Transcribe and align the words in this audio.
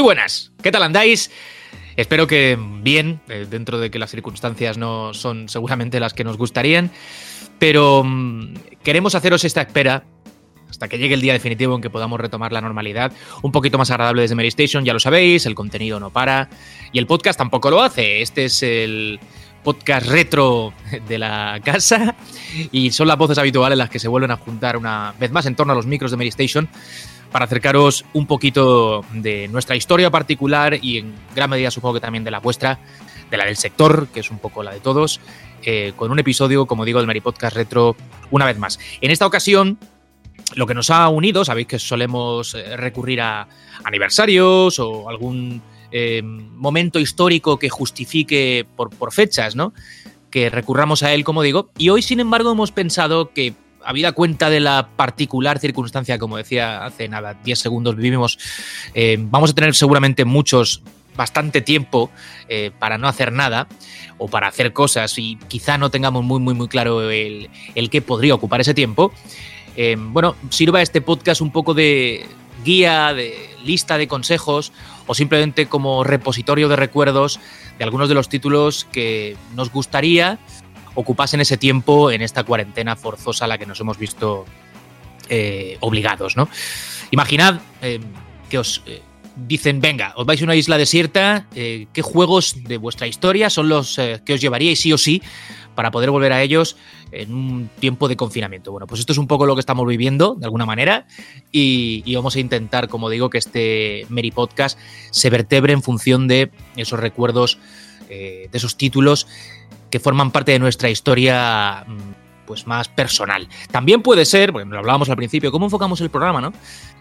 Muy 0.00 0.14
buenas, 0.14 0.50
¿qué 0.62 0.72
tal 0.72 0.82
andáis? 0.82 1.30
Espero 1.94 2.26
que 2.26 2.56
bien, 2.58 3.20
eh, 3.28 3.46
dentro 3.50 3.78
de 3.78 3.90
que 3.90 3.98
las 3.98 4.10
circunstancias 4.10 4.78
no 4.78 5.12
son 5.12 5.50
seguramente 5.50 6.00
las 6.00 6.14
que 6.14 6.24
nos 6.24 6.38
gustarían, 6.38 6.90
pero 7.58 8.02
mm, 8.02 8.54
queremos 8.82 9.14
haceros 9.14 9.44
esta 9.44 9.60
espera 9.60 10.04
hasta 10.70 10.88
que 10.88 10.96
llegue 10.96 11.12
el 11.12 11.20
día 11.20 11.34
definitivo 11.34 11.74
en 11.74 11.82
que 11.82 11.90
podamos 11.90 12.18
retomar 12.18 12.50
la 12.50 12.62
normalidad, 12.62 13.12
un 13.42 13.52
poquito 13.52 13.76
más 13.76 13.90
agradable 13.90 14.22
desde 14.22 14.34
Mary 14.34 14.48
Station, 14.48 14.86
ya 14.86 14.94
lo 14.94 15.00
sabéis, 15.00 15.44
el 15.44 15.54
contenido 15.54 16.00
no 16.00 16.08
para 16.08 16.48
y 16.94 16.98
el 16.98 17.06
podcast 17.06 17.36
tampoco 17.36 17.70
lo 17.70 17.82
hace. 17.82 18.22
Este 18.22 18.46
es 18.46 18.62
el 18.62 19.20
podcast 19.62 20.06
retro 20.06 20.72
de 21.08 21.18
la 21.18 21.60
casa 21.62 22.16
y 22.72 22.90
son 22.90 23.06
las 23.06 23.18
voces 23.18 23.36
habituales 23.36 23.76
las 23.76 23.90
que 23.90 23.98
se 23.98 24.08
vuelven 24.08 24.30
a 24.30 24.38
juntar 24.38 24.78
una 24.78 25.12
vez 25.20 25.30
más 25.30 25.44
en 25.44 25.56
torno 25.56 25.74
a 25.74 25.76
los 25.76 25.84
micros 25.84 26.10
de 26.10 26.16
Mary 26.16 26.30
Station 26.30 26.70
para 27.30 27.44
acercaros 27.44 28.04
un 28.12 28.26
poquito 28.26 29.04
de 29.12 29.48
nuestra 29.48 29.76
historia 29.76 30.10
particular 30.10 30.78
y 30.82 30.98
en 30.98 31.14
gran 31.34 31.50
medida 31.50 31.70
supongo 31.70 31.94
que 31.94 32.00
también 32.00 32.24
de 32.24 32.30
la 32.30 32.40
vuestra, 32.40 32.80
de 33.30 33.36
la 33.36 33.44
del 33.44 33.56
sector, 33.56 34.08
que 34.08 34.20
es 34.20 34.30
un 34.30 34.38
poco 34.38 34.62
la 34.62 34.72
de 34.72 34.80
todos, 34.80 35.20
eh, 35.62 35.92
con 35.96 36.10
un 36.10 36.18
episodio, 36.18 36.66
como 36.66 36.84
digo, 36.84 36.98
del 36.98 37.06
Mary 37.06 37.20
Podcast 37.20 37.54
Retro 37.54 37.96
una 38.30 38.46
vez 38.46 38.58
más. 38.58 38.78
En 39.00 39.10
esta 39.10 39.26
ocasión, 39.26 39.78
lo 40.54 40.66
que 40.66 40.74
nos 40.74 40.90
ha 40.90 41.08
unido, 41.08 41.44
sabéis 41.44 41.68
que 41.68 41.78
solemos 41.78 42.54
eh, 42.54 42.76
recurrir 42.76 43.20
a 43.20 43.46
aniversarios 43.84 44.78
o 44.78 45.08
algún 45.08 45.62
eh, 45.92 46.22
momento 46.22 46.98
histórico 46.98 47.58
que 47.58 47.68
justifique 47.68 48.66
por, 48.76 48.90
por 48.90 49.12
fechas, 49.12 49.54
¿no? 49.54 49.72
Que 50.30 50.50
recurramos 50.50 51.02
a 51.02 51.12
él, 51.12 51.24
como 51.24 51.42
digo. 51.42 51.70
Y 51.76 51.90
hoy, 51.90 52.02
sin 52.02 52.20
embargo, 52.20 52.52
hemos 52.52 52.72
pensado 52.72 53.32
que 53.32 53.54
habida 53.90 54.12
cuenta 54.12 54.48
de 54.48 54.60
la 54.60 54.88
particular 54.96 55.58
circunstancia, 55.58 56.18
como 56.18 56.36
decía 56.36 56.84
hace 56.84 57.08
nada, 57.08 57.34
10 57.34 57.58
segundos 57.58 57.96
vivimos, 57.96 58.38
eh, 58.94 59.18
vamos 59.20 59.50
a 59.50 59.54
tener 59.54 59.74
seguramente 59.74 60.24
muchos, 60.24 60.82
bastante 61.16 61.60
tiempo 61.60 62.10
eh, 62.48 62.70
para 62.78 62.96
no 62.96 63.08
hacer 63.08 63.32
nada 63.32 63.66
o 64.16 64.28
para 64.28 64.46
hacer 64.46 64.72
cosas 64.72 65.18
y 65.18 65.36
quizá 65.48 65.76
no 65.76 65.90
tengamos 65.90 66.24
muy, 66.24 66.40
muy, 66.40 66.54
muy 66.54 66.68
claro 66.68 67.10
el, 67.10 67.50
el 67.74 67.90
qué 67.90 68.00
podría 68.00 68.34
ocupar 68.34 68.60
ese 68.60 68.74
tiempo. 68.74 69.12
Eh, 69.76 69.96
bueno, 69.98 70.36
sirva 70.50 70.82
este 70.82 71.00
podcast 71.00 71.40
un 71.40 71.50
poco 71.50 71.74
de 71.74 72.26
guía, 72.64 73.12
de 73.12 73.34
lista 73.64 73.98
de 73.98 74.08
consejos 74.08 74.72
o 75.06 75.14
simplemente 75.14 75.66
como 75.66 76.04
repositorio 76.04 76.68
de 76.68 76.76
recuerdos 76.76 77.40
de 77.76 77.84
algunos 77.84 78.08
de 78.08 78.14
los 78.14 78.28
títulos 78.28 78.86
que 78.92 79.36
nos 79.54 79.72
gustaría 79.72 80.38
ocupasen 81.00 81.40
ese 81.40 81.56
tiempo 81.56 82.10
en 82.10 82.22
esta 82.22 82.44
cuarentena 82.44 82.96
forzosa 82.96 83.44
a 83.44 83.48
la 83.48 83.58
que 83.58 83.66
nos 83.66 83.80
hemos 83.80 83.98
visto 83.98 84.44
eh, 85.32 85.76
obligados, 85.78 86.36
¿no? 86.36 86.48
Imaginad 87.12 87.60
eh, 87.82 88.00
que 88.48 88.58
os 88.58 88.82
eh, 88.84 89.00
dicen, 89.36 89.80
venga, 89.80 90.12
os 90.16 90.26
vais 90.26 90.42
a 90.42 90.44
una 90.44 90.56
isla 90.56 90.76
desierta, 90.76 91.46
¿qué 91.54 92.02
juegos 92.02 92.64
de 92.64 92.78
vuestra 92.78 93.06
historia 93.06 93.48
son 93.48 93.68
los 93.68 93.94
que 94.24 94.34
os 94.34 94.40
llevaríais 94.40 94.80
sí 94.80 94.92
o 94.92 94.98
sí 94.98 95.22
para 95.76 95.92
poder 95.92 96.10
volver 96.10 96.32
a 96.32 96.42
ellos 96.42 96.76
en 97.12 97.32
un 97.32 97.70
tiempo 97.78 98.08
de 98.08 98.16
confinamiento? 98.16 98.72
Bueno, 98.72 98.88
pues 98.88 98.98
esto 98.98 99.12
es 99.12 99.18
un 99.18 99.28
poco 99.28 99.46
lo 99.46 99.54
que 99.54 99.60
estamos 99.60 99.86
viviendo, 99.86 100.34
de 100.34 100.46
alguna 100.46 100.66
manera, 100.66 101.06
y, 101.52 102.02
y 102.04 102.16
vamos 102.16 102.34
a 102.34 102.40
intentar, 102.40 102.88
como 102.88 103.08
digo, 103.08 103.30
que 103.30 103.38
este 103.38 104.06
Mary 104.08 104.32
Podcast 104.32 104.80
se 105.12 105.30
vertebre 105.30 105.72
en 105.72 105.82
función 105.82 106.26
de 106.26 106.50
esos 106.76 106.98
recuerdos, 106.98 107.58
de 108.08 108.50
esos 108.52 108.76
títulos 108.76 109.28
que 109.90 110.00
forman 110.00 110.30
parte 110.30 110.52
de 110.52 110.58
nuestra 110.58 110.88
historia 110.88 111.84
mm, 111.86 112.20
pues 112.50 112.66
más 112.66 112.88
personal. 112.88 113.48
También 113.70 114.02
puede 114.02 114.24
ser, 114.24 114.50
bueno, 114.50 114.72
lo 114.72 114.78
hablábamos 114.80 115.08
al 115.08 115.16
principio, 115.16 115.52
cómo 115.52 115.66
enfocamos 115.66 116.00
el 116.00 116.10
programa, 116.10 116.40
¿no? 116.40 116.52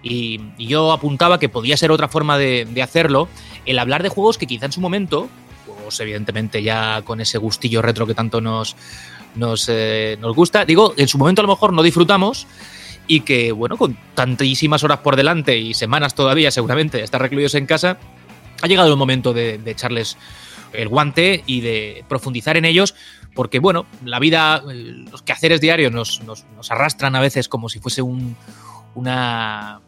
Y, 0.03 0.39
yo 0.59 0.91
apuntaba 0.91 1.39
que 1.39 1.49
podía 1.49 1.75
ser 1.75 1.91
otra 1.91 2.07
forma 2.07 2.37
de, 2.37 2.81
hacerlo, 2.83 3.27
el 3.65 3.79
hablar 3.79 4.03
de 4.03 4.09
juegos 4.09 4.37
que 4.37 4.45
quizá 4.45 4.67
en 4.67 4.71
su 4.71 4.79
momento, 4.79 5.27
pues 5.65 5.99
evidentemente 6.01 6.61
ya 6.61 7.01
con 7.01 7.19
ese 7.19 7.39
gustillo 7.39 7.81
retro 7.81 8.05
que 8.05 8.13
tanto 8.13 8.41
nos, 8.41 8.75
nos, 9.33 9.67
eh, 9.69 10.17
nos 10.21 10.35
gusta, 10.35 10.65
digo, 10.65 10.93
en 10.97 11.07
su 11.07 11.17
momento 11.17 11.41
a 11.41 11.45
lo 11.45 11.49
mejor 11.49 11.73
no 11.73 11.81
disfrutamos 11.81 12.45
y 13.07 13.21
que, 13.21 13.51
bueno, 13.51 13.75
con 13.75 13.97
tantísimas 14.13 14.83
horas 14.83 14.99
por 14.99 15.15
delante 15.15 15.57
y 15.57 15.73
semanas 15.73 16.13
todavía 16.13 16.51
seguramente 16.51 17.01
estar 17.01 17.19
recluidos 17.19 17.55
en 17.55 17.65
casa, 17.65 17.97
ha 18.61 18.67
llegado 18.67 18.91
el 18.91 18.97
momento 18.97 19.33
de, 19.33 19.57
de 19.57 19.71
echarles 19.71 20.15
el 20.73 20.87
guante 20.87 21.43
y 21.45 21.61
de 21.61 22.03
profundizar 22.07 22.57
en 22.57 22.65
ellos, 22.65 22.95
porque 23.33 23.59
bueno, 23.59 23.85
la 24.03 24.19
vida, 24.19 24.61
los 24.65 25.21
quehaceres 25.21 25.61
diarios 25.61 25.91
nos, 25.91 26.21
nos, 26.23 26.71
arrastran 26.71 27.15
a 27.15 27.19
veces 27.19 27.47
como 27.47 27.69
si 27.69 27.79
fuese 27.79 28.01
un, 28.01 28.35
una 28.95 29.81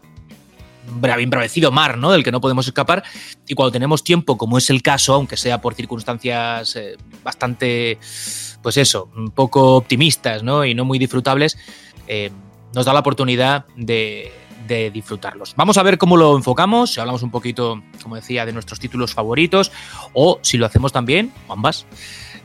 un 0.88 1.06
embravecido 1.06 1.72
mar, 1.72 1.97
¿no? 1.97 2.12
Del 2.12 2.24
que 2.24 2.31
no 2.31 2.42
podemos 2.42 2.68
escapar. 2.68 3.03
Y 3.47 3.53
cuando 3.53 3.72
tenemos 3.72 4.03
tiempo, 4.03 4.38
como 4.38 4.58
es 4.58 4.69
el 4.69 4.81
caso, 4.81 5.14
aunque 5.14 5.38
sea 5.38 5.62
por 5.62 5.75
circunstancias 5.75 6.75
eh, 6.75 6.98
bastante, 7.24 8.00
pues 8.62 8.78
eso, 8.78 9.09
poco 9.36 9.75
optimistas, 9.75 10.44
¿no? 10.44 10.66
Y 10.66 10.74
no 10.74 10.86
muy 10.86 11.00
disfrutables, 11.00 11.58
eh, 12.08 12.31
nos 12.74 12.86
da 12.86 12.94
la 12.94 13.02
oportunidad 13.02 13.66
de, 13.75 14.31
de 14.67 14.91
disfrutarlos. 14.91 15.53
Vamos 15.55 15.77
a 15.77 15.83
ver 15.83 15.97
cómo 15.97 16.17
lo 16.17 16.35
enfocamos, 16.35 16.94
si 16.94 16.99
hablamos 16.99 17.23
un 17.23 17.31
poquito, 17.31 17.81
como 18.03 18.16
decía, 18.16 18.45
de 18.45 18.53
nuestros 18.53 18.79
títulos 18.79 19.13
favoritos, 19.13 19.72
o 20.13 20.39
si 20.41 20.57
lo 20.57 20.66
hacemos 20.66 20.91
también, 20.91 21.33
ambas, 21.49 21.85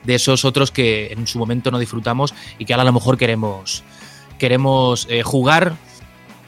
de 0.05 0.15
esos 0.15 0.45
otros 0.45 0.71
que 0.71 1.13
en 1.13 1.27
su 1.27 1.39
momento 1.39 1.71
no 1.71 1.79
disfrutamos 1.79 2.35
y 2.59 2.65
que 2.65 2.73
ahora 2.73 2.83
a 2.83 2.87
lo 2.87 2.93
mejor 2.93 3.17
queremos, 3.17 3.83
queremos 4.39 5.07
eh, 5.11 5.23
jugar 5.23 5.75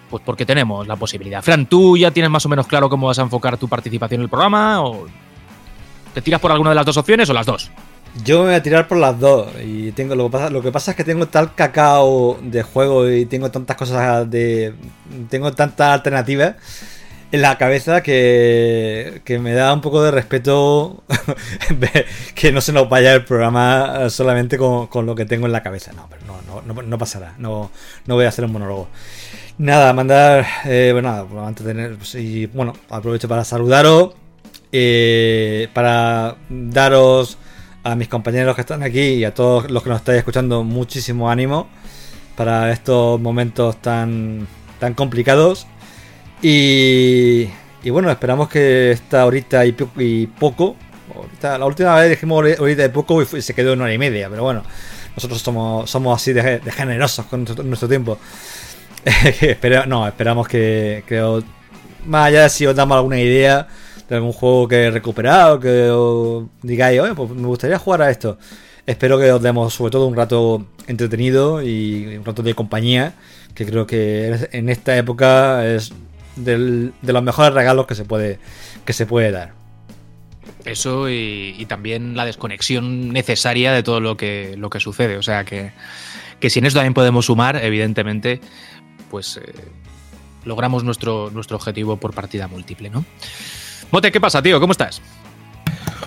pues 0.08 0.22
porque 0.24 0.46
tenemos 0.46 0.86
la 0.86 0.96
posibilidad. 0.96 1.42
Fran, 1.42 1.66
¿tú 1.66 1.96
ya 1.96 2.10
tienes 2.10 2.30
más 2.30 2.46
o 2.46 2.48
menos 2.48 2.66
claro 2.66 2.88
cómo 2.88 3.08
vas 3.08 3.18
a 3.18 3.22
enfocar 3.22 3.58
tu 3.58 3.68
participación 3.68 4.20
en 4.20 4.24
el 4.24 4.28
programa? 4.30 4.82
¿O 4.82 5.06
te 6.14 6.22
tiras 6.22 6.40
por 6.40 6.50
alguna 6.50 6.70
de 6.70 6.76
las 6.76 6.86
dos 6.86 6.96
opciones 6.96 7.28
o 7.28 7.34
las 7.34 7.46
dos? 7.46 7.70
Yo 8.24 8.40
me 8.40 8.46
voy 8.46 8.54
a 8.54 8.62
tirar 8.62 8.88
por 8.88 8.98
las 8.98 9.18
dos. 9.18 9.48
Y 9.64 9.92
tengo 9.92 10.14
lo 10.14 10.24
que 10.26 10.30
pasa, 10.30 10.50
lo 10.50 10.62
que 10.62 10.72
pasa 10.72 10.90
es 10.92 10.96
que 10.96 11.04
tengo 11.04 11.26
tal 11.26 11.54
cacao 11.54 12.38
de 12.42 12.62
juego 12.62 13.10
y 13.10 13.26
tengo 13.26 13.50
tantas 13.50 13.76
cosas 13.76 14.30
de. 14.30 14.74
tengo 15.30 15.52
tantas 15.52 15.88
alternativas 15.88 16.56
en 17.30 17.42
la 17.42 17.58
cabeza 17.58 18.02
que, 18.02 19.20
que 19.24 19.38
me 19.38 19.52
da 19.52 19.72
un 19.74 19.82
poco 19.82 20.02
de 20.02 20.10
respeto 20.10 21.04
que 22.34 22.52
no 22.52 22.60
se 22.60 22.72
nos 22.72 22.88
vaya 22.88 23.12
el 23.14 23.24
programa 23.24 24.08
solamente 24.08 24.56
con, 24.56 24.86
con, 24.86 25.04
lo 25.04 25.14
que 25.14 25.26
tengo 25.26 25.46
en 25.46 25.52
la 25.52 25.62
cabeza. 25.62 25.92
No, 25.92 26.06
pero 26.08 26.22
no, 26.26 26.62
no, 26.62 26.82
no, 26.82 26.98
pasará. 26.98 27.34
No, 27.38 27.70
no 28.06 28.14
voy 28.14 28.24
a 28.24 28.28
hacer 28.28 28.44
un 28.44 28.52
monólogo. 28.52 28.88
Nada, 29.58 29.92
mandar. 29.92 30.46
Eh, 30.64 30.90
bueno, 30.92 31.10
nada, 31.10 31.46
antes 31.46 31.66
de 31.66 31.74
tener. 31.74 31.96
Pues, 31.96 32.14
y 32.14 32.46
bueno, 32.46 32.72
aprovecho 32.90 33.28
para 33.28 33.44
saludaros. 33.44 34.14
Eh, 34.72 35.68
para 35.72 36.36
daros 36.48 37.38
a 37.90 37.96
mis 37.96 38.08
compañeros 38.08 38.54
que 38.54 38.60
están 38.60 38.82
aquí 38.82 39.00
y 39.00 39.24
a 39.24 39.32
todos 39.32 39.70
los 39.70 39.82
que 39.82 39.88
nos 39.88 40.00
estáis 40.00 40.18
escuchando 40.18 40.62
muchísimo 40.62 41.30
ánimo 41.30 41.68
para 42.36 42.70
estos 42.70 43.20
momentos 43.20 43.80
tan, 43.80 44.46
tan 44.78 44.94
complicados. 44.94 45.66
Y, 46.42 47.48
y 47.82 47.90
bueno, 47.90 48.10
esperamos 48.10 48.48
que 48.48 48.92
esta 48.92 49.24
horita 49.26 49.64
y, 49.64 49.72
poco. 50.26 50.76
Ahorita, 51.14 51.58
la 51.58 51.66
última 51.66 51.96
vez 51.96 52.10
dijimos 52.10 52.44
horita 52.58 52.84
y 52.84 52.88
poco 52.90 53.22
y 53.22 53.42
se 53.42 53.54
quedó 53.54 53.72
en 53.72 53.80
hora 53.80 53.92
y 53.92 53.98
media, 53.98 54.28
pero 54.28 54.42
bueno, 54.42 54.62
nosotros 55.16 55.40
somos, 55.40 55.90
somos 55.90 56.20
así 56.20 56.32
de, 56.32 56.60
de 56.60 56.70
generosos 56.70 57.26
con 57.26 57.44
nuestro, 57.64 57.88
tiempo. 57.88 58.18
Espera, 59.04 59.86
no, 59.86 60.06
esperamos 60.06 60.46
que, 60.46 61.02
que 61.06 61.42
más 62.04 62.26
allá 62.26 62.42
de 62.42 62.50
si 62.50 62.66
os 62.66 62.76
damos 62.76 62.96
alguna 62.96 63.18
idea 63.18 63.66
de 64.08 64.16
algún 64.16 64.32
juego 64.32 64.68
que 64.68 64.84
he 64.84 64.90
recuperado, 64.90 65.60
que 65.60 65.90
digáis, 66.62 67.00
oye, 67.00 67.14
pues 67.14 67.30
me 67.30 67.46
gustaría 67.46 67.78
jugar 67.78 68.02
a 68.02 68.10
esto. 68.10 68.38
Espero 68.86 69.18
que 69.18 69.30
os 69.32 69.42
demos 69.42 69.74
sobre 69.74 69.90
todo 69.90 70.06
un 70.06 70.16
rato 70.16 70.66
entretenido 70.86 71.62
y 71.62 72.16
un 72.16 72.24
rato 72.24 72.42
de 72.42 72.54
compañía, 72.54 73.14
que 73.54 73.66
creo 73.66 73.86
que 73.86 74.48
en 74.52 74.68
esta 74.68 74.96
época 74.96 75.66
es 75.66 75.92
de 76.36 76.92
los 77.02 77.22
mejores 77.22 77.52
regalos 77.52 77.86
que 77.86 77.94
se 77.94 78.04
puede, 78.04 78.38
que 78.84 78.92
se 78.92 79.06
puede 79.06 79.30
dar. 79.30 79.52
Eso 80.64 81.08
y, 81.08 81.54
y 81.58 81.66
también 81.66 82.16
la 82.16 82.24
desconexión 82.24 83.10
necesaria 83.10 83.72
de 83.72 83.82
todo 83.82 84.00
lo 84.00 84.16
que, 84.16 84.54
lo 84.56 84.70
que 84.70 84.80
sucede. 84.80 85.16
O 85.16 85.22
sea 85.22 85.44
que, 85.44 85.72
que 86.40 86.50
si 86.50 86.58
en 86.58 86.66
eso 86.66 86.76
también 86.76 86.94
podemos 86.94 87.26
sumar, 87.26 87.62
evidentemente, 87.62 88.40
pues 89.10 89.38
eh, 89.38 89.52
logramos 90.44 90.84
nuestro, 90.84 91.30
nuestro 91.30 91.56
objetivo 91.56 91.96
por 91.96 92.14
partida 92.14 92.48
múltiple, 92.48 92.90
¿no? 92.90 93.04
Mote, 93.90 94.12
¿qué 94.12 94.20
pasa, 94.20 94.42
tío? 94.42 94.60
¿Cómo 94.60 94.72
estás? 94.72 95.00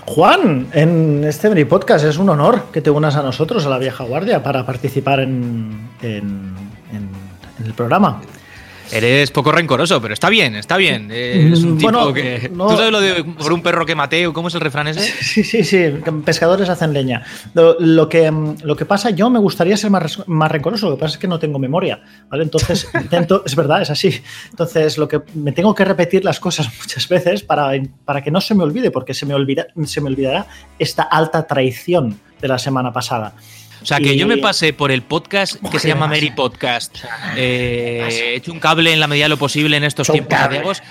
Juan, 0.06 0.68
en 0.74 1.24
este 1.24 1.50
Mini 1.50 1.66
Podcast 1.66 2.06
es 2.06 2.18
un 2.18 2.30
honor 2.30 2.66
que 2.74 2.82
te 2.82 2.90
unas 2.90 3.16
a 3.16 3.24
nosotros, 3.24 3.66
a 3.66 3.70
la 3.70 3.78
vieja 3.78 4.04
guardia, 4.04 4.44
para 4.44 4.66
participar 4.66 5.22
en, 5.22 5.90
en- 6.02 6.52
el 7.66 7.74
programa. 7.74 8.22
Eres 8.94 9.32
poco 9.32 9.52
rencoroso, 9.52 10.02
pero 10.02 10.14
está 10.14 10.30
bien, 10.30 10.56
está 10.56 10.78
bien. 10.78 11.10
Es 11.12 11.64
un 11.64 11.78
tipo 11.78 11.92
bueno, 11.92 12.14
que. 12.14 12.50
no- 12.54 12.68
¿Tú 12.68 12.76
sabes 12.78 12.92
lo 12.92 13.00
de 13.00 13.24
por 13.24 13.54
un 13.54 13.62
perro 13.62 13.86
que 13.86 13.96
mateo? 13.96 14.34
¿Cómo 14.34 14.48
es 14.50 14.56
el 14.56 14.62
refrán 14.62 14.88
ese? 14.88 15.02
Sí, 15.22 15.44
sí, 15.44 15.64
sí, 15.64 15.78
pescadores 16.26 16.68
hacen 16.70 16.94
leña. 16.94 17.24
Lo, 17.54 17.78
lo 17.80 18.10
que, 18.10 18.30
mm, 18.30 18.58
lo 18.64 18.76
que 18.76 18.86
pasa, 18.86 19.10
yo 19.12 19.30
me 19.30 19.40
gustaría 19.40 19.78
ser 19.78 19.90
más, 19.92 20.22
más 20.28 20.52
rencoroso, 20.52 20.90
lo 20.90 20.96
que 20.98 21.00
pasa 21.02 21.14
es 21.16 21.20
que 21.20 21.28
no 21.28 21.40
tengo 21.40 21.58
memoria, 21.60 22.02
¿vale? 22.30 22.44
Entonces, 22.44 22.90
intento, 23.02 23.44
es 23.46 23.56
verdad, 23.56 23.82
es 23.82 23.90
así. 23.90 24.22
Entonces, 24.50 24.98
lo 24.98 25.08
que 25.08 25.22
me 25.36 25.52
tengo 25.52 25.74
que 25.74 25.86
repetir 25.86 26.26
las 26.26 26.40
cosas 26.40 26.68
muchas 26.80 27.08
veces 27.08 27.44
para, 27.44 27.72
para 28.06 28.22
que 28.22 28.32
no 28.32 28.42
se 28.42 28.56
me 28.56 28.64
olvide, 28.64 28.92
porque 28.92 29.14
se 29.14 29.26
me, 29.26 29.34
olvida, 29.34 29.68
se 29.86 30.02
me 30.02 30.08
olvidará 30.08 30.48
esta 30.80 31.04
alta 31.04 31.48
traición 31.48 32.20
de 32.42 32.48
la 32.48 32.58
semana 32.58 32.92
pasada. 32.92 33.34
O 33.82 33.86
sea, 33.86 33.98
que 33.98 34.14
Y- 34.14 34.18
yo 34.18 34.28
me 34.28 34.38
pasé 34.38 34.74
por 34.74 34.92
el 34.92 35.02
podcast 35.02 35.56
que 35.72 35.80
se 35.80 35.88
llama 35.88 36.06
¿qué 36.08 36.16
Mary? 36.16 36.32
Podcast. 36.32 36.98
Eh, 37.36 38.08
he 38.10 38.36
hecho 38.36 38.52
un 38.52 38.60
cable 38.60 38.94
en 38.94 39.00
la 39.00 39.08
medida 39.08 39.26
de 39.26 39.30
lo 39.30 39.38
posible 39.38 39.78
en 39.78 39.84
estos 39.84 40.08
tiempos. 40.08 40.82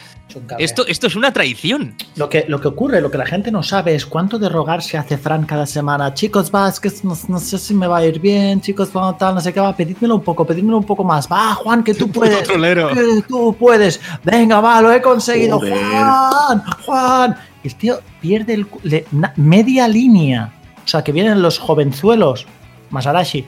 Esto, 0.59 0.87
esto 0.87 1.09
es 1.09 1.17
una 1.17 1.33
traición. 1.33 1.97
Lo 2.15 2.29
que, 2.29 2.45
lo 2.47 2.61
que 2.61 2.69
ocurre, 2.69 3.01
lo 3.01 3.11
que 3.11 3.19
la 3.19 3.27
gente 3.27 3.51
no 3.51 3.65
sabe 3.65 3.97
es 3.97 4.07
cuánto 4.07 4.39
de 4.39 4.49
rogar 4.49 4.81
se 4.81 4.97
hace 4.97 5.19
Fran 5.19 5.45
cada 5.45 5.67
semana. 5.67 6.15
Chicos, 6.15 6.53
va, 6.55 6.69
es 6.69 6.79
que 6.79 6.89
no, 7.03 7.17
no 7.29 7.39
sé 7.41 7.59
si 7.59 7.75
me 7.75 7.89
va 7.89 7.99
a 7.99 8.05
ir 8.07 8.21
bien, 8.21 8.61
chicos, 8.61 8.91
va, 8.97 9.17
tal, 9.19 9.35
no 9.35 9.41
sé 9.41 9.53
qué, 9.53 9.59
va, 9.61 9.75
pedídmelo 9.77 10.15
un 10.17 10.23
poco, 10.23 10.45
pedídmelo 10.47 10.79
un 10.79 10.85
poco 10.85 11.03
más. 11.03 11.29
Va, 11.31 11.55
Juan, 11.55 11.83
que 11.83 11.95
tú 11.95 12.09
puedes. 12.13 12.49
que 12.49 13.23
tú 13.27 13.57
puedes. 13.59 14.01
Venga, 14.23 14.61
va, 14.61 14.81
lo 14.81 14.93
he 14.93 15.03
conseguido. 15.03 15.59
Joder. 15.59 15.75
Juan, 15.75 16.63
Juan. 16.87 17.37
El 17.65 17.75
tío 17.75 18.01
pierde 18.21 18.55
el, 18.55 18.67
le- 18.85 19.07
na- 19.11 19.33
media 19.37 19.89
línea. 19.89 20.53
O 20.85 20.89
sea, 20.89 21.03
que 21.03 21.11
vienen 21.13 21.43
los 21.43 21.59
jovenzuelos, 21.59 22.47
Masarashi, 22.91 23.45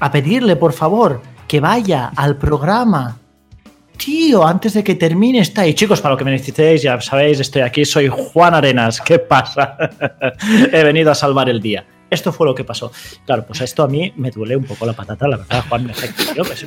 a 0.00 0.10
pedirle, 0.10 0.56
por 0.56 0.72
favor, 0.72 1.22
que 1.46 1.60
vaya 1.60 2.12
al 2.16 2.36
programa 2.36 3.18
Tío, 3.96 4.46
antes 4.46 4.74
de 4.74 4.84
que 4.84 4.94
termine 4.94 5.38
está 5.38 5.62
ahí. 5.62 5.74
Chicos, 5.74 6.00
para 6.00 6.14
lo 6.14 6.18
que 6.18 6.24
me 6.24 6.30
necesitéis, 6.30 6.82
ya 6.82 7.00
sabéis, 7.00 7.40
estoy 7.40 7.62
aquí, 7.62 7.84
soy 7.84 8.08
Juan 8.08 8.54
Arenas. 8.54 9.00
¿Qué 9.00 9.18
pasa? 9.18 9.76
He 10.72 10.84
venido 10.84 11.10
a 11.10 11.14
salvar 11.14 11.48
el 11.48 11.60
día. 11.60 11.86
Esto 12.10 12.32
fue 12.32 12.46
lo 12.46 12.54
que 12.54 12.62
pasó. 12.62 12.92
Claro, 13.24 13.46
pues 13.46 13.62
esto 13.62 13.82
a 13.82 13.88
mí 13.88 14.12
me 14.16 14.30
duele 14.30 14.56
un 14.56 14.64
poco 14.64 14.86
la 14.86 14.92
patata, 14.92 15.26
la 15.26 15.38
verdad, 15.38 15.64
Juan, 15.68 15.86
me 15.86 15.92
afecta. 15.92 16.22
pues, 16.36 16.66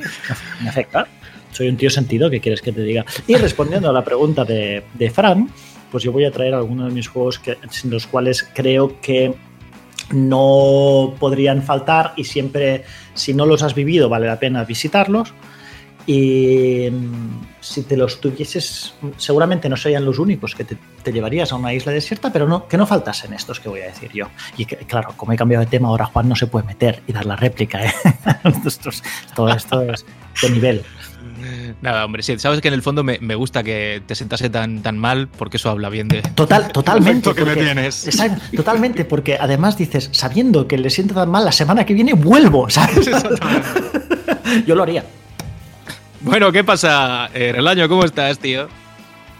me 0.60 0.68
afecta. 0.68 1.06
Soy 1.52 1.68
un 1.68 1.76
tío 1.76 1.90
sentido, 1.90 2.28
¿qué 2.30 2.40
quieres 2.40 2.60
que 2.62 2.72
te 2.72 2.82
diga? 2.82 3.04
Y 3.26 3.36
respondiendo 3.36 3.88
a 3.88 3.92
la 3.92 4.04
pregunta 4.04 4.44
de, 4.44 4.82
de 4.94 5.10
Fran, 5.10 5.48
pues 5.90 6.04
yo 6.04 6.12
voy 6.12 6.24
a 6.24 6.30
traer 6.30 6.54
algunos 6.54 6.88
de 6.88 6.94
mis 6.94 7.08
juegos 7.08 7.40
en 7.46 7.90
los 7.90 8.06
cuales 8.06 8.48
creo 8.54 9.00
que 9.00 9.34
no 10.10 11.14
podrían 11.18 11.62
faltar 11.62 12.12
y 12.16 12.24
siempre, 12.24 12.84
si 13.14 13.34
no 13.34 13.46
los 13.46 13.62
has 13.62 13.74
vivido, 13.74 14.08
vale 14.08 14.26
la 14.26 14.38
pena 14.38 14.64
visitarlos. 14.64 15.32
Y 16.06 16.88
mm, 16.90 17.40
si 17.60 17.82
te 17.82 17.96
los 17.96 18.20
tuvieses, 18.20 18.94
seguramente 19.16 19.68
no 19.68 19.76
serían 19.76 20.04
los 20.04 20.18
únicos 20.18 20.54
que 20.54 20.64
te, 20.64 20.76
llevarías 21.12 21.52
a 21.52 21.56
una 21.56 21.72
isla 21.72 21.92
desierta, 21.92 22.32
pero 22.32 22.48
no, 22.48 22.66
que 22.66 22.76
no 22.76 22.86
faltasen 22.86 23.32
estos 23.32 23.60
que 23.60 23.68
voy 23.68 23.80
a 23.80 23.86
decir 23.86 24.10
yo. 24.12 24.26
Y 24.56 24.64
que, 24.64 24.76
claro, 24.76 25.14
como 25.16 25.32
he 25.32 25.36
cambiado 25.36 25.64
de 25.64 25.70
tema, 25.70 25.88
ahora 25.88 26.06
Juan 26.06 26.28
no 26.28 26.36
se 26.36 26.46
puede 26.46 26.66
meter 26.66 27.02
y 27.06 27.12
dar 27.12 27.26
la 27.26 27.36
réplica. 27.36 27.84
¿eh? 27.84 27.92
todo 29.34 29.50
esto 29.50 29.82
es 29.82 30.04
de 30.42 30.50
nivel. 30.50 30.82
Nada, 31.80 32.04
hombre, 32.04 32.22
sí, 32.22 32.38
sabes 32.38 32.60
que 32.60 32.68
en 32.68 32.74
el 32.74 32.82
fondo 32.82 33.04
me, 33.04 33.18
me 33.20 33.34
gusta 33.34 33.62
que 33.62 34.02
te 34.06 34.14
sentase 34.14 34.50
tan, 34.50 34.82
tan 34.82 34.98
mal 34.98 35.28
porque 35.28 35.56
eso 35.56 35.70
habla 35.70 35.88
bien 35.88 36.08
de. 36.08 36.22
Total, 36.22 36.68
totalmente. 36.72 37.34
Que 37.34 37.44
me 37.44 37.56
tienes. 37.56 38.06
Exacto, 38.06 38.42
totalmente, 38.56 39.04
porque 39.04 39.36
además 39.40 39.76
dices, 39.76 40.08
sabiendo 40.12 40.66
que 40.66 40.78
le 40.78 40.90
siento 40.90 41.14
tan 41.14 41.30
mal, 41.30 41.44
la 41.44 41.52
semana 41.52 41.84
que 41.84 41.94
viene 41.94 42.12
vuelvo, 42.14 42.68
¿sabes? 42.70 43.10
Yo 44.66 44.74
lo 44.74 44.82
haría. 44.82 45.04
Bueno, 46.20 46.52
¿qué 46.52 46.64
pasa, 46.64 47.30
eh, 47.32 47.52
Relaño? 47.52 47.88
¿Cómo 47.88 48.04
estás, 48.04 48.38
tío? 48.38 48.68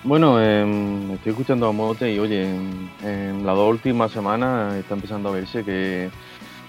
Bueno, 0.02 0.41
em, 0.43 1.11
estoy 1.12 1.32
escuchando 1.32 1.69
a 1.69 1.73
Mote 1.73 2.11
y 2.11 2.19
oye, 2.19 2.44
en, 2.44 2.91
en 3.05 3.44
las 3.44 3.55
dos 3.55 3.70
últimas 3.70 4.11
semanas 4.11 4.75
está 4.76 4.94
empezando 4.94 5.29
a 5.29 5.32
verse 5.32 5.62
que, 5.62 6.08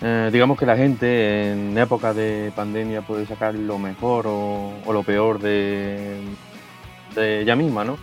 eh, 0.01 0.29
digamos 0.31 0.57
que 0.57 0.65
la 0.65 0.75
gente 0.75 1.51
en 1.51 1.77
época 1.77 2.13
de 2.13 2.51
pandemia 2.55 3.01
puede 3.01 3.25
sacar 3.25 3.53
lo 3.53 3.77
mejor 3.77 4.25
o, 4.27 4.73
o 4.85 4.93
lo 4.93 5.03
peor 5.03 5.39
de, 5.39 6.17
de 7.15 7.41
ella 7.41 7.55
misma, 7.55 7.83
¿no? 7.83 7.97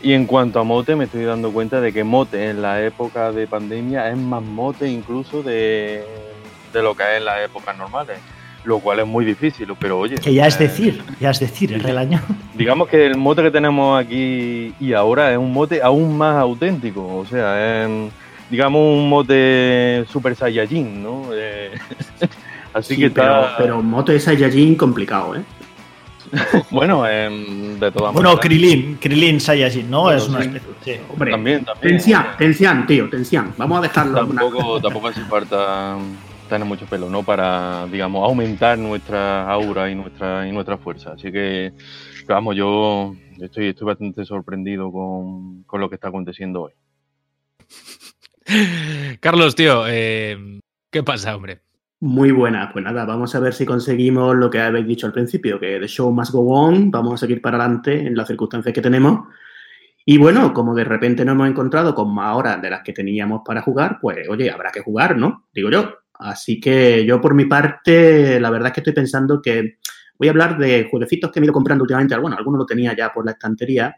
Y 0.00 0.12
en 0.12 0.26
cuanto 0.26 0.60
a 0.60 0.64
Mote, 0.64 0.94
me 0.94 1.04
estoy 1.04 1.24
dando 1.24 1.52
cuenta 1.52 1.80
de 1.80 1.92
que 1.92 2.04
Mote 2.04 2.50
en 2.50 2.62
la 2.62 2.82
época 2.84 3.32
de 3.32 3.46
pandemia 3.46 4.08
es 4.10 4.16
más 4.16 4.42
Mote 4.42 4.88
incluso 4.88 5.42
de, 5.42 6.04
de 6.72 6.82
lo 6.82 6.94
que 6.94 7.02
es 7.02 7.18
en 7.18 7.24
las 7.24 7.40
épocas 7.44 7.76
normales, 7.76 8.18
lo 8.64 8.78
cual 8.78 9.00
es 9.00 9.06
muy 9.06 9.24
difícil, 9.24 9.68
pero 9.78 9.98
oye. 9.98 10.16
Que 10.16 10.32
ya 10.32 10.46
es 10.46 10.56
eh, 10.56 10.64
decir, 10.64 11.02
ya 11.20 11.30
es 11.30 11.40
decir, 11.40 11.72
el 11.72 11.82
relaño. 11.82 12.20
Digamos 12.54 12.88
que 12.88 13.06
el 13.06 13.16
mote 13.16 13.42
que 13.42 13.50
tenemos 13.50 14.00
aquí 14.00 14.74
y 14.78 14.92
ahora 14.92 15.32
es 15.32 15.38
un 15.38 15.52
mote 15.52 15.82
aún 15.82 16.16
más 16.16 16.36
auténtico, 16.36 17.16
o 17.16 17.26
sea, 17.26 17.84
es, 17.84 18.12
digamos 18.50 18.80
un 18.80 19.08
mote 19.08 20.04
super 20.10 20.34
saiyajin, 20.36 21.02
¿no? 21.02 21.24
Eh, 21.32 21.72
así 22.72 22.94
Sí, 22.94 23.00
que 23.00 23.10
pero, 23.10 23.40
está, 23.42 23.56
pero 23.58 23.82
Moto 23.82 24.12
es 24.12 24.24
Saiyajin 24.24 24.74
complicado, 24.76 25.36
¿eh? 25.36 25.42
bueno, 26.70 27.06
em, 27.08 27.78
de 27.78 27.90
todas 27.90 28.12
Bueno, 28.12 28.30
maneras. 28.30 28.40
Krilin, 28.40 28.98
Krilin 29.00 29.40
Saiyajin, 29.40 29.90
¿no? 29.90 30.02
Bueno, 30.02 30.18
es 30.18 30.28
una 30.28 30.40
especie. 30.40 30.68
sí. 30.84 31.00
Hombre, 31.10 31.30
También, 31.30 31.64
también. 31.64 32.00
Sea, 32.00 32.34
Tencian, 32.36 32.86
tío, 32.86 33.08
Tencian. 33.08 33.54
Vamos 33.56 33.78
a 33.78 33.82
dejarlo. 33.82 34.26
una- 34.26 34.40
tampoco, 34.40 34.80
tampoco 34.82 35.08
hace 35.08 35.22
falta 35.22 35.96
tener 36.48 36.66
mucho 36.68 36.84
pelo, 36.86 37.08
¿no? 37.08 37.22
Para, 37.22 37.86
digamos, 37.90 38.24
aumentar 38.28 38.76
nuestra 38.78 39.50
aura 39.50 39.90
y 39.90 39.94
nuestra, 39.94 40.46
y 40.46 40.52
nuestra 40.52 40.76
fuerza. 40.76 41.12
Así 41.12 41.32
que, 41.32 41.72
vamos, 42.26 42.54
yo 42.56 43.14
estoy, 43.40 43.68
estoy 43.68 43.86
bastante 43.86 44.24
sorprendido 44.26 44.92
con, 44.92 45.62
con 45.62 45.80
lo 45.80 45.88
que 45.88 45.94
está 45.94 46.08
aconteciendo 46.08 46.62
hoy. 46.62 46.72
Carlos, 49.20 49.54
tío, 49.54 49.84
eh, 49.86 50.60
¿qué 50.90 51.02
pasa, 51.02 51.36
hombre? 51.36 51.60
Muy 52.00 52.30
buena. 52.30 52.70
Pues 52.72 52.84
nada, 52.84 53.04
vamos 53.04 53.34
a 53.34 53.40
ver 53.40 53.52
si 53.52 53.66
conseguimos 53.66 54.36
lo 54.36 54.48
que 54.48 54.60
habéis 54.60 54.86
dicho 54.86 55.06
al 55.06 55.12
principio, 55.12 55.58
que 55.58 55.78
the 55.80 55.88
show 55.88 56.12
must 56.12 56.32
go 56.32 56.48
on, 56.48 56.90
vamos 56.90 57.14
a 57.14 57.16
seguir 57.18 57.42
para 57.42 57.58
adelante 57.58 58.06
en 58.06 58.16
las 58.16 58.28
circunstancias 58.28 58.72
que 58.72 58.80
tenemos. 58.80 59.26
Y 60.04 60.16
bueno, 60.16 60.54
como 60.54 60.74
de 60.74 60.84
repente 60.84 61.24
nos 61.24 61.34
hemos 61.34 61.48
encontrado 61.48 61.94
con 61.94 62.14
más 62.14 62.34
horas 62.36 62.62
de 62.62 62.70
las 62.70 62.82
que 62.82 62.92
teníamos 62.92 63.42
para 63.44 63.60
jugar, 63.62 63.98
pues 64.00 64.28
oye, 64.28 64.50
habrá 64.50 64.70
que 64.70 64.80
jugar, 64.80 65.16
¿no? 65.16 65.48
Digo 65.52 65.70
yo. 65.70 65.92
Así 66.14 66.58
que 66.58 67.04
yo 67.04 67.20
por 67.20 67.34
mi 67.34 67.44
parte, 67.44 68.40
la 68.40 68.50
verdad 68.50 68.68
es 68.68 68.72
que 68.72 68.80
estoy 68.80 68.94
pensando 68.94 69.40
que 69.42 69.78
voy 70.18 70.28
a 70.28 70.30
hablar 70.30 70.58
de 70.58 70.88
jueguecitos 70.90 71.30
que 71.30 71.40
me 71.40 71.44
he 71.44 71.48
ido 71.48 71.52
comprando 71.52 71.82
últimamente. 71.82 72.16
Bueno, 72.16 72.36
algunos 72.36 72.60
lo 72.60 72.66
tenía 72.66 72.96
ya 72.96 73.12
por 73.12 73.24
la 73.24 73.32
estantería, 73.32 73.94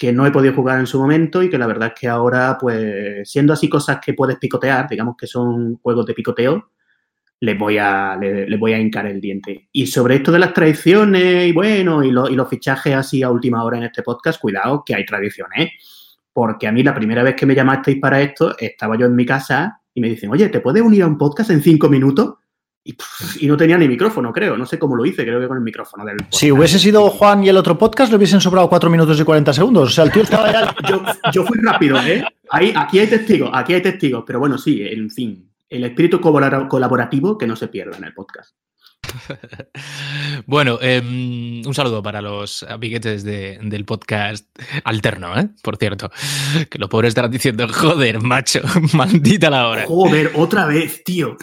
que 0.00 0.14
no 0.14 0.24
he 0.24 0.30
podido 0.30 0.54
jugar 0.54 0.80
en 0.80 0.86
su 0.86 0.98
momento 0.98 1.42
y 1.42 1.50
que 1.50 1.58
la 1.58 1.66
verdad 1.66 1.88
es 1.94 2.00
que 2.00 2.08
ahora, 2.08 2.56
pues, 2.58 3.30
siendo 3.30 3.52
así 3.52 3.68
cosas 3.68 3.98
que 4.02 4.14
puedes 4.14 4.38
picotear, 4.38 4.88
digamos 4.88 5.14
que 5.14 5.26
son 5.26 5.76
juegos 5.76 6.06
de 6.06 6.14
picoteo, 6.14 6.70
les 7.40 7.58
voy 7.58 7.76
a, 7.76 8.16
le- 8.18 8.48
les, 8.48 8.58
voy 8.58 8.72
a 8.72 8.78
hincar 8.78 9.04
el 9.06 9.20
diente. 9.20 9.68
Y 9.72 9.86
sobre 9.88 10.14
esto 10.14 10.32
de 10.32 10.38
las 10.38 10.54
tradiciones 10.54 11.46
y 11.48 11.52
bueno, 11.52 12.02
y, 12.02 12.10
lo- 12.10 12.30
y 12.30 12.34
los 12.34 12.48
fichajes 12.48 12.94
así 12.94 13.22
a 13.22 13.28
última 13.30 13.62
hora 13.62 13.76
en 13.76 13.84
este 13.84 14.02
podcast, 14.02 14.40
cuidado 14.40 14.82
que 14.86 14.94
hay 14.94 15.04
tradiciones. 15.04 15.72
Porque 16.32 16.66
a 16.66 16.72
mí 16.72 16.82
la 16.82 16.94
primera 16.94 17.22
vez 17.22 17.34
que 17.34 17.44
me 17.44 17.54
llamasteis 17.54 17.98
para 18.00 18.22
esto, 18.22 18.56
estaba 18.58 18.96
yo 18.96 19.04
en 19.04 19.14
mi 19.14 19.26
casa 19.26 19.82
y 19.92 20.00
me 20.00 20.08
dicen, 20.08 20.30
oye, 20.30 20.48
¿te 20.48 20.60
puedes 20.60 20.82
unir 20.82 21.02
a 21.02 21.06
un 21.08 21.18
podcast 21.18 21.50
en 21.50 21.60
cinco 21.60 21.90
minutos? 21.90 22.36
Y, 22.82 23.46
no 23.46 23.56
tenía 23.56 23.76
ni 23.76 23.86
micrófono, 23.88 24.32
creo. 24.32 24.56
No 24.56 24.64
sé 24.64 24.78
cómo 24.78 24.96
lo 24.96 25.04
hice, 25.04 25.24
creo 25.24 25.38
que 25.40 25.46
con 25.48 25.58
el 25.58 25.62
micrófono 25.62 26.04
del 26.04 26.16
podcast. 26.16 26.34
Si 26.34 26.50
hubiese 26.50 26.78
sido 26.78 27.10
Juan 27.10 27.44
y 27.44 27.48
el 27.48 27.56
otro 27.56 27.76
podcast, 27.76 28.10
le 28.10 28.16
hubiesen 28.16 28.40
sobrado 28.40 28.68
4 28.68 28.88
minutos 28.88 29.20
y 29.20 29.24
40 29.24 29.52
segundos. 29.52 29.88
O 29.90 29.92
sea, 29.92 30.04
el 30.04 30.12
tío 30.12 30.22
estaba 30.22 30.50
ya. 30.50 30.74
yo, 30.88 31.02
yo 31.32 31.44
fui 31.44 31.58
rápido, 31.60 32.00
¿eh? 32.00 32.24
Ahí, 32.50 32.72
aquí 32.74 32.98
hay 32.98 33.06
testigos, 33.06 33.50
aquí 33.52 33.74
hay 33.74 33.82
testigos, 33.82 34.24
pero 34.26 34.38
bueno, 34.40 34.56
sí, 34.58 34.82
en 34.82 35.10
fin, 35.10 35.50
el 35.68 35.84
espíritu 35.84 36.20
colabora- 36.20 36.66
colaborativo 36.68 37.36
que 37.36 37.46
no 37.46 37.54
se 37.54 37.68
pierda 37.68 37.96
en 37.98 38.04
el 38.04 38.14
podcast. 38.14 38.54
Bueno, 40.46 40.78
em, 40.80 41.62
un 41.66 41.74
saludo 41.74 42.02
para 42.02 42.22
los 42.22 42.62
amiguetes 42.62 43.24
de- 43.24 43.58
del 43.62 43.84
podcast 43.84 44.46
alterno, 44.84 45.38
¿eh? 45.38 45.48
Por 45.62 45.76
cierto. 45.76 46.10
Que 46.70 46.78
los 46.78 46.88
pobres 46.88 47.08
estarán 47.10 47.30
diciendo, 47.30 47.68
joder, 47.70 48.20
macho, 48.22 48.60
maldita 48.94 49.50
la 49.50 49.68
hora. 49.68 49.84
Joder, 49.86 50.32
otra 50.34 50.64
vez, 50.66 51.04
tío. 51.04 51.36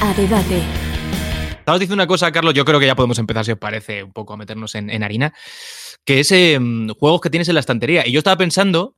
A 0.00 0.14
debate. 0.14 0.62
Estabas 1.58 1.80
diciendo 1.80 1.94
una 2.02 2.06
cosa, 2.06 2.32
Carlos, 2.32 2.54
yo 2.54 2.64
creo 2.64 2.80
que 2.80 2.86
ya 2.86 2.96
podemos 2.96 3.18
empezar, 3.18 3.44
si 3.44 3.52
os 3.52 3.58
parece, 3.58 4.02
un 4.02 4.12
poco 4.12 4.32
a 4.34 4.36
meternos 4.36 4.74
en, 4.74 4.88
en 4.90 5.02
harina, 5.02 5.34
que 6.04 6.20
es 6.20 6.32
em, 6.32 6.88
juegos 6.88 7.20
que 7.20 7.30
tienes 7.30 7.48
en 7.48 7.54
la 7.54 7.60
estantería. 7.60 8.06
Y 8.06 8.12
yo 8.12 8.18
estaba 8.18 8.36
pensando 8.38 8.96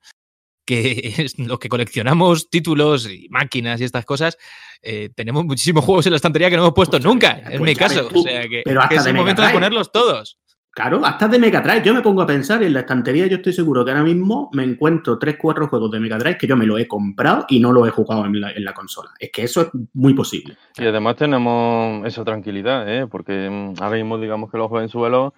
que 0.64 1.14
es 1.18 1.38
lo 1.38 1.58
que 1.58 1.68
coleccionamos 1.68 2.48
títulos 2.50 3.08
y 3.10 3.28
máquinas 3.30 3.80
y 3.80 3.84
estas 3.84 4.04
cosas, 4.04 4.36
eh, 4.82 5.10
tenemos 5.16 5.44
muchísimos 5.44 5.84
juegos 5.84 6.06
en 6.06 6.12
la 6.12 6.16
estantería 6.16 6.48
que 6.50 6.56
no 6.56 6.62
hemos 6.62 6.74
puesto 6.74 6.92
Pues, 6.98 7.04
nunca, 7.04 7.40
pues 7.42 7.54
en 7.54 7.60
mi 7.62 7.66
ves 7.66 7.78
caso. 7.78 8.06
tú, 8.08 8.20
o 8.20 8.22
sea 8.22 8.48
que, 8.48 8.62
pero 8.64 8.80
hasta 8.80 8.88
que 8.94 9.00
es 9.00 9.06
el 9.06 9.14
momento 9.14 9.42
de 9.42 9.48
Drive. 9.48 9.56
ponerlos 9.58 9.90
todos. 9.92 10.38
Claro, 10.72 11.04
hasta 11.04 11.26
de 11.26 11.38
Mega 11.38 11.60
Drive. 11.60 11.82
Yo 11.82 11.92
me 11.92 12.00
pongo 12.00 12.22
a 12.22 12.26
pensar 12.26 12.62
en 12.62 12.72
la 12.72 12.80
estantería, 12.80 13.26
yo 13.26 13.36
estoy 13.36 13.52
seguro 13.52 13.84
que 13.84 13.90
ahora 13.90 14.04
mismo 14.04 14.48
me 14.52 14.62
encuentro 14.62 15.18
3-4 15.18 15.68
juegos 15.68 15.90
de 15.90 15.98
Mega 15.98 16.16
Drive 16.16 16.38
que 16.38 16.46
yo 16.46 16.56
me 16.56 16.66
los 16.66 16.80
he 16.80 16.86
comprado 16.86 17.44
y 17.48 17.58
no 17.58 17.72
los 17.72 17.88
he 17.88 17.90
jugado 17.90 18.24
en 18.24 18.40
la, 18.40 18.52
en 18.52 18.64
la 18.64 18.72
consola. 18.72 19.10
Es 19.18 19.30
que 19.32 19.42
eso 19.42 19.62
es 19.62 19.68
muy 19.94 20.14
posible. 20.14 20.56
Y 20.78 20.84
además 20.84 21.16
tenemos 21.16 22.06
esa 22.06 22.24
tranquilidad, 22.24 22.88
¿eh? 22.88 23.06
porque 23.08 23.50
mm, 23.50 23.82
ahora 23.82 23.96
mismo 23.96 24.18
digamos 24.18 24.50
que 24.50 24.58
los 24.58 24.68
jovenzuelos 24.68 25.32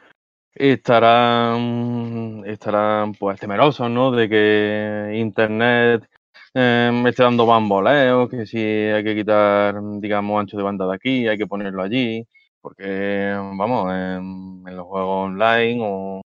estarán, 0.55 2.43
estarán 2.47 3.15
pues 3.15 3.41
temerosos, 3.41 3.91
¿no? 3.91 4.11
De 4.11 4.29
que 4.29 5.13
Internet 5.15 6.07
me 6.55 7.09
esté 7.09 7.23
dando 7.23 7.47
bamboleos, 7.47 8.29
que 8.29 8.45
si 8.45 8.59
hay 8.59 9.03
que 9.03 9.15
quitar, 9.15 9.77
digamos, 10.01 10.39
ancho 10.39 10.57
de 10.59 10.63
banda 10.63 10.87
de 10.87 10.95
aquí, 10.95 11.27
hay 11.27 11.39
que 11.39 11.47
ponerlo 11.47 11.83
allí, 11.83 12.27
porque, 12.63 13.35
vamos, 13.37 13.93
en, 13.93 14.65
en 14.67 14.77
los 14.77 14.87
juegos 14.87 15.27
online 15.27 15.81
o, 15.83 16.23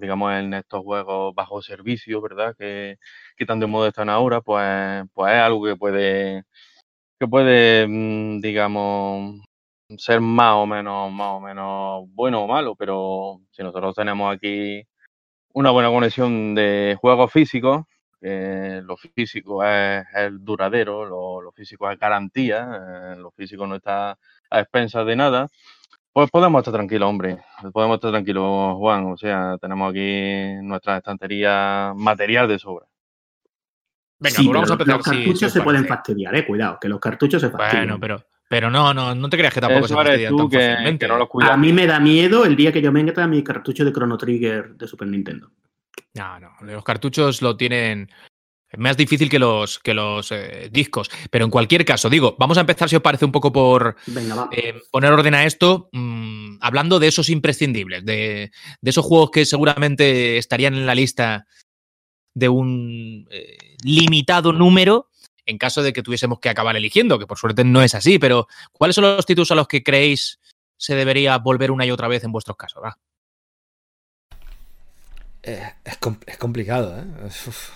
digamos, 0.00 0.32
en 0.34 0.54
estos 0.54 0.82
juegos 0.82 1.34
bajo 1.34 1.62
servicio, 1.62 2.20
¿verdad? 2.22 2.54
Que, 2.58 2.96
que 3.36 3.46
tan 3.46 3.60
de 3.60 3.66
moda 3.66 3.88
están 3.88 4.08
ahora, 4.10 4.40
pues, 4.40 5.04
pues 5.14 5.34
es 5.34 5.40
algo 5.40 5.64
que 5.64 5.76
puede 5.76 6.44
que 7.18 7.28
puede, 7.28 7.86
mm, 7.88 8.40
digamos, 8.40 9.40
ser 9.98 10.20
más 10.20 10.54
o 10.54 10.66
menos, 10.66 11.12
más 11.12 11.28
o 11.34 11.40
menos 11.40 12.04
bueno 12.14 12.42
o 12.44 12.48
malo, 12.48 12.74
pero 12.76 13.40
si 13.50 13.62
nosotros 13.62 13.94
tenemos 13.94 14.34
aquí 14.34 14.82
una 15.54 15.70
buena 15.70 15.90
conexión 15.90 16.54
de 16.54 16.96
juegos 17.00 17.32
físicos, 17.32 17.84
que 18.20 18.82
lo 18.84 18.96
físico 18.96 19.64
es, 19.64 20.04
es 20.14 20.32
duradero, 20.44 21.06
lo, 21.06 21.40
lo 21.42 21.52
físico 21.52 21.90
es 21.90 21.98
garantía, 21.98 23.12
eh, 23.14 23.16
lo 23.18 23.30
físico 23.32 23.66
no 23.66 23.76
está 23.76 24.18
a 24.50 24.60
expensas 24.60 25.06
de 25.06 25.16
nada, 25.16 25.48
pues 26.12 26.30
podemos 26.30 26.60
estar 26.60 26.72
tranquilos, 26.74 27.08
hombre, 27.08 27.38
podemos 27.72 27.96
estar 27.96 28.10
tranquilos, 28.10 28.74
Juan, 28.76 29.04
o 29.12 29.16
sea, 29.16 29.56
tenemos 29.60 29.90
aquí 29.90 30.54
nuestra 30.62 30.96
estantería 30.98 31.92
material 31.96 32.48
de 32.48 32.58
sobra. 32.58 32.86
Venga, 34.18 34.36
Sí, 34.36 34.44
pues 34.44 34.54
vamos 34.54 34.70
a 34.70 34.72
empezar. 34.74 34.96
los 34.96 35.04
si 35.04 35.10
cartuchos 35.10 35.42
os 35.42 35.52
se 35.52 35.60
pueden 35.60 35.86
fastidiar, 35.86 36.34
eh, 36.36 36.46
cuidado, 36.46 36.78
que 36.80 36.88
los 36.88 36.98
cartuchos 37.00 37.42
se 37.42 37.50
fastidian. 37.50 37.86
Bueno, 37.86 38.00
pero, 38.00 38.24
pero 38.48 38.70
no, 38.70 38.94
no, 38.94 39.14
no 39.14 39.28
te 39.28 39.36
creas 39.36 39.52
que 39.52 39.60
tampoco 39.60 39.86
se 39.88 39.92
Eso 39.92 40.00
eres 40.00 40.10
fastidian 40.12 40.30
tú 40.30 40.38
tan 40.38 40.48
que, 40.48 40.56
fácilmente. 40.70 41.06
que 41.06 41.12
no 41.12 41.18
los 41.18 41.28
A 41.50 41.56
mí 41.58 41.72
me 41.72 41.86
da 41.86 42.00
miedo 42.00 42.44
el 42.46 42.56
día 42.56 42.72
que 42.72 42.80
yo 42.80 42.90
me 42.92 43.04
meta 43.04 43.26
mi 43.26 43.44
cartucho 43.44 43.84
de 43.84 43.92
Chrono 43.92 44.16
Trigger 44.16 44.74
de 44.74 44.88
Super 44.88 45.08
Nintendo. 45.08 45.50
No, 46.14 46.40
no, 46.40 46.50
los 46.62 46.82
cartuchos 46.82 47.42
lo 47.42 47.58
tienen 47.58 48.10
más 48.76 48.96
difícil 48.96 49.28
que 49.28 49.38
los, 49.38 49.78
que 49.78 49.94
los 49.94 50.32
eh, 50.32 50.68
discos. 50.72 51.10
Pero 51.30 51.44
en 51.44 51.50
cualquier 51.50 51.84
caso, 51.84 52.10
digo, 52.10 52.36
vamos 52.38 52.58
a 52.58 52.62
empezar, 52.62 52.88
si 52.88 52.96
os 52.96 53.02
parece, 53.02 53.24
un 53.24 53.32
poco 53.32 53.52
por 53.52 53.96
Venga, 54.06 54.48
eh, 54.52 54.74
poner 54.90 55.12
orden 55.12 55.34
a 55.34 55.44
esto, 55.44 55.88
mm, 55.92 56.58
hablando 56.60 56.98
de 56.98 57.08
esos 57.08 57.30
imprescindibles, 57.30 58.04
de, 58.04 58.50
de 58.80 58.90
esos 58.90 59.04
juegos 59.04 59.30
que 59.30 59.44
seguramente 59.44 60.38
estarían 60.38 60.74
en 60.74 60.86
la 60.86 60.94
lista 60.94 61.46
de 62.34 62.48
un 62.48 63.26
eh, 63.30 63.56
limitado 63.82 64.52
número 64.52 65.08
en 65.46 65.58
caso 65.58 65.82
de 65.82 65.92
que 65.92 66.02
tuviésemos 66.02 66.40
que 66.40 66.48
acabar 66.48 66.76
eligiendo, 66.76 67.18
que 67.18 67.26
por 67.26 67.38
suerte 67.38 67.64
no 67.64 67.80
es 67.80 67.94
así, 67.94 68.18
pero 68.18 68.48
¿cuáles 68.72 68.96
son 68.96 69.04
los 69.04 69.24
títulos 69.24 69.50
a 69.52 69.54
los 69.54 69.68
que 69.68 69.82
creéis 69.82 70.40
se 70.76 70.94
debería 70.96 71.38
volver 71.38 71.70
una 71.70 71.86
y 71.86 71.90
otra 71.92 72.08
vez 72.08 72.24
en 72.24 72.32
vuestros 72.32 72.56
casos? 72.56 72.82
Va. 72.82 72.98
Eh, 75.48 75.62
es, 75.84 75.96
com- 75.98 76.18
es 76.26 76.36
complicado, 76.38 76.98
¿eh? 76.98 77.04
Uf, 77.26 77.70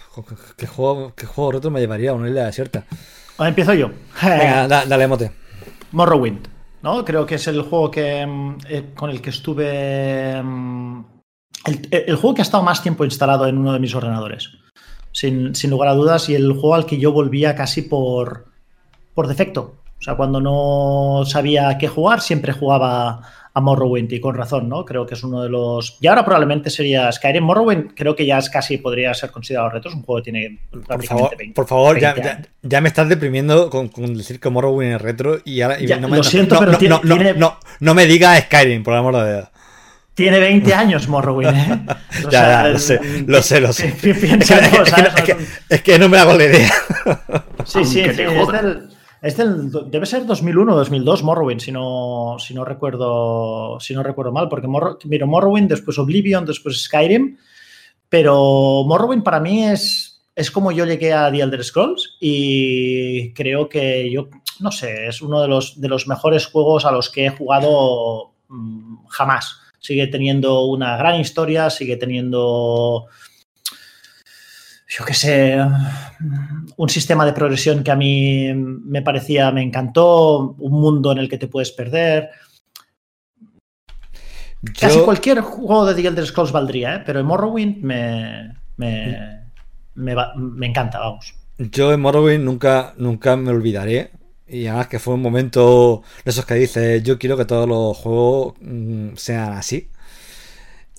¿qué, 0.56 0.66
juego, 0.66 1.14
¿Qué 1.14 1.24
juego 1.26 1.52
roto 1.52 1.70
me 1.70 1.78
llevaría 1.80 2.10
a 2.10 2.14
una 2.14 2.28
isla 2.28 2.46
desierta? 2.46 2.84
Ahora 3.38 3.50
empiezo 3.50 3.74
yo. 3.74 3.90
Venga, 4.22 4.66
da- 4.68 4.84
dale, 4.86 5.06
mote. 5.06 5.30
Morrowind, 5.92 6.48
¿no? 6.82 7.04
Creo 7.04 7.24
que 7.26 7.36
es 7.36 7.46
el 7.46 7.62
juego 7.62 7.90
que 7.90 8.26
mm, 8.26 8.56
eh, 8.68 8.90
con 8.96 9.10
el 9.10 9.22
que 9.22 9.30
estuve. 9.30 10.42
mm, 10.42 11.04
El, 11.66 11.88
el 11.92 12.16
juego 12.16 12.34
que 12.34 12.42
ha 12.42 12.48
estado 12.48 12.64
más 12.64 12.82
tiempo 12.82 13.04
instalado 13.04 13.46
en 13.46 13.56
uno 13.58 13.72
de 13.72 13.78
mis 13.78 13.94
ordenadores. 13.94 14.50
Sin, 15.12 15.54
sin 15.54 15.70
lugar 15.70 15.90
a 15.90 15.94
dudas. 15.94 16.28
Y 16.28 16.34
el 16.34 16.50
juego 16.52 16.74
al 16.74 16.86
que 16.86 16.98
yo 16.98 17.12
volvía 17.12 17.54
casi 17.54 17.82
por, 17.82 18.46
por 19.14 19.28
defecto. 19.28 19.76
O 19.98 20.02
sea, 20.02 20.16
cuando 20.16 20.40
no 20.40 21.24
sabía 21.26 21.76
qué 21.78 21.86
jugar, 21.86 22.20
siempre 22.20 22.52
jugaba 22.52 23.20
a 23.52 23.60
Morrowind 23.60 24.12
y 24.12 24.20
con 24.20 24.34
razón, 24.36 24.68
¿no? 24.68 24.84
Creo 24.84 25.04
que 25.06 25.14
es 25.14 25.22
uno 25.24 25.42
de 25.42 25.48
los... 25.48 25.96
Y 26.00 26.06
ahora 26.06 26.24
probablemente 26.24 26.70
sería 26.70 27.10
Skyrim. 27.10 27.42
Morrowind 27.42 27.94
creo 27.96 28.14
que 28.14 28.24
ya 28.24 28.38
es 28.38 28.48
casi 28.48 28.78
podría 28.78 29.12
ser 29.14 29.30
considerado 29.32 29.70
reto. 29.70 29.88
Es 29.88 29.94
un 29.96 30.02
juego 30.02 30.22
que 30.22 30.30
tiene 30.30 30.58
Por 30.86 31.02
favor, 31.04 31.36
20 31.36 31.54
por 31.54 31.66
favor 31.66 31.98
ya, 31.98 32.12
20 32.14 32.28
ya, 32.28 32.34
años. 32.36 32.48
ya 32.62 32.80
me 32.80 32.88
estás 32.88 33.08
deprimiendo 33.08 33.68
con, 33.68 33.88
con 33.88 34.14
decir 34.16 34.38
que 34.38 34.48
Morrowind 34.50 34.94
es 34.94 35.00
retro 35.02 35.38
y 35.44 35.60
ahora 35.62 35.80
y 35.80 35.86
Ya, 35.86 35.96
no 35.98 36.08
me 36.08 36.18
lo 36.18 36.22
siento, 36.22 36.54
no, 36.54 36.60
pero 36.60 36.72
no, 36.72 36.78
tiene- 36.78 36.94
no, 36.94 37.00
no, 37.02 37.14
tiene- 37.16 37.34
no, 37.34 37.58
no 37.80 37.94
me 37.94 38.06
digas 38.06 38.40
Skyrim, 38.44 38.82
por 38.84 38.92
el 38.94 39.00
amor 39.00 39.16
de 39.16 39.32
Dios. 39.34 39.48
Tiene 40.14 40.38
20 40.38 40.74
años 40.74 41.08
Morrowind, 41.08 41.56
¿eh? 41.56 41.80
Ya, 42.24 42.30
sea, 42.30 42.62
ya, 42.62 42.68
lo 42.68 42.78
sé, 42.78 43.00
lo 43.26 43.42
sé, 43.42 43.60
lo 43.60 43.72
sé. 43.72 43.88
Es 43.88 43.94
que- 44.00 44.10
en 44.10 44.42
es 44.42 44.50
cosas, 44.50 44.60
que- 44.70 45.00
es 45.20 45.22
que- 45.24 45.34
¿no? 45.34 45.40
es 45.70 45.82
que 45.82 45.98
no 45.98 46.08
me 46.08 46.18
hago 46.18 46.34
la 46.34 46.44
idea. 46.44 46.70
Sí, 47.64 47.84
sí, 47.84 47.90
sí, 47.94 48.00
es 48.02 48.16
del, 48.16 48.88
es 49.22 49.36
del- 49.36 49.70
debe 49.90 50.06
ser 50.06 50.26
2001 50.26 50.72
o 50.72 50.76
2002 50.76 51.22
Morrowind, 51.22 51.60
si 51.60 51.72
no, 51.72 52.36
si 52.38 52.54
no 52.54 52.64
recuerdo 52.64 53.78
si 53.80 53.94
no 53.94 54.02
recuerdo 54.02 54.32
mal, 54.32 54.48
porque 54.48 54.66
Morro, 54.66 54.98
miro 55.04 55.26
Morrowind, 55.26 55.68
después 55.68 55.98
Oblivion, 55.98 56.44
después 56.46 56.82
Skyrim, 56.84 57.36
pero 58.08 58.84
Morrowind 58.86 59.22
para 59.22 59.40
mí 59.40 59.64
es, 59.64 60.22
es 60.34 60.50
como 60.50 60.72
yo 60.72 60.84
llegué 60.84 61.12
a 61.12 61.30
The 61.30 61.40
Elder 61.40 61.62
Scrolls 61.64 62.16
y 62.20 63.32
creo 63.34 63.68
que 63.68 64.10
yo, 64.10 64.28
no 64.60 64.72
sé, 64.72 65.06
es 65.06 65.22
uno 65.22 65.40
de 65.42 65.48
los, 65.48 65.80
de 65.80 65.88
los 65.88 66.06
mejores 66.08 66.46
juegos 66.46 66.84
a 66.84 66.92
los 66.92 67.08
que 67.10 67.26
he 67.26 67.30
jugado 67.30 68.32
mm, 68.48 69.06
jamás. 69.08 69.56
Sigue 69.78 70.06
teniendo 70.08 70.64
una 70.64 70.96
gran 70.98 71.18
historia, 71.20 71.70
sigue 71.70 71.96
teniendo 71.96 73.06
yo 74.90 75.04
qué 75.04 75.14
sé, 75.14 75.56
un 76.76 76.88
sistema 76.88 77.24
de 77.24 77.32
progresión 77.32 77.84
que 77.84 77.92
a 77.92 77.96
mí 77.96 78.52
me 78.54 79.02
parecía, 79.02 79.52
me 79.52 79.62
encantó, 79.62 80.56
un 80.58 80.72
mundo 80.72 81.12
en 81.12 81.18
el 81.18 81.28
que 81.28 81.38
te 81.38 81.46
puedes 81.46 81.70
perder. 81.70 82.30
Casi 84.78 84.98
cualquier 85.00 85.40
juego 85.40 85.86
de 85.86 85.94
The 85.94 86.08
Elder 86.08 86.26
Scrolls 86.26 86.52
valdría, 86.52 86.96
¿eh? 86.96 87.02
pero 87.06 87.20
en 87.20 87.26
Morrowind 87.26 87.78
me, 87.82 88.56
me, 88.76 89.40
me, 89.94 90.14
va- 90.14 90.34
me 90.36 90.66
encanta, 90.66 90.98
vamos. 90.98 91.34
Yo 91.56 91.92
en 91.92 92.00
Morrowind 92.00 92.44
nunca, 92.44 92.92
nunca 92.98 93.36
me 93.36 93.50
olvidaré. 93.50 94.10
Y 94.46 94.66
además 94.66 94.88
que 94.88 94.98
fue 94.98 95.14
un 95.14 95.22
momento 95.22 96.02
de 96.24 96.30
esos 96.32 96.44
que 96.44 96.54
dices, 96.54 97.02
yo 97.04 97.16
quiero 97.20 97.36
que 97.36 97.44
todos 97.44 97.68
los 97.68 97.96
juegos 97.96 98.54
mm, 98.60 99.10
sean 99.14 99.52
así. 99.52 99.88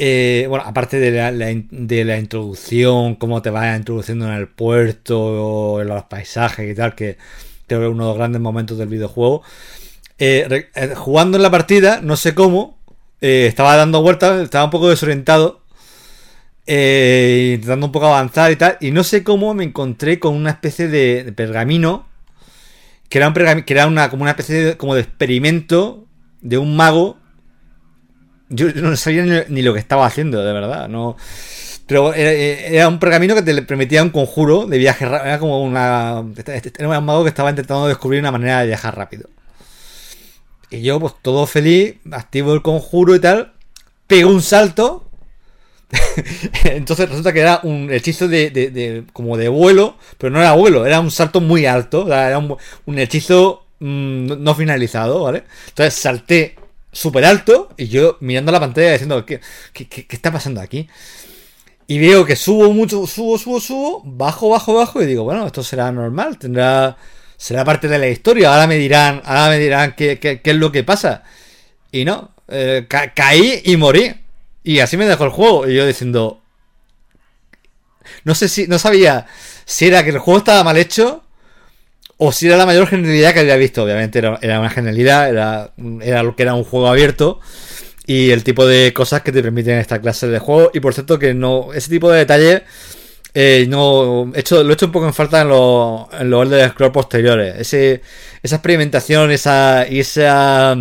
Eh, 0.04 0.48
bueno, 0.50 0.66
aparte 0.66 0.98
de 1.00 1.12
la, 1.12 1.32
de 1.32 2.06
la 2.06 2.18
introducción, 2.18 3.14
cómo 3.18 3.44
te 3.44 3.52
vas 3.52 3.78
introduciendo 3.78 4.26
en 4.26 4.34
el 4.34 4.48
puerto, 4.48 5.80
en 5.80 5.90
los 5.90 6.06
paisajes 6.06 6.72
y 6.72 6.74
tal, 6.74 6.96
que 6.96 7.20
creo 7.68 7.82
que 7.82 7.86
es 7.86 7.92
uno 7.92 8.06
de 8.06 8.10
los 8.10 8.18
grandes 8.18 8.42
momentos 8.42 8.80
del 8.80 8.90
videojuego. 8.90 9.44
Eh, 10.18 10.70
eh, 10.74 10.94
jugando 10.96 11.38
en 11.38 11.44
la 11.44 11.52
partida, 11.52 12.02
no 12.02 12.16
sé 12.16 12.34
cómo, 12.34 12.80
eh, 13.22 13.46
estaba 13.48 13.76
dando 13.76 14.02
vueltas, 14.02 14.42
estaba 14.42 14.66
un 14.66 14.72
poco 14.72 14.90
desorientado 14.90 15.62
intentando 16.66 17.86
un 17.86 17.92
poco 17.92 18.08
avanzar 18.08 18.52
y 18.52 18.56
tal. 18.56 18.78
Y 18.82 18.90
no 18.90 19.04
sé 19.04 19.24
cómo 19.24 19.54
me 19.54 19.66
encontré 19.66 20.18
con 20.20 20.36
una 20.36 20.50
especie 20.50 20.88
de, 20.88 21.24
de 21.24 21.32
pergamino. 21.32 22.08
Que 23.08 23.20
era, 23.20 23.28
un 23.28 23.36
pergami- 23.36 23.66
que 23.66 23.74
era 23.74 23.86
una, 23.86 24.10
como 24.10 24.24
una 24.24 24.32
especie 24.32 24.64
de, 24.64 24.78
como 24.78 24.96
de 24.96 25.02
experimento 25.02 26.08
de 26.42 26.58
un 26.58 26.76
mago. 26.76 27.18
Yo, 28.54 28.68
no 28.76 28.96
sabía 28.98 29.46
ni, 29.50 29.62
lo 29.62 29.74
que 29.74 29.80
estaba 29.80 30.06
haciendo, 30.06 30.44
de 30.44 30.54
verdad. 30.54 30.88
No. 30.90 31.16
Pero 31.88 32.14
era, 32.14 32.32
era 32.32 32.88
un 32.88 33.00
pergamino 33.00 33.36
que 33.36 33.42
te 33.42 33.62
permitía 33.64 34.04
un 34.04 34.10
conjuro 34.12 34.66
de 34.68 34.78
viaje 34.78 35.06
rápido. 35.06 35.26
Era 35.28 35.40
como 35.40 35.64
una. 35.64 36.24
Era 36.78 37.00
un 37.00 37.06
mago 37.06 37.24
que 37.24 37.30
estaba 37.30 37.50
intentando 37.50 37.88
descubrir 37.88 38.20
una 38.22 38.32
manera 38.32 38.62
de 38.62 38.68
viajar 38.68 38.96
rápido. 38.96 39.30
Y 40.70 40.82
yo, 40.82 41.00
pues 41.00 41.14
todo 41.22 41.46
feliz, 41.48 41.96
activo 42.12 42.54
el 42.54 42.62
conjuro 42.62 43.16
y 43.16 43.20
tal. 43.20 43.54
Pego 44.08 44.30
un 44.30 44.42
salto. 44.42 45.08
Entonces 46.64 47.10
resulta 47.10 47.34
que 47.34 47.42
era 47.42 47.60
un 47.64 47.92
hechizo 47.92 48.28
de, 48.28 48.50
de- 48.50 49.04
como 49.14 49.38
de 49.38 49.50
vuelo, 49.50 49.98
pero 50.18 50.32
no 50.32 50.40
era 50.40 50.54
vuelo, 50.54 50.86
era 50.86 51.00
un 51.02 51.12
salto 51.12 51.42
muy 51.42 51.66
alto, 51.66 52.08
era 52.08 52.38
un, 52.38 52.56
un 52.86 53.00
hechizo 53.00 53.66
mm, 53.80 54.26
no- 54.28 54.36
no 54.38 54.56
finalizado, 54.56 55.24
¿vale? 55.24 55.44
Entonces 55.70 55.96
salté 55.96 56.56
súper 56.92 57.26
alto 57.26 57.70
y 57.78 57.88
yo 57.88 58.18
mirando 58.22 58.52
la 58.52 58.60
pantalla 58.60 58.92
diciendo, 58.92 59.26
¿qué, 59.26 59.40
qué, 59.74 59.88
qué- 59.88 60.06
está 60.10 60.32
pasando 60.32 60.62
aquí? 60.62 60.88
Y 61.88 62.00
veo 62.00 62.26
que 62.26 62.36
subo 62.36 62.72
mucho, 62.72 63.06
subo, 63.06 63.38
subo, 63.38 63.60
subo, 63.60 64.02
bajo, 64.06 64.50
bajo, 64.50 64.74
bajo 64.74 65.02
y 65.02 65.06
digo, 65.06 65.24
bueno, 65.24 65.46
esto 65.46 65.62
será 65.64 65.92
normal, 65.92 66.38
tendrá, 66.38 66.98
será 67.36 67.66
parte 67.66 67.88
de 67.90 68.00
la 68.00 68.08
historia, 68.08 68.52
ahora 68.54 68.68
me 68.68 68.76
dirán, 68.78 69.22
ahora 69.26 69.50
me 69.50 69.60
dirán 69.60 69.94
qué, 69.98 70.18
qué- 70.20 70.42
qué 70.42 70.52
es 70.52 70.56
lo 70.58 70.72
que 70.72 70.84
pasa. 70.84 71.24
Y 71.92 72.06
no, 72.06 72.32
eh, 72.48 72.86
ca- 72.90 73.14
caí 73.14 73.62
y 73.66 73.78
morí. 73.78 74.14
Y 74.64 74.80
así 74.80 74.98
me 74.98 75.06
dejó 75.06 75.26
el 75.26 75.32
juego. 75.32 75.68
Y 75.68 75.76
yo 75.76 75.86
diciendo, 75.88 76.42
no 78.24 78.36
sé 78.36 78.48
si, 78.50 78.68
no 78.68 78.80
sabía 78.80 79.28
si 79.66 79.88
era 79.88 80.04
que 80.04 80.10
el 80.12 80.20
juego 80.20 80.40
estaba 80.40 80.64
mal 80.64 80.78
hecho 80.78 81.24
o 82.24 82.32
si 82.32 82.46
era 82.46 82.56
la 82.56 82.68
mayor 82.68 82.86
genialidad 82.86 83.34
que 83.34 83.40
había 83.40 83.56
visto. 83.56 83.82
Obviamente 83.82 84.20
era, 84.20 84.38
era 84.44 84.60
una 84.60 84.70
genialidad, 84.70 85.28
era, 85.28 85.72
era 86.02 86.22
lo 86.22 86.36
que 86.36 86.44
era 86.44 86.54
un 86.54 86.64
juego 86.64 86.88
abierto 86.88 87.40
y 88.06 88.30
el 88.30 88.44
tipo 88.44 88.68
de 88.68 88.94
cosas 88.94 89.24
que 89.24 89.32
te 89.32 89.42
permiten 89.42 89.80
esta 89.80 90.00
clase 90.00 90.28
de 90.28 90.38
juego. 90.38 90.70
Y 90.72 90.82
por 90.82 90.94
cierto 90.94 91.18
que 91.18 91.34
no, 91.34 91.74
ese 91.74 91.90
tipo 91.90 92.12
de 92.12 92.20
detalles 92.20 92.62
eh, 93.34 93.66
no, 93.68 94.32
hecho, 94.36 94.64
lo 94.64 94.70
he 94.70 94.74
hecho 94.74 94.86
un 94.86 94.92
poco 94.92 95.08
en 95.08 95.16
falta 95.16 95.42
en 95.42 95.50
los, 95.50 96.14
en 96.14 96.30
los 96.30 96.48
de 96.48 96.70
Scroll 96.70 96.92
posteriores. 96.92 97.56
Ese, 97.58 98.04
esa 98.44 98.58
experimentación, 98.58 99.32
esa, 99.32 99.88
y 99.90 100.02
esa 100.02 100.78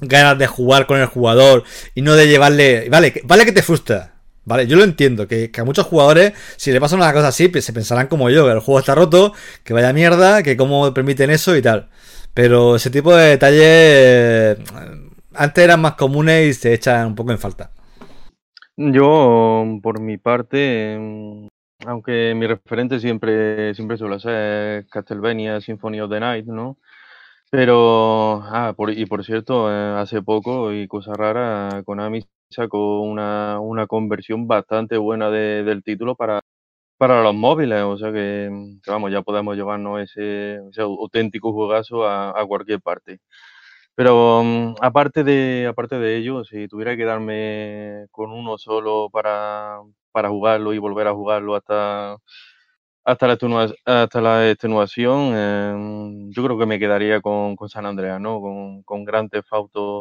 ganas 0.00 0.38
de 0.38 0.46
jugar 0.46 0.86
con 0.86 1.00
el 1.00 1.06
jugador 1.06 1.64
y 1.96 2.02
no 2.02 2.14
de 2.14 2.28
llevarle. 2.28 2.88
Vale, 2.88 3.20
vale 3.24 3.44
que 3.44 3.50
te 3.50 3.62
frustra. 3.64 4.17
Vale, 4.48 4.66
yo 4.66 4.78
lo 4.78 4.84
entiendo, 4.84 5.28
que, 5.28 5.50
a 5.58 5.64
muchos 5.64 5.84
jugadores, 5.84 6.32
si 6.56 6.72
le 6.72 6.80
pasa 6.80 6.96
una 6.96 7.12
cosa 7.12 7.28
así, 7.28 7.50
se 7.60 7.72
pensarán 7.74 8.06
como 8.06 8.30
yo, 8.30 8.46
que 8.46 8.52
el 8.52 8.60
juego 8.60 8.78
está 8.78 8.94
roto, 8.94 9.34
que 9.62 9.74
vaya 9.74 9.92
mierda, 9.92 10.42
que 10.42 10.56
cómo 10.56 10.94
permiten 10.94 11.28
eso 11.28 11.54
y 11.54 11.60
tal. 11.60 11.90
Pero 12.32 12.76
ese 12.76 12.88
tipo 12.88 13.14
de 13.14 13.28
detalles 13.28 13.62
eh, 13.62 14.56
antes 15.34 15.64
eran 15.64 15.82
más 15.82 15.96
comunes 15.96 16.48
y 16.48 16.54
se 16.54 16.72
echan 16.72 17.08
un 17.08 17.14
poco 17.14 17.30
en 17.30 17.38
falta. 17.38 17.72
Yo, 18.74 19.66
por 19.82 20.00
mi 20.00 20.16
parte, 20.16 20.96
aunque 21.84 22.32
mi 22.34 22.46
referente 22.46 23.00
siempre, 23.00 23.74
siempre 23.74 23.98
suele 23.98 24.18
ser 24.18 24.86
Castlevania 24.88 25.60
Symphony 25.60 26.00
of 26.00 26.10
the 26.10 26.20
Night, 26.20 26.46
¿no? 26.46 26.78
Pero, 27.50 28.42
ah, 28.44 28.72
por, 28.74 28.92
y 28.92 29.04
por 29.04 29.24
cierto, 29.24 29.70
eh, 29.70 30.00
hace 30.00 30.22
poco, 30.22 30.72
y 30.72 30.86
cosa 30.88 31.12
rara, 31.12 31.82
Konami 31.84 32.22
sacó 32.50 33.00
una, 33.02 33.60
una 33.60 33.86
conversión 33.86 34.46
bastante 34.48 34.96
buena 34.98 35.30
de, 35.30 35.64
del 35.64 35.82
título 35.82 36.16
para, 36.16 36.40
para 36.98 37.22
los 37.22 37.34
móviles, 37.34 37.82
o 37.84 37.98
sea 37.98 38.12
que, 38.12 38.50
vamos, 38.86 39.12
ya 39.12 39.22
podemos 39.22 39.56
llevarnos 39.56 40.02
ese, 40.02 40.60
auténtico 40.78 41.52
juegazo 41.52 42.04
a, 42.06 42.30
a 42.40 42.46
cualquier 42.46 42.80
parte. 42.80 43.20
Pero 43.98 44.42
mm, 44.44 44.76
aparte 44.80 45.24
de, 45.24 45.66
aparte 45.68 45.98
de 45.98 46.16
ello, 46.18 46.44
si 46.44 46.68
tuviera 46.68 46.96
que 46.96 47.04
darme 47.04 48.06
con 48.12 48.30
uno 48.32 48.56
solo 48.56 49.10
para, 49.10 49.80
para 50.12 50.28
jugarlo 50.30 50.72
y 50.72 50.78
volver 50.78 51.08
a 51.08 51.14
jugarlo 51.14 51.56
hasta, 51.56 52.16
hasta, 53.04 53.26
la, 53.26 53.38
hasta 53.86 54.20
la 54.20 54.50
extenuación, 54.50 55.34
em, 55.36 56.30
yo 56.30 56.44
creo 56.44 56.58
que 56.58 56.66
me 56.66 56.78
quedaría 56.78 57.20
con, 57.20 57.56
San 57.68 57.86
Andreas, 57.86 58.20
¿no? 58.20 58.40
Con, 58.40 58.82
con 58.84 59.04
Grand 59.04 59.30
Theft 59.30 59.48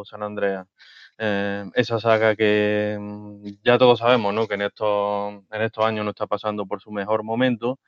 San 0.06 0.24
Andreas. 0.24 0.68
Em, 1.20 1.72
esa 1.74 2.00
saga 2.00 2.36
que 2.36 2.98
mm, 3.00 3.48
ya 3.64 3.78
todos 3.78 4.00
sabemos, 4.00 4.34
¿no? 4.34 4.48
Que 4.48 4.56
en 4.56 4.62
estos, 4.64 5.34
en 5.52 5.62
estos 5.62 5.86
años 5.86 6.06
no 6.06 6.12
está 6.12 6.28
pasando 6.28 6.66
por 6.66 6.82
su 6.82 6.92
mejor 6.92 7.24
momento 7.24 7.80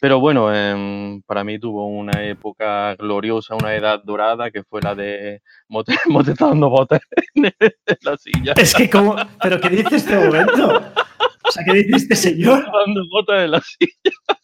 pero 0.00 0.18
bueno, 0.18 0.52
em, 0.54 1.20
para 1.22 1.44
mí 1.44 1.58
tuvo 1.58 1.86
una 1.86 2.24
época 2.24 2.94
gloriosa, 2.96 3.54
una 3.54 3.74
edad 3.74 4.00
dorada, 4.02 4.50
que 4.50 4.64
fue 4.64 4.80
la 4.80 4.94
de 4.94 5.42
Mote, 5.68 5.92
está 6.34 6.48
dando 6.48 6.70
botes 6.70 7.00
en 7.34 7.52
la 8.00 8.16
silla. 8.16 8.54
Es 8.56 8.74
que 8.74 8.88
como, 8.88 9.14
¿pero 9.42 9.60
qué 9.60 9.68
dice 9.68 9.96
este 9.96 10.16
momento? 10.16 10.82
O 11.50 11.52
sea, 11.52 11.64
¿qué 11.64 11.72
dice 11.72 11.96
este 11.96 12.14
señor? 12.14 12.64
dando 12.86 13.02
botas 13.10 13.44
en 13.44 13.50
la 13.50 13.60
silla. 13.60 13.92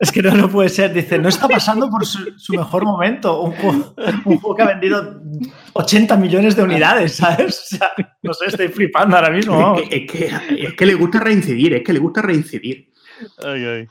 Es 0.00 0.10
que 0.10 0.22
no, 0.22 0.32
no 0.32 0.50
puede 0.50 0.68
ser. 0.68 0.92
Dice, 0.92 1.20
no 1.20 1.28
está 1.28 1.46
pasando 1.46 1.88
por 1.88 2.04
su, 2.04 2.18
mejor 2.48 2.84
momento. 2.84 3.42
Un 3.42 3.52
juego, 3.52 3.94
un 4.24 4.38
juego, 4.38 4.56
que 4.56 4.62
ha 4.62 4.66
vendido 4.66 5.22
80 5.74 6.16
millones 6.16 6.56
de 6.56 6.64
unidades, 6.64 7.14
¿sabes? 7.14 7.60
O 7.72 7.76
sea, 7.76 7.92
no 8.22 8.34
sé, 8.34 8.46
estoy 8.46 8.68
flipando 8.68 9.14
ahora 9.14 9.30
mismo. 9.30 9.76
Es 9.88 10.10
que, 10.10 10.30
es 10.58 10.74
que, 10.74 10.86
le 10.86 10.94
gusta 10.94 11.20
reincidir, 11.20 11.74
es 11.74 11.84
que 11.84 11.92
le 11.92 12.00
gusta 12.00 12.22
reincidir. 12.22 12.90
Ay, 13.44 13.64
ay. 13.64 13.86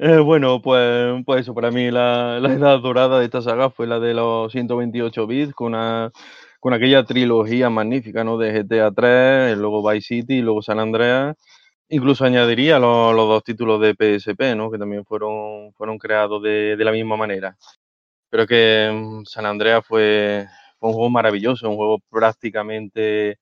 Eh, 0.00 0.18
bueno, 0.18 0.60
pues, 0.60 1.22
pues 1.24 1.42
eso, 1.42 1.54
para 1.54 1.70
mí 1.70 1.92
la, 1.92 2.40
la, 2.40 2.52
edad 2.52 2.80
dorada 2.80 3.20
de 3.20 3.24
esta 3.24 3.40
saga 3.40 3.70
fue 3.70 3.86
la 3.86 4.00
de 4.00 4.14
los 4.14 4.50
128 4.50 5.26
bits, 5.28 5.54
con, 5.54 5.74
con 6.60 6.72
aquella 6.72 7.04
trilogía 7.04 7.70
magnífica, 7.70 8.24
¿no? 8.24 8.36
De 8.36 8.52
GTA 8.52 8.90
3, 8.90 9.56
luego 9.58 9.88
Vice 9.88 10.06
City, 10.08 10.40
luego 10.40 10.60
San 10.60 10.80
Andreas. 10.80 11.36
Incluso 11.90 12.24
añadiría 12.24 12.78
los, 12.78 13.14
dos 13.16 13.42
títulos 13.44 13.80
de 13.80 13.94
PSP, 13.94 14.54
¿no? 14.54 14.70
Que 14.70 14.78
también 14.78 15.04
fueron, 15.06 15.72
fueron 15.74 15.98
creados 15.98 16.42
de, 16.42 16.76
de 16.76 16.84
la 16.84 16.92
misma 16.92 17.16
manera. 17.16 17.56
Pero 18.30 18.46
que 18.46 18.90
mm, 18.92 19.24
San 19.24 19.46
Andreas 19.46 19.86
fue, 19.86 20.46
fue 20.78 20.90
un 20.90 20.94
juego 20.94 21.10
maravilloso, 21.10 21.68
un 21.70 21.76
juego 21.76 21.98
prácticamente 22.10 23.38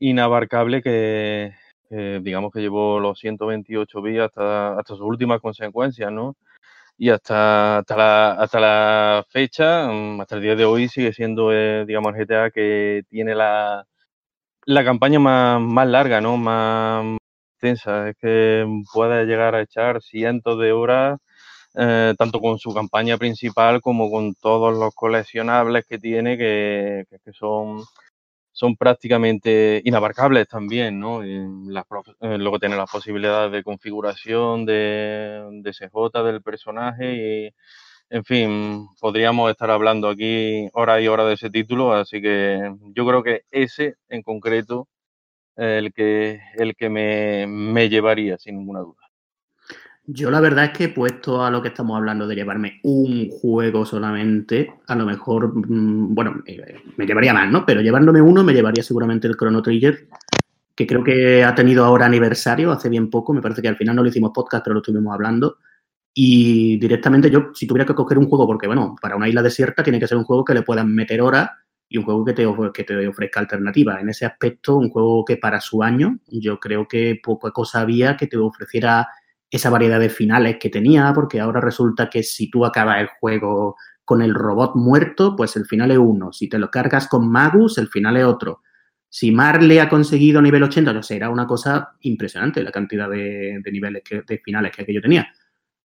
inabarcable 0.00 0.82
que, 0.82 1.54
digamos 1.90 2.52
que 2.52 2.60
llevó 2.60 3.00
los 3.00 3.18
128 3.20 4.02
días 4.02 4.26
hasta, 4.26 4.78
hasta 4.78 4.94
sus 4.96 5.02
últimas 5.02 5.40
consecuencias, 5.40 6.12
¿no? 6.12 6.36
Y 6.98 7.10
hasta, 7.10 7.78
hasta, 7.78 7.96
la, 7.96 8.32
hasta 8.34 8.60
la 8.60 9.26
fecha, 9.30 9.88
mm, 9.88 10.20
hasta 10.22 10.36
el 10.36 10.42
día 10.42 10.56
de 10.56 10.64
hoy, 10.66 10.88
sigue 10.88 11.12
siendo, 11.12 11.52
eh, 11.52 11.84
digamos, 11.86 12.14
el 12.16 12.26
GTA 12.26 12.50
que 12.50 13.04
tiene 13.10 13.34
la, 13.34 13.86
la 14.66 14.84
campaña 14.84 15.20
más, 15.20 15.60
más 15.60 15.88
larga, 15.88 16.20
¿no? 16.20 16.36
Más 16.36 17.18
extensa. 17.62 18.08
Es 18.10 18.16
que 18.18 18.66
puede 18.92 19.24
llegar 19.26 19.54
a 19.54 19.62
echar 19.62 20.02
cientos 20.02 20.58
de 20.60 20.72
horas, 20.72 21.18
eh, 21.74 22.14
tanto 22.18 22.40
con 22.40 22.58
su 22.58 22.74
campaña 22.74 23.16
principal 23.18 23.80
como 23.80 24.10
con 24.10 24.34
todos 24.34 24.76
los 24.78 24.94
coleccionables 24.94 25.86
que 25.86 25.98
tiene, 25.98 26.36
que, 26.38 27.04
que 27.24 27.32
son 27.32 27.82
son 28.52 28.76
prácticamente 28.76 29.80
inabarcables 29.84 30.46
también, 30.48 31.00
¿no? 31.00 31.22
Eh, 31.24 31.46
luego 32.38 32.58
tiene 32.58 32.76
las 32.76 32.90
posibilidades 32.90 33.50
de 33.52 33.62
configuración 33.64 34.66
de, 34.66 35.42
de 35.62 35.72
CJ 35.72 36.22
del 36.22 36.42
personaje 36.42 37.14
y, 37.48 37.54
en 38.10 38.24
fin, 38.24 38.86
podríamos 39.00 39.50
estar 39.50 39.70
hablando 39.70 40.08
aquí 40.10 40.68
hora 40.74 41.00
y 41.00 41.08
hora 41.08 41.24
de 41.24 41.34
ese 41.34 41.50
título, 41.50 41.94
así 41.94 42.20
que 42.20 42.74
yo 42.94 43.06
creo 43.06 43.22
que 43.22 43.42
ese 43.50 43.96
en 44.08 44.22
concreto 44.22 44.88
el 45.56 45.92
que, 45.92 46.40
el 46.56 46.74
que 46.74 46.88
me, 46.88 47.46
me 47.46 47.88
llevaría, 47.88 48.38
sin 48.38 48.58
ninguna 48.58 48.80
duda. 48.80 49.02
Yo 50.04 50.32
la 50.32 50.40
verdad 50.40 50.64
es 50.66 50.70
que 50.72 50.88
puesto 50.88 51.44
a 51.44 51.50
lo 51.50 51.62
que 51.62 51.68
estamos 51.68 51.96
hablando 51.96 52.26
de 52.26 52.34
llevarme 52.34 52.80
un 52.82 53.30
juego 53.30 53.86
solamente, 53.86 54.74
a 54.88 54.96
lo 54.96 55.06
mejor, 55.06 55.52
mm, 55.54 56.12
bueno, 56.14 56.42
eh, 56.44 56.76
me 56.96 57.06
llevaría 57.06 57.32
más, 57.32 57.50
¿no? 57.50 57.64
Pero 57.64 57.82
llevándome 57.82 58.20
uno 58.20 58.42
me 58.42 58.52
llevaría 58.52 58.82
seguramente 58.82 59.28
el 59.28 59.36
Chrono 59.36 59.62
Trigger, 59.62 60.08
que 60.74 60.86
creo 60.88 61.04
que 61.04 61.44
ha 61.44 61.54
tenido 61.54 61.84
ahora 61.84 62.06
aniversario 62.06 62.72
hace 62.72 62.88
bien 62.88 63.10
poco, 63.10 63.32
me 63.32 63.40
parece 63.40 63.62
que 63.62 63.68
al 63.68 63.76
final 63.76 63.94
no 63.94 64.02
lo 64.02 64.08
hicimos 64.08 64.32
podcast, 64.34 64.64
pero 64.64 64.74
lo 64.74 64.80
estuvimos 64.80 65.14
hablando. 65.14 65.58
Y 66.14 66.78
directamente 66.78 67.30
yo, 67.30 67.50
si 67.54 67.66
tuviera 67.66 67.86
que 67.86 67.94
coger 67.94 68.18
un 68.18 68.28
juego, 68.28 68.46
porque 68.46 68.66
bueno, 68.66 68.96
para 69.00 69.16
una 69.16 69.28
isla 69.28 69.42
desierta 69.42 69.82
tiene 69.84 70.00
que 70.00 70.08
ser 70.08 70.18
un 70.18 70.24
juego 70.24 70.44
que 70.44 70.54
le 70.54 70.62
puedan 70.62 70.92
meter 70.92 71.22
horas 71.22 71.48
y 71.92 71.98
un 71.98 72.04
juego 72.04 72.24
que 72.24 72.32
te, 72.32 72.46
que 72.72 72.84
te 72.84 73.06
ofrezca 73.06 73.40
alternativas. 73.40 74.00
En 74.00 74.08
ese 74.08 74.24
aspecto, 74.24 74.76
un 74.76 74.88
juego 74.88 75.24
que 75.24 75.36
para 75.36 75.60
su 75.60 75.82
año, 75.82 76.18
yo 76.26 76.58
creo 76.58 76.88
que 76.88 77.20
poca 77.22 77.50
cosa 77.50 77.82
había 77.82 78.16
que 78.16 78.26
te 78.26 78.38
ofreciera 78.38 79.08
esa 79.50 79.68
variedad 79.68 80.00
de 80.00 80.08
finales 80.08 80.56
que 80.58 80.70
tenía, 80.70 81.12
porque 81.14 81.38
ahora 81.38 81.60
resulta 81.60 82.08
que 82.08 82.22
si 82.22 82.50
tú 82.50 82.64
acabas 82.64 83.02
el 83.02 83.08
juego 83.20 83.76
con 84.06 84.22
el 84.22 84.34
robot 84.34 84.74
muerto, 84.74 85.36
pues 85.36 85.54
el 85.56 85.66
final 85.66 85.90
es 85.90 85.98
uno. 85.98 86.32
Si 86.32 86.48
te 86.48 86.58
lo 86.58 86.70
cargas 86.70 87.08
con 87.08 87.30
Magus, 87.30 87.76
el 87.76 87.88
final 87.88 88.16
es 88.16 88.24
otro. 88.24 88.62
Si 89.10 89.30
Marley 89.30 89.78
ha 89.78 89.90
conseguido 89.90 90.40
nivel 90.40 90.62
80, 90.62 90.94
no 90.94 91.02
sé, 91.02 91.16
era 91.16 91.28
una 91.28 91.46
cosa 91.46 91.96
impresionante 92.00 92.62
la 92.62 92.72
cantidad 92.72 93.10
de, 93.10 93.60
niveles, 93.70 94.02
que, 94.02 94.22
de 94.26 94.38
finales 94.38 94.72
que 94.74 94.82
aquello 94.82 95.02
tenía. 95.02 95.28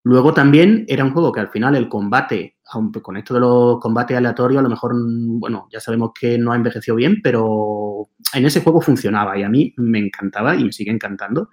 Luego 0.04 0.34
también 0.34 0.86
era 0.88 1.04
un 1.04 1.12
juego 1.12 1.34
que 1.34 1.42
al 1.42 1.50
final 1.50 1.76
el 1.76 1.90
combate, 1.90 2.57
aunque 2.72 3.02
con 3.02 3.18
esto 3.18 3.34
de 3.34 3.40
los 3.40 3.80
combates 3.80 4.18
aleatorios, 4.18 4.60
a 4.60 4.64
lo 4.64 4.70
mejor, 4.70 4.94
bueno, 4.96 5.68
ya 5.72 5.80
sabemos 5.80 6.12
que 6.20 6.38
no 6.38 6.52
ha 6.52 6.56
envejecido 6.56 6.96
bien, 6.96 7.22
pero 7.22 8.10
en 8.34 8.46
ese 8.46 8.62
juego 8.62 8.82
funcionaba 8.82 9.38
y 9.38 9.44
a 9.44 9.50
mí 9.50 9.74
me 9.78 10.00
encantaba 10.00 10.56
y 10.56 10.64
me 10.64 10.72
sigue 10.72 10.92
encantando 10.92 11.50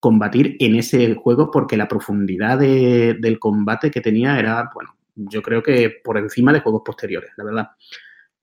combatir 0.00 0.56
en 0.60 0.76
ese 0.76 1.14
juego 1.14 1.50
porque 1.50 1.76
la 1.76 1.88
profundidad 1.88 2.58
del 2.58 3.38
combate 3.38 3.90
que 3.90 4.00
tenía 4.00 4.38
era, 4.38 4.70
bueno, 4.72 4.96
yo 5.14 5.42
creo 5.42 5.62
que 5.62 5.94
por 6.04 6.18
encima 6.18 6.52
de 6.52 6.60
juegos 6.60 6.82
posteriores, 6.84 7.30
la 7.36 7.44
verdad. 7.44 7.68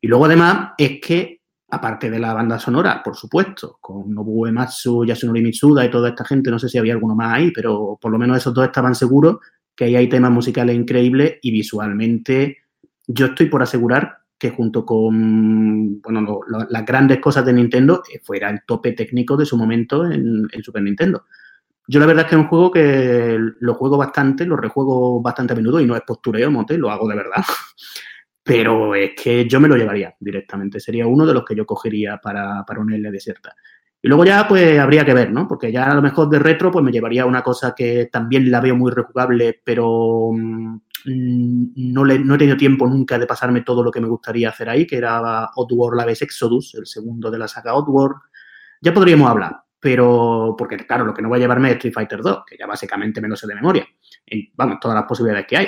Y 0.01 0.07
luego 0.07 0.25
además 0.25 0.71
es 0.77 0.99
que, 1.01 1.41
aparte 1.69 2.09
de 2.09 2.19
la 2.19 2.33
banda 2.33 2.59
sonora, 2.59 3.01
por 3.03 3.15
supuesto, 3.15 3.77
con 3.79 4.13
Nobuo 4.13 4.47
Ematsu, 4.47 5.05
Yasunori 5.05 5.41
Mitsuda 5.41 5.85
y 5.85 5.91
toda 5.91 6.09
esta 6.09 6.25
gente, 6.25 6.51
no 6.51 6.59
sé 6.59 6.67
si 6.67 6.77
había 6.77 6.93
alguno 6.93 7.15
más 7.15 7.33
ahí, 7.33 7.51
pero 7.51 7.97
por 8.01 8.11
lo 8.11 8.19
menos 8.19 8.37
esos 8.37 8.53
dos 8.53 8.65
estaban 8.65 8.95
seguros 8.95 9.37
que 9.75 9.85
ahí 9.85 9.95
hay 9.95 10.09
temas 10.09 10.31
musicales 10.31 10.75
increíbles 10.75 11.39
y 11.41 11.51
visualmente 11.51 12.57
yo 13.07 13.27
estoy 13.27 13.47
por 13.47 13.61
asegurar 13.61 14.17
que 14.37 14.49
junto 14.49 14.85
con 14.85 16.01
bueno, 16.01 16.41
las 16.69 16.85
grandes 16.85 17.19
cosas 17.19 17.45
de 17.45 17.53
Nintendo 17.53 18.03
eh, 18.13 18.19
fuera 18.23 18.49
el 18.49 18.61
tope 18.65 18.91
técnico 18.91 19.37
de 19.37 19.45
su 19.45 19.57
momento 19.57 20.05
en 20.05 20.63
Super 20.63 20.83
Nintendo. 20.83 21.25
Yo 21.87 21.99
la 21.99 22.05
verdad 22.05 22.23
es 22.23 22.29
que 22.29 22.35
es 22.35 22.41
un 22.41 22.47
juego 22.47 22.71
que 22.71 23.37
lo 23.59 23.73
juego 23.73 23.97
bastante, 23.97 24.45
lo 24.45 24.55
rejuego 24.55 25.21
bastante 25.21 25.53
a 25.53 25.55
menudo 25.55 25.81
y 25.81 25.85
no 25.85 25.95
es 25.95 26.03
postureo, 26.03 26.49
mote, 26.49 26.77
lo 26.77 26.89
hago 26.89 27.07
de 27.07 27.15
verdad. 27.15 27.43
Pero 28.43 28.95
es 28.95 29.11
que 29.21 29.47
yo 29.47 29.59
me 29.59 29.67
lo 29.67 29.75
llevaría 29.75 30.15
directamente. 30.19 30.79
Sería 30.79 31.07
uno 31.07 31.25
de 31.25 31.33
los 31.33 31.45
que 31.45 31.55
yo 31.55 31.65
cogería 31.65 32.17
para, 32.17 32.63
para 32.65 32.81
una 32.81 32.95
isla 32.95 33.11
desierta. 33.11 33.55
Y 34.05 34.09
luego 34.09 34.25
ya, 34.25 34.45
pues, 34.49 34.77
habría 34.77 35.05
que 35.05 35.13
ver, 35.13 35.31
¿no? 35.31 35.47
Porque 35.47 35.71
ya 35.71 35.89
a 35.89 35.95
lo 35.95 36.01
mejor 36.01 36.27
de 36.27 36.37
retro, 36.37 36.69
pues 36.69 36.83
me 36.83 36.91
llevaría 36.91 37.25
una 37.25 37.41
cosa 37.41 37.73
que 37.73 38.09
también 38.11 38.51
la 38.51 38.59
veo 38.59 38.75
muy 38.75 38.91
rejugable, 38.91 39.61
pero 39.63 40.29
mm, 40.33 40.77
no, 41.05 42.03
le, 42.03 42.19
no 42.19 42.35
he 42.35 42.37
tenido 42.37 42.57
tiempo 42.57 42.85
nunca 42.85 43.17
de 43.17 43.25
pasarme 43.25 43.61
todo 43.61 43.81
lo 43.81 43.91
que 43.91 44.01
me 44.01 44.09
gustaría 44.09 44.49
hacer 44.49 44.69
ahí, 44.69 44.85
que 44.85 44.97
era 44.97 45.49
Oddworld 45.55 46.01
Aves 46.01 46.21
Exodus, 46.21 46.75
el 46.75 46.85
segundo 46.85 47.31
de 47.31 47.37
la 47.37 47.47
saga 47.47 47.75
Oddworld. 47.75 48.17
Ya 48.81 48.93
podríamos 48.93 49.29
hablar, 49.29 49.55
pero 49.79 50.53
porque 50.57 50.75
claro, 50.85 51.05
lo 51.05 51.13
que 51.13 51.21
no 51.21 51.29
voy 51.29 51.37
a 51.37 51.43
llevarme 51.43 51.69
es 51.69 51.75
Street 51.75 51.93
Fighter 51.93 52.21
2, 52.21 52.43
que 52.45 52.57
ya 52.57 52.67
básicamente 52.67 53.21
me 53.21 53.29
lo 53.29 53.37
sé 53.37 53.47
de 53.47 53.55
memoria. 53.55 53.87
Y, 54.25 54.51
vamos, 54.53 54.81
todas 54.81 54.95
las 54.95 55.05
posibilidades 55.05 55.47
que 55.47 55.55
hay. 55.55 55.67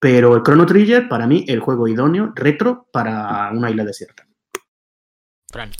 Pero 0.00 0.34
el 0.34 0.42
Chrono 0.42 0.66
Trigger, 0.66 1.08
para 1.08 1.28
mí, 1.28 1.44
el 1.46 1.60
juego 1.60 1.86
idóneo, 1.86 2.32
retro, 2.34 2.88
para 2.92 3.52
una 3.52 3.70
isla 3.70 3.84
desierta. 3.84 4.26
Fran. 5.48 5.70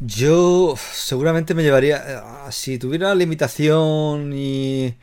Yo 0.00 0.74
seguramente 0.92 1.54
me 1.54 1.62
llevaría. 1.62 1.96
eh, 2.06 2.20
Si 2.52 2.78
tuviera 2.78 3.14
limitación 3.14 4.32
y. 4.34 4.94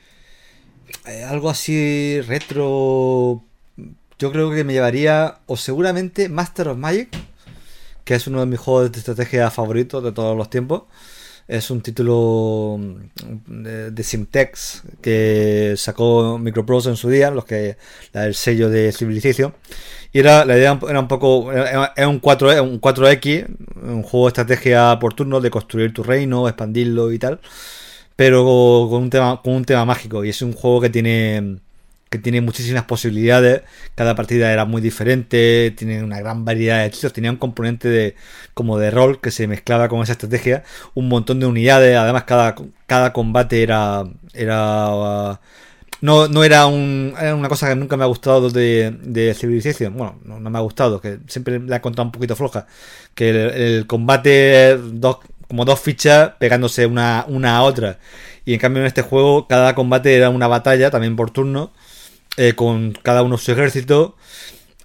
eh, 1.05 1.23
algo 1.23 1.49
así 1.49 2.21
retro. 2.21 3.43
Yo 4.19 4.31
creo 4.31 4.51
que 4.51 4.63
me 4.63 4.73
llevaría. 4.73 5.39
O 5.47 5.57
seguramente 5.57 6.29
Master 6.29 6.69
of 6.69 6.77
Magic. 6.77 7.09
Que 8.03 8.15
es 8.15 8.27
uno 8.27 8.41
de 8.41 8.45
mis 8.47 8.59
juegos 8.59 8.91
de 8.91 8.99
estrategia 8.99 9.49
favoritos 9.51 10.03
de 10.03 10.11
todos 10.11 10.37
los 10.37 10.49
tiempos. 10.49 10.83
Es 11.47 11.69
un 11.71 11.81
título 11.81 12.77
mm, 12.79 13.63
de, 13.63 13.91
de 13.91 14.03
Simtex 14.03 14.83
que 15.01 15.73
sacó 15.77 16.37
Microprose 16.37 16.89
en 16.89 16.95
su 16.95 17.09
día, 17.09 17.31
los 17.31 17.45
que 17.45 17.77
el 18.13 18.35
sello 18.35 18.69
de 18.69 18.91
Civilization. 18.91 19.53
Y 20.13 20.19
era, 20.19 20.45
la 20.45 20.55
idea 20.57 20.79
era 20.87 20.99
un 20.99 21.07
poco. 21.07 21.51
Era 21.51 22.07
un, 22.07 22.19
4, 22.19 22.63
un 22.63 22.79
4X, 22.79 23.47
un 23.81 24.03
juego 24.03 24.27
de 24.27 24.29
estrategia 24.29 24.97
por 24.99 25.15
turno 25.15 25.41
de 25.41 25.49
construir 25.49 25.91
tu 25.91 26.03
reino, 26.03 26.47
expandirlo 26.47 27.11
y 27.11 27.19
tal. 27.19 27.39
Pero 28.15 28.87
con 28.89 29.03
un 29.03 29.09
tema, 29.09 29.41
con 29.43 29.53
un 29.55 29.65
tema 29.65 29.85
mágico. 29.85 30.23
Y 30.23 30.29
es 30.29 30.41
un 30.43 30.53
juego 30.53 30.81
que 30.81 30.89
tiene. 30.89 31.57
Que 32.13 32.19
tiene 32.19 32.41
muchísimas 32.41 32.83
posibilidades. 32.83 33.63
Cada 33.95 34.13
partida 34.13 34.53
era 34.53 34.65
muy 34.65 34.83
diferente. 34.83 35.73
Tiene 35.75 36.03
una 36.03 36.19
gran 36.19 36.45
variedad 36.45 36.77
de 36.77 36.85
hechizos. 36.85 37.11
Tenía 37.11 37.31
un 37.31 37.37
componente 37.37 37.89
de. 37.89 38.15
como 38.53 38.77
de 38.77 38.91
rol 38.91 39.19
que 39.19 39.31
se 39.31 39.47
mezclaba 39.47 39.89
con 39.89 40.03
esa 40.03 40.11
estrategia. 40.11 40.63
Un 40.93 41.09
montón 41.09 41.39
de 41.39 41.47
unidades. 41.47 41.97
Además, 41.97 42.25
cada, 42.25 42.53
cada 42.85 43.13
combate 43.13 43.63
era. 43.63 44.03
era. 44.35 45.39
No, 46.01 46.27
no 46.27 46.43
era, 46.43 46.67
un, 46.67 47.15
una 47.17 47.49
cosa 47.49 47.69
que 47.69 47.75
nunca 47.75 47.97
me 47.97 48.03
ha 48.03 48.07
gustado 48.07 48.51
de, 48.51 48.95
de 49.01 49.33
Civilization. 49.33 49.97
Bueno, 49.97 50.19
no, 50.23 50.49
me 50.51 50.57
ha 50.59 50.61
gustado, 50.61 51.01
que 51.01 51.17
siempre 51.27 51.59
la 51.61 51.77
he 51.77 51.79
encontrado 51.79 52.07
un 52.09 52.11
poquito 52.11 52.35
floja. 52.35 52.67
Que 53.15 53.29
el, 53.29 53.37
el 53.37 53.87
combate, 53.87 54.77
dos, 54.77 55.17
como 55.47 55.65
dos 55.65 55.79
fichas 55.79 56.33
pegándose 56.37 56.85
una, 56.85 57.25
una 57.27 57.57
a 57.57 57.63
otra. 57.63 57.97
Y 58.45 58.53
en 58.53 58.59
cambio 58.59 58.81
en 58.81 58.87
este 58.87 59.01
juego 59.01 59.47
cada 59.47 59.73
combate 59.73 60.15
era 60.15 60.29
una 60.29 60.47
batalla, 60.47 60.91
también 60.91 61.15
por 61.15 61.31
turno, 61.31 61.71
eh, 62.37 62.53
con 62.53 62.93
cada 62.93 63.23
uno 63.23 63.37
su 63.37 63.51
ejército. 63.51 64.15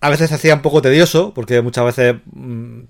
A 0.01 0.11
veces 0.11 0.33
hacía 0.33 0.55
un 0.55 0.63
poco 0.63 0.83
tedioso, 0.83 1.35
porque 1.35 1.61
muchas 1.63 1.85
veces 1.85 2.17
mm, 2.33 2.81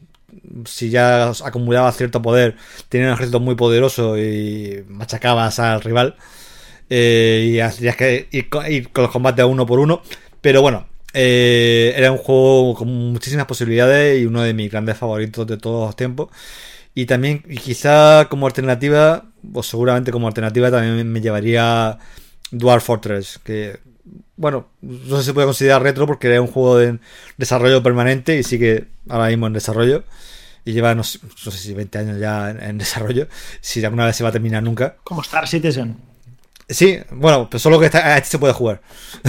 si 0.66 0.90
ya 0.90 1.30
acumulaba 1.44 1.92
cierto 1.92 2.22
poder, 2.22 2.56
tenía 2.88 3.08
un 3.08 3.14
ejército 3.14 3.40
muy 3.40 3.54
poderoso 3.54 4.18
y 4.18 4.84
machacabas 4.88 5.58
al 5.58 5.80
rival 5.80 6.16
eh, 6.90 7.50
y 7.52 7.60
hacías 7.60 7.96
que 7.96 8.28
ir 8.30 8.48
con, 8.48 8.70
ir 8.70 8.90
con, 8.90 9.02
los 9.04 9.12
combates 9.12 9.44
uno 9.44 9.66
por 9.66 9.78
uno. 9.80 10.02
Pero 10.40 10.62
bueno, 10.62 10.86
eh, 11.14 11.94
era 11.96 12.12
un 12.12 12.18
juego 12.18 12.74
con 12.74 12.88
muchísimas 13.12 13.46
posibilidades 13.46 14.20
y 14.20 14.26
uno 14.26 14.42
de 14.42 14.54
mis 14.54 14.70
grandes 14.70 14.96
favoritos 14.96 15.46
de 15.46 15.56
todos 15.56 15.86
los 15.86 15.96
tiempos. 15.96 16.28
Y 16.94 17.06
también, 17.06 17.44
y 17.48 17.58
quizá 17.58 18.26
como 18.28 18.46
alternativa, 18.46 19.24
o 19.54 19.62
seguramente 19.62 20.10
como 20.12 20.26
alternativa, 20.26 20.70
también 20.70 21.10
me 21.10 21.20
llevaría 21.20 21.98
Dwarf 22.50 22.84
Fortress, 22.84 23.38
que 23.44 23.78
bueno, 24.38 24.68
no 24.80 25.16
sé 25.16 25.22
si 25.22 25.26
se 25.26 25.34
puede 25.34 25.46
considerar 25.46 25.82
retro 25.82 26.06
porque 26.06 26.28
era 26.28 26.40
un 26.40 26.46
juego 26.46 26.78
de 26.78 26.98
desarrollo 27.36 27.82
permanente 27.82 28.38
y 28.38 28.42
sigue 28.42 28.86
ahora 29.08 29.28
mismo 29.28 29.46
en 29.46 29.52
desarrollo. 29.52 30.04
Y 30.64 30.72
lleva, 30.72 30.94
no 30.94 31.02
sé, 31.02 31.18
no 31.22 31.50
sé 31.50 31.58
si 31.58 31.74
20 31.74 31.98
años 31.98 32.20
ya 32.20 32.50
en, 32.50 32.62
en 32.62 32.78
desarrollo. 32.78 33.28
Si 33.60 33.84
alguna 33.84 34.06
vez 34.06 34.16
se 34.16 34.22
va 34.22 34.30
a 34.30 34.32
terminar 34.32 34.62
nunca. 34.62 34.96
Como 35.04 35.22
Star 35.22 35.46
Citizen. 35.46 35.96
Sí, 36.68 36.98
bueno, 37.10 37.48
pues 37.50 37.62
solo 37.62 37.80
que 37.80 37.86
está, 37.86 38.06
a 38.06 38.18
este 38.18 38.30
se 38.30 38.38
puede 38.38 38.52
jugar. 38.52 38.82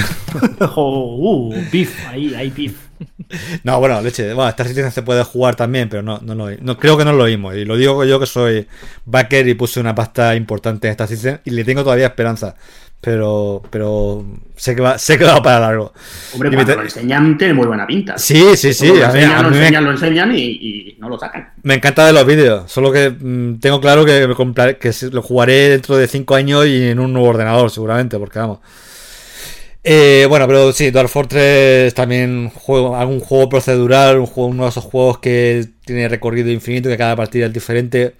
oh, 0.75 1.49
uh, 1.49 1.55
beef, 1.71 2.07
ahí, 2.07 2.33
hay 2.35 2.49
beef. 2.49 2.88
No, 3.63 3.79
bueno, 3.79 4.01
leche, 4.01 4.33
bueno, 4.33 4.49
Star 4.49 4.67
Citizen 4.67 4.91
se 4.91 5.03
puede 5.03 5.23
jugar 5.23 5.55
también, 5.55 5.89
pero 5.89 6.01
no, 6.01 6.19
no 6.21 6.35
lo 6.35 6.49
no, 6.61 6.77
creo 6.77 6.97
que 6.97 7.05
no 7.05 7.13
lo 7.13 7.23
oímos. 7.23 7.55
Y 7.55 7.65
lo 7.65 7.77
digo 7.77 8.03
yo 8.03 8.19
que 8.19 8.25
soy 8.25 8.67
backer 9.05 9.47
y 9.47 9.53
puse 9.53 9.79
una 9.79 9.95
pasta 9.95 10.35
importante 10.35 10.87
en 10.87 10.91
Star 10.91 11.07
Citizen 11.07 11.41
y 11.45 11.51
le 11.51 11.63
tengo 11.63 11.83
todavía 11.83 12.07
esperanza. 12.07 12.55
Pero, 13.01 13.63
pero 13.69 14.25
sé 14.57 14.75
que 14.75 14.81
va, 14.81 14.97
sé 14.97 15.17
que 15.17 15.23
va 15.23 15.41
para 15.41 15.61
largo. 15.61 15.93
Hombre, 16.33 16.49
cuando 16.49 16.73
te... 16.73 16.75
lo 16.75 16.83
enseñan 16.83 17.37
tiene 17.37 17.53
muy 17.53 17.65
buena 17.65 17.87
pinta. 17.87 18.17
Sí, 18.17 18.57
sí, 18.57 18.73
sí. 18.73 18.87
Lo 18.87 19.05
enseñan, 19.05 19.31
a 19.31 19.43
mí, 19.43 19.49
lo, 19.49 19.55
enseñan, 19.55 19.83
me... 19.83 19.89
lo 19.89 19.95
enseñan 19.95 20.35
y, 20.35 20.41
y, 20.41 20.97
no 20.99 21.07
lo 21.07 21.17
sacan. 21.17 21.53
Me 21.63 21.75
encanta 21.75 22.05
de 22.05 22.11
los 22.11 22.25
vídeos, 22.25 22.69
solo 22.69 22.91
que 22.91 23.09
mmm, 23.09 23.59
tengo 23.59 23.79
claro 23.79 24.03
que, 24.03 24.27
me 24.27 24.35
compraré, 24.35 24.77
que 24.77 24.91
lo 25.13 25.21
jugaré 25.21 25.69
dentro 25.69 25.95
de 25.95 26.07
5 26.07 26.35
años 26.35 26.67
y 26.67 26.89
en 26.89 26.99
un 26.99 27.13
nuevo 27.13 27.29
ordenador, 27.29 27.71
seguramente, 27.71 28.19
porque 28.19 28.39
vamos. 28.39 28.59
Eh, 29.83 30.25
bueno, 30.27 30.45
pero 30.45 30.73
sí, 30.73 30.91
Dwarf 30.91 31.11
Fortress 31.11 31.93
también 31.93 32.49
juego, 32.49 32.95
algún 32.95 33.19
juego 33.21 33.47
procedural, 33.49 34.19
un 34.19 34.25
juego, 34.25 34.49
uno 34.49 34.63
de 34.63 34.69
esos 34.69 34.83
juegos 34.83 35.19
que 35.19 35.67
tiene 35.85 36.09
recorrido 36.09 36.51
infinito, 36.51 36.89
que 36.89 36.97
cada 36.97 37.15
partida 37.15 37.45
es 37.47 37.53
diferente. 37.53 38.15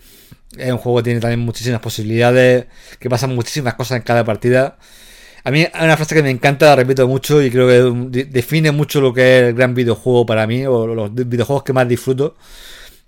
Es 0.57 0.71
un 0.71 0.77
juego 0.77 0.99
que 0.99 1.03
tiene 1.05 1.19
también 1.19 1.41
muchísimas 1.41 1.81
posibilidades, 1.81 2.65
que 2.99 3.09
pasan 3.09 3.35
muchísimas 3.35 3.75
cosas 3.75 3.97
en 3.97 4.03
cada 4.03 4.23
partida. 4.23 4.77
A 5.43 5.51
mí 5.51 5.65
hay 5.73 5.85
una 5.85 5.95
frase 5.97 6.15
que 6.15 6.23
me 6.23 6.31
encanta, 6.31 6.67
la 6.67 6.75
repito 6.77 7.07
mucho 7.07 7.41
y 7.41 7.51
creo 7.51 7.67
que 7.67 8.25
define 8.25 8.71
mucho 8.71 9.01
lo 9.01 9.13
que 9.13 9.39
es 9.39 9.43
el 9.49 9.53
gran 9.53 9.73
videojuego 9.75 10.25
para 10.25 10.47
mí, 10.47 10.65
o 10.65 10.87
los 10.87 11.13
videojuegos 11.13 11.63
que 11.63 11.73
más 11.73 11.87
disfruto, 11.87 12.35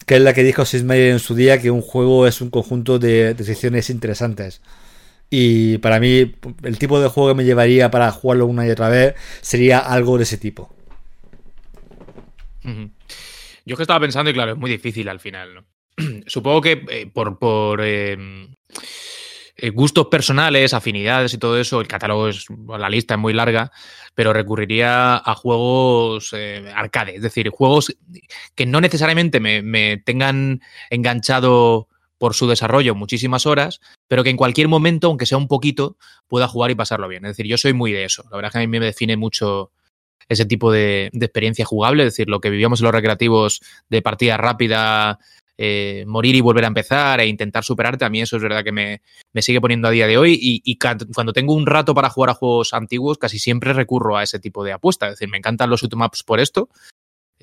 que 0.05 0.15
es 0.17 0.21
la 0.21 0.33
que 0.33 0.43
dijo 0.43 0.65
Sid 0.65 0.83
Meier 0.83 1.11
en 1.13 1.19
su 1.19 1.35
día, 1.35 1.61
que 1.61 1.71
un 1.71 1.81
juego 1.81 2.27
es 2.27 2.41
un 2.41 2.49
conjunto 2.49 2.99
de 2.99 3.33
decisiones 3.33 3.89
interesantes. 3.89 4.61
Y 5.33 5.77
para 5.77 6.01
mí, 6.01 6.35
el 6.63 6.77
tipo 6.77 6.99
de 6.99 7.07
juego 7.07 7.29
que 7.29 7.35
me 7.35 7.45
llevaría 7.45 7.89
para 7.89 8.11
jugarlo 8.11 8.47
una 8.47 8.67
y 8.67 8.69
otra 8.69 8.89
vez 8.89 9.15
sería 9.39 9.79
algo 9.79 10.17
de 10.17 10.23
ese 10.23 10.37
tipo. 10.37 10.75
Yo 13.65 13.77
que 13.77 13.83
estaba 13.83 14.01
pensando, 14.01 14.29
y 14.29 14.33
claro, 14.33 14.51
es 14.51 14.57
muy 14.57 14.69
difícil 14.69 15.07
al 15.07 15.21
final, 15.21 15.53
¿no? 15.55 15.65
Supongo 16.27 16.59
que 16.59 16.83
eh, 16.89 17.09
por, 17.11 17.39
por 17.39 17.79
eh, 17.81 18.17
gustos 19.73 20.07
personales, 20.07 20.73
afinidades 20.73 21.33
y 21.33 21.37
todo 21.37 21.57
eso, 21.57 21.79
el 21.79 21.87
catálogo 21.87 22.27
es, 22.27 22.47
la 22.67 22.89
lista 22.89 23.13
es 23.13 23.19
muy 23.19 23.31
larga, 23.31 23.71
pero 24.13 24.33
recurriría 24.33 25.15
a 25.15 25.35
juegos 25.35 26.33
eh, 26.33 26.69
arcade, 26.75 27.15
es 27.15 27.21
decir, 27.21 27.49
juegos 27.49 27.95
que 28.53 28.65
no 28.65 28.81
necesariamente 28.81 29.39
me, 29.39 29.61
me 29.61 29.95
tengan 29.95 30.61
enganchado 30.89 31.87
por 32.21 32.35
su 32.35 32.47
desarrollo 32.47 32.93
muchísimas 32.93 33.47
horas, 33.47 33.81
pero 34.07 34.23
que 34.23 34.29
en 34.29 34.37
cualquier 34.37 34.67
momento, 34.67 35.07
aunque 35.07 35.25
sea 35.25 35.39
un 35.39 35.47
poquito, 35.47 35.97
pueda 36.27 36.47
jugar 36.47 36.69
y 36.69 36.75
pasarlo 36.75 37.07
bien. 37.07 37.25
Es 37.25 37.31
decir, 37.31 37.47
yo 37.47 37.57
soy 37.57 37.73
muy 37.73 37.91
de 37.91 38.05
eso. 38.05 38.21
La 38.29 38.35
verdad 38.35 38.49
es 38.49 38.51
que 38.51 38.57
a 38.59 38.61
mí 38.61 38.67
me 38.67 38.79
define 38.79 39.17
mucho 39.17 39.71
ese 40.29 40.45
tipo 40.45 40.71
de, 40.71 41.09
experiencia 41.13 41.65
jugable, 41.65 42.03
es 42.03 42.13
decir, 42.13 42.29
lo 42.29 42.39
que 42.39 42.51
vivíamos 42.51 42.79
en 42.79 42.83
los 42.83 42.93
recreativos 42.93 43.61
de 43.89 44.03
partida 44.03 44.37
rápida, 44.37 45.17
eh, 45.57 46.03
morir 46.05 46.35
y 46.35 46.41
volver 46.41 46.65
a 46.65 46.67
empezar 46.67 47.19
e 47.21 47.25
intentar 47.25 47.63
superarte, 47.63 48.05
a 48.05 48.09
mí 48.11 48.21
eso 48.21 48.37
es 48.37 48.43
verdad 48.43 48.63
que 48.63 48.71
me, 48.71 49.01
me 49.33 49.41
sigue 49.41 49.59
poniendo 49.59 49.87
a 49.87 49.91
día 49.91 50.05
de 50.05 50.19
hoy 50.19 50.37
y, 50.39 50.77
cuando 50.77 51.33
tengo 51.33 51.55
un 51.55 51.65
rato 51.65 51.95
para 51.95 52.11
jugar 52.11 52.29
a 52.29 52.35
juegos 52.35 52.73
antiguos 52.73 53.17
casi 53.17 53.39
siempre 53.39 53.73
recurro 53.73 54.15
a 54.15 54.21
ese 54.21 54.39
tipo 54.39 54.63
de 54.63 54.73
apuesta, 54.73 55.07
es 55.07 55.13
decir, 55.13 55.27
me 55.27 55.39
encantan 55.39 55.71
los 55.71 55.81
shoot'em-ups 55.81 56.23
por 56.23 56.39
esto, 56.39 56.69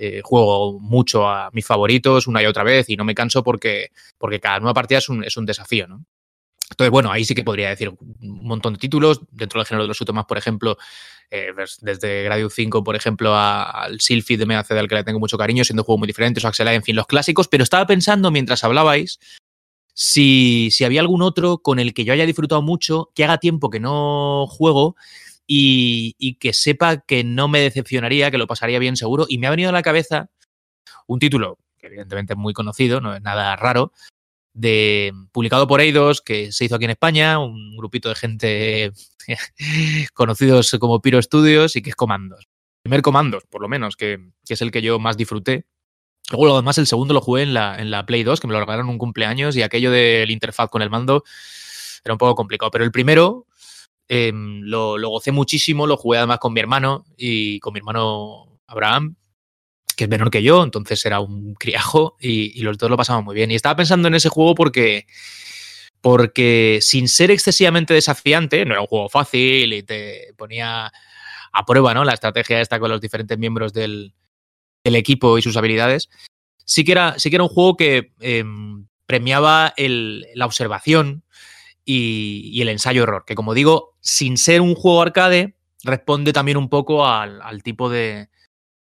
eh, 0.01 0.21
juego 0.23 0.79
mucho 0.79 1.29
a 1.29 1.51
mis 1.53 1.67
favoritos 1.67 2.27
una 2.27 2.43
y 2.43 2.47
otra 2.47 2.63
vez 2.63 2.89
y 2.89 2.97
no 2.97 3.05
me 3.05 3.15
canso 3.15 3.43
porque, 3.43 3.91
porque 4.17 4.39
cada 4.39 4.61
nueva 4.61 4.75
partida 4.75 4.99
es 4.99 5.09
un, 5.09 5.25
es 5.25 5.37
un 5.37 5.45
desafío, 5.45 5.89
¿no? 5.89 6.05
Entonces, 6.71 6.91
bueno, 6.91 7.11
ahí 7.11 7.25
sí 7.25 7.35
que 7.35 7.43
podría 7.43 7.71
decir 7.71 7.89
un 7.89 8.47
montón 8.47 8.75
de 8.75 8.79
títulos. 8.79 9.21
Dentro 9.31 9.59
del 9.59 9.67
género 9.67 9.85
de 9.85 9.89
los 9.89 9.99
shoot'em 9.99 10.23
por 10.27 10.37
ejemplo, 10.37 10.77
eh, 11.31 11.53
desde 11.81 12.23
Gradius 12.25 12.55
5, 12.55 12.85
por 12.85 12.95
ejemplo, 12.95 13.35
al 13.35 14.01
Sylphid 14.01 14.39
de 14.39 14.47
MAC, 14.47 14.71
al 14.73 14.87
que 14.87 14.95
le 14.95 15.05
tengo 15.05 15.19
mucho 15.19 15.39
cariño, 15.39 15.65
siendo 15.65 15.83
juegos 15.83 16.01
muy 16.01 16.07
diferentes, 16.07 16.45
o 16.45 16.49
Axelay, 16.49 16.77
en 16.77 16.83
fin, 16.83 16.95
los 16.95 17.07
clásicos. 17.07 17.49
Pero 17.49 17.65
estaba 17.65 17.87
pensando 17.87 18.31
mientras 18.31 18.65
hablabais 18.65 19.19
si, 19.95 20.69
si 20.71 20.85
había 20.85 21.01
algún 21.01 21.23
otro 21.23 21.59
con 21.59 21.79
el 21.79 21.95
que 21.95 22.05
yo 22.05 22.13
haya 22.13 22.27
disfrutado 22.27 22.63
mucho, 22.63 23.11
que 23.15 23.25
haga 23.25 23.39
tiempo 23.39 23.71
que 23.71 23.81
no 23.81 24.47
juego 24.47 24.95
y, 25.51 26.35
que 26.35 26.53
sepa 26.53 26.99
que 26.99 27.25
no 27.25 27.49
me 27.49 27.61
decepcionaría, 27.61 28.31
que 28.31 28.39
lo 28.39 28.47
pasaría 28.47 28.79
bien 28.79 28.97
seguro. 28.97 29.27
Y 29.29 29.39
me 29.39 29.47
ha 29.47 29.51
venido 29.51 29.71
a 29.71 29.73
la 29.73 29.83
cabeza 29.83 30.31
un 31.07 31.19
título 31.19 31.59
que 31.79 31.87
evidentemente 31.87 32.35
es 32.35 32.39
muy 32.39 32.53
conocido, 32.53 33.01
no 33.01 33.15
es 33.15 33.23
nada 33.23 33.55
raro, 33.57 33.93
de 34.53 35.13
publicado 35.31 35.69
por 35.69 35.81
Eidos, 35.81 36.21
que 36.21 36.51
se 36.51 36.65
hizo 36.65 36.75
aquí 36.75 36.85
en 36.85 36.91
España, 36.91 37.39
un 37.39 37.77
grupito 37.77 38.09
de 38.09 38.17
gente 38.17 38.93
conocidos 40.15 40.77
como 40.81 41.01
Piro 41.01 41.23
Studios 41.23 41.77
y 41.77 41.83
que 41.83 41.91
es 41.91 41.97
Comandos. 41.97 42.49
Primer 42.83 43.01
Comandos, 43.03 43.45
por 43.49 43.63
lo 43.63 43.69
menos, 43.69 43.97
que, 43.97 44.19
que 44.45 44.55
es 44.55 44.63
el 44.63 44.73
que 44.73 44.83
yo 44.83 44.99
más 44.99 45.17
disfruté. 45.17 45.67
Luego, 46.31 46.55
además, 46.55 46.79
el 46.79 46.89
segundo 46.89 47.15
lo 47.15 47.21
jugué 47.21 47.45
en 47.45 47.55
la, 47.55 47.79
en 47.79 47.91
la 47.91 48.05
Play 48.05 48.25
2, 48.25 48.41
que 48.41 48.49
me 48.49 48.53
lo 48.53 48.61
regalaron 48.61 48.89
un 48.89 48.99
cumpleaños, 48.99 49.57
y 49.57 49.63
aquello 49.63 49.91
del 49.93 50.31
interfaz 50.31 50.69
con 50.69 50.83
el 50.83 50.91
mando 50.91 51.23
era 52.05 52.15
un 52.15 52.19
poco 52.19 52.35
complicado. 52.35 52.71
Pero 52.71 52.85
el 52.85 52.91
primero 52.91 53.47
eh, 54.09 54.33
lo, 54.35 54.97
lo, 54.99 55.11
gocé 55.11 55.33
muchísimo, 55.33 55.87
lo 55.87 55.97
jugué 55.97 56.19
además 56.19 56.39
con 56.39 56.53
mi 56.53 56.61
hermano 56.61 57.05
y 57.17 57.61
con 57.61 57.75
mi 57.75 57.79
hermano 57.79 58.59
Abraham, 58.67 59.17
que 59.97 60.05
es 60.05 60.11
menor 60.11 60.31
que 60.31 60.43
yo, 60.43 60.63
entonces 60.63 61.05
era 61.05 61.21
un 61.21 61.55
criajo, 61.55 62.17
y, 62.21 62.61
los 62.63 62.79
dos 62.79 62.89
lo 62.89 62.97
pasamos 62.97 63.25
muy 63.25 63.35
bien. 63.35 63.51
Y 63.51 63.57
estaba 63.57 63.77
pensando 63.77 64.09
en 64.09 64.15
ese 64.15 64.29
juego 64.29 64.55
porque 64.55 65.07
porque 66.01 66.79
sin 66.81 67.09
ser 67.09 67.33
excesivamente 67.33 67.93
desafiante, 67.93 68.65
no 68.65 68.73
era 68.73 68.81
un 68.81 68.87
juego 68.87 69.09
fácil 69.09 69.73
y 69.73 69.83
te 69.83 70.33
ponía 70.37 70.93
a 71.53 71.67
prueba 71.67 71.93
¿no? 71.93 72.05
la 72.05 72.15
estrategia 72.15 72.61
esta 72.61 72.79
con 72.79 72.91
los 72.91 73.01
diferentes 73.01 73.37
miembros 73.37 73.73
del, 73.73 74.15
equipo 74.85 75.37
y 75.37 75.43
sus 75.43 75.57
habilidades, 75.57 76.09
sí 76.65 76.85
que 76.85 76.93
era, 76.93 77.19
sí 77.19 77.29
que 77.29 77.37
era 77.37 77.43
un 77.43 77.51
juego 77.51 77.77
que 77.77 78.13
eh, 78.21 78.45
premiaba 79.07 79.75
el, 79.77 80.27
la 80.35 80.47
observación 80.47 81.25
y, 81.91 82.61
el 82.61 82.69
ensayo-error, 82.69 83.25
que 83.27 83.35
como 83.35 83.55
digo, 83.55 83.97
sin 84.01 84.37
ser 84.37 84.61
un 84.61 84.75
juego 84.75 85.01
arcade, 85.01 85.57
responde 85.83 86.35
también 86.35 86.59
un 86.59 86.69
poco 86.69 87.07
al, 87.07 87.63
tipo 87.63 87.89
de, 87.89 88.29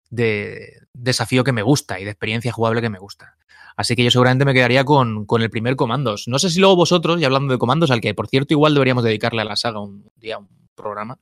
de, 0.09 0.73
desafío 0.93 1.45
que 1.45 1.53
me 1.53 1.61
gusta 1.61 2.01
y 2.01 2.03
de 2.03 2.11
experiencia 2.11 2.51
jugable 2.51 2.81
que 2.81 2.89
me 2.89 2.99
gusta. 2.99 3.37
Así 3.77 3.95
que 3.95 4.03
yo 4.03 4.11
seguramente 4.11 4.43
me 4.43 4.53
quedaría 4.53 4.83
con, 4.83 5.25
con, 5.25 5.41
el 5.41 5.49
primer 5.49 5.77
comandos. 5.77 6.27
No 6.27 6.37
sé 6.37 6.49
si 6.49 6.59
luego 6.59 6.75
vosotros, 6.75 7.21
y 7.21 7.23
hablando 7.23 7.53
de 7.53 7.59
comandos, 7.59 7.91
al 7.91 8.01
que 8.01 8.13
por 8.13 8.27
cierto 8.27 8.53
igual 8.53 8.73
deberíamos 8.73 9.05
dedicarle 9.05 9.41
a 9.41 9.45
la 9.45 9.55
saga 9.55 9.79
un 9.79 10.11
día, 10.17 10.37
un 10.37 10.49
programa. 10.75 11.17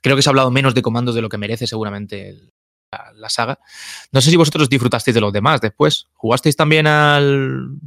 Creo 0.00 0.16
que 0.16 0.22
se 0.22 0.30
ha 0.30 0.32
hablado 0.32 0.50
menos 0.50 0.74
de 0.74 0.80
comandos 0.80 1.14
de 1.14 1.20
lo 1.20 1.28
que 1.28 1.36
merece 1.36 1.66
seguramente 1.66 2.38
la, 2.90 3.12
la, 3.14 3.28
saga. 3.28 3.58
No 4.12 4.22
sé 4.22 4.30
si 4.30 4.36
vosotros 4.36 4.70
disfrutasteis 4.70 5.14
de 5.14 5.20
los 5.20 5.32
demás 5.32 5.60
después. 5.60 6.06
¿Jugasteis 6.14 6.56
también 6.56 6.86
al 6.86 7.80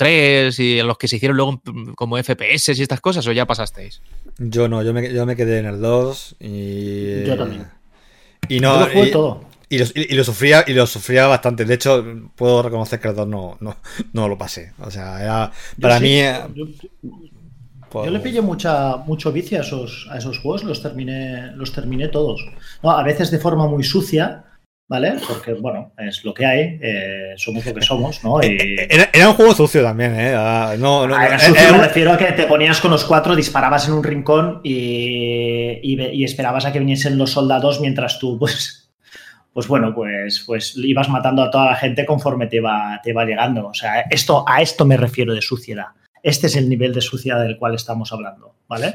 3 0.00 0.58
y 0.60 0.80
a 0.80 0.84
los 0.84 0.96
que 0.96 1.08
se 1.08 1.16
hicieron 1.16 1.36
luego 1.36 1.60
como 1.94 2.16
FPS 2.16 2.70
y 2.70 2.82
estas 2.82 3.02
cosas 3.02 3.26
o 3.26 3.32
ya 3.32 3.46
pasasteis? 3.46 4.00
Yo 4.38 4.66
no, 4.66 4.82
yo 4.82 4.94
me, 4.94 5.12
yo 5.12 5.26
me 5.26 5.36
quedé 5.36 5.58
en 5.58 5.66
el 5.66 5.78
2 5.78 6.36
y... 6.40 7.24
Yo 7.24 7.36
también. 7.36 7.66
Y 8.48 8.60
no... 8.60 8.72
Yo 8.72 8.80
lo 8.80 8.92
jugué 8.92 9.08
y, 9.08 9.10
todo. 9.10 9.44
Y 9.68 9.78
lo, 9.78 9.84
y 9.94 10.14
lo, 10.14 10.24
sufría 10.24 10.64
y 10.66 10.72
lo 10.72 10.86
sufría 10.86 11.26
bastante. 11.26 11.66
De 11.66 11.74
hecho, 11.74 12.02
puedo 12.34 12.62
reconocer 12.62 12.98
que 12.98 13.08
el 13.08 13.14
2 13.14 13.28
no, 13.28 13.58
no, 13.60 13.76
no 14.14 14.26
lo 14.26 14.38
pasé. 14.38 14.72
O 14.78 14.90
sea, 14.90 15.22
era 15.22 15.52
para 15.78 15.98
yo 15.98 16.00
mí. 16.00 16.08
Sí, 16.08 16.52
yo, 16.54 16.66
pues... 17.90 18.06
yo, 18.06 18.10
le 18.10 18.20
pillé 18.20 18.40
mucha, 18.40 18.96
mucho 18.96 19.30
vicio 19.32 19.58
a 19.58 19.60
esos, 19.60 20.08
a 20.10 20.16
esos 20.16 20.38
juegos, 20.38 20.64
los 20.64 20.80
terminé, 20.80 21.52
los 21.56 21.72
terminé 21.72 22.08
todos. 22.08 22.40
No, 22.82 22.92
a 22.92 23.02
veces 23.02 23.30
de 23.30 23.38
forma 23.38 23.66
muy 23.66 23.84
sucia, 23.84 24.44
¿vale? 24.90 25.14
Porque, 25.26 25.52
bueno, 25.52 25.92
es 25.96 26.24
lo 26.24 26.34
que 26.34 26.44
hay, 26.44 26.78
eh, 26.82 27.34
somos 27.36 27.64
lo 27.64 27.72
que 27.72 27.80
somos, 27.80 28.24
¿no? 28.24 28.42
Y... 28.42 28.76
Era, 28.90 29.08
era, 29.12 29.28
un 29.28 29.36
juego 29.36 29.54
sucio 29.54 29.84
también, 29.84 30.18
¿eh? 30.18 30.32
No, 30.80 31.06
no, 31.06 31.14
ah, 31.14 31.26
era 31.26 31.38
sucio, 31.38 31.62
era... 31.62 31.72
me 31.76 31.84
refiero 31.84 32.12
a 32.12 32.18
que 32.18 32.32
te 32.32 32.42
ponías 32.42 32.80
con 32.80 32.90
los 32.90 33.04
cuatro, 33.04 33.36
disparabas 33.36 33.86
en 33.86 33.94
un 33.94 34.02
rincón 34.02 34.60
y, 34.64 35.78
y, 35.80 36.02
y 36.12 36.24
esperabas 36.24 36.66
a 36.66 36.72
que 36.72 36.80
viniesen 36.80 37.16
los 37.16 37.30
soldados 37.30 37.80
mientras 37.80 38.18
tú, 38.18 38.36
pues 38.36 38.80
pues 39.52 39.68
bueno, 39.68 39.94
pues, 39.94 40.42
pues 40.44 40.76
ibas 40.76 41.08
matando 41.08 41.42
a 41.42 41.50
toda 41.50 41.66
la 41.66 41.76
gente 41.76 42.04
conforme 42.06 42.46
te 42.46 42.60
va, 42.60 43.00
te 43.02 43.12
va 43.12 43.24
llegando. 43.24 43.68
O 43.68 43.74
sea, 43.74 44.00
esto, 44.10 44.44
a 44.46 44.60
esto 44.60 44.84
me 44.84 44.96
refiero 44.96 45.34
de 45.34 45.42
suciedad. 45.42 45.86
Este 46.22 46.48
es 46.48 46.56
el 46.56 46.68
nivel 46.68 46.92
de 46.92 47.00
suciedad 47.00 47.40
del 47.40 47.58
cual 47.58 47.74
estamos 47.74 48.12
hablando, 48.12 48.56
¿vale? 48.68 48.92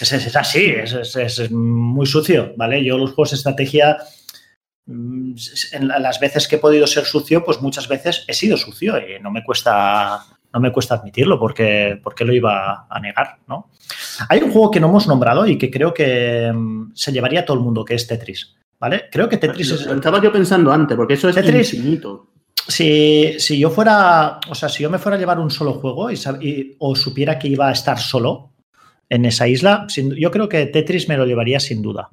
es, 0.00 0.12
es, 0.12 0.26
es, 0.26 0.36
así, 0.36 0.64
es, 0.64 1.16
es, 1.16 1.50
muy 1.50 2.06
sucio, 2.06 2.52
¿vale? 2.56 2.84
Yo 2.84 2.98
los 2.98 3.10
juegos 3.10 3.30
de 3.30 3.36
estrategia, 3.36 3.98
en 4.86 5.88
las 5.88 6.20
veces 6.20 6.48
que 6.48 6.56
he 6.56 6.58
podido 6.58 6.86
ser 6.86 7.04
sucio, 7.04 7.44
pues 7.44 7.60
muchas 7.60 7.88
veces 7.88 8.24
he 8.26 8.34
sido 8.34 8.56
sucio 8.56 8.96
y 8.98 9.20
no 9.20 9.30
me 9.30 9.44
cuesta, 9.44 10.24
no 10.52 10.60
me 10.60 10.72
cuesta 10.72 10.96
admitirlo 10.96 11.38
porque, 11.38 12.00
porque 12.02 12.24
lo 12.24 12.32
iba 12.32 12.86
a 12.88 13.00
negar, 13.00 13.38
¿no? 13.46 13.70
Hay 14.28 14.42
un 14.42 14.50
juego 14.50 14.70
que 14.70 14.80
no 14.80 14.88
hemos 14.88 15.06
nombrado 15.06 15.46
y 15.46 15.58
que 15.58 15.70
creo 15.70 15.94
que 15.94 16.50
mm, 16.52 16.92
se 16.94 17.12
llevaría 17.12 17.40
a 17.40 17.44
todo 17.44 17.56
el 17.56 17.62
mundo, 17.62 17.84
que 17.84 17.94
es 17.94 18.06
Tetris. 18.06 18.56
¿Vale? 18.78 19.04
Creo 19.12 19.28
que 19.28 19.36
Tetris 19.36 19.72
es. 19.72 19.86
Estaba 19.86 20.22
yo 20.22 20.32
pensando 20.32 20.72
antes, 20.72 20.96
porque 20.96 21.14
eso 21.14 21.28
es 21.28 21.34
Tetris, 21.34 21.74
infinito. 21.74 22.28
Si, 22.66 23.38
si, 23.38 23.58
yo 23.58 23.68
fuera. 23.68 24.40
O 24.48 24.54
sea, 24.54 24.70
si 24.70 24.82
yo 24.82 24.88
me 24.88 24.98
fuera 24.98 25.16
a 25.16 25.20
llevar 25.20 25.38
un 25.38 25.50
solo 25.50 25.74
juego 25.74 26.10
y, 26.10 26.14
y, 26.40 26.76
o 26.78 26.96
supiera 26.96 27.38
que 27.38 27.48
iba 27.48 27.68
a 27.68 27.72
estar 27.72 27.98
solo 27.98 28.52
en 29.10 29.26
esa 29.26 29.46
isla, 29.46 29.84
sin, 29.88 30.14
yo 30.14 30.30
creo 30.30 30.48
que 30.48 30.64
Tetris 30.64 31.10
me 31.10 31.18
lo 31.18 31.26
llevaría 31.26 31.60
sin 31.60 31.82
duda. 31.82 32.08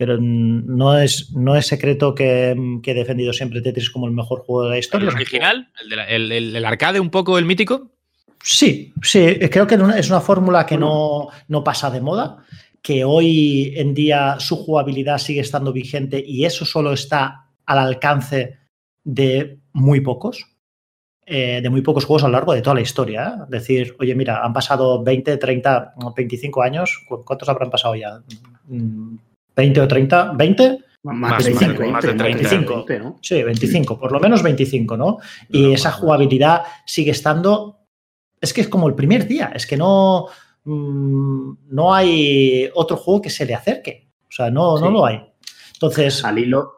Pero 0.00 0.16
no 0.18 0.98
es, 0.98 1.30
no 1.34 1.56
es 1.56 1.66
secreto 1.66 2.14
que, 2.14 2.56
que, 2.82 2.92
he 2.92 2.94
defendido 2.94 3.34
siempre 3.34 3.60
Tetris 3.60 3.90
como 3.90 4.06
el 4.06 4.14
mejor 4.14 4.40
juego 4.40 4.64
de 4.64 4.70
la 4.70 4.78
historia. 4.78 5.10
¿El 5.10 5.14
original? 5.14 5.68
¿El, 5.82 5.88
de 5.90 5.96
la, 5.96 6.04
el, 6.06 6.32
el, 6.32 6.56
el 6.56 6.64
arcade 6.64 7.00
un 7.00 7.10
poco, 7.10 7.36
el 7.36 7.44
mítico? 7.44 7.90
Sí, 8.42 8.94
sí, 9.02 9.38
creo 9.50 9.66
que 9.66 9.74
es 9.98 10.08
una 10.08 10.22
fórmula 10.22 10.64
que 10.64 10.78
no, 10.78 11.28
no 11.48 11.62
pasa 11.62 11.90
de 11.90 12.00
moda 12.00 12.46
que 12.80 13.04
hoy 13.04 13.74
en 13.76 13.92
día 13.92 14.40
su 14.40 14.56
jugabilidad 14.56 15.18
sigue 15.18 15.40
estando 15.40 15.70
vigente 15.70 16.24
y 16.26 16.46
eso 16.46 16.64
solo 16.64 16.94
está 16.94 17.50
al 17.66 17.78
alcance 17.78 18.58
de 19.04 19.58
muy 19.74 20.00
pocos, 20.00 20.46
eh, 21.26 21.60
de 21.62 21.70
muy 21.70 21.82
pocos 21.82 22.06
juegos 22.06 22.24
a 22.24 22.28
lo 22.28 22.32
largo 22.32 22.54
de 22.54 22.62
toda 22.62 22.74
la 22.74 22.80
historia. 22.80 23.28
¿eh? 23.28 23.44
Decir, 23.48 23.94
oye, 24.00 24.14
mira, 24.14 24.42
han 24.42 24.54
pasado 24.54 25.02
20, 25.02 25.36
30, 25.36 25.94
25 26.16 26.62
años, 26.62 27.04
¿cuántos 27.06 27.48
habrán 27.48 27.70
pasado 27.70 27.94
ya? 27.94 28.22
¿20 29.60 29.78
o 29.80 29.88
30? 29.88 30.32
¿20? 30.32 30.84
Más, 31.02 31.44
25, 31.44 31.86
más 31.86 32.04
de 32.04 32.08
30, 32.08 32.24
25. 32.24 32.74
20, 32.86 32.98
¿no? 32.98 33.18
Sí, 33.22 33.42
25, 33.42 33.98
por 33.98 34.12
lo 34.12 34.20
menos 34.20 34.42
25, 34.42 34.96
¿no? 34.96 35.18
Y 35.48 35.62
no, 35.62 35.72
esa 35.72 35.92
jugabilidad 35.92 36.62
sigue 36.84 37.10
estando. 37.10 37.78
Es 38.40 38.52
que 38.52 38.60
es 38.60 38.68
como 38.68 38.86
el 38.88 38.94
primer 38.94 39.26
día, 39.26 39.52
es 39.54 39.66
que 39.66 39.76
no 39.76 40.26
mmm, 40.64 41.52
no 41.68 41.94
hay 41.94 42.70
otro 42.74 42.96
juego 42.96 43.22
que 43.22 43.30
se 43.30 43.46
le 43.46 43.54
acerque. 43.54 44.10
O 44.28 44.32
sea, 44.32 44.50
no, 44.50 44.76
sí. 44.76 44.84
no 44.84 44.90
lo 44.90 45.06
hay. 45.06 45.20
Entonces. 45.74 46.24
Al 46.24 46.38
hilo. 46.38 46.72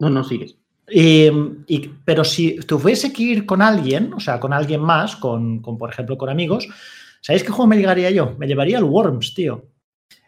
No, 0.00 0.10
no 0.10 0.24
sigues. 0.24 0.56
Y, 0.88 1.28
y, 1.66 1.90
pero 2.04 2.24
si 2.24 2.56
tuviese 2.60 3.12
que 3.12 3.22
ir 3.22 3.46
con 3.46 3.60
alguien, 3.60 4.12
o 4.14 4.20
sea, 4.20 4.38
con 4.38 4.52
alguien 4.52 4.80
más, 4.80 5.16
con, 5.16 5.60
con, 5.60 5.78
por 5.78 5.90
ejemplo, 5.90 6.16
con 6.16 6.28
amigos, 6.28 6.68
¿sabéis 7.20 7.42
qué 7.42 7.50
juego 7.50 7.66
me 7.66 7.76
llevaría 7.76 8.10
yo? 8.10 8.36
Me 8.38 8.46
llevaría 8.46 8.78
el 8.78 8.84
Worms, 8.84 9.34
tío. 9.34 9.64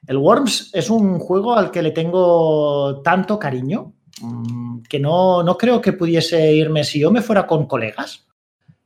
El 0.06 0.18
Worms 0.18 0.70
es 0.72 0.90
un 0.90 1.18
juego 1.18 1.54
al 1.54 1.70
que 1.70 1.82
le 1.82 1.90
tengo 1.90 3.00
tanto 3.02 3.38
cariño 3.38 3.92
mmm, 4.20 4.80
que 4.88 4.98
no, 4.98 5.42
no 5.42 5.56
creo 5.56 5.80
que 5.80 5.92
pudiese 5.92 6.52
irme 6.52 6.84
si 6.84 7.00
yo 7.00 7.10
me 7.10 7.22
fuera 7.22 7.46
con 7.46 7.66
colegas 7.66 8.28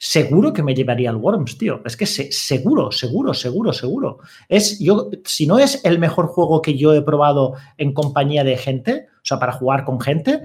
seguro 0.04 0.52
que 0.52 0.64
me 0.64 0.74
llevaría 0.74 1.10
al 1.10 1.16
Worms, 1.16 1.56
tío. 1.56 1.80
Es 1.84 1.96
que 1.96 2.06
se, 2.06 2.32
seguro, 2.32 2.90
seguro, 2.90 3.32
seguro, 3.34 3.72
seguro. 3.72 4.18
Es, 4.48 4.80
yo, 4.80 5.10
si 5.24 5.46
no 5.46 5.60
es 5.60 5.84
el 5.84 6.00
mejor 6.00 6.26
juego 6.26 6.60
que 6.60 6.76
yo 6.76 6.92
he 6.92 7.02
probado 7.02 7.54
en 7.78 7.94
compañía 7.94 8.42
de 8.42 8.56
gente, 8.56 9.06
o 9.14 9.20
sea, 9.22 9.38
para 9.38 9.52
jugar 9.52 9.84
con 9.84 10.00
gente, 10.00 10.42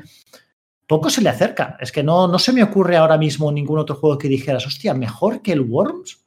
poco 0.85 1.09
se 1.09 1.23
le 1.23 1.29
acerca. 1.29 1.75
Es 1.79 1.91
que 1.91 2.03
no, 2.03 2.27
no 2.27 2.37
se 2.37 2.53
me 2.53 2.61
ocurre 2.61 2.97
ahora 2.97 3.17
mismo 3.17 3.51
ningún 3.51 3.79
otro 3.79 3.95
juego 3.95 4.19
que 4.19 4.27
dijeras, 4.27 4.67
hostia, 4.67 4.93
mejor 4.93 5.41
que 5.41 5.53
el 5.53 5.61
Worms. 5.61 6.23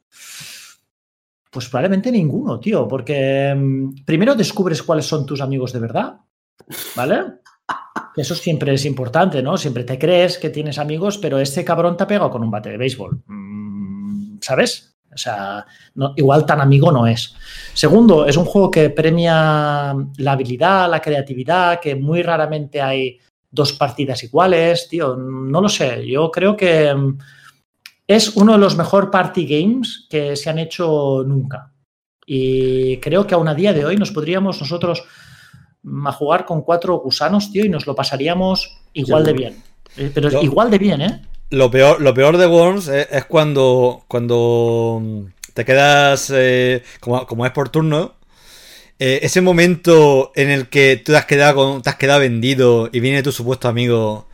Pues 1.51 1.67
probablemente 1.67 2.11
ninguno, 2.11 2.59
tío, 2.59 2.87
porque 2.87 3.53
um, 3.53 3.93
primero 4.05 4.35
descubres 4.35 4.81
cuáles 4.81 5.05
son 5.05 5.25
tus 5.25 5.41
amigos 5.41 5.73
de 5.73 5.79
verdad, 5.79 6.15
¿vale? 6.95 7.23
Eso 8.15 8.35
siempre 8.35 8.73
es 8.73 8.85
importante, 8.85 9.43
¿no? 9.43 9.57
Siempre 9.57 9.83
te 9.83 9.99
crees 9.99 10.37
que 10.37 10.49
tienes 10.49 10.79
amigos, 10.79 11.17
pero 11.17 11.39
este 11.39 11.65
cabrón 11.65 11.97
te 11.97 12.03
ha 12.03 12.07
pegado 12.07 12.31
con 12.31 12.43
un 12.43 12.51
bate 12.51 12.69
de 12.69 12.77
béisbol. 12.77 13.21
¿Sabes? 14.41 14.95
O 15.13 15.17
sea, 15.17 15.65
igual 16.15 16.45
tan 16.45 16.61
amigo 16.61 16.91
no 16.91 17.05
es. 17.05 17.35
Segundo, 17.73 18.25
es 18.25 18.37
un 18.37 18.45
juego 18.45 18.71
que 18.71 18.89
premia 18.89 19.93
la 20.17 20.31
habilidad, 20.31 20.89
la 20.89 21.01
creatividad, 21.01 21.79
que 21.81 21.95
muy 21.95 22.23
raramente 22.23 22.81
hay 22.81 23.19
dos 23.49 23.73
partidas 23.73 24.23
iguales, 24.23 24.87
tío. 24.87 25.17
No 25.17 25.59
lo 25.59 25.67
sé. 25.67 26.07
Yo 26.07 26.31
creo 26.31 26.55
que 26.55 26.95
es 28.15 28.35
uno 28.35 28.53
de 28.53 28.59
los 28.59 28.75
mejor 28.75 29.11
party 29.11 29.45
games 29.45 30.07
que 30.09 30.35
se 30.35 30.49
han 30.49 30.59
hecho 30.59 31.23
nunca. 31.25 31.71
Y 32.25 32.97
creo 32.97 33.25
que 33.25 33.35
aún 33.35 33.47
a 33.47 33.55
día 33.55 33.73
de 33.73 33.85
hoy 33.85 33.97
nos 33.97 34.11
podríamos 34.11 34.59
nosotros 34.59 35.03
a 36.05 36.11
jugar 36.11 36.45
con 36.45 36.61
cuatro 36.61 36.99
gusanos, 36.99 37.51
tío, 37.51 37.65
y 37.65 37.69
nos 37.69 37.87
lo 37.87 37.95
pasaríamos 37.95 38.77
igual 38.93 39.25
de 39.25 39.33
bien. 39.33 39.63
Eh, 39.97 40.11
pero 40.13 40.41
igual 40.41 40.69
de 40.71 40.77
bien, 40.77 41.01
¿eh? 41.01 41.21
Lo 41.49 41.69
peor, 41.69 41.99
lo 41.99 42.13
peor 42.13 42.37
de 42.37 42.47
Worms 42.47 42.87
es, 42.87 43.07
es 43.11 43.25
cuando, 43.25 44.03
cuando 44.07 45.25
te 45.53 45.65
quedas, 45.65 46.31
eh, 46.33 46.83
como, 47.01 47.25
como, 47.27 47.45
es 47.45 47.51
por 47.51 47.69
turno, 47.69 48.13
eh, 48.99 49.19
ese 49.23 49.41
momento 49.41 50.31
en 50.35 50.49
el 50.49 50.69
que 50.69 50.97
tú 50.97 51.11
te 51.11 51.17
has, 51.17 51.25
quedado 51.25 51.55
con, 51.55 51.81
te 51.81 51.89
has 51.89 51.95
quedado 51.95 52.21
vendido 52.21 52.89
y 52.91 52.99
viene 52.99 53.23
tu 53.23 53.31
supuesto 53.31 53.67
amigo 53.67 54.27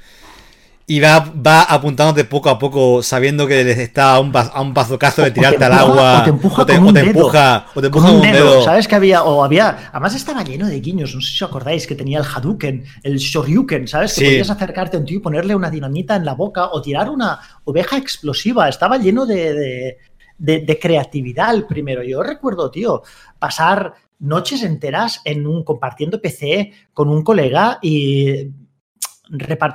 y 0.90 1.02
va, 1.02 1.20
va 1.46 1.64
apuntándote 1.64 2.24
poco 2.24 2.50
a 2.50 2.58
poco, 2.58 3.04
sabiendo 3.04 3.46
que 3.46 3.62
les 3.66 3.78
está 3.78 4.14
a 4.16 4.20
un, 4.22 4.32
a 4.34 4.62
un 4.62 4.74
bazocazo 4.74 5.22
de 5.22 5.32
tirarte 5.32 5.58
te 5.58 5.66
al 5.66 5.74
agua. 5.74 6.22
o 6.22 6.24
te 6.24 6.30
empuja 6.30 6.62
o 6.62 6.66
te, 6.66 6.76
con 6.76 6.84
o 6.84 6.88
un 6.88 6.94
te 6.94 7.00
dedo. 7.02 7.10
empuja, 7.10 7.66
o 7.76 7.82
te 7.82 7.88
empuja 7.88 8.06
un 8.06 8.12
con 8.20 8.26
un 8.28 8.32
dedo, 8.34 8.52
dedo. 8.52 8.64
¿sabes? 8.64 8.88
Que 8.88 8.96
había, 8.96 9.24
o 9.24 9.44
había, 9.44 9.90
además 9.92 10.16
estaba 10.16 10.44
lleno 10.46 10.66
de 10.68 10.80
guiños, 10.80 11.14
no 11.14 11.20
sé 11.20 11.28
si 11.36 11.44
os 11.44 11.50
acordáis, 11.50 11.86
que 11.86 11.96
tenía 11.96 12.20
el 12.20 12.26
Hadouken, 12.26 12.86
el 13.04 13.18
Shoryuken, 13.18 13.86
¿sabes? 13.86 14.14
Que 14.14 14.22
Sí. 14.22 14.26
podías 14.28 14.50
acercarte 14.50 14.96
a 14.96 15.00
un 15.02 15.06
tío 15.06 15.18
y 15.18 15.22
ponerle 15.22 15.56
una 15.56 15.70
dinamita 15.70 16.16
en 16.16 16.24
la 16.24 16.36
boca 16.36 16.68
o 16.72 16.82
tirar 16.82 17.10
una 17.10 17.38
oveja 17.66 17.98
explosiva, 17.98 18.70
estaba 18.70 18.98
lleno 18.98 19.26
de, 19.26 19.54
de- 19.54 19.98
de- 20.38 20.60
de 20.62 20.80
creatividad 20.80 21.54
el 21.54 21.66
primero. 21.66 22.02
Yo 22.02 22.24
recuerdo, 22.24 22.72
tío, 22.72 23.02
pasar 23.40 23.94
noches 24.20 24.64
enteras 24.64 25.20
en 25.26 25.46
un 25.46 25.66
compartiendo 25.66 26.22
PC 26.22 26.72
con 26.94 27.10
un 27.10 27.24
colega 27.24 27.78
y 27.82 28.52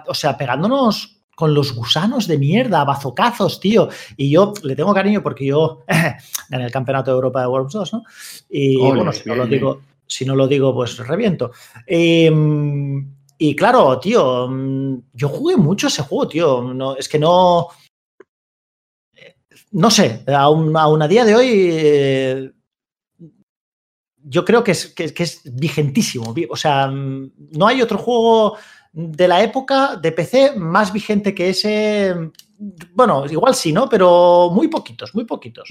o 0.06 0.14
sea, 0.14 0.36
pegándonos 0.36 1.18
con 1.34 1.54
los 1.54 1.74
gusanos 1.74 2.26
de 2.26 2.38
mierda, 2.38 2.84
bazocazos, 2.84 3.58
tío. 3.58 3.88
Y 4.16 4.30
yo 4.30 4.52
le 4.62 4.76
tengo 4.76 4.92
cariño 4.94 5.22
porque 5.22 5.46
yo 5.46 5.80
gané 6.48 6.64
el 6.66 6.70
campeonato 6.70 7.10
de 7.10 7.14
Europa 7.16 7.40
de 7.40 7.46
Worms 7.46 7.72
2, 7.72 7.92
¿no? 7.94 8.02
Y 8.50 8.76
Ole, 8.76 8.96
bueno, 8.96 9.12
si 9.12 9.28
no, 9.28 9.34
lo 9.36 9.46
digo, 9.46 9.80
si 10.06 10.24
no 10.26 10.36
lo 10.36 10.46
digo, 10.46 10.74
pues 10.74 10.98
reviento. 10.98 11.50
Em, 11.86 13.14
y 13.38 13.56
claro, 13.56 13.98
tío, 13.98 14.46
mm, 14.48 14.98
yo 15.14 15.28
jugué 15.30 15.56
mucho 15.56 15.86
ese 15.88 16.02
juego, 16.02 16.28
tío. 16.28 16.62
No, 16.74 16.96
es 16.96 17.08
que 17.08 17.18
no. 17.18 17.68
No 19.72 19.90
sé, 19.90 20.22
aún, 20.28 20.76
aún 20.76 21.00
a 21.02 21.08
día 21.08 21.24
de 21.24 21.34
hoy. 21.34 21.48
eh, 21.72 22.52
yo 24.24 24.44
creo 24.44 24.62
que 24.62 24.70
es, 24.72 24.86
que, 24.94 25.12
que 25.12 25.22
es 25.24 25.40
vigentísimo. 25.44 26.32
vi- 26.32 26.46
O 26.50 26.56
sea, 26.56 26.86
mm, 26.88 27.32
no 27.52 27.66
hay 27.66 27.82
otro 27.82 27.98
juego 27.98 28.56
de 28.92 29.28
la 29.28 29.42
época 29.42 29.96
de 29.96 30.12
PC 30.12 30.54
más 30.56 30.92
vigente 30.92 31.34
que 31.34 31.50
ese. 31.50 32.14
Bueno, 32.94 33.24
igual 33.30 33.54
sí, 33.54 33.72
¿no? 33.72 33.88
Pero 33.88 34.50
muy 34.52 34.68
poquitos, 34.68 35.14
muy 35.14 35.24
poquitos. 35.24 35.68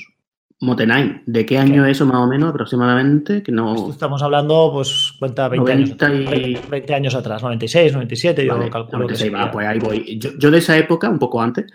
Motenine, 0.63 1.23
¿de 1.25 1.43
qué 1.43 1.57
año 1.57 1.85
es 1.85 1.93
eso 1.97 2.05
más 2.05 2.17
o 2.17 2.27
menos 2.27 2.49
aproximadamente? 2.51 3.41
Que 3.41 3.51
no. 3.51 3.73
Esto 3.73 3.91
estamos 3.91 4.21
hablando, 4.21 4.69
pues, 4.71 5.13
cuenta 5.17 5.47
20 5.47 5.71
años, 5.71 5.89
90 5.99 6.35
y- 6.35 6.57
20 6.69 6.93
años 6.93 7.15
atrás, 7.15 7.41
96, 7.41 7.93
97, 7.93 8.45
yo 8.45 8.57
Vale, 8.57 8.69
calculo 8.69 9.07
que 9.07 9.13
96, 9.13 9.33
va, 9.33 9.37
sería. 9.37 9.51
pues 9.51 9.67
ahí 9.67 9.79
voy. 9.79 10.19
Yo, 10.19 10.29
yo 10.37 10.51
de 10.51 10.59
esa 10.59 10.77
época, 10.77 11.09
un 11.09 11.17
poco 11.17 11.41
antes, 11.41 11.65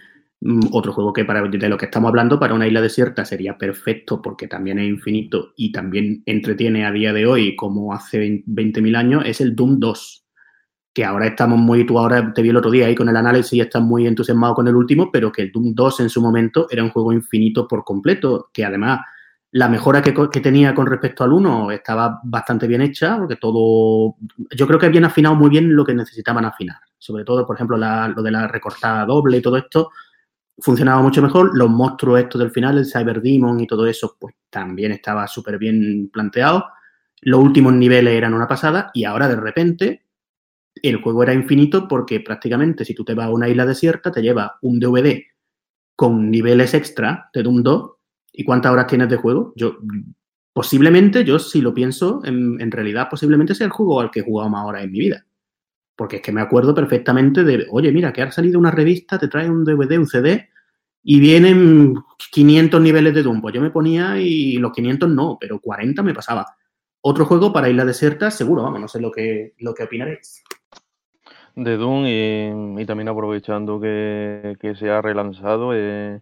mm, 0.41 0.69
otro 0.71 0.93
juego 0.93 1.13
que 1.13 1.25
para 1.25 1.43
de 1.43 1.69
lo 1.69 1.77
que 1.77 1.87
estamos 1.87 2.11
hablando 2.11 2.39
para 2.39 2.55
una 2.55 2.67
isla 2.69 2.81
desierta 2.81 3.25
sería 3.25 3.59
perfecto 3.59 4.23
porque 4.23 4.47
también 4.47 4.79
es 4.79 4.89
infinito 4.89 5.53
y 5.57 5.73
también 5.73 6.23
entretiene 6.25 6.87
a 6.87 6.93
día 6.93 7.13
de 7.13 7.27
hoy 7.27 7.57
como 7.57 7.93
hace 7.93 8.45
20.000 8.47 8.95
años, 8.95 9.25
es 9.27 9.41
el 9.41 9.57
Doom 9.57 9.81
2. 9.81 10.26
Que 10.97 11.05
ahora 11.05 11.27
estamos 11.27 11.59
muy, 11.59 11.85
tú 11.85 11.99
ahora 11.99 12.33
te 12.33 12.41
vi 12.41 12.49
el 12.49 12.57
otro 12.57 12.71
día 12.71 12.87
ahí 12.87 12.95
con 12.95 13.07
el 13.11 13.17
análisis 13.19 13.53
y 13.53 13.61
estás 13.61 13.83
muy 13.83 14.07
entusiasmado 14.07 14.55
con 14.55 14.67
el 14.67 14.75
último, 14.75 15.11
pero 15.13 15.31
que 15.31 15.43
el 15.43 15.53
Doom 15.53 15.75
2 15.75 16.01
en 16.01 16.09
su 16.09 16.23
momento 16.23 16.69
era 16.71 16.83
un 16.83 16.89
juego 16.89 17.13
infinito 17.13 17.69
por 17.69 17.85
completo, 17.85 18.49
que 18.51 18.65
además 18.65 19.01
la 19.51 19.69
mejora 19.69 20.01
que, 20.01 20.15
que 20.33 20.41
tenía 20.41 20.75
con 20.75 20.87
respecto 20.87 21.23
al 21.23 21.35
1 21.35 21.71
estaba 21.71 22.19
bastante 22.25 22.67
bien 22.67 22.81
hecha, 22.81 23.19
porque 23.19 23.37
todo. 23.37 24.17
Yo 24.57 24.67
creo 24.67 24.79
que 24.79 24.87
habían 24.87 25.05
afinado 25.05 25.35
muy 25.35 25.51
bien 25.51 25.77
lo 25.77 25.85
que 25.85 25.95
necesitaban 25.95 26.47
afinar. 26.47 26.79
Sobre 26.97 27.25
todo, 27.25 27.47
por 27.47 27.57
ejemplo, 27.57 27.77
la- 27.77 28.09
lo 28.09 28.23
de 28.23 28.31
la 28.31 28.49
recortada 28.49 29.05
doble 29.05 29.37
y 29.37 29.43
todo 29.43 29.59
esto 29.59 29.91
funcionaba 30.61 31.03
mucho 31.03 31.21
mejor. 31.21 31.51
Los 31.59 31.69
monstruos 31.69 32.21
estos 32.21 32.39
del 32.41 32.51
final, 32.53 32.79
el 32.79 32.87
Cyber 32.87 33.21
Demon 33.21 33.61
y 33.61 33.67
todo 33.67 33.87
eso, 33.87 34.17
pues 34.19 34.35
también 34.49 34.93
estaba 34.93 35.27
súper 35.27 35.59
bien 35.59 36.09
planteado. 36.11 36.65
Los 37.21 37.41
últimos 37.41 37.75
niveles 37.75 38.15
eran 38.15 38.33
una 38.33 38.49
pasada 38.49 38.91
y 38.95 39.05
ahora 39.05 39.29
de 39.29 39.37
repente 39.37 40.06
el 40.83 41.01
juego 41.03 41.23
era 41.23 41.35
infinito 41.35 41.89
porque 41.89 42.21
prácticamente 42.21 42.85
si 42.85 42.95
tú 42.95 43.05
te 43.05 43.15
vas 43.15 43.27
a 43.27 43.33
una 43.33 43.49
isla 43.49 43.67
desierta 43.67 44.13
te 44.13 44.23
lleva 44.23 44.59
un 44.63 44.79
DVD 44.79 45.23
con 45.95 46.31
niveles 46.31 46.75
extra 46.75 47.31
de 47.33 47.43
Doom 47.43 47.63
2 47.63 47.97
¿Y 48.37 48.45
cuántas 48.45 48.71
horas 48.71 48.87
tienes 48.87 49.09
de 49.09 49.17
juego? 49.17 49.55
Yo, 49.57 49.79
posiblemente, 50.53 51.25
yo 51.25 51.39
si 51.39 51.63
lo 51.63 51.73
pienso, 51.73 52.21
en, 52.25 52.71
realidad 52.71 53.09
posiblemente 53.11 53.55
sea 53.55 53.65
el 53.65 53.73
juego 53.73 54.01
al 54.01 54.11
que 54.11 54.21
he 54.21 54.25
jugado 54.25 54.51
más 54.51 54.67
horas 54.67 54.85
en 54.85 54.93
mi 54.93 54.99
vida. 54.99 55.27
Porque 55.97 56.17
es 56.17 56.23
que 56.23 56.33
me 56.33 56.43
acuerdo 56.43 56.75
perfectamente 56.75 57.45
de, 57.45 57.67
oye, 57.71 57.91
mira, 57.93 58.13
que 58.13 58.21
ha 58.21 58.31
salido 58.31 58.59
una 58.59 58.71
revista, 58.71 59.19
te 59.19 59.29
trae 59.29 59.49
un 59.49 59.65
DVD, 59.65 59.99
un 59.99 60.07
CD, 60.07 60.51
y 61.03 61.19
vienen 61.19 61.95
500 62.31 62.79
niveles 62.79 63.15
de 63.15 63.23
Doom. 63.23 63.41
Pues 63.41 63.55
yo 63.55 63.63
me 63.63 63.71
ponía 63.71 64.21
y 64.21 64.59
los 64.59 64.73
500 64.73 65.09
no, 65.09 65.39
pero 65.41 65.59
40 65.59 66.03
me 66.03 66.13
pasaba. 66.13 66.45
Otro 67.09 67.25
juego 67.25 67.53
para 67.53 67.69
Isla 67.69 67.85
Desierta, 67.85 68.33
seguro, 68.33 68.65
vamos, 68.65 68.81
no 68.81 68.89
sé 68.89 69.01
lo 69.01 69.13
que, 69.13 69.55
lo 69.59 69.75
que 69.75 69.85
opinaréis. 69.85 70.43
de 71.55 71.77
Doom 71.77 72.05
y, 72.05 72.85
también 72.85 73.09
aprovechando 73.09 73.81
que, 73.81 74.57
que 74.61 74.75
se 74.75 74.91
ha 74.91 75.01
relanzado, 75.01 75.71
eh, 75.73 76.21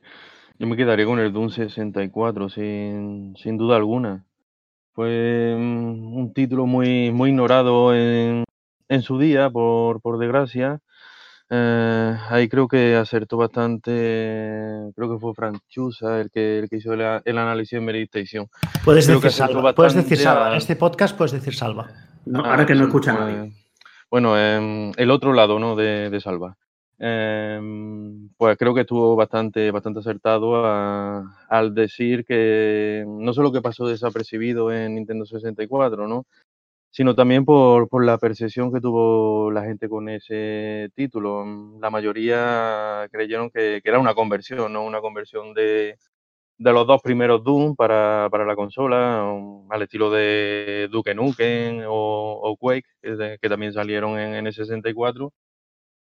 yo 0.59 0.66
me 0.66 0.77
quedaría 0.77 1.07
con 1.07 1.20
el 1.20 1.33
Doom 1.33 1.49
64, 1.49 2.51
sin, 2.51 3.35
sin 3.38 3.57
duda 3.57 3.77
alguna. 3.77 4.27
Fue 4.92 5.57
mm, 5.59 6.18
un 6.18 6.35
título 6.35 6.66
muy, 6.66 7.11
muy 7.11 7.31
ignorado 7.31 7.94
en, 7.94 8.44
en 8.90 9.01
su 9.01 9.18
día, 9.18 9.49
por, 9.49 10.03
por 10.03 10.18
desgracia. 10.18 10.81
Eh, 11.57 12.17
ahí 12.31 12.49
creo 12.49 12.67
que 12.67 12.97
acertó 12.97 13.37
bastante, 13.37 13.93
creo 14.97 15.12
que 15.12 15.19
fue 15.21 15.35
Franchusa 15.35 16.21
el 16.21 16.29
que, 16.33 16.59
el 16.59 16.69
que 16.69 16.77
hizo 16.79 16.93
el, 16.95 17.03
análisis 17.38 17.75
en 17.75 17.85
Meditación. 17.85 18.49
Puedes 18.85 19.07
Creo 19.07 19.21
decir 19.21 19.31
salva. 19.31 19.73
Puedes 19.73 19.95
decir 19.95 20.19
salva. 20.19 20.53
a- 20.53 20.57
este 20.57 20.75
podcast 20.75 21.17
puedes 21.17 21.31
decir 21.31 21.55
salva. 21.55 21.90
No, 22.25 22.45
Ah, 22.45 22.51
ahora 22.51 22.67
que 22.67 22.75
no 22.75 22.87
escucha 22.87 23.14
pues, 23.17 23.25
nadie. 23.37 23.53
Bueno, 24.11 24.37
em, 24.37 24.90
el 24.97 25.11
otro 25.12 25.33
lado, 25.33 25.61
¿no? 25.61 25.77
De, 25.77 26.11
de 26.11 26.21
Salva. 26.21 26.57
Em, 26.99 28.31
pues 28.37 28.57
creo 28.57 28.75
que 28.75 28.81
estuvo 28.81 29.14
bastante, 29.14 29.71
bastante 29.71 30.01
acertado 30.01 30.64
a- 30.67 31.37
al 31.49 31.73
decir 31.75 32.25
que 32.25 33.05
no 33.07 33.33
solo 33.33 33.53
que 33.53 33.61
pasó 33.62 33.87
desapercibido 33.87 34.73
en 34.73 34.97
Nintendo 34.97 35.25
64, 35.25 36.09
¿no? 36.09 36.27
Sino 36.97 37.17
también 37.17 37.45
por, 37.45 37.89
por 37.89 38.05
la 38.05 38.19
percepción 38.19 38.73
que 38.73 38.81
tuvo 38.81 39.51
la 39.51 39.65
gente 39.65 39.89
con 39.89 40.09
ese 40.09 40.91
título. 40.95 41.45
La 41.81 41.91
mayoría 41.91 43.09
creyeron 43.11 43.51
que, 43.51 43.81
que 43.83 43.91
era 43.91 43.99
una 43.99 44.15
conversión, 44.15 44.73
¿no? 44.73 44.85
Una 44.85 45.01
conversión 45.01 45.55
de, 45.55 45.99
de 46.57 46.73
los 46.73 46.87
dos 46.87 47.03
primeros 47.03 47.43
Doom 47.43 47.75
para, 47.75 48.29
para 48.31 48.45
la 48.45 48.55
consola, 48.55 49.25
um, 49.25 49.67
al 49.73 49.83
estilo 49.83 50.09
de 50.09 50.89
Duke 50.89 51.17
Nukem 51.17 51.83
o, 51.89 52.57
Quake, 52.61 52.87
que, 53.03 53.49
también 53.49 53.73
salieron 53.73 54.17
en, 54.17 54.35
en 54.35 54.47
el 54.47 54.55
64. 54.55 55.33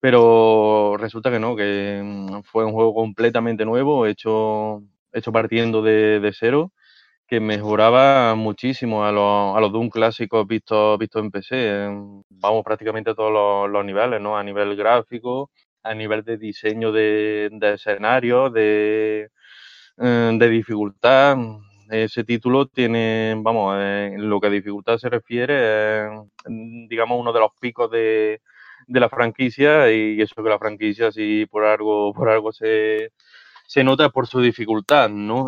Pero 0.00 0.96
resulta 0.98 1.30
que 1.30 1.38
no, 1.38 1.56
que 1.56 2.02
mm, 2.04 2.42
fue 2.42 2.64
un 2.66 2.72
juego 2.72 2.94
completamente 2.94 3.64
nuevo, 3.64 4.06
hecho, 4.06 4.82
hecho 5.12 5.32
partiendo 5.32 5.80
de, 5.80 6.20
de 6.20 6.32
cero, 6.34 6.72
que 7.32 7.40
mejoraba 7.40 8.34
muchísimo 8.34 9.06
a 9.06 9.10
los, 9.10 9.56
a 9.56 9.60
los 9.60 9.72
Doom 9.72 9.88
clásicos 9.88 10.46
vistos 10.46 10.98
vistos 10.98 11.22
en 11.22 11.30
PC. 11.30 11.88
Vamos, 12.28 12.62
prácticamente 12.62 13.12
a 13.12 13.14
todos 13.14 13.70
los, 13.70 13.84
niveles, 13.86 14.20
¿no? 14.20 14.36
A 14.36 14.42
nivel 14.44 14.76
gráfico, 14.76 15.50
a 15.82 15.94
nivel 15.94 16.24
de 16.24 16.36
diseño 16.36 16.92
de, 16.92 17.48
de 17.50 17.72
escenarios, 17.72 18.52
de, 18.52 19.30
eh, 19.96 20.30
de 20.34 20.48
dificultad. 20.50 21.38
Ese 21.88 22.22
título 22.22 22.66
tiene, 22.66 23.34
vamos, 23.38 23.76
eh, 23.78 24.10
en 24.12 24.28
lo 24.28 24.38
que 24.38 24.48
a 24.48 24.50
dificultad 24.50 24.98
se 24.98 25.08
refiere, 25.08 25.54
eh, 25.56 26.10
digamos, 26.86 27.18
uno 27.18 27.32
de 27.32 27.40
los 27.40 27.52
picos 27.58 27.90
de, 27.90 28.42
de 28.86 29.00
la 29.00 29.08
franquicia 29.08 29.90
y 29.90 30.20
eso 30.20 30.42
que 30.42 30.50
la 30.50 30.58
franquicia, 30.58 31.10
si 31.10 31.46
por 31.46 31.64
algo, 31.64 32.12
por 32.12 32.28
algo 32.28 32.52
se, 32.52 33.12
se 33.66 33.84
nota 33.84 34.10
por 34.10 34.26
su 34.26 34.42
dificultad, 34.42 35.08
¿no? 35.08 35.46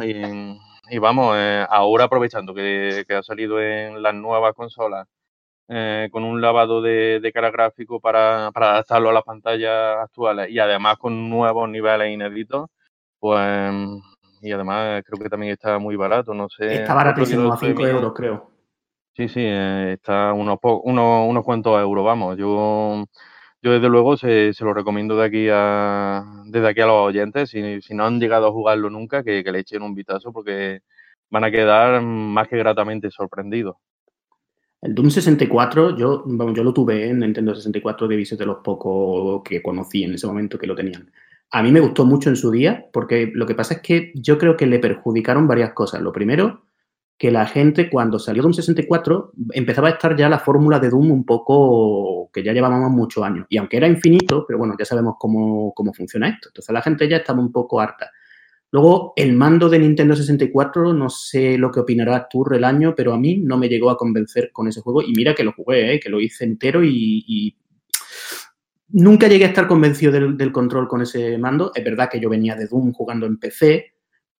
Y 0.90 0.98
vamos, 0.98 1.34
eh, 1.38 1.66
ahora 1.68 2.04
aprovechando 2.04 2.54
que, 2.54 3.04
que 3.06 3.14
ha 3.14 3.22
salido 3.22 3.60
en 3.60 4.02
las 4.02 4.14
nuevas 4.14 4.54
consolas 4.54 5.06
eh, 5.68 6.08
con 6.12 6.24
un 6.24 6.40
lavado 6.40 6.82
de, 6.82 7.20
de 7.20 7.32
cara 7.32 7.50
gráfico 7.50 8.00
para, 8.00 8.50
para 8.52 8.72
adaptarlo 8.72 9.10
a 9.10 9.12
las 9.14 9.22
pantallas 9.22 9.96
actuales 9.98 10.50
y 10.50 10.58
además 10.58 10.98
con 10.98 11.30
nuevos 11.30 11.68
niveles 11.68 12.12
inéditos, 12.12 12.68
pues 13.18 13.72
y 14.42 14.52
además 14.52 15.02
creo 15.06 15.18
que 15.18 15.30
también 15.30 15.52
está 15.52 15.78
muy 15.78 15.96
barato, 15.96 16.34
no 16.34 16.48
sé. 16.50 16.74
Está 16.74 16.92
baratísimo, 16.92 17.50
a 17.50 17.54
estuve 17.54 17.70
5 17.70 17.80
mirando. 17.80 17.98
euros, 17.98 18.14
creo. 18.14 18.50
Sí, 19.16 19.28
sí, 19.28 19.40
eh, 19.42 19.92
está 19.94 20.32
unos, 20.34 20.58
unos, 20.62 21.28
unos 21.30 21.44
cuantos 21.44 21.80
euros, 21.80 22.04
vamos. 22.04 22.36
Yo, 22.36 23.04
yo 23.64 23.72
desde 23.72 23.88
luego 23.88 24.18
se, 24.18 24.52
lo 24.60 24.74
recomiendo 24.74 25.16
de 25.16 25.24
aquí 25.24 25.48
a, 25.50 26.22
desde 26.44 26.68
aquí 26.68 26.82
a 26.82 26.86
los 26.86 26.96
oyentes, 26.96 27.48
si, 27.48 27.80
si 27.80 27.94
no 27.94 28.04
han 28.04 28.20
llegado 28.20 28.46
a 28.46 28.52
jugarlo 28.52 28.90
nunca, 28.90 29.24
que, 29.24 29.42
que 29.42 29.50
le 29.50 29.60
echen 29.60 29.80
un 29.80 29.94
vistazo 29.94 30.32
porque 30.32 30.80
van 31.30 31.44
a 31.44 31.50
quedar 31.50 32.02
más 32.02 32.46
que 32.46 32.58
gratamente 32.58 33.10
sorprendidos. 33.10 33.76
El 34.82 34.94
Doom 34.94 35.08
64, 35.08 35.96
yo, 35.96 36.24
vamos, 36.26 36.54
yo 36.54 36.62
lo 36.62 36.74
tuve 36.74 37.08
en 37.08 37.20
Nintendo 37.20 37.54
64, 37.54 38.06
de 38.06 38.16
de 38.16 38.46
los 38.46 38.58
pocos 38.58 39.42
que 39.42 39.62
conocí 39.62 40.04
en 40.04 40.12
ese 40.12 40.26
momento 40.26 40.58
que 40.58 40.66
lo 40.66 40.74
tenían. 40.74 41.10
A 41.50 41.62
mí 41.62 41.72
me 41.72 41.80
gustó 41.80 42.04
mucho 42.04 42.28
en 42.28 42.36
su 42.36 42.50
día, 42.50 42.84
porque 42.92 43.30
lo 43.32 43.46
que 43.46 43.54
pasa 43.54 43.74
es 43.74 43.80
que 43.80 44.12
yo 44.14 44.36
creo 44.36 44.58
que 44.58 44.66
le 44.66 44.78
perjudicaron 44.78 45.48
varias 45.48 45.72
cosas. 45.72 46.02
Lo 46.02 46.12
primero, 46.12 46.66
que 47.16 47.30
la 47.30 47.46
gente 47.46 47.88
cuando 47.88 48.18
salió 48.18 48.42
Doom 48.42 48.54
64 48.54 49.32
empezaba 49.52 49.88
a 49.88 49.92
estar 49.92 50.16
ya 50.16 50.28
la 50.28 50.40
fórmula 50.40 50.80
de 50.80 50.90
Doom 50.90 51.12
un 51.12 51.24
poco 51.24 52.30
que 52.32 52.42
ya 52.42 52.52
llevábamos 52.52 52.90
muchos 52.90 53.22
años. 53.22 53.46
Y 53.48 53.56
aunque 53.56 53.76
era 53.76 53.86
infinito, 53.86 54.44
pero 54.46 54.58
bueno, 54.58 54.74
ya 54.78 54.84
sabemos 54.84 55.14
cómo, 55.18 55.72
cómo 55.74 55.92
funciona 55.94 56.28
esto. 56.28 56.48
Entonces 56.48 56.72
la 56.72 56.82
gente 56.82 57.08
ya 57.08 57.18
estaba 57.18 57.40
un 57.40 57.52
poco 57.52 57.80
harta. 57.80 58.10
Luego, 58.72 59.12
el 59.14 59.34
mando 59.34 59.68
de 59.68 59.78
Nintendo 59.78 60.16
64, 60.16 60.92
no 60.92 61.08
sé 61.08 61.56
lo 61.56 61.70
que 61.70 61.78
opinarás 61.78 62.28
tú 62.28 62.44
el 62.52 62.64
año, 62.64 62.92
pero 62.96 63.12
a 63.14 63.18
mí 63.18 63.36
no 63.36 63.56
me 63.56 63.68
llegó 63.68 63.88
a 63.88 63.96
convencer 63.96 64.50
con 64.52 64.66
ese 64.66 64.80
juego. 64.80 65.00
Y 65.00 65.12
mira 65.12 65.32
que 65.32 65.44
lo 65.44 65.52
jugué, 65.52 65.94
¿eh? 65.94 66.00
que 66.00 66.08
lo 66.08 66.20
hice 66.20 66.44
entero 66.44 66.82
y, 66.82 67.56
nunca 68.88 69.28
llegué 69.28 69.44
a 69.44 69.48
estar 69.48 69.68
convencido 69.68 70.10
del, 70.10 70.36
del, 70.36 70.50
control 70.50 70.88
con 70.88 71.02
ese 71.02 71.38
mando. 71.38 71.70
Es 71.72 71.84
verdad 71.84 72.08
que 72.10 72.18
yo 72.18 72.28
venía 72.28 72.56
de 72.56 72.66
Doom 72.66 72.92
jugando 72.92 73.26
en 73.26 73.38
PC, 73.38 73.93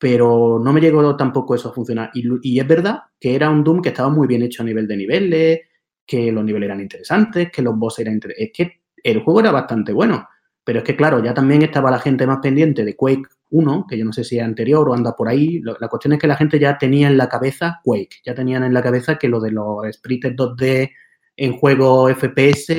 pero 0.04 0.60
no 0.62 0.70
me 0.70 0.82
llegó 0.82 1.16
tampoco 1.16 1.54
eso 1.54 1.70
a 1.70 1.72
funcionar. 1.72 2.10
Y, 2.12 2.60
es 2.60 2.68
verdad 2.68 3.04
que 3.18 3.34
era 3.34 3.48
un 3.48 3.64
Doom 3.64 3.80
que 3.80 3.88
estaba 3.88 4.10
muy 4.10 4.26
bien 4.26 4.42
hecho 4.42 4.62
a 4.62 4.66
nivel 4.66 4.86
de 4.86 4.98
niveles, 4.98 5.60
que 6.04 6.30
los 6.30 6.44
niveles 6.44 6.66
eran 6.66 6.82
interesantes, 6.82 7.50
que 7.50 7.62
los 7.62 7.74
bosses 7.74 8.00
eran 8.00 8.16
interesantes. 8.16 8.50
Es 8.50 8.52
que 8.54 8.82
el 9.02 9.22
juego 9.22 9.40
era 9.40 9.50
bastante 9.50 9.94
bueno. 9.94 10.28
Pero 10.62 10.80
es 10.80 10.84
que, 10.84 10.94
claro, 10.94 11.24
ya 11.24 11.32
también 11.32 11.62
estaba 11.62 11.90
la 11.90 11.98
gente 11.98 12.26
más 12.26 12.40
pendiente 12.42 12.84
de 12.84 12.94
Quake 12.94 13.22
1, 13.48 13.86
que 13.88 13.96
yo 13.96 14.04
no 14.04 14.12
sé 14.12 14.24
si 14.24 14.36
es 14.36 14.44
anterior 14.44 14.86
o 14.86 14.92
anda 14.92 15.16
por 15.16 15.26
ahí. 15.26 15.62
La 15.62 15.88
cuestión 15.88 16.12
es 16.12 16.18
que 16.18 16.26
la 16.26 16.36
gente 16.36 16.58
ya 16.58 16.76
tenía 16.76 17.08
en 17.08 17.16
la 17.16 17.30
cabeza 17.30 17.80
Quake, 17.82 18.20
ya 18.26 18.34
tenían 18.34 18.62
en 18.62 18.74
la 18.74 18.82
cabeza 18.82 19.16
que 19.16 19.28
lo 19.28 19.40
de 19.40 19.52
los 19.52 19.86
sprites 19.90 20.36
2D 20.36 20.90
en 21.38 21.56
juego 21.56 22.14
FPS 22.14 22.74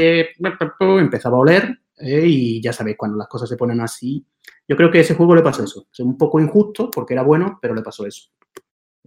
empezaba 0.80 1.38
a 1.38 1.40
oler 1.40 1.80
¿eh? 1.98 2.24
y 2.26 2.62
ya 2.62 2.74
sabéis, 2.74 2.98
cuando 2.98 3.18
las 3.18 3.28
cosas 3.28 3.50
se 3.50 3.58
ponen 3.58 3.82
así. 3.82 4.26
Yo 4.68 4.76
creo 4.76 4.90
que 4.90 5.00
a 5.00 5.02
ese 5.02 5.16
juego 5.16 5.36
le 5.36 5.42
pasó 5.42 5.64
eso. 5.64 5.88
Es 5.92 6.00
un 6.00 6.18
poco 6.18 6.40
injusto 6.40 6.90
porque 6.90 7.14
era 7.14 7.24
bueno, 7.24 7.60
pero 7.62 7.74
le 7.74 7.82
pasó 7.82 8.06
eso. 8.06 8.30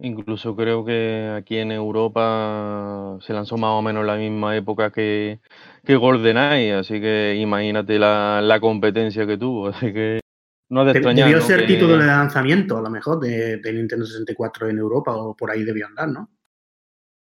Incluso 0.01 0.55
creo 0.55 0.85
que 0.85 1.29
aquí 1.35 1.57
en 1.57 1.73
Europa 1.73 3.17
se 3.21 3.33
lanzó 3.33 3.57
más 3.57 3.71
o 3.71 3.81
menos 3.81 4.05
la 4.05 4.15
misma 4.15 4.55
época 4.55 4.91
que, 4.91 5.41
que 5.83 5.97
GoldenEye, 5.97 6.73
así 6.73 7.01
que 7.01 7.35
imagínate 7.35 7.99
la, 7.99 8.41
la 8.41 8.61
competencia 8.61 9.27
que 9.27 9.37
tuvo. 9.37 9.67
Así 9.69 9.91
que 9.91 10.21
no 10.69 10.85
de 10.85 10.91
extrañar. 10.91 11.27
Debió 11.27 11.41
¿no? 11.41 11.45
ser 11.45 11.61
que... 11.61 11.73
título 11.73 11.97
de 11.97 12.05
lanzamiento, 12.05 12.77
a 12.77 12.81
lo 12.81 12.89
mejor, 12.89 13.19
de, 13.19 13.57
de, 13.57 13.73
Nintendo 13.73 14.05
64 14.05 14.69
en 14.69 14.77
Europa 14.77 15.15
o 15.17 15.35
por 15.35 15.51
ahí 15.51 15.63
debió 15.63 15.87
andar, 15.87 16.07
¿no? 16.07 16.29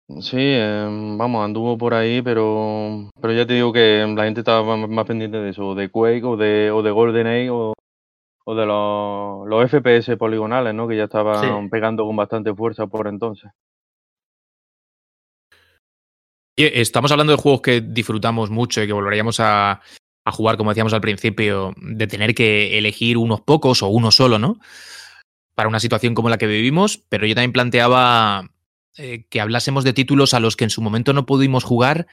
Sí, 0.10 0.38
eh, 0.38 0.86
vamos, 1.18 1.46
anduvo 1.46 1.78
por 1.78 1.94
ahí, 1.94 2.22
pero, 2.22 3.10
pero 3.22 3.34
ya 3.34 3.48
te 3.48 3.54
digo 3.54 3.72
que 3.72 4.06
la 4.16 4.26
gente 4.26 4.42
estaba 4.42 4.76
más, 4.76 5.06
pendiente 5.06 5.38
de 5.38 5.50
eso, 5.52 5.76
de 5.76 5.90
Quake 5.90 6.24
o 6.26 6.36
de, 6.36 6.72
o 6.72 6.84
de 6.84 6.92
GoldenEye 6.92 7.50
o, 7.50 7.74
o 8.44 8.56
de 8.56 8.66
los, 8.66 9.48
los, 9.48 9.72
FPS 9.72 10.18
poligonales, 10.18 10.74
¿no? 10.74 10.90
Que 10.90 10.98
ya 10.98 11.06
estaban 11.06 11.64
sí. 11.64 11.70
pegando 11.70 12.06
con 12.06 12.18
bastante 12.18 12.54
fuerza 12.54 12.88
por 12.88 13.08
entonces. 13.08 13.50
Estamos 16.58 17.12
hablando 17.12 17.34
de 17.34 17.42
juegos 17.42 17.62
que 17.62 17.82
disfrutamos 17.82 18.50
mucho 18.52 18.84
y 18.84 18.88
que 18.88 18.94
volveríamos 18.94 19.40
a, 19.40 19.82
a 20.26 20.32
jugar, 20.32 20.58
como 20.58 20.72
decíamos 20.72 20.94
al 20.94 21.02
principio, 21.02 21.74
de 21.78 22.08
tener 22.08 22.36
que 22.36 22.78
elegir 22.78 23.18
unos 23.18 23.42
pocos 23.42 23.82
o 23.82 23.88
uno 23.88 24.12
solo, 24.12 24.38
¿no? 24.38 24.60
Para 25.56 25.70
una 25.70 25.80
situación 25.80 26.14
como 26.14 26.30
la 26.30 26.38
que 26.38 26.46
vivimos, 26.46 26.98
pero 27.10 27.26
yo 27.26 27.36
también 27.36 27.54
planteaba 27.54 28.53
eh, 28.98 29.26
que 29.30 29.42
hablásemos 29.42 29.84
de 29.84 29.94
títulos 29.94 30.34
a 30.34 30.40
los 30.40 30.56
que 30.56 30.66
en 30.66 30.70
su 30.70 30.82
momento 30.82 31.14
no 31.14 31.26
pudimos 31.26 31.64
jugar 31.64 32.08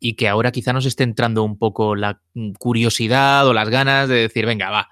y 0.00 0.14
que 0.14 0.28
ahora 0.28 0.52
quizá 0.52 0.72
nos 0.72 0.86
esté 0.86 1.04
entrando 1.04 1.44
un 1.44 1.58
poco 1.58 1.94
la 1.94 2.20
curiosidad 2.58 3.46
o 3.46 3.52
las 3.52 3.68
ganas 3.68 4.08
de 4.08 4.16
decir, 4.16 4.46
venga, 4.46 4.70
va, 4.70 4.88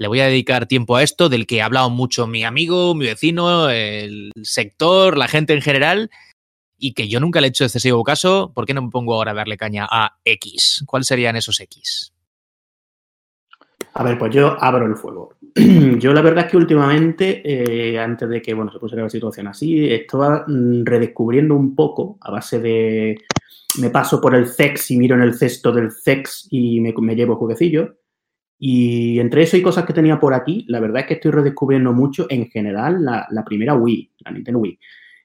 le 0.00 0.08
voy 0.08 0.20
a 0.20 0.26
dedicar 0.26 0.66
tiempo 0.66 0.96
a 0.96 1.02
esto, 1.02 1.28
del 1.28 1.46
que 1.46 1.60
ha 1.60 1.66
hablado 1.66 1.90
mucho 1.90 2.26
mi 2.26 2.42
amigo, 2.42 2.94
mi 2.94 3.04
vecino, 3.04 3.68
el 3.68 4.32
sector, 4.42 5.18
la 5.18 5.28
gente 5.28 5.52
en 5.52 5.60
general, 5.60 6.10
y 6.78 6.94
que 6.94 7.06
yo 7.06 7.20
nunca 7.20 7.40
le 7.40 7.48
he 7.48 7.50
hecho 7.50 7.64
excesivo 7.64 8.02
caso, 8.02 8.50
¿por 8.54 8.64
qué 8.64 8.72
no 8.72 8.82
me 8.82 8.90
pongo 8.90 9.14
ahora 9.14 9.32
a 9.32 9.34
darle 9.34 9.58
caña 9.58 9.86
a 9.90 10.18
X? 10.24 10.84
¿Cuáles 10.86 11.06
serían 11.06 11.36
esos 11.36 11.60
X? 11.60 12.09
A 13.94 14.04
ver, 14.04 14.18
pues 14.18 14.32
yo 14.32 14.56
abro 14.62 14.86
el 14.86 14.96
fuego. 14.96 15.34
Yo 15.98 16.12
la 16.12 16.22
verdad 16.22 16.44
es 16.44 16.50
que 16.52 16.56
últimamente, 16.56 17.42
eh, 17.44 17.98
antes 17.98 18.28
de 18.28 18.40
que 18.40 18.54
bueno, 18.54 18.70
se 18.70 18.78
pusiera 18.78 19.02
la 19.02 19.10
situación 19.10 19.48
así, 19.48 19.92
estaba 19.92 20.44
mm, 20.46 20.84
redescubriendo 20.84 21.56
un 21.56 21.74
poco 21.74 22.16
a 22.20 22.30
base 22.30 22.60
de... 22.60 23.18
Me 23.80 23.90
paso 23.90 24.20
por 24.20 24.34
el 24.34 24.46
CEX 24.46 24.92
y 24.92 24.98
miro 24.98 25.16
en 25.16 25.22
el 25.22 25.34
cesto 25.34 25.72
del 25.72 25.90
CEX 25.90 26.46
y 26.50 26.80
me, 26.80 26.94
me 27.00 27.16
llevo 27.16 27.36
jueguecillos. 27.36 27.90
Y 28.58 29.18
entre 29.18 29.42
eso 29.42 29.56
y 29.56 29.62
cosas 29.62 29.84
que 29.84 29.92
tenía 29.92 30.20
por 30.20 30.34
aquí, 30.34 30.64
la 30.68 30.80
verdad 30.80 31.00
es 31.00 31.06
que 31.06 31.14
estoy 31.14 31.30
redescubriendo 31.32 31.92
mucho 31.92 32.26
en 32.28 32.48
general 32.48 33.04
la, 33.04 33.26
la 33.30 33.44
primera 33.44 33.74
Wii, 33.74 34.12
la 34.18 34.30
Nintendo 34.32 34.60
Wii. 34.60 34.78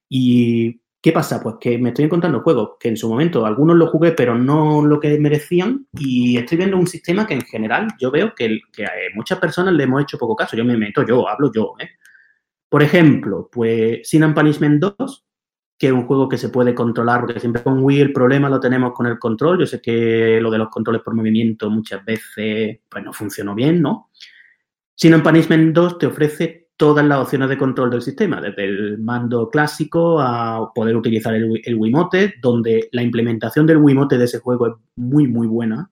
Y 0.10 0.82
¿Qué 1.06 1.12
pasa? 1.12 1.40
Pues 1.40 1.58
que 1.62 1.78
me 1.78 1.90
estoy 1.90 2.06
encontrando 2.06 2.42
juegos 2.42 2.78
que 2.80 2.90
en 2.90 2.98
su 2.98 3.08
momento 3.08 3.46
algunos 3.46 3.76
los 3.76 3.92
jugué, 3.92 4.14
pero 4.14 4.36
no 4.36 4.84
lo 4.84 5.00
que 5.00 5.20
merecían. 5.20 5.86
Y 5.94 6.36
estoy 6.36 6.58
viendo 6.58 6.78
un 6.78 6.88
sistema 6.88 7.28
que 7.28 7.36
en 7.36 7.44
general 7.44 7.90
yo 8.00 8.10
veo 8.10 8.34
que, 8.34 8.60
a 8.84 8.90
muchas 9.14 9.38
personas 9.38 9.76
le 9.76 9.84
hemos 9.84 10.02
hecho 10.02 10.18
poco 10.18 10.36
caso. 10.36 10.58
Yo 10.58 10.66
me 10.66 10.76
meto 10.76 11.06
yo, 11.06 11.30
hablo 11.30 11.52
yo. 11.54 11.76
¿eh? 11.80 11.90
Por 12.68 12.82
ejemplo, 12.82 13.48
pues 13.52 14.10
Sin 14.10 14.24
and 14.24 14.34
Punishment 14.34 14.82
2, 14.98 15.26
que 15.78 15.86
es 15.86 15.94
un 15.94 16.08
juego 16.08 16.28
que 16.28 16.40
se 16.40 16.50
puede 16.50 16.74
controlar, 16.74 17.20
porque 17.20 17.40
siempre 17.40 17.62
con 17.62 17.84
Wii 17.84 18.02
el 18.02 18.12
problema 18.12 18.50
lo 18.50 18.60
tenemos 18.60 18.92
con 18.94 19.06
el 19.06 19.20
control. 19.20 19.60
Yo 19.60 19.68
sé 19.68 19.80
que 19.80 20.40
lo 20.42 20.50
de 20.50 20.58
los 20.58 20.70
controles 20.70 21.04
por 21.04 21.14
movimiento 21.14 21.70
muchas 21.70 22.04
veces 22.04 22.80
pues 22.90 23.04
no 23.04 23.14
funcionó 23.14 23.54
bien, 23.54 23.80
¿no? 23.80 24.10
Sin 24.96 25.14
and 25.14 25.22
Punishment 25.22 25.72
2 25.72 26.00
te 26.00 26.08
ofrece 26.08 26.65
todas 26.78 27.06
las 27.06 27.20
opciones 27.20 27.50
de 27.50 27.58
control 27.58 27.90
del 27.90 28.02
sistema, 28.02 28.42
desde 28.42 28.66
el 28.66 28.98
mando 29.00 29.50
clásico 29.50 30.20
a 30.20 30.72
poder 30.74 30.96
utilizar 30.96 31.34
el, 31.34 31.62
el 31.64 31.76
Wiimote, 31.76 32.36
donde 32.42 32.90
la 32.92 33.02
implementación 33.02 33.66
del 33.66 33.78
Wiimote 33.78 34.18
de 34.18 34.26
ese 34.26 34.40
juego 34.40 34.68
es 34.68 34.74
muy, 34.96 35.28
muy 35.28 35.48
buena. 35.48 35.90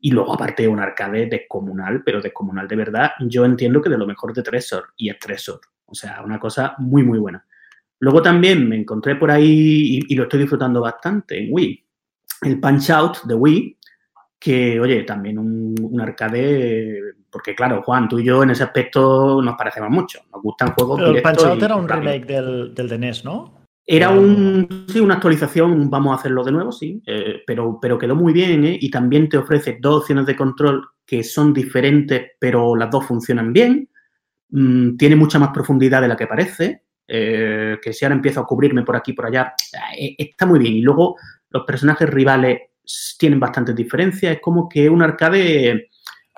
Y 0.00 0.10
luego, 0.10 0.34
aparte, 0.34 0.68
un 0.68 0.78
arcade 0.78 1.26
descomunal, 1.26 2.02
pero 2.04 2.20
descomunal 2.20 2.68
de 2.68 2.76
verdad. 2.76 3.10
Yo 3.20 3.44
entiendo 3.44 3.80
que 3.80 3.90
de 3.90 3.98
lo 3.98 4.06
mejor 4.06 4.32
de 4.32 4.42
Tresor, 4.42 4.92
y 4.96 5.10
es 5.10 5.18
Tresor. 5.18 5.60
O 5.86 5.94
sea, 5.94 6.22
una 6.22 6.38
cosa 6.38 6.74
muy, 6.78 7.02
muy 7.02 7.18
buena. 7.18 7.44
Luego 8.00 8.22
también 8.22 8.68
me 8.68 8.76
encontré 8.76 9.16
por 9.16 9.30
ahí, 9.30 10.00
y, 10.08 10.14
lo 10.14 10.24
estoy 10.24 10.40
disfrutando 10.40 10.80
bastante, 10.80 11.38
en 11.42 11.48
Wii, 11.50 11.84
el 12.42 12.60
Punch 12.60 12.90
Out 12.90 13.24
de 13.24 13.34
Wii, 13.34 13.78
que, 14.38 14.78
oye, 14.78 15.02
también 15.02 15.38
un, 15.38 16.00
arcade, 16.00 17.14
porque 17.30 17.54
claro, 17.54 17.82
Juan, 17.82 18.08
tú 18.08 18.18
y 18.18 18.24
yo 18.24 18.42
en 18.42 18.50
ese 18.50 18.64
aspecto 18.64 19.40
nos 19.42 19.56
parecemos 19.56 19.90
mucho, 19.90 20.20
nos 20.32 20.42
gustan 20.42 20.72
juegos 20.72 20.98
Pero 20.98 21.10
el 21.10 21.22
Punch-Out 21.22 21.62
era 21.62 21.76
un 21.76 21.88
remake 21.88 22.26
del, 22.26 22.74
del 22.74 22.88
de 22.88 22.98
NES, 22.98 23.24
¿no? 23.24 23.58
Era 23.90 24.10
un, 24.10 24.84
sí, 24.88 25.00
una 25.00 25.14
actualización, 25.14 25.88
vamos 25.88 26.12
a 26.12 26.20
hacerlo 26.20 26.44
de 26.44 26.52
nuevo, 26.52 26.72
sí, 26.72 27.02
eh, 27.06 27.42
pero, 27.46 27.78
pero 27.80 27.98
quedó 27.98 28.14
muy 28.14 28.34
bien 28.34 28.66
¿eh? 28.66 28.78
y 28.78 28.90
también 28.90 29.30
te 29.30 29.38
ofrece 29.38 29.78
dos 29.80 30.02
opciones 30.02 30.26
de 30.26 30.36
control 30.36 30.86
que 31.06 31.24
son 31.24 31.54
diferentes, 31.54 32.32
pero 32.38 32.76
las 32.76 32.90
dos 32.90 33.06
funcionan 33.06 33.50
bien. 33.50 33.88
Mm, 34.50 34.96
tiene 34.98 35.16
mucha 35.16 35.38
más 35.38 35.50
profundidad 35.54 36.02
de 36.02 36.08
la 36.08 36.16
que 36.16 36.26
parece, 36.26 36.82
eh, 37.06 37.78
que 37.80 37.94
si 37.94 38.04
ahora 38.04 38.16
empiezo 38.16 38.40
a 38.40 38.46
cubrirme 38.46 38.82
por 38.82 38.94
aquí 38.94 39.14
por 39.14 39.24
allá, 39.24 39.54
eh, 39.98 40.14
está 40.18 40.44
muy 40.44 40.58
bien. 40.58 40.74
Y 40.74 40.82
luego 40.82 41.16
los 41.48 41.64
personajes 41.64 42.10
rivales 42.10 42.60
tienen 43.18 43.40
bastantes 43.40 43.74
diferencias. 43.74 44.36
Es 44.36 44.40
como 44.42 44.68
que 44.68 44.90
un 44.90 45.00
arcade 45.00 45.88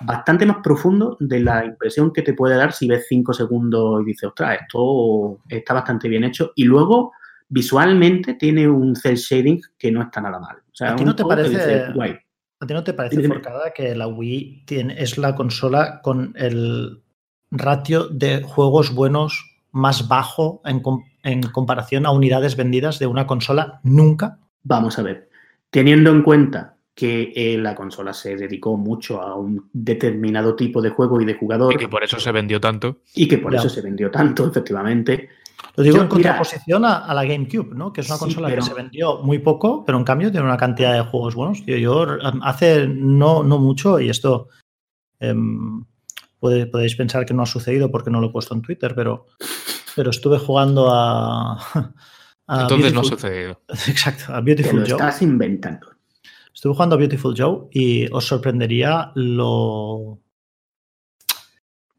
bastante 0.03 0.45
más 0.45 0.57
profundo 0.63 1.17
de 1.19 1.39
la 1.39 1.65
impresión 1.65 2.11
que 2.11 2.21
te 2.21 2.33
puede 2.33 2.55
dar 2.55 2.73
si 2.73 2.87
ves 2.87 3.05
cinco 3.07 3.33
segundos 3.33 4.01
y 4.01 4.05
dices, 4.05 4.29
ostras, 4.29 4.59
esto 4.61 5.39
está 5.47 5.73
bastante 5.73 6.07
bien 6.07 6.23
hecho. 6.23 6.51
Y 6.55 6.63
luego, 6.63 7.13
visualmente, 7.49 8.35
tiene 8.35 8.67
un 8.67 8.95
cel 8.95 9.15
shading 9.15 9.61
que 9.77 9.91
no 9.91 10.01
está 10.01 10.21
nada 10.21 10.39
mal. 10.39 10.57
O 10.57 10.75
sea, 10.75 10.93
¿A 10.93 10.95
ti 10.95 11.03
no 11.03 11.15
te 11.15 11.23
parece, 11.23 11.49
dice, 11.49 11.85
guay. 11.93 12.17
¿a 12.59 12.65
ti 12.65 12.73
no 12.73 12.83
te 12.83 12.93
parece 12.93 13.27
forcada 13.27 13.71
que 13.73 13.95
la 13.95 14.07
Wii 14.07 14.63
tiene, 14.65 15.01
es 15.01 15.17
la 15.17 15.35
consola 15.35 16.01
con 16.01 16.33
el 16.37 17.01
ratio 17.49 18.07
de 18.07 18.43
juegos 18.43 18.93
buenos 18.93 19.57
más 19.71 20.07
bajo 20.07 20.61
en, 20.65 20.81
en 21.23 21.41
comparación 21.43 22.05
a 22.05 22.11
unidades 22.11 22.55
vendidas 22.55 22.99
de 22.99 23.07
una 23.07 23.25
consola 23.25 23.79
nunca? 23.83 24.37
Vamos 24.63 24.99
a 24.99 25.01
ver 25.01 25.31
teniendo 25.71 26.11
en 26.11 26.21
cuenta 26.21 26.75
que 26.93 27.31
eh, 27.35 27.57
la 27.57 27.73
consola 27.73 28.13
se 28.13 28.35
dedicó 28.35 28.77
mucho 28.77 29.21
a 29.21 29.35
un 29.35 29.69
determinado 29.71 30.55
tipo 30.55 30.81
de 30.81 30.89
juego 30.89 31.21
y 31.21 31.25
de 31.25 31.35
jugador. 31.35 31.73
Y 31.73 31.77
que 31.77 31.87
por 31.87 32.03
eso 32.03 32.19
se 32.19 32.31
vendió 32.31 32.59
tanto. 32.59 32.99
Y 33.15 33.27
que 33.27 33.37
por 33.37 33.53
ya. 33.53 33.59
eso 33.59 33.69
se 33.69 33.81
vendió 33.81 34.11
tanto, 34.11 34.47
efectivamente. 34.47 35.29
Lo 35.75 35.83
digo 35.83 35.97
Yo, 35.97 36.03
en 36.03 36.09
contraposición 36.09 36.81
mira, 36.81 36.95
a, 36.95 37.05
a, 37.05 37.13
la 37.13 37.23
GameCube, 37.23 37.73
¿no? 37.73 37.93
Que 37.93 38.01
es 38.01 38.07
una 38.07 38.17
sí, 38.17 38.25
consola 38.25 38.49
pero... 38.49 38.61
que 38.61 38.67
se 38.67 38.73
vendió 38.73 39.19
muy 39.19 39.39
poco, 39.39 39.85
pero 39.85 39.97
en 39.97 40.03
cambio 40.03 40.31
tiene 40.31 40.45
una 40.45 40.57
cantidad 40.57 40.93
de 40.93 41.01
juegos 41.01 41.35
buenos. 41.35 41.63
Tío, 41.63 41.77
yo 41.77 42.05
hace 42.41 42.87
no, 42.87 43.43
no 43.43 43.57
mucho, 43.57 43.99
y 43.99 44.09
esto 44.09 44.49
eh, 45.19 45.33
puede, 46.39 46.65
podéis 46.65 46.95
pensar 46.95 47.25
que 47.25 47.33
no 47.33 47.43
ha 47.43 47.45
sucedido 47.45 47.89
porque 47.89 48.09
no 48.09 48.19
lo 48.19 48.27
he 48.27 48.31
puesto 48.31 48.53
en 48.53 48.61
Twitter, 48.61 48.93
pero, 48.95 49.27
pero 49.95 50.09
estuve 50.09 50.39
jugando 50.39 50.89
a. 50.91 51.57
A 52.47 52.63
Entonces 52.63 52.91
Beautiful, 52.91 52.93
no 52.95 52.99
ha 52.99 53.17
sucedido. 53.17 53.61
Exacto, 53.87 54.33
a 54.33 54.41
Beautiful 54.41 54.83
Te 54.83 54.89
lo 54.89 54.97
Joe. 54.97 55.07
estás 55.07 55.21
inventando. 55.21 55.87
Estuve 56.53 56.73
jugando 56.73 56.95
a 56.95 56.99
Beautiful 56.99 57.33
Joe 57.37 57.67
y 57.71 58.07
os 58.11 58.25
sorprendería 58.27 59.11
lo, 59.15 60.19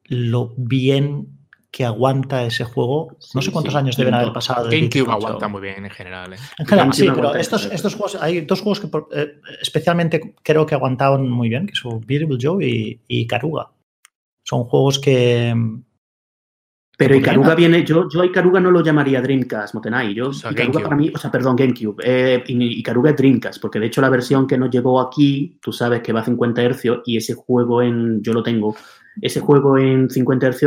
lo 0.05 0.53
bien 0.57 1.38
que 1.70 1.86
aguanta 1.86 2.44
ese 2.44 2.64
juego. 2.64 3.16
No 3.34 3.40
Sí, 3.40 3.46
sé 3.46 3.53
cuántos 3.53 3.72
sí. 3.72 3.78
años 3.78 3.96
deben 3.96 4.12
haber 4.14 4.32
pasado. 4.32 4.68
GameCube 4.68 5.11
aguanta 5.11 5.46
Joe. 5.46 5.48
muy 5.48 5.61
bien 5.62 5.84
en 5.86 5.90
general. 5.90 6.34
¿eh? 6.34 6.36
En 6.59 6.66
general, 6.66 6.92
sí, 6.92 7.09
pero 7.14 7.34
estos, 7.34 7.64
estos 7.66 7.94
juegos, 7.94 8.16
hay 8.16 8.42
dos 8.42 8.61
juegos 8.61 8.80
que 8.80 8.88
por- 8.88 9.09
eh, 9.12 9.40
especialmente 9.62 10.34
creo 10.42 10.66
que 10.66 10.74
aguantaban 10.74 11.26
muy 11.28 11.48
bien, 11.48 11.66
que 11.66 11.74
son 11.74 12.00
Beautiful 12.07 12.38
Joe 12.40 12.66
y, 12.68 13.00
y 13.09 13.26
Caruga. 13.26 13.70
Son 14.44 14.64
juegos 14.64 14.98
que... 14.98 15.55
Pero 16.97 17.16
Icaruga 17.16 17.55
viene, 17.55 17.84
yo, 17.84 18.07
yo 18.09 18.20
a 18.20 18.26
Icaruga 18.26 18.61
no 18.61 18.70
lo 18.70 18.82
llamaría 18.82 19.20
Dreamcast, 19.22 19.74
Motenai. 19.74 20.14
Yo, 20.14 20.28
O 20.28 20.32
sea, 20.32 20.53
Icaruga 20.53 20.80
GameCube. 20.80 20.84
para 20.84 20.97
mí, 20.97 21.11
o 21.14 21.18
sea, 21.18 21.30
perdón, 21.30 21.57
GameCube. 21.57 22.03
Eh, 22.05 22.45
Icaruga 22.47 23.11
es 23.11 23.16
Dreamcast, 23.16 23.61
porque 23.61 23.80
de 23.80 23.86
hecho 23.86 24.01
la 24.01 24.09
versión 24.11 24.47
que 24.47 24.59
nos 24.59 24.70
llegó 24.70 25.01
aquí, 25.01 25.59
tú 25.61 25.72
sabes 25.72 26.03
que 26.03 26.12
va 26.12 26.20
a 26.20 26.24
50 26.24 26.62
Hz 26.62 27.03
y 27.07 27.16
ese 27.16 27.34
juego 27.34 27.82
en, 27.82 28.22
yo 28.22 28.32
lo 28.32 28.43
tengo, 28.43 28.76
ese 29.20 29.40
juego 29.40 29.78
en 29.78 30.09
50 30.11 30.53
Hz, 30.53 30.61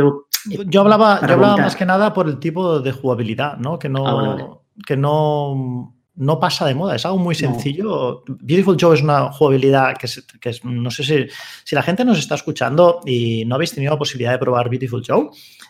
Yo 0.66 0.80
hablaba, 0.82 1.20
yo 1.26 1.34
hablaba 1.34 1.56
más 1.56 1.74
que 1.76 1.86
nada 1.86 2.12
por 2.12 2.28
el 2.28 2.38
tipo 2.38 2.80
de 2.80 2.92
jugabilidad, 2.92 3.56
¿no? 3.58 3.78
Que 3.78 3.88
no, 3.88 4.06
Ah, 4.06 4.12
vale, 4.14 4.28
vale. 4.28 4.44
que 4.86 4.96
no, 4.96 5.94
no 6.16 6.40
pasa 6.40 6.66
de 6.66 6.74
moda, 6.74 6.96
es 6.96 7.04
algo 7.06 7.18
muy 7.18 7.34
No. 7.34 7.38
sencillo. 7.38 8.22
Beautiful 8.26 8.76
Joe 8.80 8.94
es 8.96 9.02
una 9.02 9.30
jugabilidad 9.32 9.96
que, 9.98 10.06
es, 10.06 10.26
que 10.40 10.48
es- 10.50 10.64
no 10.64 10.90
sé 10.90 11.02
si, 11.04 11.26
si 11.64 11.74
la 11.74 11.82
gente 11.82 12.04
nos 12.04 12.18
está 12.18 12.34
escuchando 12.36 13.00
y 13.04 13.44
no 13.46 13.54
habéis 13.56 13.72
tenido 13.74 13.92
la 13.92 13.98
posibilidad 13.98 14.32
de 14.32 14.38
probar 14.38 14.68
Beautiful 14.70 15.02
Joe, 15.06 15.28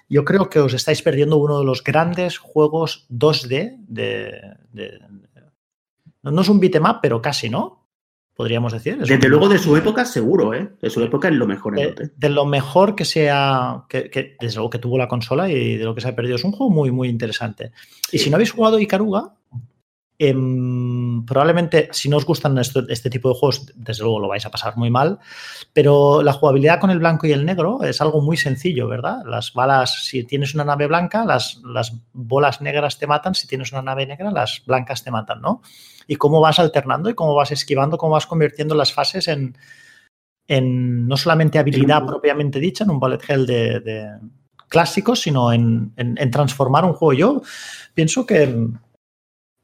yo 0.08 0.24
creo 0.24 0.48
que 0.50 0.60
os 0.60 0.72
estáis 0.74 1.02
perdiendo 1.02 1.36
uno 1.36 1.58
de 1.58 1.64
los 1.64 1.82
grandes 1.82 2.38
juegos 2.38 3.06
2D 3.10 3.76
de... 3.88 4.40
de- 4.72 5.00
no 6.22 6.40
es 6.42 6.48
un 6.48 6.58
beat'em 6.60 6.84
up, 6.84 6.98
pero 7.00 7.22
casi, 7.22 7.48
¿no? 7.48 7.86
Podríamos 8.34 8.72
decir. 8.72 8.98
Es 9.00 9.08
desde 9.08 9.26
un- 9.26 9.30
luego 9.30 9.48
de 9.48 9.58
su 9.58 9.76
época 9.76 10.04
seguro, 10.04 10.52
¿eh? 10.52 10.70
De 10.82 10.90
su 10.90 11.00
época 11.02 11.28
es 11.28 11.34
lo 11.34 11.46
mejor 11.46 11.78
en 11.78 11.94
de, 11.94 12.10
de 12.14 12.28
lo 12.28 12.44
mejor 12.44 12.94
que 12.94 13.04
sea, 13.04 13.84
que, 13.88 14.10
que 14.10 14.36
desde 14.40 14.56
luego 14.56 14.70
que 14.70 14.78
tuvo 14.78 14.98
la 14.98 15.08
consola 15.08 15.48
y 15.48 15.76
de 15.76 15.84
lo 15.84 15.94
que 15.94 16.00
se 16.00 16.08
ha 16.08 16.16
perdido. 16.16 16.36
Es 16.36 16.44
un 16.44 16.52
juego 16.52 16.70
muy, 16.70 16.90
muy 16.90 17.08
interesante. 17.08 17.72
Y 18.12 18.18
si 18.18 18.28
no 18.28 18.36
habéis 18.36 18.50
jugado 18.52 18.78
Icaruga, 18.78 19.34
em, 20.18 21.24
probablemente 21.26 21.88
si 21.92 22.08
no 22.08 22.16
os 22.16 22.24
gustan 22.24 22.56
este 22.58 23.10
tipo 23.10 23.28
de 23.28 23.34
juegos, 23.34 23.72
desde 23.74 24.02
luego 24.02 24.20
lo 24.20 24.28
vais 24.28 24.44
a 24.46 24.50
pasar 24.50 24.76
muy 24.76 24.90
mal, 24.90 25.18
pero 25.72 26.22
la 26.22 26.32
jugabilidad 26.32 26.80
con 26.80 26.90
el 26.90 26.98
blanco 26.98 27.26
y 27.26 27.32
el 27.32 27.44
negro 27.44 27.82
es 27.82 28.00
algo 28.00 28.20
muy 28.22 28.36
sencillo, 28.36 28.88
¿verdad? 28.88 29.18
Las 29.26 29.52
balas, 29.52 30.04
si 30.04 30.24
tienes 30.24 30.54
una 30.54 30.64
nave 30.64 30.86
blanca, 30.86 31.24
las, 31.24 31.60
las 31.64 31.92
bolas 32.12 32.60
negras 32.60 32.98
te 32.98 33.06
matan, 33.06 33.34
si 33.34 33.46
tienes 33.46 33.72
una 33.72 33.82
nave 33.82 34.06
negra, 34.06 34.30
las 34.30 34.62
blancas 34.66 35.04
te 35.04 35.10
matan, 35.10 35.40
¿no? 35.40 35.60
Y 36.06 36.16
cómo 36.16 36.40
vas 36.40 36.58
alternando 36.58 37.10
y 37.10 37.14
cómo 37.14 37.34
vas 37.34 37.52
esquivando, 37.52 37.98
cómo 37.98 38.12
vas 38.12 38.26
convirtiendo 38.26 38.74
las 38.74 38.92
fases 38.92 39.28
en, 39.28 39.56
en 40.48 41.06
no 41.08 41.16
solamente 41.16 41.58
habilidad 41.58 42.06
propiamente 42.06 42.60
dicha, 42.60 42.84
en 42.84 42.90
un 42.90 43.00
bullet 43.00 43.18
hell 43.28 43.44
de, 43.46 43.80
de 43.80 44.08
clásicos, 44.68 45.20
sino 45.20 45.52
en, 45.52 45.92
en- 45.96 46.16
en 46.18 46.30
transformar 46.30 46.84
un 46.84 46.92
juego. 46.92 47.12
Yo 47.12 47.42
pienso 47.94 48.24
que, 48.26 48.68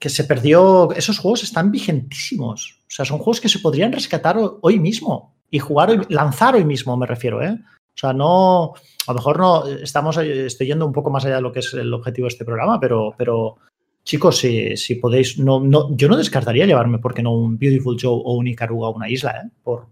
que 0.03 0.09
se 0.09 0.25
perdió, 0.25 0.91
esos 0.97 1.19
juegos 1.21 1.45
están 1.45 1.71
vigentísimos. 1.71 2.81
O 2.83 2.91
sea, 2.91 3.05
son 3.05 3.19
juegos 3.19 3.41
que 3.41 3.49
se 3.49 3.61
podrían 3.61 3.93
rescatar 3.93 4.37
ho- 4.37 4.59
hoy 4.61 4.81
mismo 4.81 5.37
y 5.49 5.61
jugar, 5.61 5.91
hoy- 5.91 6.07
lanzar 6.09 6.57
hoy 6.57 6.65
mismo, 6.65 6.97
me 6.97 7.07
refiero, 7.07 7.41
¿eh? 7.41 7.53
O 7.95 7.97
sea, 8.01 8.13
no, 8.13 8.73
a 9.07 9.13
lo 9.13 9.15
mejor 9.15 9.39
no, 9.39 9.65
estamos, 9.69 10.17
eh, 10.19 10.47
estoy 10.47 10.67
yendo 10.67 10.87
un 10.87 10.93
poco 10.93 11.11
más 11.11 11.25
allá 11.25 11.37
de 11.37 11.43
lo 11.43 11.53
que 11.53 11.61
es 11.61 11.73
el 11.75 11.95
objetivo 11.95 12.25
de 12.25 12.31
este 12.33 12.45
programa, 12.45 12.81
pero, 12.81 13.15
pero 13.17 13.59
chicos, 14.03 14.39
si, 14.39 14.77
si 14.77 14.97
podéis, 14.97 15.39
no, 15.39 15.61
no, 15.61 15.95
yo 15.95 16.09
no 16.09 16.17
descartaría 16.17 16.67
llevarme, 16.67 16.99
¿por 16.99 17.15
qué 17.15 17.23
no 17.23 17.31
un 17.33 17.57
Beautiful 17.57 17.97
Joe 18.01 18.21
o 18.25 18.35
un 18.35 18.49
Icaruga 18.49 18.89
a 18.89 18.91
una 18.91 19.09
isla, 19.09 19.43
¿eh? 19.45 19.51
Por, 19.63 19.87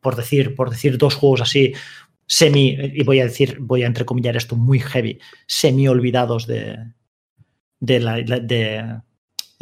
por 0.00 0.14
decir, 0.14 0.54
por 0.54 0.70
decir 0.70 0.98
dos 0.98 1.16
juegos 1.16 1.40
así 1.40 1.72
semi, 2.26 2.76
y 2.78 3.02
voy 3.02 3.18
a 3.18 3.24
decir, 3.24 3.58
voy 3.60 3.82
a 3.82 3.86
entrecomillar 3.88 4.36
esto 4.36 4.54
muy 4.54 4.78
heavy, 4.78 5.18
semi 5.48 5.88
olvidados 5.88 6.46
de, 6.46 6.76
la- 7.80 8.20
de, 8.22 9.00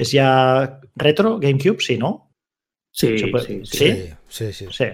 es 0.00 0.12
ya 0.12 0.80
retro, 0.96 1.38
GameCube, 1.38 1.80
sí, 1.80 1.98
¿no? 1.98 2.32
Sí, 2.90 3.18
sí, 3.18 3.32
sí. 3.38 3.60
¿Sí? 3.64 4.10
sí, 4.28 4.52
sí. 4.52 4.66
Sí. 4.70 4.84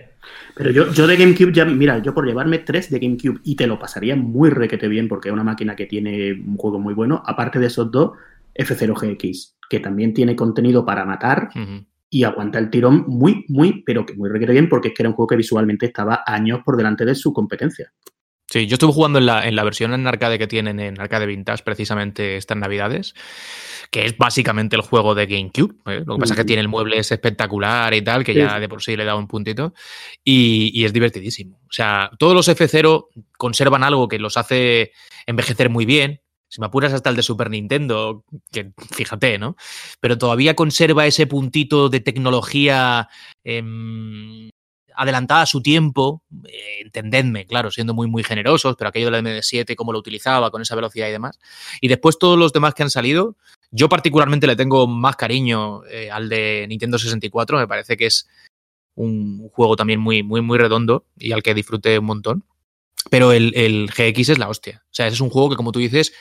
Pero 0.55 0.71
yo, 0.71 0.93
yo 0.93 1.07
de 1.07 1.17
GameCube 1.17 1.53
ya, 1.53 1.65
mira, 1.65 1.99
yo 1.99 2.13
por 2.13 2.27
llevarme 2.27 2.59
tres 2.59 2.91
de 2.91 2.99
GameCube 2.99 3.41
y 3.45 3.57
te 3.57 3.67
lo 3.67 3.79
pasaría 3.79 4.17
muy 4.17 4.51
requete 4.51 4.89
bien 4.89 5.09
porque 5.09 5.29
es 5.29 5.33
una 5.33 5.45
máquina 5.45 5.77
que 5.77 5.87
tiene 5.87 6.33
un 6.33 6.57
juego 6.57 6.79
muy 6.79 6.95
bueno. 6.95 7.23
Aparte 7.25 7.59
de 7.59 7.67
esos 7.67 7.91
dos, 7.91 8.13
F0GX, 8.55 9.55
que 9.71 9.81
también 9.81 10.13
tiene 10.13 10.35
contenido 10.35 10.85
para 10.85 11.05
matar 11.05 11.51
y 12.11 12.25
aguanta 12.25 12.59
el 12.59 12.71
tirón 12.71 13.05
muy, 13.07 13.45
muy, 13.49 13.83
pero 13.85 14.05
que 14.05 14.15
muy 14.15 14.29
requete 14.29 14.53
bien 14.53 14.69
porque 14.69 14.89
es 14.89 14.95
que 14.95 15.03
era 15.03 15.11
un 15.11 15.15
juego 15.15 15.29
que 15.29 15.37
visualmente 15.37 15.87
estaba 15.87 16.23
años 16.27 16.61
por 16.65 16.77
delante 16.77 17.05
de 17.05 17.15
su 17.15 17.33
competencia. 17.33 17.93
Sí, 18.49 18.68
yo 18.68 18.74
estuve 18.74 18.92
jugando 18.92 19.18
en 19.18 19.26
la, 19.26 19.47
en 19.47 19.57
la 19.57 19.64
versión 19.64 19.92
en 19.92 20.07
arcade 20.07 20.38
que 20.38 20.47
tienen 20.47 20.78
en 20.78 21.01
arcade 21.01 21.26
vintage 21.26 21.64
precisamente 21.64 22.36
estas 22.36 22.57
navidades, 22.57 23.14
que 23.90 24.07
es 24.07 24.16
básicamente 24.16 24.76
el 24.76 24.82
juego 24.82 25.16
de 25.16 25.26
GameCube. 25.26 25.74
¿eh? 25.86 26.05
Lo 26.07 26.14
que 26.14 26.20
pasa 26.20 26.34
es 26.34 26.38
que 26.38 26.44
tiene 26.44 26.62
el 26.62 26.68
mueble 26.68 26.99
es 26.99 27.11
espectacular 27.11 27.92
y 27.92 28.03
tal, 28.03 28.22
que 28.22 28.34
Sí, 28.34 28.38
ya 28.38 28.61
de 28.61 28.68
por 28.68 28.82
sí 28.82 28.97
le 28.97 29.05
da 29.05 29.16
un 29.16 29.26
puntito, 29.26 29.74
y, 30.22 30.70
y 30.72 30.84
es 30.84 30.92
divertidísimo. 30.92 31.57
O 31.64 31.72
sea, 31.72 32.11
todos 32.18 32.34
los 32.34 32.49
F0 32.49 33.09
conservan 33.36 33.82
algo 33.82 34.07
que 34.07 34.20
los 34.20 34.36
hace 34.36 34.92
envejecer 35.26 35.68
muy 35.68 35.84
bien. 35.84 36.20
Si 36.49 36.61
me 36.61 36.68
apuras 36.68 36.92
hasta 36.92 37.11
el 37.11 37.16
de 37.16 37.24
Super 37.24 37.51
Nintendo, 37.51 38.24
que 38.53 38.72
fíjate, 38.92 39.38
¿no? 39.38 39.57
Pero 39.99 40.16
todavía 40.16 40.55
conserva 40.55 41.05
ese 41.05 41.26
puntito 41.26 41.88
de 41.88 41.99
tecnología 41.99 43.09
em, 43.42 44.51
adelantada 44.97 45.42
a 45.42 45.47
su 45.47 45.62
tiempo, 45.62 46.22
eh, 46.44 46.80
entendedme, 46.80 47.47
claro, 47.47 47.70
siendo 47.70 47.94
muy, 47.94 48.09
muy 48.09 48.24
generosos, 48.24 48.76
pero 48.76 48.88
aquello 48.88 49.11
del 49.11 49.24
MD7, 49.24 49.76
cómo 49.76 49.92
lo 49.92 49.99
utilizaba, 49.99 50.51
con 50.51 50.62
esa 50.62 50.74
velocidad 50.74 51.09
y 51.09 51.12
demás. 51.12 51.38
Y 51.80 51.88
después 51.88 52.18
todos 52.18 52.38
los 52.38 52.53
demás 52.53 52.74
que 52.74 52.82
han 52.82 52.90
salido, 52.90 53.36
yo 53.70 53.88
particularmente 53.88 54.47
le 54.47 54.57
tengo 54.57 54.86
más 54.86 55.16
cariño 55.16 55.84
eh, 55.86 56.11
al 56.11 56.28
de 56.28 56.66
Nintendo 56.68 56.99
64, 56.99 57.59
me 57.59 57.68
parece 57.68 57.97
que 57.97 58.07
es 58.07 58.28
un 58.94 59.49
juego 59.51 59.76
también 59.76 60.01
muy, 60.01 60.22
muy, 60.22 60.40
muy 60.40 60.59
redondo 60.59 61.05
y 61.18 61.32
al 61.32 61.42
que 61.42 61.55
disfruté 61.55 61.99
un 61.99 62.07
montón. 62.07 62.44
Pero 63.11 63.32
el, 63.32 63.53
el 63.55 63.88
GX 63.88 64.30
es 64.30 64.38
la 64.38 64.49
hostia. 64.49 64.82
O 64.86 64.94
sea, 64.94 65.07
ese 65.07 65.14
es 65.14 65.20
un 65.20 65.30
juego 65.30 65.51
que, 65.51 65.57
como 65.57 65.70
tú 65.70 65.78
dices, 65.78 66.12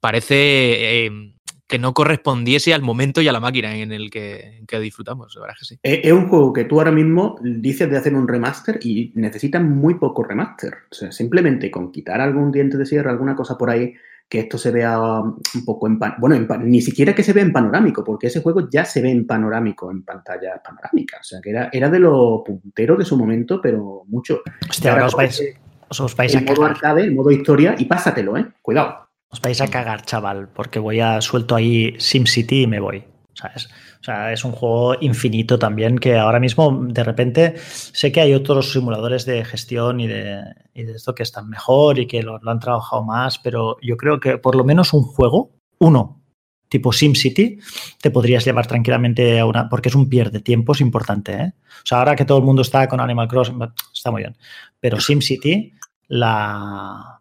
parece 0.00 1.06
eh, 1.06 1.34
que 1.68 1.78
no 1.78 1.92
correspondiese 1.94 2.72
al 2.74 2.80
momento 2.82 3.20
y 3.20 3.28
a 3.28 3.32
la 3.32 3.40
máquina 3.40 3.76
en 3.76 3.92
el 3.92 4.10
que, 4.10 4.56
en 4.58 4.66
que 4.66 4.80
disfrutamos. 4.80 5.34
La 5.36 5.42
verdad 5.42 5.56
es 5.60 5.68
que 5.68 5.74
sí. 5.74 5.80
Es 5.82 6.00
es 6.02 6.12
un 6.12 6.26
juego 6.28 6.52
que 6.52 6.64
tú 6.64 6.78
ahora 6.80 6.90
mismo 6.90 7.38
dices 7.42 7.88
de 7.90 7.96
hacer 7.98 8.14
un 8.14 8.26
remaster 8.26 8.80
y 8.82 9.12
necesitan 9.14 9.70
muy 9.70 9.94
poco 9.94 10.24
remaster. 10.24 10.74
O 10.90 10.94
sea, 10.94 11.12
simplemente 11.12 11.70
con 11.70 11.92
quitar 11.92 12.20
algún 12.22 12.50
diente 12.50 12.78
de 12.78 12.86
sierra, 12.86 13.10
alguna 13.10 13.36
cosa 13.36 13.58
por 13.58 13.68
ahí, 13.68 13.92
que 14.30 14.40
esto 14.40 14.56
se 14.58 14.70
vea 14.70 14.98
un 15.00 15.64
poco 15.66 15.86
en 15.86 15.98
pan- 15.98 16.14
bueno, 16.18 16.36
en 16.36 16.46
pan- 16.46 16.68
ni 16.70 16.80
siquiera 16.80 17.14
que 17.14 17.22
se 17.22 17.32
vea 17.34 17.44
en 17.44 17.52
panorámico, 17.52 18.02
porque 18.04 18.28
ese 18.28 18.40
juego 18.42 18.68
ya 18.70 18.84
se 18.84 19.00
ve 19.02 19.10
en 19.10 19.26
panorámico, 19.26 19.90
en 19.90 20.02
pantalla 20.04 20.62
panorámica. 20.62 21.18
O 21.20 21.24
sea, 21.24 21.40
que 21.42 21.50
era, 21.50 21.68
era 21.72 21.88
de 21.90 21.98
lo 21.98 22.42
puntero 22.44 22.96
de 22.96 23.04
su 23.04 23.16
momento, 23.18 23.60
pero 23.60 24.04
mucho. 24.08 24.40
Hostia, 24.68 24.92
ahora 24.92 25.06
os 25.06 25.14
vais, 25.14 25.42
os, 25.88 26.16
vais 26.16 26.34
a 26.34 26.38
el 26.38 26.44
modo 26.44 26.56
cagar. 26.62 26.70
arcade, 26.72 27.02
el 27.04 27.14
modo 27.14 27.30
historia, 27.30 27.74
y 27.78 27.84
pásatelo, 27.86 28.36
¿eh? 28.38 28.46
Cuidado. 28.62 29.07
Os 29.30 29.40
vais 29.40 29.60
a 29.60 29.68
cagar, 29.68 30.04
chaval, 30.04 30.48
porque 30.48 30.78
voy 30.78 31.00
a 31.00 31.20
suelto 31.20 31.54
ahí 31.54 31.94
SimCity 31.98 32.62
y 32.62 32.66
me 32.66 32.80
voy. 32.80 33.04
¿sabes? 33.38 33.68
O 34.00 34.04
sea, 34.04 34.32
es 34.32 34.44
un 34.44 34.52
juego 34.52 34.96
infinito 35.00 35.58
también 35.58 35.98
que 35.98 36.16
ahora 36.16 36.40
mismo, 36.40 36.86
de 36.88 37.04
repente, 37.04 37.54
sé 37.58 38.10
que 38.10 38.20
hay 38.20 38.34
otros 38.34 38.72
simuladores 38.72 39.24
de 39.26 39.44
gestión 39.44 40.00
y 40.00 40.08
de, 40.08 40.42
y 40.74 40.82
de 40.82 40.92
esto 40.92 41.14
que 41.14 41.22
están 41.22 41.48
mejor 41.48 41.98
y 41.98 42.06
que 42.06 42.22
lo, 42.22 42.40
han 42.44 42.58
trabajado 42.58 43.04
más, 43.04 43.38
pero 43.38 43.76
yo 43.80 43.96
creo 43.96 44.18
que 44.18 44.38
por 44.38 44.56
lo 44.56 44.64
menos 44.64 44.92
un 44.92 45.04
juego, 45.04 45.52
uno, 45.78 46.20
tipo 46.68 46.92
SimCity, 46.92 47.60
te 48.00 48.10
podrías 48.10 48.44
llevar 48.44 48.66
tranquilamente 48.66 49.38
a 49.38 49.46
una. 49.46 49.68
Porque 49.68 49.88
es 49.88 49.94
un 49.94 50.08
pierde 50.08 50.40
tiempos 50.40 50.80
importante. 50.80 51.32
¿eh? 51.32 51.52
O 51.56 51.86
sea, 51.86 51.98
ahora 51.98 52.16
que 52.16 52.24
todo 52.24 52.38
el 52.38 52.44
mundo 52.44 52.62
está 52.62 52.88
con 52.88 53.00
Animal 53.00 53.28
Crossing, 53.28 53.58
está 53.92 54.10
muy 54.10 54.22
bien. 54.22 54.36
Pero 54.80 55.00
SimCity, 55.00 55.72
la, 56.08 57.17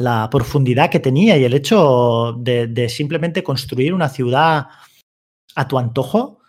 la 0.00 0.30
profundidad 0.30 0.90
que 0.90 0.98
tenía 0.98 1.36
y 1.36 1.44
el 1.44 1.52
hecho 1.52 2.34
de, 2.38 2.88
simplemente 2.88 3.42
construir 3.42 3.92
una 3.92 4.08
ciudad 4.08 4.68
a 5.54 5.68
tu 5.68 5.78
antojo, 5.78 6.40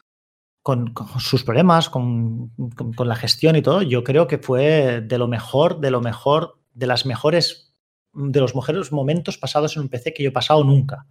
con, 0.63 0.93
sus 1.19 1.43
problemas, 1.43 1.89
con, 1.89 2.49
con, 2.75 2.93
con, 2.93 3.07
la 3.09 3.15
gestión 3.15 3.57
y 3.57 3.61
todo, 3.61 3.81
yo 3.81 4.05
creo 4.05 4.25
que 4.25 4.37
fue 4.37 5.01
de 5.01 5.17
lo 5.17 5.27
mejor, 5.27 5.81
de 5.81 5.91
lo 5.91 5.99
mejor, 5.99 6.59
de 6.73 6.87
las 6.87 7.05
mejores, 7.05 7.73
de 8.13 8.39
los 8.39 8.55
mejores 8.55 8.91
momentos 8.93 9.37
pasados 9.37 9.75
en 9.75 9.81
un 9.81 9.89
PC 9.89 10.13
que 10.13 10.23
yo 10.23 10.29
he 10.29 10.33
pasado 10.33 10.63
nunca. 10.63 11.07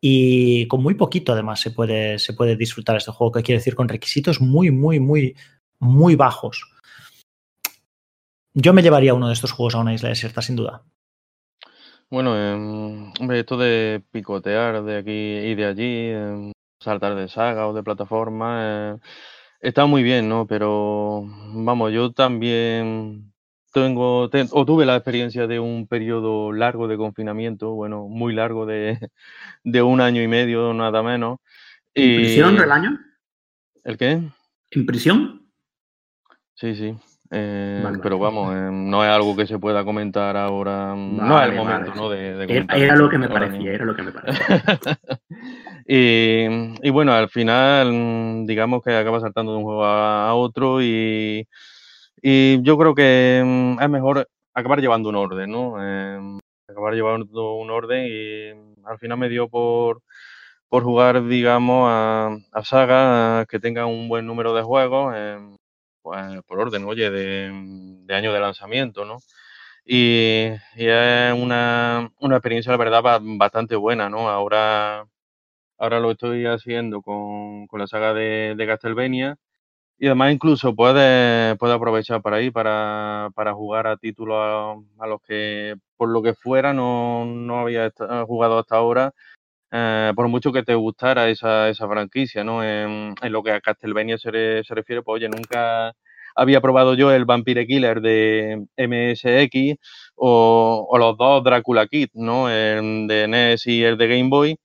Y 0.00 0.68
con 0.68 0.80
muy 0.80 0.94
poquito, 0.94 1.32
además, 1.32 1.58
se 1.58 1.72
puede, 1.72 2.20
se 2.20 2.34
puede 2.34 2.56
disfrutar 2.56 2.96
este 2.96 3.10
juego, 3.10 3.32
que 3.32 3.42
quiere 3.42 3.58
decir 3.58 3.74
con 3.74 3.88
requisitos 3.88 4.40
muy, 4.40 4.70
muy, 4.70 5.00
muy, 5.00 5.34
muy 5.80 6.14
bajos. 6.14 6.70
Yo 8.54 8.72
me 8.72 8.82
llevaría 8.82 9.14
uno 9.14 9.26
de 9.26 9.34
estos 9.34 9.50
juegos 9.50 9.74
a 9.74 9.80
una 9.80 9.94
isla 9.94 10.10
desierta, 10.10 10.40
sin 10.40 10.54
duda. 10.54 10.84
Bueno, 12.12 12.36
eh, 12.36 12.52
hombre, 13.20 13.40
esto 13.40 13.56
de 13.56 14.02
picotear 14.10 14.82
de 14.84 14.98
aquí 14.98 15.10
y 15.10 15.54
de 15.54 15.64
allí, 15.64 15.82
eh, 15.86 16.52
saltar 16.78 17.14
de 17.14 17.26
saga 17.26 17.66
o 17.66 17.72
de 17.72 17.82
plataforma, 17.82 18.58
eh, 18.92 18.98
está 19.62 19.86
muy 19.86 20.02
bien, 20.02 20.28
¿no? 20.28 20.46
Pero 20.46 21.22
vamos, 21.54 21.90
yo 21.90 22.12
también 22.12 23.32
tengo, 23.72 24.28
ten- 24.28 24.48
o 24.52 24.66
tuve 24.66 24.84
la 24.84 24.96
experiencia 24.96 25.46
de 25.46 25.58
un 25.58 25.86
periodo 25.86 26.52
largo 26.52 26.86
de 26.86 26.98
confinamiento, 26.98 27.72
bueno, 27.72 28.06
muy 28.08 28.34
largo 28.34 28.66
de, 28.66 28.98
de 29.64 29.80
un 29.80 30.02
año 30.02 30.20
y 30.22 30.28
medio, 30.28 30.74
nada 30.74 31.02
menos. 31.02 31.38
¿En 31.94 32.14
prisión, 32.16 32.58
Relaño? 32.58 32.90
¿El 33.84 33.96
qué? 33.96 34.20
¿En 34.72 34.84
prisión? 34.84 35.50
Sí, 36.56 36.74
sí. 36.74 36.94
Eh, 37.34 37.80
Vale, 37.82 37.98
pero 38.02 38.18
vamos, 38.18 38.54
eh, 38.54 38.68
no 38.70 39.02
es 39.02 39.10
algo 39.10 39.34
que 39.34 39.46
se 39.46 39.58
pueda 39.58 39.82
comentar 39.86 40.36
ahora. 40.36 40.94
mm, 40.94 41.16
no 41.16 41.42
es 41.42 41.48
el 41.48 41.56
momento, 41.56 41.88
vale. 41.90 42.00
¿no? 42.00 42.10
De, 42.10 42.34
de 42.46 42.66
Era, 42.68 42.94
lo 42.94 43.08
que 43.08 43.16
me 43.16 43.26
parecía, 43.26 43.72
era 43.72 43.86
lo 43.86 43.96
que 43.96 44.02
me 44.02 44.12
parecía. 44.12 44.98
y, 45.86 46.86
y 46.86 46.90
bueno, 46.90 47.14
al 47.14 47.30
final, 47.30 47.90
mm, 47.90 48.44
digamos 48.44 48.82
que 48.82 48.94
acaba 48.94 49.18
saltando 49.18 49.52
de 49.52 49.58
un 49.58 49.64
juego 49.64 49.82
a, 49.86 50.34
otro 50.34 50.82
y, 50.82 51.48
y 52.20 52.60
yo 52.62 52.76
creo 52.76 52.94
que 52.94 53.42
mm, 53.42 53.80
es 53.80 53.88
mejor 53.88 54.28
acabar 54.52 54.82
llevando 54.82 55.08
un 55.08 55.16
orden, 55.16 55.50
¿no? 55.50 55.76
Eh, 55.80 56.38
acabar 56.68 56.92
llevando 56.92 57.54
un 57.54 57.70
orden 57.70 58.06
y 58.06 58.50
al 58.86 58.98
final 58.98 59.16
me 59.16 59.30
dio 59.30 59.48
por, 59.48 60.02
por 60.68 60.82
jugar, 60.82 61.24
digamos, 61.26 61.86
a, 61.90 62.36
a 62.52 62.62
sagas 62.64 63.46
que 63.46 63.58
tengan 63.58 63.86
un 63.86 64.10
buen 64.10 64.26
número 64.26 64.52
de 64.54 64.60
juegos, 64.62 65.14
eh, 65.16 65.38
pues 66.02 66.42
por 66.46 66.60
orden, 66.60 66.84
oye, 66.84 67.10
de, 67.10 67.50
de 68.04 68.14
año 68.14 68.32
de 68.32 68.40
lanzamiento, 68.40 69.04
¿no? 69.04 69.18
Y, 69.84 70.48
es 70.76 71.34
una, 71.34 72.10
una 72.20 72.36
experiencia, 72.36 72.72
la 72.72 72.78
verdad, 72.78 73.02
ba- 73.02 73.20
bastante 73.22 73.76
buena, 73.76 74.08
¿no? 74.10 74.28
Ahora, 74.30 75.06
ahora 75.78 76.00
lo 76.00 76.12
estoy 76.12 76.46
haciendo 76.46 77.02
con, 77.02 77.66
con 77.66 77.80
la 77.80 77.86
saga 77.86 78.14
de, 78.14 78.54
Castlevania 78.66 79.36
y 79.98 80.06
además 80.06 80.32
incluso 80.34 80.74
puedes 80.74 81.56
puede 81.58 81.74
aprovechar 81.74 82.22
para 82.22 82.36
ahí, 82.38 82.50
para, 82.50 83.30
para 83.34 83.54
jugar 83.54 83.86
a 83.86 83.96
títulos 83.96 84.36
a, 84.40 84.74
a 85.04 85.06
los 85.08 85.20
que, 85.22 85.76
por 85.96 86.08
lo 86.10 86.22
que 86.22 86.34
fuera, 86.34 86.72
no, 86.74 87.24
no 87.26 87.60
había 87.60 87.92
jugado 88.26 88.58
hasta 88.58 88.76
ahora, 88.76 89.12
eh, 89.72 90.12
por 90.16 90.28
mucho 90.28 90.52
que 90.52 90.62
te 90.62 90.74
gustara 90.74 91.28
esa, 91.30 91.68
esa 91.70 91.88
franquicia, 91.88 92.44
¿no? 92.44 92.62
En, 92.64 93.14
en 93.22 93.32
lo 93.32 93.42
que 93.42 93.52
a 93.52 93.60
Castlevania 93.60 94.18
se, 94.18 94.30
re- 94.30 94.62
refiere, 94.68 95.02
pues 95.02 95.16
oye, 95.16 95.28
nunca 95.28 95.94
había 96.36 96.60
probado 96.60 96.94
yo 96.94 97.12
el 97.12 97.24
Vampire 97.26 97.66
Killer 97.66 98.00
de 98.00 98.64
MSX 98.76 99.78
o, 100.16 100.96
los 100.98 101.16
dos 101.18 101.44
Drácula 101.44 101.86
Kid, 101.86 102.08
¿no? 102.14 102.50
El 102.50 103.06
de 103.08 103.24
NES 103.28 103.66
y 103.66 103.84
el 103.84 103.96
de 103.98 104.08
Game 104.08 104.28
Boy. 104.30 104.56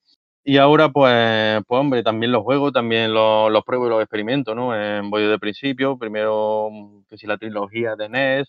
Y 0.43 0.57
ahora, 0.57 0.89
pues, 0.89 1.61
pues 1.67 1.79
hombre, 1.81 2.03
también 2.03 2.31
los 2.31 2.43
juego, 2.43 2.71
también 2.71 3.13
los, 3.13 3.63
pruebo 3.65 3.87
y 3.87 3.89
los 3.89 4.01
experimento, 4.01 4.55
¿no? 4.55 4.73
Eh, 4.75 5.01
voy 5.03 5.23
de 5.27 5.39
principio, 5.39 5.97
primero 5.97 6.69
mm, 6.71 7.03
que 7.09 7.17
si 7.17 7.27
la 7.27 7.37
trilogía 7.37 7.95
de 7.97 8.05
NES, 8.09 8.47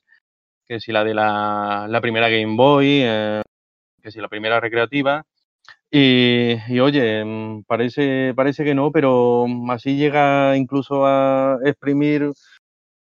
que 0.66 0.80
si 0.80 0.92
la 0.92 1.04
de 1.04 1.14
la, 1.14 1.86
la 1.88 2.00
primera 2.00 2.28
Game 2.30 2.56
Boy, 2.56 3.00
eh, 3.04 3.42
que 4.02 4.10
si 4.12 4.20
la 4.20 4.28
primera 4.28 4.60
recreativa. 4.60 5.24
Y, 5.90 6.56
y 6.68 6.80
oye, 6.80 7.24
mm, 7.24 7.62
parece, 7.66 8.34
parece 8.36 8.62
que 8.64 8.74
no, 8.74 8.90
pero 8.92 9.46
así 9.70 9.96
llega 9.96 10.56
incluso 10.56 11.06
a 11.06 11.56
exprimir 11.64 12.30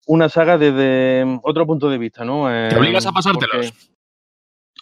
una 0.06 0.30
saga 0.30 0.58
desde 0.60 1.26
mm, 1.26 1.40
otro 1.44 1.66
punto 1.66 1.90
de 1.90 1.98
vista, 1.98 2.24
¿no? 2.24 2.48
¿Te 2.70 2.78
obligas 2.78 3.06
a 3.06 3.10
Eh, 3.10 3.14
pasártelos? 3.14 3.72
porque- 3.72 3.96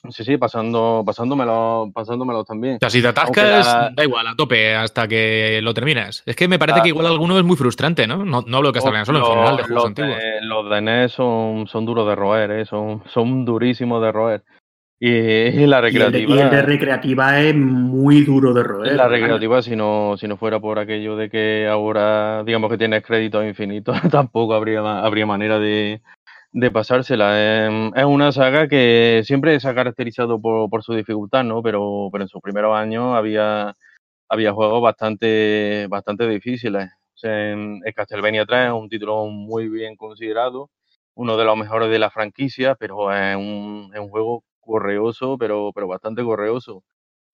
Sí, 0.09 0.25
sí, 0.25 0.35
pasando, 0.35 1.01
pasándomelo, 1.05 1.89
pasándomelo 1.93 2.43
también. 2.43 2.75
O 2.75 2.79
sea, 2.81 2.89
si 2.89 3.01
te 3.01 3.07
atascas, 3.07 3.65
la- 3.65 3.89
da 3.95 4.03
igual, 4.03 4.27
a 4.27 4.35
tope 4.35 4.75
hasta 4.75 5.07
que 5.07 5.61
lo 5.63 5.73
terminas. 5.73 6.23
Es 6.25 6.35
que 6.35 6.49
me 6.49 6.59
parece 6.59 6.79
Ah. 6.79 6.83
que 6.83 6.89
igual 6.89 7.05
alguno 7.07 7.37
es 7.37 7.45
muy 7.45 7.55
frustrante, 7.55 8.05
¿no? 8.05 8.25
No, 8.25 8.41
no 8.45 8.57
hablo 8.57 8.69
de 8.69 8.73
Castlevania, 8.73 9.05
solo 9.05 9.19
en 9.19 9.25
general 9.25 9.55
de 9.55 9.63
juegos 9.63 9.69
los 9.75 9.85
antiguos. 9.85 10.17
de- 10.17 10.41
los 10.41 10.69
de 10.69 10.77
NES 10.81 11.11
son, 11.13 11.67
son 11.67 11.85
duros 11.85 12.05
de 12.05 12.15
roer, 12.15 12.51
¿eh? 12.51 12.65
son, 12.65 13.01
son 13.13 13.45
durísimos 13.45 14.01
de 14.01 14.11
roer. 14.11 14.43
Y, 15.05 15.65
la 15.67 15.89
Y 15.89 15.97
el, 15.97 16.11
de, 16.11 16.21
recreativa, 16.21 16.35
y 16.35 16.39
el 16.39 16.49
de 16.49 16.61
recreativa 16.61 17.41
es 17.41 17.55
muy 17.55 18.23
duro 18.23 18.53
de 18.53 18.63
roer. 18.63 18.95
la 18.95 19.07
Relaño. 19.07 19.21
recreativa 19.23 19.61
si 19.61 19.75
no, 19.75 20.15
si 20.17 20.27
no 20.29 20.37
fuera 20.37 20.61
por 20.61 20.79
aquello 20.79 21.17
de 21.17 21.29
que 21.29 21.67
ahora, 21.67 22.43
digamos 22.45 22.71
que 22.71 22.77
tienes 22.77 23.03
créditos 23.03 23.43
infinitos, 23.45 23.97
tampoco 24.11 24.53
habría, 24.53 24.79
habría 24.99 25.25
manera 25.25 25.59
de, 25.59 26.01
de 26.53 26.71
pasársela. 26.71 27.65
Em, 27.65 27.91
Es 27.95 28.05
una 28.05 28.31
saga 28.31 28.69
que 28.69 29.21
siempre 29.25 29.59
se 29.59 29.67
ha 29.67 29.75
caracterizado 29.75 30.39
por, 30.39 30.69
por 30.69 30.83
su 30.83 30.93
dificultad, 30.93 31.43
¿no? 31.43 31.61
Pero, 31.61 32.07
pero 32.11 32.23
en 32.23 32.29
sus 32.29 32.41
primeros 32.41 32.73
años 32.73 33.13
había, 33.13 33.73
había 34.29 34.53
juegos 34.53 34.81
bastante, 34.81 35.87
bastante 35.89 36.27
difíciles. 36.29 36.85
O 37.13 37.17
sea, 37.17 37.51
en- 37.51 37.81
el 37.83 37.93
Castlevania 37.93 38.45
3 38.45 38.67
es 38.67 38.71
un 38.73 38.87
título 38.87 39.25
muy 39.25 39.67
bien 39.67 39.97
considerado, 39.97 40.69
uno 41.15 41.35
de 41.35 41.43
los 41.43 41.57
mejores 41.57 41.89
de 41.89 41.99
la 41.99 42.09
franquicia, 42.09 42.75
pero 42.75 43.13
es 43.13 43.35
un, 43.35 43.91
es 43.93 43.99
un 43.99 44.07
juego 44.09 44.43
correoso, 44.65 45.37
pero, 45.37 45.71
pero 45.73 45.87
bastante 45.87 46.23
correoso. 46.23 46.83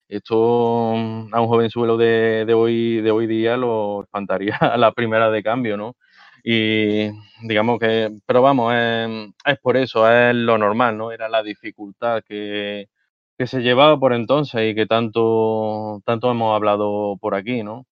Esto 0.08 0.94
mm, 0.96 1.34
a 1.34 1.40
un 1.40 1.48
jovenzuelo 1.48 1.96
de, 1.96 2.44
de 2.46 2.54
hoy, 2.54 3.00
de 3.02 3.10
hoy 3.12 3.26
día 3.26 3.56
lo 3.56 4.02
espantaría 4.02 4.56
a 4.60 4.76
la 4.78 4.92
primera 4.92 5.30
de 5.30 5.42
cambio, 5.42 5.76
¿no? 5.76 5.96
Y 6.44 7.10
digamos 7.46 7.78
que, 7.78 8.10
pero 8.26 8.42
vamos, 8.42 8.74
es, 8.74 9.08
es 9.44 9.58
por 9.60 9.76
eso, 9.76 10.10
es 10.10 10.34
lo 10.34 10.58
normal, 10.58 10.96
¿no? 10.98 11.12
Era 11.12 11.28
la 11.28 11.42
dificultad 11.42 12.22
que, 12.26 12.86
que 13.38 13.46
se 13.46 13.60
llevaba 13.62 13.98
por 13.98 14.12
entonces 14.14 14.70
y 14.72 14.74
que 14.74 14.86
tanto, 14.86 16.00
tanto 16.06 16.30
hemos 16.30 16.54
hablado 16.56 17.16
por 17.20 17.34
aquí, 17.34 17.62
¿no? 17.62 17.86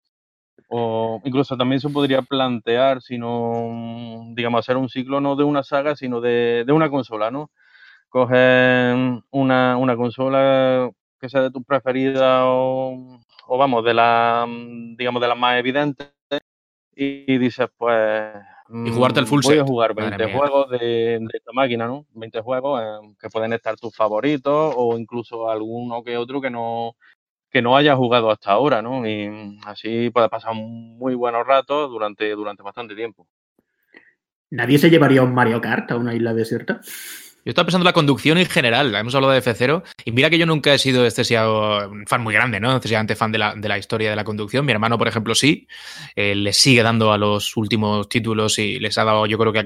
O 0.71 1.21
incluso 1.25 1.57
también 1.57 1.81
se 1.81 1.89
podría 1.91 2.23
plantear, 2.23 3.01
si 3.03 3.19
no, 3.19 4.25
digamos, 4.35 4.61
hacer 4.61 4.77
un 4.77 4.89
ciclo 4.89 5.21
no 5.21 5.37
de 5.37 5.45
una 5.45 5.63
saga, 5.63 5.97
sino 5.97 6.21
de, 6.21 6.65
de 6.67 6.73
una 6.73 6.91
consola, 6.91 7.31
¿no? 7.31 7.51
Coger 8.09 8.97
una, 9.31 9.77
una 9.77 9.97
consola 9.97 10.91
que 11.21 11.29
sea 11.29 11.43
de 11.43 11.51
tu 11.51 11.63
preferida 11.63 12.47
o, 12.47 13.21
o 13.47 13.59
vamos, 13.59 13.85
de 13.85 13.95
la, 13.95 14.47
digamos, 14.97 15.21
de 15.21 15.29
las 15.29 15.39
más 15.39 15.59
evidentes 15.59 16.09
y, 16.95 17.33
y 17.33 17.39
dices, 17.39 17.69
pues... 17.77 18.35
Y 18.85 18.91
jugarte 18.91 19.21
el 19.21 19.27
mm, 19.27 19.29
full 19.29 19.41
voy 19.43 19.55
a 19.59 19.59
set. 19.61 19.67
jugar 19.67 19.95
Madre 19.95 20.19
20 20.19 20.27
mía. 20.27 20.37
juegos 20.39 20.71
de, 20.71 20.79
de 21.21 21.29
esta 21.33 21.53
máquina, 21.53 21.87
¿no? 21.87 22.05
20 22.15 22.41
juegos 22.43 22.83
eh, 22.83 23.15
que 23.19 23.31
pueden 23.31 23.53
estar 23.55 23.77
tus 23.77 23.95
favoritos 23.97 24.75
o 24.77 24.99
incluso 24.99 25.51
alguno 25.51 26.03
que 26.03 26.17
otro 26.19 26.41
que 26.41 26.51
no 26.51 26.95
que 27.51 27.63
no 27.63 27.77
haya 27.77 27.97
jugado 27.97 28.31
hasta 28.31 28.53
ahora, 28.53 28.83
¿no? 28.83 29.07
Y 29.09 29.59
así 29.65 30.11
puedes 30.11 30.29
pasar 30.29 30.55
muy 30.55 31.15
buenos 31.15 31.47
ratos 31.47 31.91
durante, 31.91 32.31
durante 32.33 32.63
bastante 32.63 32.95
tiempo. 32.95 33.27
¿Nadie 34.51 34.79
se 34.79 34.91
llevaría 34.91 35.23
un 35.23 35.35
Mario 35.35 35.61
Kart 35.61 35.91
a 35.91 35.97
una 35.97 36.15
isla 36.15 36.35
desierta? 36.35 36.81
Yo 37.49 37.53
estaba 37.53 37.65
pensando 37.65 37.85
en 37.85 37.87
la 37.87 37.95
conducción 37.95 38.37
en 38.37 38.45
general, 38.45 38.95
hemos 38.95 39.15
hablado 39.15 39.33
de 39.33 39.41
F0, 39.41 39.83
y 40.05 40.13
mira 40.13 40.29
que 40.29 40.37
yo 40.37 40.45
nunca 40.45 40.75
he 40.75 40.79
sido 40.79 41.07
excesivo, 41.07 41.79
un 41.89 42.07
fan 42.07 42.21
muy 42.21 42.35
grande, 42.35 42.61
¿no? 42.61 42.77
Excesivamente 42.77 43.17
fan 43.17 43.33
de 43.33 43.39
la, 43.39 43.55
de 43.55 43.67
la 43.71 43.79
historia 43.79 44.11
de 44.11 44.17
la 44.17 44.25
conducción. 44.25 44.67
Mi 44.67 44.73
hermano, 44.73 44.99
por 44.99 45.09
ejemplo, 45.09 45.35
sí, 45.35 45.67
le 46.15 46.53
sigue 46.53 46.83
dando 46.83 47.11
a 47.11 47.17
los 47.17 47.57
últimos 47.57 48.07
títulos 48.11 48.59
y 48.59 48.79
les 48.79 48.99
ha 48.99 49.05
dado, 49.05 49.25
yo 49.25 49.39
creo 49.39 49.55
que 49.55 49.65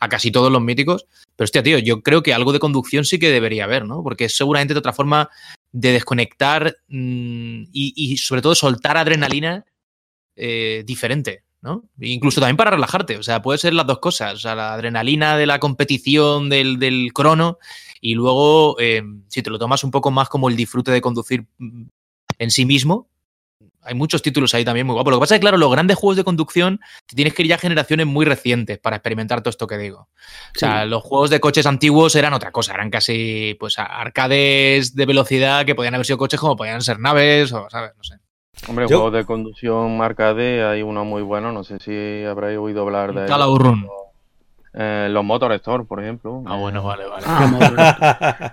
a, 0.00 0.08
casi 0.10 0.30
todos 0.30 0.52
los 0.52 0.60
míticos. 0.60 1.06
Pero 1.34 1.44
hostia, 1.44 1.62
tío, 1.62 1.78
yo 1.78 2.02
creo 2.02 2.22
que 2.22 2.34
algo 2.34 2.52
de 2.52 2.58
conducción 2.58 3.06
sí 3.06 3.18
que 3.18 3.30
debería 3.30 3.64
haber, 3.64 3.86
¿no? 3.86 4.02
Porque 4.02 4.26
es 4.26 4.36
seguramente 4.36 4.76
otra 4.76 4.92
forma 4.92 5.30
de 5.72 5.92
desconectar 5.92 6.76
y, 6.90 7.66
y, 7.72 8.18
sobre 8.18 8.42
todo 8.42 8.54
soltar 8.54 8.98
adrenalina 8.98 9.64
eh, 10.36 10.82
diferente. 10.84 11.44
¿No? 11.64 11.82
Incluso 11.98 12.42
también 12.42 12.58
para 12.58 12.72
relajarte, 12.72 13.16
o 13.16 13.22
sea, 13.22 13.40
puede 13.40 13.58
ser 13.58 13.72
las 13.72 13.86
dos 13.86 13.98
cosas, 13.98 14.34
o 14.34 14.38
sea, 14.38 14.54
la 14.54 14.74
adrenalina 14.74 15.38
de 15.38 15.46
la 15.46 15.58
competición 15.58 16.50
del, 16.50 16.78
del 16.78 17.12
crono 17.14 17.58
y 18.02 18.14
luego, 18.14 18.76
eh, 18.78 19.02
si 19.28 19.42
te 19.42 19.48
lo 19.48 19.58
tomas 19.58 19.82
un 19.82 19.90
poco 19.90 20.10
más 20.10 20.28
como 20.28 20.50
el 20.50 20.56
disfrute 20.56 20.90
de 20.90 21.00
conducir 21.00 21.46
mm, 21.56 21.84
en 22.38 22.50
sí 22.50 22.66
mismo, 22.66 23.08
hay 23.80 23.94
muchos 23.94 24.20
títulos 24.20 24.52
ahí 24.54 24.62
también 24.62 24.86
muy 24.86 24.92
guapos. 24.92 25.10
Lo 25.10 25.16
que 25.16 25.20
pasa 25.22 25.34
es 25.36 25.38
que, 25.38 25.44
claro, 25.44 25.56
los 25.56 25.70
grandes 25.70 25.96
juegos 25.96 26.18
de 26.18 26.24
conducción 26.24 26.80
tienes 27.06 27.32
que 27.32 27.42
ir 27.42 27.48
ya 27.48 27.54
a 27.54 27.58
generaciones 27.58 28.06
muy 28.06 28.26
recientes 28.26 28.78
para 28.78 28.96
experimentar 28.96 29.40
todo 29.40 29.50
esto 29.50 29.66
que 29.66 29.78
digo. 29.78 30.10
O 30.54 30.58
sea, 30.58 30.82
sí. 30.82 30.88
los 30.90 31.02
juegos 31.02 31.30
de 31.30 31.40
coches 31.40 31.64
antiguos 31.64 32.14
eran 32.14 32.34
otra 32.34 32.52
cosa, 32.52 32.74
eran 32.74 32.90
casi 32.90 33.56
pues 33.58 33.78
arcades 33.78 34.94
de 34.94 35.06
velocidad 35.06 35.64
que 35.64 35.74
podían 35.74 35.94
haber 35.94 36.04
sido 36.04 36.18
coches 36.18 36.38
como 36.38 36.56
podían 36.56 36.82
ser 36.82 37.00
naves 37.00 37.52
o, 37.52 37.70
¿sabes? 37.70 37.92
No 37.96 38.04
sé. 38.04 38.16
Hombre, 38.68 38.86
Yo- 38.88 38.96
juegos 38.98 39.12
de 39.12 39.24
conducción 39.24 40.00
arcade 40.02 40.64
hay 40.64 40.82
uno 40.82 41.04
muy 41.04 41.22
bueno, 41.22 41.52
no 41.52 41.64
sé 41.64 41.78
si 41.80 42.24
habréis 42.24 42.58
oído 42.58 42.82
hablar 42.82 43.12
de 43.14 43.26
Cala 43.26 43.44
ellos. 43.44 43.54
Urrun. 43.56 43.86
Eh, 44.76 45.08
los 45.10 45.22
Motor 45.24 45.52
Store, 45.52 45.84
por 45.84 46.02
ejemplo. 46.02 46.42
Ah, 46.46 46.56
bueno, 46.56 46.82
vale, 46.82 47.06
vale. 47.06 47.24
Ah, 47.26 48.50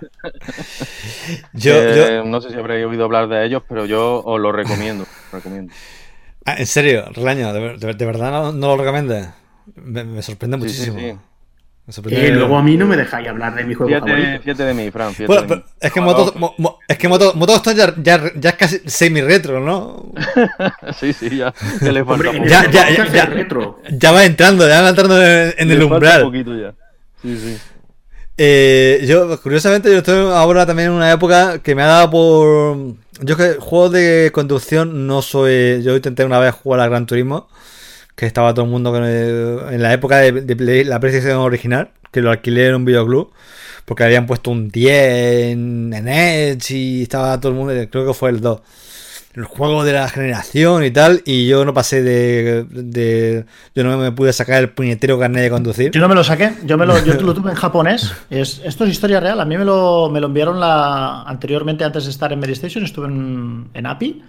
yo, 1.52 1.72
Eh, 1.74 2.18
yo- 2.18 2.24
No 2.24 2.40
sé 2.40 2.50
si 2.50 2.56
habréis 2.56 2.86
oído 2.86 3.04
hablar 3.04 3.28
de 3.28 3.44
ellos, 3.44 3.62
pero 3.68 3.86
yo 3.86 4.22
os 4.24 4.40
lo 4.40 4.52
recomiendo. 4.52 5.04
recomiendo. 5.32 5.72
Ah, 6.44 6.54
en 6.58 6.66
serio, 6.66 7.04
Relaño, 7.12 7.52
de, 7.52 7.60
ver- 7.60 7.78
de- 7.78 7.94
de 7.94 8.06
verdad 8.06 8.30
no, 8.30 8.52
no 8.52 8.68
lo 8.68 8.76
recomiendes. 8.76 9.28
Me, 9.74 10.04
me 10.04 10.22
sorprende 10.22 10.56
Sí, 10.58 10.62
muchísimo. 10.62 10.98
sí. 10.98 11.16
Sorprende. 11.92 12.26
Eh, 12.28 12.30
luego 12.32 12.56
a 12.58 12.62
mí 12.62 12.76
no 12.76 12.86
me 12.86 12.96
dejáis 12.96 13.28
hablar 13.28 13.54
de 13.54 13.64
mi 13.64 13.74
juego 13.74 13.88
Fíjate, 13.88 14.10
favorito. 14.10 14.42
fíjate 14.42 14.62
de 14.64 14.74
mí, 14.74 14.90
Fran. 14.90 15.10
Fíjate 15.14 15.26
Bueno, 15.26 15.42
de 15.42 15.48
pero 15.48 15.60
mí. 15.60 15.66
es 15.80 15.92
que 15.92 16.00
Moto, 16.00 16.32
Mo- 16.36 16.54
Mo- 16.58 16.78
es 16.88 16.98
que 16.98 17.08
Moto, 17.08 17.32
Moto 17.34 17.54
Stone 17.56 17.76
ya, 17.76 17.94
ya, 17.98 18.22
ya 18.36 18.50
es 18.50 18.56
casi 18.56 18.80
semi-retro, 18.86 19.60
¿no? 19.60 20.12
Sí, 20.98 21.12
sí, 21.12 21.36
ya. 21.36 21.52
que 21.80 21.92
le 21.92 22.04
falta 22.04 22.30
Hombre. 22.30 22.48
Ya, 22.48 22.60
este 22.62 22.72
ya, 22.72 22.88
ya, 23.12 23.22
es 23.24 23.30
retro. 23.30 23.78
Ya 23.90 24.12
va 24.12 24.24
entrando, 24.24 24.68
ya 24.68 24.82
va 24.82 24.88
entrando 24.88 25.22
en, 25.22 25.54
en 25.58 25.70
el 25.70 25.82
umbral. 25.82 26.22
poquito 26.22 26.56
ya. 26.56 26.72
Sí, 27.22 27.36
sí. 27.38 27.58
Eh, 28.38 29.04
yo, 29.06 29.38
curiosamente, 29.40 29.90
yo 29.90 29.98
estoy 29.98 30.16
ahora 30.32 30.64
también 30.66 30.88
en 30.88 30.94
una 30.94 31.12
época 31.12 31.58
que 31.60 31.74
me 31.74 31.82
ha 31.82 31.86
dado 31.86 32.10
por. 32.10 32.76
Yo 33.20 33.36
que 33.36 33.56
juegos 33.60 33.92
de 33.92 34.30
conducción 34.32 35.06
no 35.06 35.20
soy. 35.22 35.82
Yo 35.82 35.94
intenté 35.94 36.24
una 36.24 36.38
vez 36.38 36.54
jugar 36.54 36.80
a 36.80 36.88
Gran 36.88 37.06
Turismo, 37.06 37.48
que 38.22 38.26
estaba 38.28 38.54
todo 38.54 38.66
el 38.66 38.70
mundo 38.70 38.92
con 38.92 39.02
el- 39.02 39.58
en 39.72 39.82
la 39.82 39.92
época 39.92 40.18
de, 40.18 40.84
la 40.84 41.00
PlayStation 41.00 41.38
original, 41.38 41.90
que 42.12 42.20
lo 42.20 42.30
alquilé 42.30 42.68
en 42.68 42.76
un 42.76 42.84
videoclub, 42.84 43.32
porque 43.84 44.04
habían 44.04 44.26
puesto 44.26 44.52
un 44.52 44.68
10 44.68 45.50
en, 45.50 45.92
en 45.92 46.06
Edge 46.06 46.70
y 46.70 47.02
estaba 47.02 47.40
todo 47.40 47.50
el 47.50 47.58
mundo. 47.58 47.74
Creo 47.90 48.06
que 48.06 48.14
fue 48.14 48.30
el 48.30 48.40
2. 48.40 48.60
El 49.34 49.42
juego 49.42 49.82
de 49.82 49.94
la 49.94 50.08
generación 50.08 50.84
y 50.84 50.92
tal, 50.92 51.22
y 51.24 51.48
yo 51.48 51.64
no 51.64 51.74
pasé 51.74 52.00
de. 52.00 52.64
de 52.70 53.44
yo 53.74 53.82
no 53.82 53.98
me 53.98 54.12
pude 54.12 54.32
sacar 54.32 54.62
el 54.62 54.68
puñetero 54.68 55.18
carnet 55.18 55.42
de 55.42 55.50
conducir. 55.50 55.90
Yo 55.90 56.00
no 56.00 56.08
me 56.08 56.14
lo 56.14 56.22
saqué, 56.22 56.52
yo, 56.64 56.78
me 56.78 56.86
lo, 56.86 57.04
yo 57.04 57.14
lo 57.20 57.34
tuve 57.34 57.50
en 57.50 57.56
japonés. 57.56 58.12
Es, 58.30 58.62
esto 58.64 58.84
es 58.84 58.90
historia 58.90 59.18
real. 59.18 59.40
A 59.40 59.44
mí 59.44 59.58
me 59.58 59.64
lo, 59.64 60.08
me 60.12 60.20
lo 60.20 60.28
enviaron 60.28 60.60
la, 60.60 61.22
anteriormente, 61.22 61.82
antes 61.82 62.04
de 62.04 62.10
estar 62.10 62.32
en 62.32 62.38
Medistation, 62.38 62.84
estuve 62.84 63.08
en, 63.08 63.68
en 63.74 63.86
API 63.86 64.22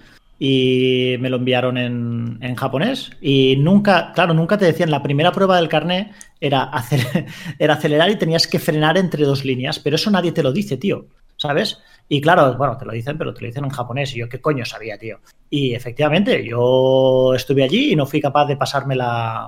y 0.45 1.15
me 1.21 1.29
lo 1.29 1.37
enviaron 1.37 1.77
en, 1.77 2.37
en 2.41 2.55
japonés. 2.55 3.11
Y 3.21 3.55
nunca, 3.55 4.11
claro, 4.13 4.33
nunca 4.33 4.57
te 4.57 4.65
decían, 4.65 4.91
la 4.91 5.01
primera 5.01 5.31
prueba 5.31 5.55
del 5.55 5.69
carnet 5.69 6.11
era, 6.41 6.63
hacer, 6.63 6.99
era 7.59 7.75
acelerar 7.75 8.11
y 8.11 8.17
tenías 8.17 8.45
que 8.45 8.59
frenar 8.59 8.97
entre 8.97 9.23
dos 9.23 9.45
líneas, 9.45 9.79
pero 9.79 9.95
eso 9.95 10.11
nadie 10.11 10.33
te 10.33 10.43
lo 10.43 10.51
dice, 10.51 10.75
tío. 10.75 11.05
¿Sabes? 11.37 11.79
Y 12.09 12.19
claro, 12.19 12.57
bueno, 12.57 12.77
te 12.77 12.83
lo 12.83 12.91
dicen, 12.91 13.17
pero 13.17 13.33
te 13.33 13.39
lo 13.39 13.47
dicen 13.47 13.63
en 13.63 13.69
japonés. 13.69 14.13
Y 14.17 14.19
yo, 14.19 14.27
¿qué 14.27 14.41
coño 14.41 14.65
sabía, 14.65 14.97
tío? 14.97 15.21
Y 15.49 15.75
efectivamente, 15.75 16.45
yo 16.45 17.33
estuve 17.33 17.63
allí 17.63 17.93
y 17.93 17.95
no 17.95 18.05
fui 18.05 18.19
capaz 18.19 18.45
de 18.45 18.57
pasarme 18.57 18.97
la, 18.97 19.47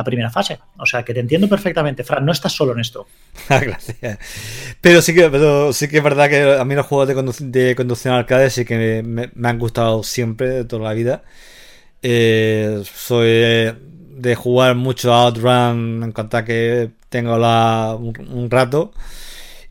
la 0.00 0.04
primera 0.04 0.30
fase. 0.30 0.58
O 0.78 0.86
sea, 0.86 1.02
que 1.02 1.14
te 1.14 1.20
entiendo 1.20 1.48
perfectamente, 1.48 2.04
Fran, 2.04 2.24
no 2.24 2.32
estás 2.32 2.52
solo 2.52 2.72
en 2.72 2.80
esto. 2.80 3.06
Ah, 3.48 3.58
Gracias. 3.58 4.18
Pero 4.80 5.02
sí 5.02 5.14
que, 5.14 5.28
pero 5.28 5.72
sí 5.72 5.88
que 5.88 5.98
es 5.98 6.04
verdad 6.04 6.28
que 6.28 6.58
a 6.58 6.64
mí 6.64 6.74
los 6.74 6.86
juegos 6.86 7.08
de, 7.08 7.46
de 7.46 7.74
conducción 7.74 8.14
arcade 8.14 8.50
sí 8.50 8.64
que 8.64 9.02
me, 9.02 9.48
han 9.48 9.58
gustado 9.58 10.02
siempre, 10.02 10.48
de 10.48 10.64
toda 10.64 10.84
la 10.84 10.94
vida. 10.94 11.22
Eh, 12.02 12.82
soy 12.94 13.28
de 13.28 14.34
jugar 14.36 14.74
mucho 14.74 15.12
a 15.12 15.24
Outrun 15.24 16.02
en 16.02 16.12
cuanto 16.12 16.44
que 16.44 16.90
tengo 17.08 17.38
la, 17.38 17.96
un, 17.98 18.50
rato. 18.50 18.92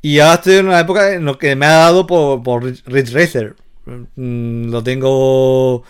Y 0.02 0.20
ahora 0.20 0.36
estoy 0.36 0.56
en 0.56 0.68
una 0.68 0.80
época 0.80 1.14
en 1.14 1.26
lo 1.26 1.38
que 1.38 1.56
me 1.56 1.66
ha 1.66 1.78
dado 1.86 2.08
por, 2.08 2.44
por 2.44 2.64
Ridge 2.64 3.14
Racer. 3.14 3.56
Mm, 4.16 4.70
Lo 4.72 4.84
tengo... 4.84 5.84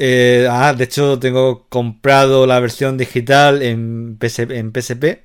eh, 0.00 0.48
ah, 0.50 0.72
de 0.74 0.84
hecho, 0.84 1.18
tengo 1.18 1.66
comprado 1.68 2.46
la 2.46 2.58
versión 2.60 2.96
digital 2.98 3.62
en, 3.62 4.16
PS 4.18 4.40
en 4.40 4.72
PSP 4.72 5.20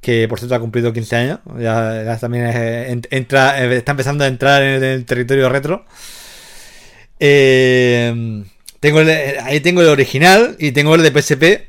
que 0.00 0.28
por 0.28 0.38
cierto 0.38 0.54
ha 0.54 0.60
cumplido 0.60 0.92
15 0.92 1.16
años. 1.16 1.40
Ya, 1.58 2.16
también 2.20 3.02
entra, 3.10 3.60
eh, 3.64 3.76
está 3.76 3.92
empezando 3.92 4.22
a 4.24 4.28
entrar 4.28 4.62
en 4.62 4.84
el 4.84 5.04
territorio 5.04 5.48
retro. 5.48 5.84
Eh, 7.18 8.44
tengo 8.80 9.00
el- 9.00 9.38
ahí 9.42 9.60
tengo 9.60 9.80
el 9.82 9.88
original 9.88 10.56
y 10.58 10.72
tengo 10.72 10.94
el 10.94 11.02
de 11.02 11.10
PSP 11.10 11.68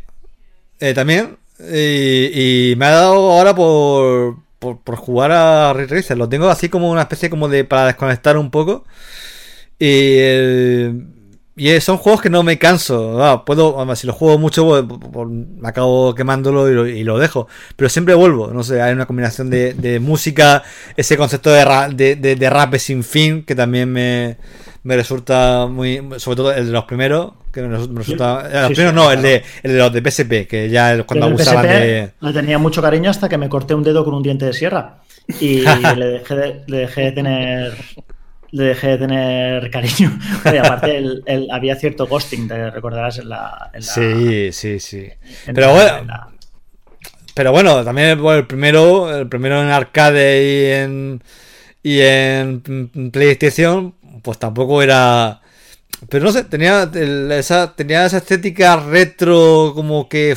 eh, 0.79 0.93
también. 0.93 1.37
Y, 1.59 2.75
me 2.77 2.85
ha 2.85 2.91
dado 2.91 3.31
ahora 3.31 3.55
por, 3.55 4.37
por, 4.59 4.95
jugar 4.97 5.31
a 5.31 5.73
Ridge 5.73 5.89
Racer. 5.91 6.17
Lo 6.17 6.29
tengo 6.29 6.49
así 6.49 6.69
como 6.69 6.91
una 6.91 7.01
especie 7.03 7.29
como 7.29 7.47
de 7.49 7.63
para 7.65 7.87
desconectar 7.87 8.37
un 8.37 8.51
poco. 8.51 8.85
Y, 9.79 10.17
el- 10.19 11.16
y 11.57 11.69
eh, 11.69 11.81
son 11.81 11.97
juegos 11.97 12.21
que 12.21 12.29
no 12.29 12.43
me 12.43 12.57
canso. 12.59 13.21
Ah, 13.23 13.43
puedo, 13.43 13.95
si 13.95 14.05
lo 14.07 14.13
juego 14.13 14.37
mucho, 14.37 14.87
me 15.27 15.67
acabo 15.67 16.13
quemándolo 16.15 16.69
y 16.69 16.73
lo, 16.73 16.87
y 16.87 17.03
lo 17.03 17.17
dejo. 17.17 17.47
Pero 17.75 17.89
siempre 17.89 18.13
vuelvo. 18.15 18.47
No 18.53 18.63
sé, 18.63 18.81
hay 18.81 18.93
una 18.93 19.05
combinación 19.07 19.49
de, 19.49 19.73
de 19.73 19.99
música, 19.99 20.63
ese 20.95 21.17
concepto 21.17 21.49
de, 21.49 21.65
ra- 21.65 21.89
de, 21.89 22.15
de, 22.15 22.35
de 22.35 22.49
rap 22.49 22.75
sin 22.75 23.03
fin, 23.03 23.43
que 23.43 23.55
también 23.55 23.91
me, 23.91 24.37
me 24.83 24.95
resulta 24.95 25.65
muy. 25.67 26.01
Sobre 26.17 26.35
todo 26.37 26.51
el 26.53 26.67
de 26.67 26.71
los 26.71 26.85
primeros, 26.85 27.33
que 27.51 27.61
me 27.63 27.75
resu- 27.77 27.89
me 27.89 27.99
resulta. 27.99 28.47
eh, 28.51 28.59
los 28.61 28.67
sí, 28.67 28.73
primeros 28.75 28.91
sí, 28.93 28.95
no, 28.95 29.03
claro. 29.05 29.17
el 29.17 29.21
de, 29.23 29.43
el 29.63 29.71
de 29.73 29.77
los 29.79 29.93
de 29.93 30.11
PSP, 30.11 30.47
que 30.47 30.69
ya 30.69 31.03
cuando 31.03 31.25
abusaban 31.25 31.65
PSP 31.65 31.71
de. 31.73 32.11
Le 32.21 32.33
tenía 32.33 32.57
mucho 32.59 32.81
cariño 32.81 33.09
hasta 33.09 33.27
que 33.27 33.37
me 33.37 33.49
corté 33.49 33.73
un 33.73 33.83
dedo 33.83 34.05
con 34.05 34.13
un 34.13 34.21
diente 34.23 34.45
de 34.45 34.53
sierra. 34.53 34.99
Y 35.41 35.61
le 35.95 36.05
dejé 36.05 36.35
de, 36.35 36.61
le 36.67 36.77
dejé 36.77 37.01
de 37.01 37.11
tener. 37.13 37.73
Le 38.51 38.63
dejé 38.63 38.87
de 38.89 38.97
tener 38.99 39.69
cariño. 39.71 40.17
Y 40.53 40.57
aparte, 40.57 40.97
el- 40.97 41.23
el- 41.25 41.51
había 41.51 41.75
cierto 41.75 42.07
ghosting, 42.07 42.47
te 42.47 42.69
recordarás 42.71 43.17
en 43.19 43.29
la. 43.29 43.69
en 43.73 43.81
la- 43.81 43.85
Sí, 43.85 44.51
sí, 44.53 44.79
sí. 44.79 45.07
Pero 45.45 45.67
la- 45.67 45.73
bueno, 45.73 46.03
la- 46.05 46.27
Pero 47.33 47.51
bueno, 47.51 47.83
también 47.83 48.21
bueno, 48.21 48.39
el 48.39 48.47
primero, 48.47 49.15
el 49.15 49.27
primero 49.27 49.61
en 49.61 49.69
arcade 49.69 50.43
y 50.43 50.71
en 50.73 51.23
y 51.83 51.99
en 52.01 53.09
PlayStation, 53.11 53.93
pues 54.23 54.37
tampoco 54.39 54.81
era. 54.81 55.41
Pero 56.09 56.25
no 56.25 56.31
sé, 56.31 56.43
tenía 56.45 56.89
el- 56.93 57.31
esa 57.31 57.75
tenía 57.75 58.05
esa 58.05 58.17
estética 58.17 58.75
retro 58.77 59.71
como 59.75 60.07
que 60.09 60.35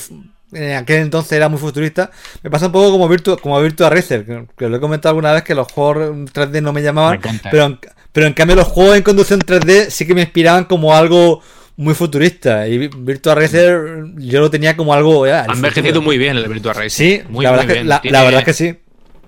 en 0.53 0.73
aquel 0.75 0.99
entonces 1.03 1.33
era 1.33 1.49
muy 1.49 1.59
futurista. 1.59 2.11
Me 2.43 2.51
pasa 2.51 2.67
un 2.67 2.73
poco 2.73 2.91
como 2.91 3.09
Virtua, 3.09 3.37
como 3.37 3.61
Virtua 3.61 3.89
Racer, 3.91 4.25
que, 4.27 4.47
que 4.57 4.69
lo 4.69 4.77
he 4.77 4.81
comentado 4.81 5.11
alguna 5.11 5.33
vez 5.33 5.43
que 5.45 5.55
los 5.55 5.71
juegos 5.71 6.09
en 6.11 6.27
3D 6.27 6.61
no 6.61 6.73
me 6.73 6.83
llamaban, 6.83 7.21
Me 7.23 7.41
pero 7.51 7.65
en, 7.67 7.79
pero 8.13 8.27
en 8.27 8.33
cambio 8.35 8.57
los 8.57 8.69
juegos 8.69 8.97
en 8.97 9.03
conducción 9.03 9.41
3D 9.41 9.91
sí 9.91 10.07
que 10.07 10.15
me 10.15 10.23
inspiraban 10.23 10.65
como 10.65 10.95
algo 10.95 11.43
muy 11.77 11.95
futurista. 11.95 12.69
Y 12.69 12.89
Virtua 12.89 13.35
Racer 13.35 14.05
yo 14.17 14.41
lo 14.41 14.51
tenía 14.51 14.77
como 14.77 14.93
algo. 14.93 15.27
ya, 15.27 15.45
el 15.45 15.51
Ha 15.51 15.55
envejecido 15.55 16.03
muy 16.03 16.19
bien 16.19 16.37
el 16.37 16.49
Virtua 16.49 16.73
Racing. 16.75 16.89
Sí, 17.05 17.23
muy, 17.29 17.45
la, 17.45 17.51
verdad 17.53 17.65
muy 17.65 17.69
que, 17.69 17.75
bien. 17.81 17.89
la, 17.89 18.01
Tiene- 18.01 18.19
la 18.19 18.25
verdad 18.25 18.45
que 18.45 18.53
sí. 18.53 18.75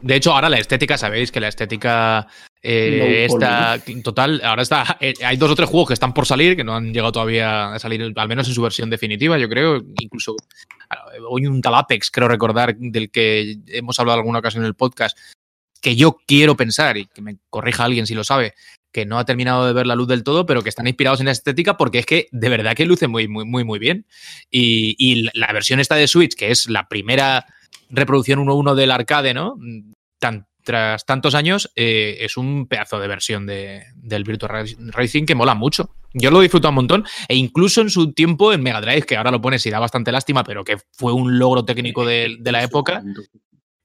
De 0.02 0.16
hecho, 0.16 0.32
ahora 0.32 0.48
la 0.48 0.58
estética, 0.58 0.98
sabéis 0.98 1.30
que 1.30 1.38
la 1.38 1.46
estética 1.46 2.26
eh, 2.60 3.24
está 3.30 3.78
total. 4.02 4.40
Ahora 4.44 4.62
está. 4.62 4.96
eh, 5.00 5.14
hay 5.24 5.36
dos 5.36 5.50
o 5.52 5.54
tres 5.54 5.68
juegos 5.68 5.88
que 5.88 5.94
están 5.94 6.12
por 6.12 6.26
salir, 6.26 6.56
que 6.56 6.64
no 6.64 6.74
han 6.74 6.92
llegado 6.92 7.12
todavía 7.12 7.72
a 7.72 7.78
salir, 7.78 8.12
al 8.16 8.28
menos 8.28 8.48
en 8.48 8.54
su 8.54 8.62
versión 8.62 8.90
definitiva, 8.90 9.38
yo 9.38 9.48
creo. 9.48 9.80
Incluso 10.00 10.34
ah, 10.90 11.04
hoy 11.28 11.46
un 11.46 11.60
tal 11.60 11.76
Apex, 11.76 12.10
creo 12.10 12.26
recordar, 12.26 12.74
del 12.76 13.10
que 13.12 13.58
hemos 13.68 13.96
hablado 14.00 14.18
alguna 14.18 14.40
ocasión 14.40 14.64
en 14.64 14.68
el 14.68 14.74
podcast, 14.74 15.16
que 15.82 15.96
yo 15.96 16.16
quiero 16.26 16.56
pensar, 16.56 16.96
y 16.96 17.04
que 17.06 17.20
me 17.20 17.36
corrija 17.50 17.84
alguien 17.84 18.06
si 18.06 18.14
lo 18.14 18.24
sabe, 18.24 18.54
que 18.92 19.04
no 19.04 19.18
ha 19.18 19.24
terminado 19.24 19.66
de 19.66 19.72
ver 19.72 19.86
la 19.86 19.94
luz 19.94 20.06
del 20.08 20.22
todo, 20.22 20.46
pero 20.46 20.62
que 20.62 20.68
están 20.68 20.86
inspirados 20.86 21.20
en 21.20 21.26
la 21.26 21.32
estética 21.32 21.76
porque 21.76 21.98
es 21.98 22.06
que 22.06 22.28
de 22.30 22.48
verdad 22.48 22.74
que 22.74 22.84
luce 22.86 23.08
muy, 23.08 23.26
muy, 23.28 23.44
muy, 23.44 23.64
muy 23.64 23.78
bien. 23.78 24.06
Y, 24.50 24.94
y 24.98 25.28
la 25.34 25.52
versión 25.52 25.80
esta 25.80 25.94
de 25.96 26.06
Switch, 26.06 26.34
que 26.34 26.50
es 26.50 26.68
la 26.68 26.88
primera 26.88 27.44
reproducción 27.90 28.38
1-1 28.38 28.74
del 28.74 28.90
arcade, 28.90 29.34
¿no? 29.34 29.56
Tan- 30.18 30.46
tras 30.64 31.04
tantos 31.06 31.34
años, 31.34 31.72
eh, 31.74 32.18
es 32.20 32.36
un 32.36 32.68
pedazo 32.68 33.00
de 33.00 33.08
versión 33.08 33.46
de, 33.46 33.82
del 33.96 34.22
Virtua 34.22 34.48
Ra- 34.48 34.64
Racing 34.92 35.24
que 35.26 35.34
mola 35.34 35.56
mucho. 35.56 35.90
Yo 36.14 36.30
lo 36.30 36.40
disfruto 36.40 36.68
un 36.68 36.76
montón, 36.76 37.04
e 37.26 37.34
incluso 37.34 37.80
en 37.80 37.90
su 37.90 38.12
tiempo 38.12 38.52
en 38.52 38.62
Mega 38.62 38.80
Drive, 38.80 39.02
que 39.02 39.16
ahora 39.16 39.32
lo 39.32 39.40
pones 39.40 39.66
y 39.66 39.70
da 39.70 39.80
bastante 39.80 40.12
lástima, 40.12 40.44
pero 40.44 40.62
que 40.62 40.76
fue 40.92 41.12
un 41.12 41.36
logro 41.38 41.64
técnico 41.64 42.04
de, 42.06 42.36
de 42.38 42.52
la 42.52 42.62
época, 42.62 43.02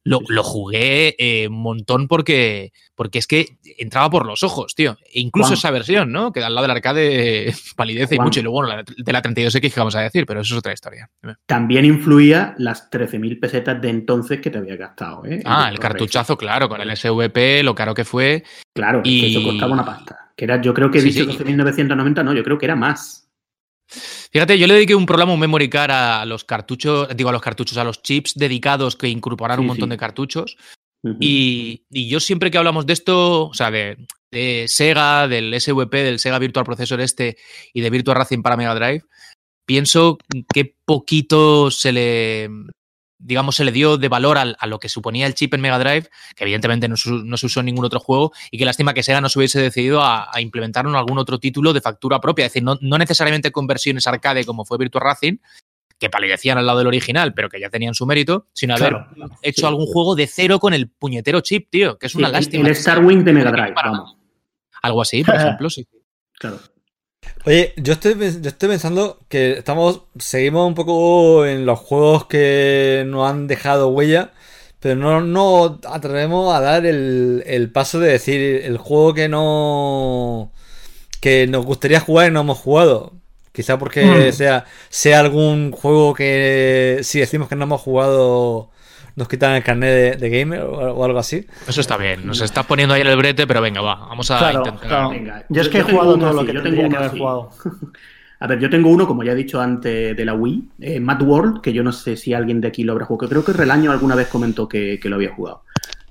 lo, 0.08 0.20
lo 0.28 0.44
jugué 0.44 1.16
eh, 1.18 1.48
un 1.48 1.62
montón 1.62 2.08
porque, 2.08 2.72
porque 2.96 3.20
es 3.20 3.28
que 3.28 3.58
entraba 3.78 4.10
por 4.10 4.26
los 4.26 4.44
ojos, 4.44 4.74
tío. 4.76 4.98
E 5.14 5.20
incluso 5.20 5.50
Juan. 5.50 5.58
esa 5.58 5.72
versión, 5.72 6.12
¿no? 6.12 6.32
Que 6.32 6.44
al 6.44 6.54
lado 6.56 6.68
del 6.68 6.78
arcade 6.78 7.50
eh, 7.50 7.54
palidece 7.76 8.16
y 8.16 8.20
mucho. 8.20 8.40
Y 8.40 8.44
luego 8.44 8.62
bueno, 8.62 8.76
la 8.78 8.84
de 8.84 9.14
la 9.14 9.22
32X 9.22 9.74
que 9.74 9.80
vamos 9.80 9.96
a 9.96 10.02
decir, 10.02 10.26
pero 10.26 10.42
eso 10.42 10.54
es 10.54 10.60
otra 10.60 10.74
historia. 10.74 11.10
También 11.46 11.86
influía 11.86 12.56
las 12.58 12.90
13.000 12.90 13.40
pesetas 13.40 13.82
de 13.82 13.90
entonces 13.90 14.40
que 14.42 14.50
te 14.50 14.58
había 14.58 14.76
gastado. 14.76 15.26
¿eh? 15.26 15.42
Ah, 15.46 15.66
el 15.66 15.72
Virtua 15.74 15.90
cartuchazo, 15.90 16.38
claro, 16.38 16.70
con 16.70 16.82
el 16.82 16.96
SVP, 16.96 17.64
lo 17.64 17.76
caro 17.76 17.94
que 17.94 18.06
fue. 18.06 18.44
Claro, 18.74 19.02
Y- 19.04 19.22
que 19.22 19.28
eso 19.32 19.44
costaba 19.44 19.74
una 19.74 19.86
pasta. 19.86 20.18
Que 20.36 20.46
era, 20.46 20.62
yo 20.62 20.74
creo 20.74 20.92
que 20.92 21.00
he 21.00 21.02
Sí, 21.02 21.10
dicho 21.10 21.32
sí. 21.32 21.38
12.990, 21.40 22.24
no, 22.24 22.34
yo 22.34 22.44
creo 22.44 22.58
que 22.58 22.66
era 22.66 22.76
más. 22.76 23.27
Fíjate, 23.88 24.58
yo 24.60 24.68
le 24.68 24.74
dediqué 24.74 24.96
un 24.96 25.06
programa, 25.06 25.34
un 25.34 25.40
memory 25.40 25.70
card 25.70 25.92
a 25.92 26.26
los 26.26 26.44
cartuchos, 26.44 27.08
digo 27.16 27.30
a 27.30 27.34
los 27.34 27.42
cartuchos, 27.42 27.78
a 27.78 27.84
los 27.84 28.02
chips 28.02 28.34
dedicados 28.36 28.96
que 28.96 29.08
incorporaron 29.08 29.64
Sí, 29.64 29.66
un 29.66 29.68
montón 29.68 29.90
sí. 29.90 29.92
de 29.92 29.98
cartuchos. 29.98 30.58
Y, 31.20 31.86
y 31.90 32.10
yo 32.10 32.20
siempre 32.20 32.52
que 32.52 32.58
hablamos 32.58 32.86
de 32.86 32.94
esto, 32.94 33.48
o 33.48 33.54
sea, 33.54 33.72
de, 33.72 33.98
de 34.32 34.66
Sega, 34.68 35.28
del 35.28 35.60
SVP, 35.60 36.04
del 36.04 36.20
Sega 36.20 36.40
Virtual 36.40 36.66
Processor 36.66 37.00
este 37.00 37.38
y 37.74 37.82
de 37.82 37.90
Virtua 37.90 38.16
Racing 38.16 38.42
para 38.42 38.58
Mega 38.58 38.76
Drive, 38.76 39.04
pienso 39.66 40.18
que 40.54 40.76
poquito 40.86 41.72
se 41.72 41.92
le, 41.92 42.50
digamos, 43.20 43.56
se 43.56 43.64
le 43.66 43.72
dio 43.72 43.98
de 43.98 44.10
valor 44.10 44.38
al- 44.38 44.56
a, 44.60 44.68
lo 44.68 44.80
que 44.80 44.90
suponía 44.90 45.26
el 45.26 45.34
chip 45.34 45.54
en 45.54 45.62
Mega 45.62 45.80
Drive, 45.80 46.10
que 46.36 46.44
evidentemente 46.44 46.88
no, 46.88 46.96
su- 46.98 47.24
no 47.24 47.38
se 47.38 47.46
usó 47.48 47.60
en 47.62 47.66
ningún 47.68 47.86
otro 47.86 48.00
juego, 48.00 48.32
y 48.52 48.58
que 48.58 48.66
lástima 48.66 48.94
que 48.94 49.02
Sega 49.04 49.22
no 49.22 49.30
se 49.30 49.40
hubiese 49.40 49.60
decidido 49.60 50.02
a, 50.02 50.30
a 50.32 50.42
implementarlo 50.42 50.90
en 50.92 50.96
algún 50.98 51.18
otro 51.18 51.40
título 51.40 51.74
de 51.74 51.82
factura 51.82 52.22
propia. 52.22 52.46
Es 52.46 52.52
decir, 52.54 52.64
no, 52.64 52.78
no 52.82 52.98
necesariamente 52.98 53.52
con 53.52 53.66
versiones 53.68 54.06
arcade 54.08 54.46
como 54.46 54.66
fue 54.66 54.78
Virtua 54.78 55.02
Racing, 55.02 55.38
que 56.00 56.12
palidecían 56.12 56.60
al 56.60 56.68
lado 56.68 56.78
del 56.78 56.88
original, 56.88 57.34
pero 57.34 57.50
que 57.50 57.60
ya 57.60 57.70
tenían 57.72 57.96
su 57.96 58.06
mérito, 58.06 58.46
sino 58.54 58.76
haber 58.76 58.90
Claro. 58.90 59.32
hecho 59.42 59.62
Sí. 59.62 59.66
algún 59.68 59.88
juego 59.88 60.14
de 60.16 60.28
cero 60.28 60.60
con 60.60 60.76
el 60.76 60.88
puñetero 60.90 61.42
chip, 61.42 61.70
tío, 61.72 61.98
que 61.98 62.06
es 62.06 62.12
Sí, 62.12 62.20
una 62.20 62.30
lástima. 62.30 62.66
El, 62.68 62.72
Star 62.74 63.04
Wing 63.04 63.24
de 63.24 63.34
Mega 63.34 63.52
Drive, 63.52 63.74
vamos. 63.74 64.16
Algo 64.84 65.02
así, 65.02 65.24
por 65.24 65.34
ejemplo, 65.58 65.70
sí. 65.72 65.88
Claro. 66.34 66.60
Oye, 67.46 67.74
yo 67.78 67.94
estoy, 67.94 68.14
yo 68.42 68.50
estoy 68.50 68.70
pensando 68.70 69.20
que 69.30 69.54
estamos, 69.54 70.02
seguimos 70.20 70.68
un 70.68 70.76
poco 70.76 71.46
en 71.46 71.66
los 71.66 71.80
juegos 71.80 72.26
que 72.26 73.04
nos 73.08 73.30
han 73.30 73.48
dejado 73.48 73.88
huella, 73.90 74.32
pero 74.80 74.96
no 74.96 75.22
nos 75.22 75.80
atrevemos 75.86 76.54
a 76.54 76.60
dar 76.60 76.86
el, 76.86 77.44
el 77.46 77.72
paso 77.72 78.00
de 78.00 78.12
decir 78.12 78.42
el 78.66 78.78
juego 78.78 79.14
que 79.14 79.30
no 79.30 80.52
que 81.22 81.48
nos 81.48 81.66
gustaría 81.66 82.00
jugar 82.02 82.30
y 82.30 82.32
no 82.34 82.42
hemos 82.42 82.60
jugado. 82.60 83.14
Quizá 83.54 83.80
porque 83.80 84.30
Mm. 84.30 84.34
sea, 84.34 84.66
sea 84.90 85.20
algún 85.22 85.72
juego 85.72 86.14
que 86.14 87.00
si 87.04 87.20
decimos 87.20 87.50
que 87.50 87.56
no 87.56 87.64
hemos 87.66 87.82
jugado 87.82 88.72
nos 89.18 89.28
quitan 89.28 89.56
el 89.56 89.64
carnet 89.64 89.90
de, 89.90 90.30
de 90.30 90.40
gamer 90.40 90.62
o, 90.62 90.94
o 90.94 91.04
algo 91.04 91.20
así. 91.20 91.46
Eso 91.68 91.82
está 91.82 91.98
bien. 91.98 92.26
Nos 92.26 92.40
estás 92.40 92.66
poniendo 92.66 92.94
ahí 92.96 93.02
en 93.02 93.08
el 93.08 93.18
brete, 93.18 93.46
pero 93.46 93.60
venga, 93.62 93.82
va. 93.82 93.96
Vamos 93.96 94.32
a 94.32 94.38
Claro, 94.38 94.60
intentar. 94.60 94.88
claro. 94.88 95.10
Venga, 95.10 95.44
Yo 95.50 95.62
es 95.62 95.68
que 95.70 95.80
he 95.80 95.84
jugado 95.84 96.16
uno 96.16 96.30
todo 96.30 96.42
lo 96.42 96.46
que 96.48 96.54
yo 96.54 96.64
tengo 96.64 96.90
que 96.90 96.96
haber 96.96 97.12
jugado. 97.12 97.50
A 98.40 98.46
ver, 98.46 98.60
yo 98.60 98.70
tengo 98.70 98.90
uno, 98.92 99.08
como 99.08 99.24
ya 99.24 99.32
he 99.32 99.36
dicho 99.36 99.60
antes, 99.60 100.16
de 100.16 100.24
la 100.24 100.36
Wii, 100.36 100.70
eh, 100.82 101.00
Mad 101.00 101.22
World, 101.24 101.60
que 101.60 101.74
yo 101.74 101.84
no 101.84 101.92
sé 101.92 102.16
si 102.16 102.36
alguien 102.36 102.62
de 102.62 102.68
aquí 102.68 102.84
lo 102.84 102.92
habrá 102.94 103.06
jugado, 103.06 103.28
creo 103.30 103.44
que 103.44 103.52
Relaño 103.52 103.92
alguna 103.92 104.14
vez 104.14 104.28
comentó 104.28 104.70
que, 104.70 105.00
que 105.02 105.10
lo 105.10 105.16
había 105.16 105.34
jugado. 105.34 105.64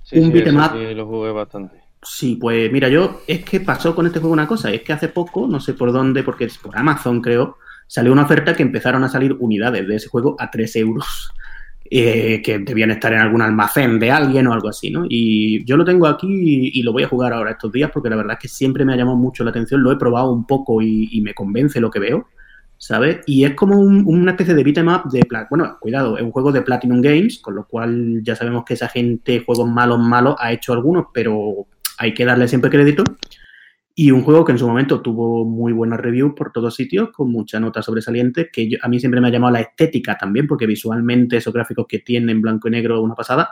Sí, 0.02 0.18
Un 0.18 0.26
sí, 0.26 0.30
beat'em 0.32 0.58
ese 0.58 0.66
up. 0.66 0.72
sí, 0.76 0.94
lo 0.96 1.06
jugué 1.06 1.30
bastante. 1.30 1.76
Sí, 2.02 2.36
pues 2.40 2.72
mira, 2.72 2.88
yo 2.88 3.20
es 3.28 3.44
que 3.44 3.60
pasó 3.60 3.94
con 3.94 4.06
este 4.06 4.18
juego 4.18 4.32
una 4.32 4.48
cosa, 4.48 4.72
es 4.72 4.82
que 4.82 4.92
hace 4.92 5.06
poco, 5.06 5.46
no 5.46 5.60
sé 5.60 5.74
por 5.74 5.92
dónde, 5.92 6.24
porque 6.24 6.46
es 6.46 6.58
por 6.58 6.76
Amazon 6.76 7.20
creo, 7.20 7.58
salió 7.86 8.12
una 8.12 8.22
oferta 8.24 8.54
que 8.54 8.62
empezaron 8.64 9.04
a 9.04 9.08
salir 9.08 9.32
unidades 9.38 9.86
de 9.86 9.94
ese 9.94 10.08
juego 10.08 10.34
a 10.40 10.50
3 10.50 10.74
euros, 10.76 11.32
eh, 11.90 12.42
que 12.42 12.58
debían 12.58 12.90
estar 12.90 13.12
en 13.12 13.20
algún 13.20 13.42
almacén 13.42 13.98
de 13.98 14.10
alguien 14.10 14.46
o 14.46 14.52
algo 14.52 14.68
así, 14.68 14.90
¿no? 14.90 15.06
Y 15.08 15.64
yo 15.64 15.76
lo 15.76 15.84
tengo 15.84 16.06
aquí 16.06 16.70
y, 16.74 16.82
lo 16.82 16.92
voy 16.92 17.02
a 17.02 17.08
jugar 17.08 17.32
ahora 17.32 17.52
estos 17.52 17.72
días 17.72 17.90
porque 17.92 18.10
la 18.10 18.16
verdad 18.16 18.34
es 18.34 18.38
que 18.40 18.48
siempre 18.48 18.84
me 18.84 18.92
ha 18.92 18.96
llamado 18.96 19.16
mucho 19.16 19.44
la 19.44 19.50
atención, 19.50 19.82
lo 19.82 19.92
he 19.92 19.96
probado 19.96 20.32
un 20.32 20.46
poco 20.46 20.82
y, 20.82 21.20
me 21.20 21.34
convence 21.34 21.80
lo 21.80 21.90
que 21.90 21.98
veo, 21.98 22.28
¿sabes? 22.78 23.20
Y 23.26 23.44
es 23.44 23.54
como 23.54 23.78
un- 23.78 24.04
una 24.06 24.32
especie 24.32 24.54
de 24.54 24.62
beat'em 24.62 24.88
up 24.88 25.10
de... 25.10 25.26
Bueno, 25.50 25.76
cuidado, 25.80 26.16
es 26.16 26.22
un 26.22 26.30
juego 26.30 26.52
de 26.52 26.62
Platinum 26.62 27.00
Games, 27.00 27.38
con 27.38 27.54
lo 27.54 27.66
cual 27.66 28.22
ya 28.22 28.36
sabemos 28.36 28.64
que 28.64 28.74
esa 28.74 28.88
gente, 28.88 29.42
juegos 29.44 29.68
malos, 29.68 29.98
malos, 29.98 30.36
ha 30.38 30.52
hecho 30.52 30.72
algunos, 30.72 31.06
pero 31.12 31.66
hay 31.98 32.14
que 32.14 32.24
darle 32.24 32.48
siempre 32.48 32.70
crédito. 32.70 33.02
Y 33.98 34.10
un 34.10 34.22
juego 34.22 34.44
que 34.44 34.52
en 34.52 34.58
su 34.58 34.68
momento 34.68 35.00
tuvo 35.00 35.46
muy 35.46 35.72
buenas 35.72 35.98
reviews 35.98 36.34
por 36.36 36.52
todos 36.52 36.74
sitios, 36.74 37.08
con 37.12 37.30
mucha 37.32 37.58
nota 37.58 37.80
sobresaliente, 37.80 38.50
que 38.52 38.68
yo- 38.68 38.76
a 38.82 38.88
mí 38.88 39.00
siempre 39.00 39.22
me 39.22 39.28
ha 39.28 39.30
llamado 39.30 39.54
la 39.54 39.60
estética 39.62 40.18
también, 40.18 40.46
porque 40.46 40.66
visualmente 40.66 41.38
esos 41.38 41.54
gráficos 41.54 41.86
que 41.88 42.00
tiene 42.00 42.30
en 42.32 42.42
blanco 42.42 42.68
y 42.68 42.72
negro 42.72 43.00
una 43.00 43.14
pasada. 43.14 43.48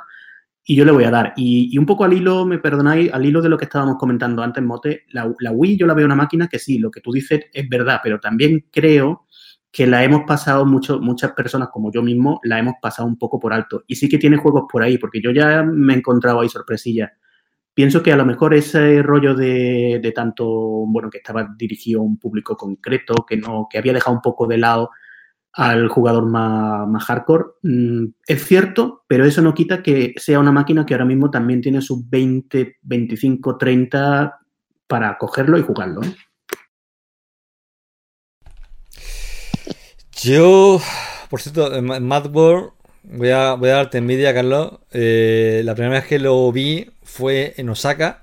Y 0.67 0.77
yo 0.77 0.85
le 0.85 0.93
voy 0.93 1.05
a 1.05 1.11
dar. 1.11 1.35
Y, 1.37 1.77
un 1.79 1.87
poco 1.87 2.05
al 2.05 2.13
hilo, 2.15 2.47
me 2.47 2.59
perdonáis, 2.59 3.13
al 3.13 3.27
hilo 3.27 3.43
de 3.43 3.49
lo 3.51 3.59
que 3.59 3.67
estábamos 3.67 3.97
comentando 3.99 4.43
antes, 4.43 4.63
Mote, 4.65 5.05
la, 5.13 5.33
la 5.41 5.53
Wii 5.53 5.79
yo 5.79 5.87
la 5.87 5.95
veo 5.95 6.07
una 6.07 6.17
máquina 6.17 6.49
que 6.49 6.59
sí, 6.59 6.79
lo 6.79 6.91
que 6.91 7.01
tú 7.01 7.13
dices 7.13 7.47
es 7.53 7.69
verdad, 7.69 8.01
pero 8.03 8.21
también 8.21 8.67
creo 8.73 9.27
que 9.73 9.87
la 9.87 10.05
hemos 10.05 10.23
pasado 10.27 10.67
mucho, 10.67 11.01
muchas 11.01 11.33
personas 11.33 11.69
como 11.73 11.93
yo 11.93 12.03
mismo, 12.03 12.41
la 12.45 12.59
hemos 12.59 12.75
pasado 12.83 13.09
un 13.09 13.19
poco 13.19 13.41
por 13.41 13.53
alto. 13.55 13.85
Y 13.89 13.97
sí 13.97 14.09
que 14.09 14.19
tiene 14.19 14.37
juegos 14.39 14.65
por 14.71 14.83
ahí, 14.83 14.99
porque 14.99 15.21
yo 15.23 15.33
ya 15.33 15.63
me 15.65 15.95
he 15.95 15.97
encontrado 15.99 16.41
ahí 16.41 16.49
sorpresillas. 16.51 17.11
Pienso 17.75 18.03
que 18.03 18.13
a 18.13 18.17
lo 18.17 18.25
mejor 18.25 18.55
ese 18.55 19.03
rollo 19.03 19.35
de, 19.35 19.99
de 20.01 20.13
tanto, 20.13 20.47
bueno, 20.47 21.11
que 21.11 21.19
estaba 21.19 21.49
dirigido 21.59 22.01
a 22.01 22.05
un 22.05 22.19
público 22.19 22.57
concreto, 22.57 23.27
que 23.29 23.37
no, 23.37 23.67
que 23.69 23.79
había 23.79 23.93
dejado 23.93 24.15
un 24.15 24.23
poco 24.23 24.47
de 24.47 24.59
lado 24.59 24.91
al 25.57 25.89
jugador 25.89 26.27
más, 26.27 26.87
más 26.89 27.05
hardcore, 27.05 27.45
mm, 27.63 28.05
es 28.27 28.45
cierto, 28.45 29.05
pero 29.07 29.25
eso 29.25 29.41
no 29.43 29.55
quita 29.55 29.83
que 29.83 30.13
sea 30.17 30.41
una 30.41 30.51
máquina 30.53 30.85
que 30.85 30.95
ahora 30.95 31.05
mismo 31.05 31.31
también 31.31 31.61
tiene 31.61 31.81
sus 31.81 32.09
20, 32.09 32.77
25, 32.83 33.57
30 33.57 34.41
para 34.87 35.17
cogerlo 35.17 35.59
y 35.59 35.63
jugarlo. 35.63 36.03
¿eh? 36.03 36.15
Yo, 40.17 40.81
por 41.31 41.41
cierto, 41.41 41.83
Ma- 41.83 42.01
Mad 42.01 42.35
World, 42.35 42.71
voy 43.05 43.31
a, 43.31 43.55
voy 43.55 43.69
a 43.71 43.75
darte 43.75 43.99
envidia, 43.99 44.33
Carlos. 44.35 44.81
Eh, 44.93 45.63
la 45.65 45.75
primera 45.75 46.01
vez 46.01 46.07
que 46.09 46.19
lo 46.19 46.51
vi 46.51 46.87
fue 47.05 47.55
en 47.57 47.69
Osaka, 47.69 48.23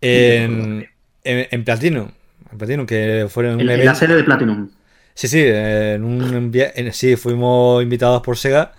en, 0.00 0.88
en, 1.24 1.48
en 1.50 1.64
Platinum. 1.64 2.10
En 2.52 2.58
Platinum, 2.58 2.86
que 2.86 3.26
fueron 3.28 3.60
En, 3.60 3.68
en 3.68 3.84
la 3.84 3.94
sede 3.94 4.16
de 4.16 4.24
Platinum. 4.24 4.70
Sí, 5.14 5.28
sí, 5.28 5.42
en 5.44 6.02
un 6.04 6.52
en- 6.54 6.92
sí, 6.92 7.16
fuimos 7.16 7.82
invitados 7.82 8.20
por 8.22 8.36
Sega. 8.36 8.72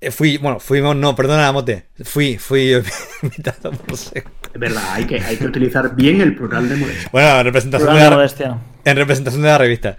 Eh, 0.00 0.10
Fui, 0.10 0.36
bueno, 0.36 0.58
fuimos, 0.60 0.94
no, 0.96 1.14
perdona, 1.14 1.50
Mote. 1.52 1.84
Fui, 2.04 2.36
fui 2.38 2.72
invitado 3.22 3.70
por 3.72 3.96
Sega. 3.96 4.30
Es 4.52 4.60
verdad, 4.60 4.82
hay 4.92 5.06
que, 5.06 5.20
hay 5.20 5.36
que 5.36 5.46
utilizar 5.46 5.94
bien 5.96 6.20
el 6.20 6.34
plural 6.36 6.68
de 6.68 6.76
modestia. 6.76 7.08
Bueno, 7.12 7.38
en 7.38 7.44
representación, 7.44 7.86
Programa 7.88 7.98
de 8.00 8.04
de 8.04 8.10
la, 8.10 8.16
modestia. 8.16 8.58
en 8.84 8.96
representación 8.96 9.42
de 9.42 9.48
la 9.48 9.58
revista. 9.58 9.96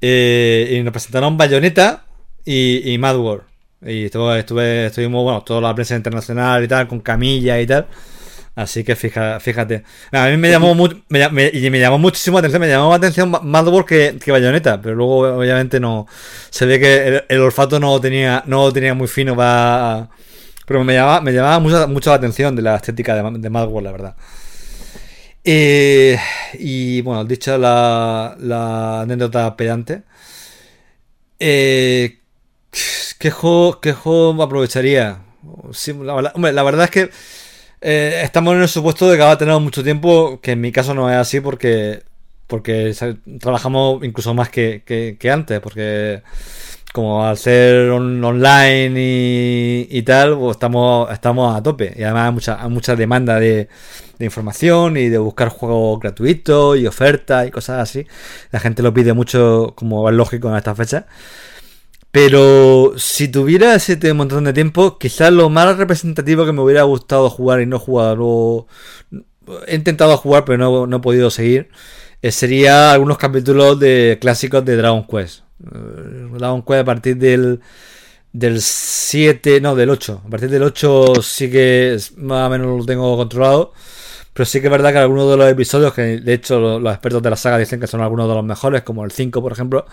Eh, 0.00 0.76
y 0.78 0.82
nos 0.82 0.92
presentaron 0.92 1.36
Bayonetta 1.36 2.04
y, 2.44 2.92
y 2.92 2.98
Mad 2.98 3.16
World. 3.16 3.42
Y 3.82 4.06
estuve, 4.06 4.38
estuve, 4.40 4.86
estuvimos, 4.86 5.22
bueno, 5.22 5.42
toda 5.42 5.60
la 5.60 5.74
prensa 5.74 5.94
internacional 5.96 6.64
y 6.64 6.68
tal, 6.68 6.88
con 6.88 7.00
camilla 7.00 7.60
y 7.60 7.66
tal. 7.66 7.86
Así 8.54 8.84
que 8.84 8.96
fija, 8.96 9.38
fíjate. 9.38 9.84
A 10.12 10.28
mí 10.28 10.38
me 10.38 10.50
llamó, 10.50 10.74
mu- 10.74 10.88
me, 11.10 11.20
llamó 11.78 11.98
muchísimo 11.98 12.38
atención, 12.38 12.60
me 12.62 12.68
llamó 12.68 12.88
la 12.90 12.96
atención 12.96 13.30
World 13.68 13.86
que, 13.86 14.18
que 14.22 14.32
Bayonetta, 14.32 14.80
pero 14.80 14.94
luego 14.94 15.18
obviamente 15.38 15.78
no. 15.78 16.06
Se 16.50 16.64
ve 16.64 16.80
que 16.80 17.22
el, 17.28 17.40
olfato 17.40 17.78
no 17.78 18.00
tenía, 18.00 18.42
no 18.46 18.72
tenía 18.72 18.94
muy 18.94 19.08
fino 19.08 19.36
para. 19.36 20.08
Pero 20.66 20.82
me 20.84 20.94
llamaba, 20.94 21.20
me 21.20 21.32
llamaba 21.32 21.58
mucho, 21.60 21.86
mucho 21.88 22.10
la 22.10 22.16
atención 22.16 22.56
de 22.56 22.62
la 22.62 22.76
estética 22.76 23.14
de, 23.14 23.38
de 23.38 23.50
Mad 23.50 23.68
la 23.82 23.92
verdad. 23.92 24.16
Eh, 25.44 26.18
y 26.54 27.00
bueno, 27.02 27.24
dicha 27.24 27.56
la, 27.58 28.36
la 28.40 29.02
anécdota 29.02 29.56
pedante. 29.56 30.02
Eh, 31.38 32.18
¿qué, 33.18 33.30
juego, 33.30 33.80
¿Qué 33.80 33.92
juego 33.92 34.42
aprovecharía? 34.42 35.20
Sí, 35.72 35.92
la, 36.02 36.32
la 36.34 36.62
verdad 36.62 36.84
es 36.84 36.90
que 36.90 37.10
eh, 37.80 38.20
estamos 38.24 38.54
en 38.54 38.62
el 38.62 38.68
supuesto 38.68 39.08
de 39.10 39.16
que 39.16 39.22
va 39.24 39.32
a 39.32 39.38
tener 39.38 39.58
mucho 39.60 39.84
tiempo, 39.84 40.40
que 40.42 40.52
en 40.52 40.60
mi 40.60 40.72
caso 40.72 40.94
no 40.94 41.10
es 41.10 41.16
así 41.16 41.40
porque, 41.40 42.02
porque 42.46 42.94
trabajamos 43.40 44.04
incluso 44.04 44.34
más 44.34 44.50
que, 44.50 44.82
que- 44.86 45.30
antes, 45.30 45.60
porque 45.60 46.22
como 46.92 47.26
al 47.26 47.36
ser 47.38 47.90
on- 47.90 48.24
online 48.24 49.86
y, 49.90 50.02
tal, 50.02 50.38
pues 50.38 50.56
estamos, 50.56 51.10
estamos 51.12 51.56
a 51.56 51.62
tope. 51.62 51.94
Y 51.96 52.02
además 52.04 52.26
hay 52.28 52.32
mucha, 52.32 52.68
mucha 52.68 52.96
demanda 52.96 53.38
de, 53.40 53.68
información 54.20 54.96
y 54.96 55.08
de 55.10 55.18
buscar 55.18 55.48
juegos 55.50 56.00
gratuitos 56.00 56.78
y 56.78 56.86
ofertas 56.86 57.46
y 57.48 57.50
cosas 57.50 57.80
así. 57.80 58.06
La 58.52 58.60
gente 58.60 58.82
lo 58.82 58.94
pide 58.94 59.12
mucho, 59.12 59.74
como 59.76 60.08
es 60.08 60.14
lógico 60.16 60.48
en 60.50 60.56
estas 60.56 60.76
fechas. 60.76 61.04
Pero 62.16 62.94
si 62.96 63.28
tuviera 63.28 63.74
ese 63.74 63.98
montón 64.14 64.44
de 64.44 64.54
tiempo, 64.54 64.98
quizás 64.98 65.30
lo 65.30 65.50
más 65.50 65.76
representativo 65.76 66.46
que 66.46 66.52
me 66.52 66.62
hubiera 66.62 66.82
gustado 66.84 67.28
jugar 67.28 67.60
y 67.60 67.66
no 67.66 67.78
jugado, 67.78 68.16
luego- 68.16 68.68
he 69.66 69.74
intentado 69.76 70.16
jugar 70.16 70.46
pero 70.46 70.56
no, 70.56 70.86
no 70.86 70.96
he 70.96 71.00
podido 71.00 71.28
seguir, 71.28 71.68
eh, 72.22 72.32
sería 72.32 72.92
algunos 72.92 73.18
capítulos 73.18 73.78
de 73.78 74.16
clásicos 74.18 74.64
de 74.64 74.76
Dragon 74.76 75.06
Quest. 75.06 75.40
Eh, 75.62 76.28
Dragon 76.38 76.62
Quest 76.62 76.80
a 76.80 76.84
partir 76.86 77.18
del, 77.18 77.60
del 78.32 78.62
7, 78.62 79.60
no, 79.60 79.74
del 79.76 79.90
8. 79.90 80.22
A 80.26 80.30
partir 80.30 80.48
del 80.48 80.62
8 80.62 81.16
sí 81.22 81.50
que 81.50 81.98
más 82.16 82.46
o 82.46 82.50
menos 82.50 82.78
lo 82.80 82.86
tengo 82.86 83.14
controlado. 83.18 83.74
Pero 84.32 84.46
sí 84.46 84.60
que 84.62 84.68
es 84.68 84.70
verdad 84.72 84.92
que 84.92 84.98
algunos 85.00 85.30
de 85.30 85.36
los 85.36 85.50
episodios, 85.50 85.92
que 85.92 86.02
de 86.20 86.32
hecho 86.32 86.58
lo- 86.60 86.80
los 86.80 86.92
expertos 86.94 87.22
de 87.22 87.28
la 87.30 87.36
saga 87.36 87.58
dicen 87.58 87.78
que 87.78 87.86
son 87.86 88.00
algunos 88.00 88.26
de 88.26 88.34
los 88.36 88.44
mejores, 88.44 88.82
como 88.84 89.04
el 89.04 89.10
5 89.10 89.42
por 89.42 89.52
ejemplo, 89.52 89.84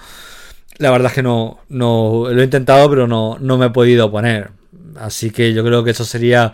la 0.77 0.91
verdad 0.91 1.11
es 1.11 1.15
que 1.15 1.23
no, 1.23 1.59
no 1.69 2.25
lo 2.29 2.41
he 2.41 2.43
intentado, 2.43 2.89
pero 2.89 3.07
no, 3.07 3.37
no 3.39 3.57
me 3.57 3.67
he 3.67 3.69
podido 3.69 4.11
poner. 4.11 4.51
Así 4.95 5.31
que 5.31 5.53
yo 5.53 5.63
creo 5.63 5.83
que 5.83 5.91
eso 5.91 6.05
sería 6.05 6.53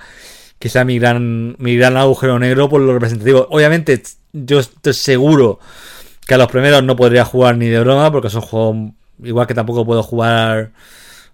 quizá 0.60 0.84
mi 0.84 1.00
gran, 1.00 1.56
mi 1.58 1.78
gran 1.78 1.98
agujero 1.98 2.38
negro 2.40 2.70
por 2.70 2.82
lo 2.82 2.94
representativo. 2.94 3.48
Obviamente, 3.50 4.02
yo 4.34 4.60
estoy 4.60 4.94
seguro 4.94 5.60
que 6.26 6.34
a 6.36 6.38
los 6.38 6.48
primeros 6.48 6.84
no 6.84 6.96
podría 6.96 7.26
jugar 7.26 7.58
ni 7.58 7.68
de 7.68 7.80
broma, 7.80 8.12
porque 8.12 8.30
son 8.30 8.42
juegos 8.42 8.92
igual 9.24 9.48
que 9.48 9.54
tampoco 9.54 9.86
puedo 9.86 10.04
jugar 10.04 10.72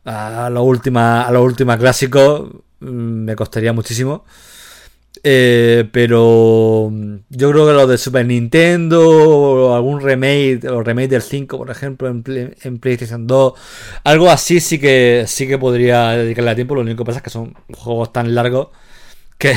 a 0.05 0.49
los 0.49 0.63
última, 0.63 1.23
a 1.23 1.31
los 1.31 1.43
últimos 1.43 1.77
clásicos, 1.77 2.49
mm, 2.79 2.87
me 2.87 3.35
costaría 3.35 3.73
muchísimo. 3.73 4.23
Eh, 5.23 5.87
pero 5.91 6.89
mm, 6.91 7.15
yo 7.29 7.51
creo 7.51 7.65
que 7.67 7.73
los 7.73 7.89
de 7.89 7.97
Super 7.97 8.25
Nintendo 8.25 9.01
o 9.69 9.75
algún 9.75 10.01
remake, 10.01 10.65
o 10.69 10.83
remake 10.83 11.09
del 11.09 11.21
5, 11.21 11.57
por 11.57 11.69
ejemplo, 11.71 12.07
en, 12.07 12.23
Play- 12.23 12.53
en 12.63 12.79
PlayStation 12.79 13.27
2, 13.27 13.53
algo 14.03 14.29
así 14.29 14.59
sí 14.59 14.79
que 14.79 15.23
sí 15.27 15.47
que 15.47 15.57
podría 15.57 16.11
dedicarle 16.11 16.51
a 16.51 16.55
tiempo. 16.55 16.75
Lo 16.75 16.81
único 16.81 17.03
que 17.03 17.07
pasa 17.07 17.19
es 17.19 17.23
que 17.23 17.29
son 17.29 17.53
juegos 17.73 18.11
tan 18.13 18.35
largos 18.35 18.69
que, 19.37 19.53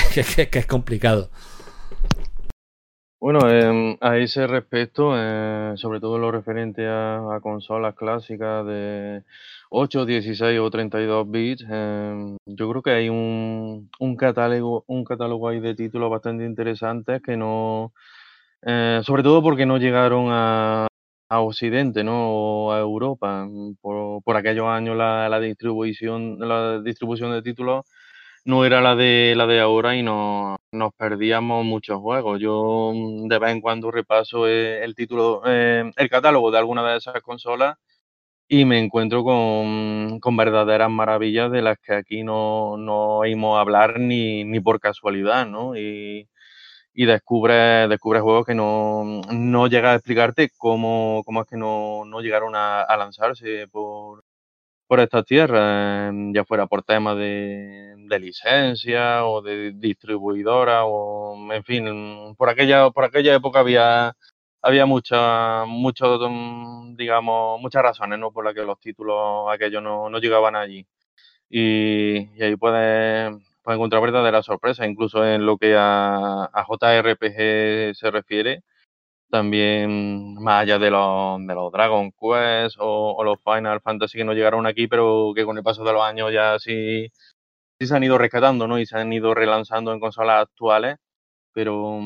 es 0.53 0.67
complicado. 0.67 1.31
Bueno, 3.21 3.51
em, 3.51 3.97
a 4.01 4.17
ese 4.19 4.47
respecto, 4.47 5.13
eh, 5.17 5.73
sobre 5.77 6.01
todo 6.01 6.19
lo 6.19 6.31
referente 6.31 6.87
a 6.87 7.41
consolas 7.43 7.95
clásicas 7.97 8.65
de 8.67 9.25
8, 9.71 10.07
16 10.07 10.59
o 10.61 10.71
32 10.71 11.31
bits, 11.31 11.63
em, 11.69 12.37
yo 12.47 12.71
creo 12.71 12.83
que 12.83 12.91
hay 12.91 13.09
un, 13.09 13.91
un 13.99 14.17
catálogo, 14.17 14.85
un 14.87 15.05
catálogo 15.05 15.49
ahí 15.49 15.61
de 15.61 15.75
títulos 15.75 16.11
bastante 16.11 16.45
interesantes 16.45 17.21
que 17.23 17.37
no, 17.37 17.93
eh, 18.63 19.01
sobre 19.05 19.23
todo 19.23 19.43
porque 19.43 19.67
no 19.67 19.79
llegaron 19.79 20.29
a, 20.31 20.87
a 21.29 21.41
Occidente, 21.41 22.05
¿no? 22.05 22.31
O 22.69 22.73
a 22.73 22.81
Europa. 22.81 23.47
mm, 23.47 23.77
Por, 23.81 24.23
por 24.23 24.37
aquellos 24.37 24.67
años 24.67 24.97
la, 24.97 25.29
la 25.29 25.41
distribución, 25.41 26.39
la 26.41 26.81
distribución 26.81 27.33
de 27.33 27.43
títulos 27.43 27.85
no 28.45 28.65
era 28.65 28.81
la 28.81 28.97
de 28.97 29.35
la 29.37 29.47
de 29.47 29.61
ahora 29.61 29.97
y 29.97 30.03
no, 30.03 30.57
nos 30.73 30.93
perdíamos 30.95 31.65
muchos 31.65 31.99
juegos. 32.01 32.41
Yo 32.41 32.93
mm, 32.95 33.29
de 33.29 33.39
vez 33.39 33.51
en 33.53 33.61
cuando 33.61 33.91
repaso 33.91 34.49
eh, 34.49 34.85
el 34.85 34.95
título, 34.95 35.43
eh, 35.47 35.91
el 35.97 36.09
catálogo 36.11 36.51
de 36.51 36.59
alguna 36.59 36.89
de 36.91 36.99
esas 36.99 37.21
consolas 37.23 37.77
y 38.49 38.65
me 38.65 38.79
encuentro 38.79 39.25
con, 39.25 40.21
con 40.21 40.37
verdaderas 40.37 40.91
maravillas 40.91 41.51
de 41.53 41.63
las 41.63 41.79
que 41.79 41.95
aquí 41.95 42.25
no, 42.25 42.77
no 42.79 43.19
oímos 43.19 43.61
hablar 43.61 44.01
ni, 44.01 44.45
ni 44.45 44.61
por 44.61 44.81
casualidad, 44.81 45.47
¿no? 45.47 45.77
Y, 45.77 46.29
y 46.95 47.07
descubre, 47.07 47.89
descubre 47.89 48.21
juegos 48.21 48.47
que 48.47 48.55
no, 48.55 49.23
no 49.33 49.67
llega 49.69 49.93
a 49.93 49.97
explicarte 49.97 50.51
cómo, 50.59 51.23
cómo 51.27 51.43
es 51.43 51.49
que 51.49 51.57
no, 51.57 52.05
no 52.07 52.21
llegaron 52.23 52.57
a, 52.57 52.83
a 52.83 52.97
lanzarse 52.97 53.69
por, 53.69 54.25
por 54.89 55.01
estas 55.01 55.25
tierras, 55.27 56.13
ya 56.35 56.45
fuera 56.45 56.67
por 56.67 56.83
temas 56.85 57.17
de, 57.19 57.95
de, 58.09 58.21
licencia 58.21 59.27
o 59.27 59.43
de 59.43 59.73
distribuidora 59.75 60.87
o 60.87 61.53
en 61.53 61.65
fin, 61.65 62.35
por 62.37 62.49
aquella, 62.51 62.91
por 62.91 63.05
aquella 63.05 63.35
época 63.35 63.61
había 63.61 64.15
había 64.63 64.87
muchas, 64.87 65.67
mucho, 65.69 66.19
digamos, 66.97 67.61
muchas 67.61 67.83
razones, 67.83 68.19
¿no? 68.19 68.33
Por 68.33 68.45
las 68.45 68.55
que 68.55 68.63
los 68.63 68.79
títulos 68.81 69.47
aquellos 69.53 69.83
no, 69.83 70.11
no 70.11 70.19
llegaban 70.19 70.57
allí. 70.57 70.87
Y, 71.51 72.31
y 72.39 72.43
ahí 72.43 72.57
puedes, 72.57 73.33
puedes 73.63 73.79
encontrar 73.79 74.03
verdaderas 74.03 74.47
sorpresas, 74.47 74.89
incluso 74.89 75.27
en 75.27 75.47
lo 75.47 75.59
que 75.59 75.77
a, 75.77 76.45
a 76.45 76.67
JRPG 76.69 77.95
se 77.95 78.11
refiere, 78.11 78.63
también 79.31 80.35
más 80.37 80.63
allá 80.63 80.79
de 80.79 80.91
los, 80.91 81.47
de 81.47 81.55
los 81.55 81.73
Dragon 81.73 82.13
Quest 82.13 82.77
o, 82.81 83.23
los 83.25 83.39
Final 83.45 83.81
Fantasy 83.81 84.19
que 84.19 84.25
no 84.25 84.35
llegaron 84.35 84.67
aquí, 84.67 84.89
pero 84.89 85.33
que 85.35 85.45
con 85.45 85.57
el 85.59 85.65
paso 85.65 85.85
de 85.85 85.93
los 85.93 86.03
años 86.03 86.33
ya 86.33 86.59
sí, 86.59 87.09
sí 87.81 87.87
se 87.87 87.97
han 87.97 88.05
ido 88.05 88.19
rescatando, 88.19 88.69
¿no? 88.69 88.79
Y 88.79 88.87
se 88.87 88.99
han 88.99 89.13
ido 89.13 89.35
relanzando 89.35 89.93
en 89.93 90.01
consolas 90.01 90.43
actuales, 90.43 90.97
pero 91.53 92.01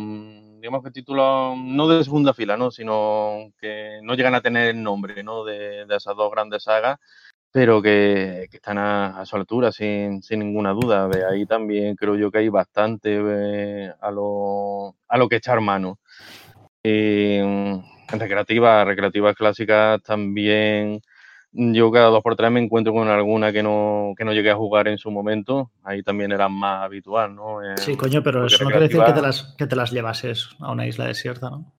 digamos 0.63 0.85
que 0.85 0.93
títulos 0.93 1.59
no 1.59 1.89
de 1.89 2.05
segunda 2.05 2.33
fila, 2.33 2.57
¿no? 2.57 2.71
Sino 2.71 3.51
que 3.61 3.99
no 4.05 4.15
llegan 4.15 4.37
a 4.37 4.41
tener 4.41 4.69
el 4.69 4.81
nombre, 4.81 5.25
¿no? 5.25 5.43
De, 5.45 5.87
de 5.87 5.97
esas 5.97 6.15
dos 6.15 6.31
grandes 6.31 6.63
sagas, 6.63 7.01
pero 7.51 7.83
que, 7.83 8.47
que 8.49 8.59
están 8.59 8.79
a, 8.79 9.21
a, 9.21 9.27
su 9.27 9.35
altura, 9.35 9.73
sin, 9.73 10.23
sin, 10.23 10.39
ninguna 10.39 10.71
duda. 10.71 11.09
De 11.09 11.27
ahí 11.27 11.47
también 11.47 11.97
creo 11.97 12.15
yo 12.15 12.31
que 12.31 12.39
hay 12.39 12.49
bastante 12.49 13.11
eh, 13.13 13.93
a, 14.01 14.11
lo, 14.13 14.95
a 15.09 15.19
lo 15.19 15.29
que 15.29 15.37
echar 15.37 15.61
mano. 15.61 15.99
En 16.85 17.83
recreativas, 18.09 18.87
recreativas 18.87 19.35
clásicas 19.35 20.01
también 20.05 21.01
yo 21.53 21.93
cada 21.93 22.07
dos 22.07 22.23
por 22.23 22.35
tres 22.35 22.51
me 22.51 22.61
encuentro 22.61 22.93
con 22.93 23.09
alguna 23.09 23.53
que 23.53 23.63
no, 23.63 24.15
que 24.17 24.25
no 24.25 24.33
llegué 24.33 24.51
a 24.51 24.57
jugar 24.57 24.89
en 24.89 24.99
su 24.99 25.11
momento. 25.11 25.71
Ahí 25.83 26.03
también 26.03 26.33
era 26.33 26.49
más 26.49 26.85
habitual, 26.85 27.35
¿no? 27.35 27.63
Eh, 27.63 27.77
sí, 27.77 27.97
coño, 27.97 28.23
pero 28.23 28.47
eso 28.47 28.65
no 28.65 28.71
quiere 28.71 28.89
decir 28.89 29.03
que 29.05 29.13
te, 29.13 29.23
las, 29.23 29.55
que 29.59 29.67
te 29.67 29.77
las 29.77 29.91
llevases 29.91 30.49
a 30.61 30.73
una 30.73 30.87
isla 30.87 31.07
desierta, 31.07 31.51
¿no? 31.51 31.73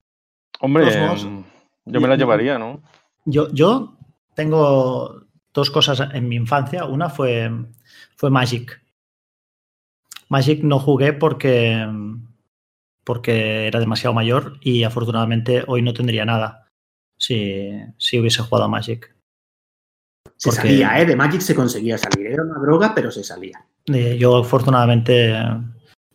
Hombre, 0.59 0.87
eh, 0.87 1.43
yo 1.85 1.99
me 1.99 2.07
las 2.07 2.17
llevaría, 2.17 2.59
¿no? 2.59 2.81
Yo, 3.25 3.51
yo 3.51 3.97
tengo 4.35 5.23
dos 5.53 5.71
cosas 5.71 6.13
en 6.13 6.29
mi 6.29 6.35
infancia. 6.35 6.85
Una 6.85 7.09
fue, 7.09 7.49
fue 8.15 8.29
Magic. 8.29 8.81
Magic 10.29 10.63
no 10.63 10.79
jugué 10.79 11.13
porque, 11.13 11.85
porque 13.03 13.67
era 13.67 13.79
demasiado 13.79 14.13
mayor 14.13 14.57
y 14.61 14.83
afortunadamente 14.83 15.63
hoy 15.67 15.81
no 15.81 15.93
tendría 15.93 16.25
nada 16.25 16.69
si, 17.17 17.71
si 17.97 18.19
hubiese 18.19 18.41
jugado 18.43 18.65
a 18.65 18.69
Magic. 18.69 19.13
Se 20.43 20.49
Porque, 20.49 20.67
salía, 20.67 20.99
¿eh? 20.99 21.05
De 21.05 21.15
Magic 21.15 21.39
se 21.39 21.55
conseguía 21.55 21.97
salir. 21.97 22.27
Era 22.27 22.43
una 22.43 22.59
droga, 22.59 22.93
pero 22.93 23.09
se 23.09 23.23
salía. 23.23 23.63
Eh, 23.85 24.17
yo 24.19 24.35
afortunadamente 24.35 25.33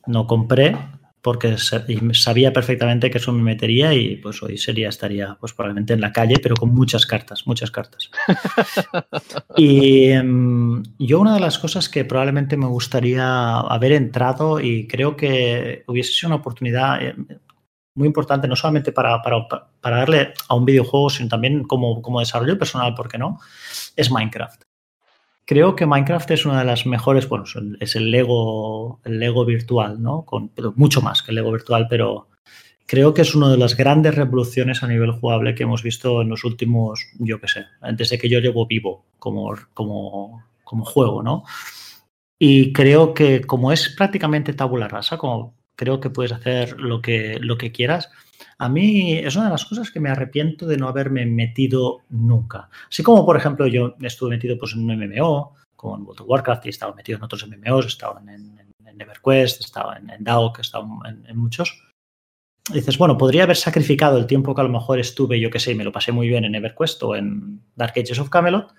no 0.06 0.26
compré 0.26 0.76
porque 1.22 1.56
sabía 1.56 2.52
perfectamente 2.52 3.10
que 3.10 3.16
eso 3.16 3.32
me 3.32 3.42
metería 3.42 3.94
y 3.94 4.16
pues 4.16 4.42
hoy 4.42 4.58
sería, 4.58 4.90
estaría 4.90 5.38
pues 5.40 5.54
probablemente 5.54 5.94
en 5.94 6.02
la 6.02 6.12
calle, 6.12 6.36
pero 6.42 6.56
con 6.56 6.74
muchas 6.74 7.06
cartas, 7.06 7.46
muchas 7.46 7.70
cartas. 7.70 8.10
y 9.56 10.12
um, 10.18 10.82
yo 10.98 11.20
una 11.20 11.32
de 11.32 11.40
las 11.40 11.58
cosas 11.58 11.88
que 11.88 12.04
probablemente 12.04 12.58
me 12.58 12.66
gustaría 12.66 13.60
haber 13.60 13.92
entrado 13.92 14.60
y 14.60 14.86
creo 14.86 15.16
que 15.16 15.84
hubiese 15.86 16.12
sido 16.12 16.28
una 16.28 16.36
oportunidad 16.36 17.02
eh, 17.02 17.14
muy 17.94 18.06
importante, 18.06 18.46
no 18.46 18.56
solamente 18.56 18.92
para, 18.92 19.22
para, 19.22 19.48
para, 19.48 19.96
darle 19.96 20.32
a 20.48 20.54
un 20.54 20.66
videojuego, 20.66 21.10
sino 21.10 21.30
también 21.30 21.64
como, 21.64 22.02
como 22.02 22.20
desarrollo 22.20 22.58
personal, 22.58 22.94
¿por 22.94 23.08
qué 23.08 23.16
no? 23.16 23.40
Es 23.98 24.10
Minecraft. 24.10 24.62
Creo 25.44 25.74
que 25.74 25.86
Minecraft 25.86 26.30
es 26.30 26.46
una 26.46 26.60
de 26.60 26.64
las 26.64 26.86
mejores, 26.86 27.28
bueno, 27.28 27.44
es 27.80 27.96
el 27.96 28.10
Lego, 28.10 29.00
el 29.04 29.18
Lego 29.18 29.44
virtual, 29.44 30.00
¿no? 30.00 30.24
Con, 30.24 30.50
pero 30.50 30.72
mucho 30.76 31.00
más 31.00 31.22
que 31.22 31.30
el 31.30 31.36
Lego 31.36 31.50
virtual, 31.50 31.86
pero 31.90 32.28
creo 32.86 33.12
que 33.12 33.22
es 33.22 33.34
una 33.34 33.50
de 33.50 33.58
las 33.58 33.76
grandes 33.76 34.14
revoluciones 34.14 34.82
a 34.82 34.88
nivel 34.88 35.10
jugable 35.10 35.54
que 35.54 35.64
hemos 35.64 35.82
visto 35.82 36.22
en 36.22 36.28
los 36.28 36.44
últimos, 36.44 37.06
yo 37.18 37.40
qué 37.40 37.48
sé, 37.48 37.64
desde 37.92 38.18
que 38.18 38.28
yo 38.28 38.40
llevo 38.40 38.66
vivo 38.66 39.06
como, 39.18 39.54
como, 39.74 40.44
como 40.64 40.84
juego, 40.84 41.22
¿no? 41.22 41.44
Y 42.38 42.72
creo 42.72 43.14
que 43.14 43.40
como 43.40 43.72
es 43.72 43.88
prácticamente 43.96 44.52
tabula 44.52 44.86
rasa, 44.86 45.18
como 45.18 45.56
creo 45.74 45.98
que 45.98 46.10
puedes 46.10 46.32
hacer 46.32 46.78
lo 46.78 47.02
que, 47.02 47.38
lo 47.40 47.58
que 47.58 47.72
quieras. 47.72 48.10
A 48.60 48.68
mí 48.68 49.12
es 49.12 49.36
una 49.36 49.46
de 49.46 49.52
las 49.52 49.64
cosas 49.64 49.90
que 49.90 50.00
me 50.00 50.10
arrepiento 50.10 50.66
de 50.66 50.76
no 50.76 50.88
haberme 50.88 51.24
metido 51.26 52.02
nunca. 52.08 52.68
Así 52.90 53.04
como, 53.04 53.24
por 53.24 53.36
ejemplo, 53.36 53.68
yo 53.68 53.94
estuve 54.00 54.30
metido 54.30 54.58
pues, 54.58 54.72
en 54.74 54.80
un 54.80 54.96
MMO, 54.98 55.54
con 55.76 56.02
World 56.02 56.22
of 56.22 56.28
Warcraft, 56.28 56.66
y 56.66 56.70
estaba 56.70 56.94
metido 56.94 57.18
en 57.18 57.24
otros 57.24 57.46
MMOs, 57.46 57.86
estaba 57.86 58.20
en, 58.20 58.28
en, 58.28 58.72
en 58.84 59.00
EverQuest, 59.00 59.60
estaba 59.60 59.96
en, 59.96 60.10
en 60.10 60.24
DAO, 60.24 60.52
estaba 60.58 60.86
en, 61.08 61.24
en 61.26 61.36
muchos. 61.36 61.84
Y 62.70 62.74
dices, 62.74 62.98
bueno, 62.98 63.16
podría 63.16 63.44
haber 63.44 63.56
sacrificado 63.56 64.18
el 64.18 64.26
tiempo 64.26 64.54
que 64.54 64.60
a 64.60 64.64
lo 64.64 64.70
mejor 64.70 64.98
estuve, 64.98 65.38
yo 65.38 65.50
qué 65.50 65.60
sé, 65.60 65.72
y 65.72 65.74
me 65.76 65.84
lo 65.84 65.92
pasé 65.92 66.10
muy 66.10 66.28
bien 66.28 66.44
en 66.44 66.56
EverQuest 66.56 67.02
o 67.04 67.14
en 67.14 67.62
Dark 67.76 67.92
Ages 67.96 68.18
of 68.18 68.28
Camelot. 68.28 68.74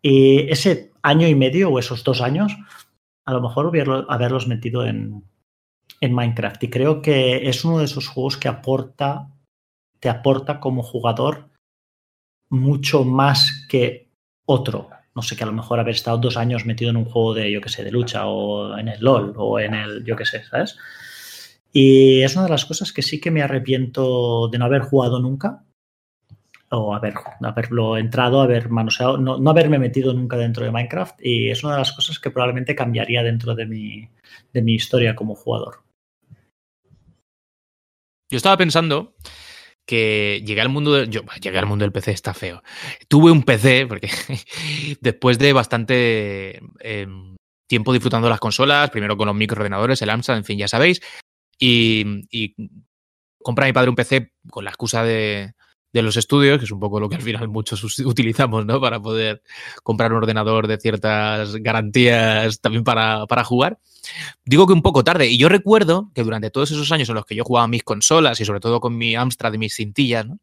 Y 0.00 0.50
ese 0.50 0.92
año 1.02 1.28
y 1.28 1.34
medio 1.34 1.68
o 1.70 1.78
esos 1.78 2.02
dos 2.02 2.22
años, 2.22 2.56
a 3.26 3.32
lo 3.34 3.42
mejor 3.42 3.66
hubiera, 3.66 4.06
haberlos 4.08 4.48
metido 4.48 4.86
en, 4.86 5.22
en 6.00 6.12
Minecraft 6.12 6.62
y 6.64 6.70
creo 6.70 7.02
que 7.02 7.48
es 7.48 7.64
uno 7.64 7.78
de 7.78 7.84
esos 7.84 8.08
juegos 8.08 8.36
que 8.36 8.48
aporta, 8.48 9.30
te 10.00 10.08
aporta 10.08 10.60
como 10.60 10.82
jugador 10.82 11.50
mucho 12.48 13.04
más 13.04 13.66
que 13.68 14.10
otro. 14.46 14.90
No 15.14 15.22
sé, 15.22 15.34
que 15.34 15.44
a 15.44 15.46
lo 15.46 15.52
mejor 15.52 15.80
haber 15.80 15.94
estado 15.94 16.18
dos 16.18 16.36
años 16.36 16.66
metido 16.66 16.90
en 16.90 16.98
un 16.98 17.06
juego 17.06 17.32
de, 17.32 17.50
yo 17.50 17.60
qué 17.60 17.70
sé, 17.70 17.82
de 17.82 17.90
lucha 17.90 18.26
o 18.26 18.76
en 18.76 18.88
el 18.88 19.00
LOL 19.00 19.32
o 19.36 19.58
en 19.58 19.74
el, 19.74 20.04
yo 20.04 20.14
qué 20.14 20.26
sé, 20.26 20.44
¿sabes? 20.44 20.76
Y 21.72 22.22
es 22.22 22.34
una 22.36 22.44
de 22.44 22.50
las 22.50 22.66
cosas 22.66 22.92
que 22.92 23.02
sí 23.02 23.20
que 23.20 23.30
me 23.30 23.42
arrepiento 23.42 24.48
de 24.48 24.58
no 24.58 24.66
haber 24.66 24.82
jugado 24.82 25.18
nunca 25.20 25.64
o 26.80 26.94
haber, 26.94 27.14
haberlo 27.40 27.96
entrado, 27.96 28.40
haber 28.40 28.68
manoseado, 28.68 29.18
no, 29.18 29.38
no 29.38 29.50
haberme 29.50 29.78
metido 29.78 30.12
nunca 30.12 30.36
dentro 30.36 30.64
de 30.64 30.70
Minecraft 30.70 31.18
y 31.22 31.50
es 31.50 31.64
una 31.64 31.74
de 31.74 31.78
las 31.80 31.92
cosas 31.92 32.18
que 32.18 32.30
probablemente 32.30 32.74
cambiaría 32.74 33.22
dentro 33.22 33.54
de 33.54 33.66
mi, 33.66 34.08
de 34.52 34.62
mi 34.62 34.74
historia 34.74 35.14
como 35.14 35.34
jugador. 35.34 35.82
Yo 38.30 38.36
estaba 38.36 38.56
pensando 38.56 39.14
que 39.86 40.42
llegué 40.44 40.60
al 40.60 40.68
mundo 40.68 40.92
del, 40.92 41.10
yo 41.10 41.22
llegué 41.40 41.58
al 41.58 41.66
mundo 41.66 41.84
del 41.84 41.92
PC 41.92 42.10
está 42.10 42.34
feo. 42.34 42.62
Tuve 43.08 43.30
un 43.30 43.42
PC 43.42 43.86
porque 43.86 44.10
después 45.00 45.38
de 45.38 45.52
bastante 45.52 46.60
eh, 46.80 47.06
tiempo 47.68 47.92
disfrutando 47.92 48.28
las 48.28 48.40
consolas, 48.40 48.90
primero 48.90 49.16
con 49.16 49.26
los 49.26 49.36
microordenadores, 49.36 50.02
el 50.02 50.10
Amstrad, 50.10 50.38
en 50.38 50.44
fin, 50.44 50.58
ya 50.58 50.68
sabéis, 50.68 51.00
y, 51.58 52.04
y 52.30 52.54
compré 53.42 53.66
a 53.66 53.68
mi 53.68 53.72
padre 53.72 53.90
un 53.90 53.96
PC 53.96 54.32
con 54.50 54.64
la 54.64 54.70
excusa 54.70 55.04
de, 55.04 55.54
de 55.96 56.02
los 56.02 56.18
estudios, 56.18 56.58
que 56.58 56.66
es 56.66 56.70
un 56.70 56.78
poco 56.78 57.00
lo 57.00 57.08
que 57.08 57.16
al 57.16 57.22
final 57.22 57.48
muchos 57.48 57.82
utilizamos, 58.00 58.66
¿no? 58.66 58.78
Para 58.80 59.00
poder 59.00 59.42
comprar 59.82 60.12
un 60.12 60.18
ordenador 60.18 60.66
de 60.66 60.76
ciertas 60.76 61.56
garantías 61.56 62.60
también 62.60 62.84
para, 62.84 63.26
para, 63.26 63.44
jugar. 63.44 63.78
Digo 64.44 64.66
que 64.66 64.74
un 64.74 64.82
poco 64.82 65.04
tarde. 65.04 65.26
Y 65.28 65.38
yo 65.38 65.48
recuerdo 65.48 66.10
que 66.14 66.22
durante 66.22 66.50
todos 66.50 66.70
esos 66.70 66.92
años 66.92 67.08
en 67.08 67.14
los 67.14 67.24
que 67.24 67.34
yo 67.34 67.44
jugaba 67.44 67.66
mis 67.66 67.82
consolas 67.82 68.38
y 68.40 68.44
sobre 68.44 68.60
todo 68.60 68.78
con 68.78 68.96
mi 68.96 69.14
Amstrad 69.14 69.54
y 69.54 69.58
mis 69.58 69.74
cintillas, 69.74 70.26
¿no? 70.26 70.38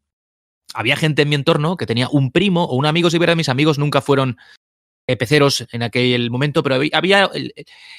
Había 0.74 0.96
gente 0.96 1.22
en 1.22 1.28
mi 1.28 1.36
entorno 1.36 1.76
que 1.76 1.86
tenía 1.86 2.08
un 2.08 2.32
primo 2.32 2.64
o 2.64 2.74
un 2.74 2.86
amigo, 2.86 3.08
si 3.08 3.16
hubiera 3.16 3.36
mis 3.36 3.48
amigos 3.48 3.78
nunca 3.78 4.00
fueron 4.00 4.38
peceros 5.06 5.64
en 5.70 5.84
aquel 5.84 6.30
momento, 6.30 6.64
pero 6.64 6.80
había 6.92 7.30
el, 7.32 7.52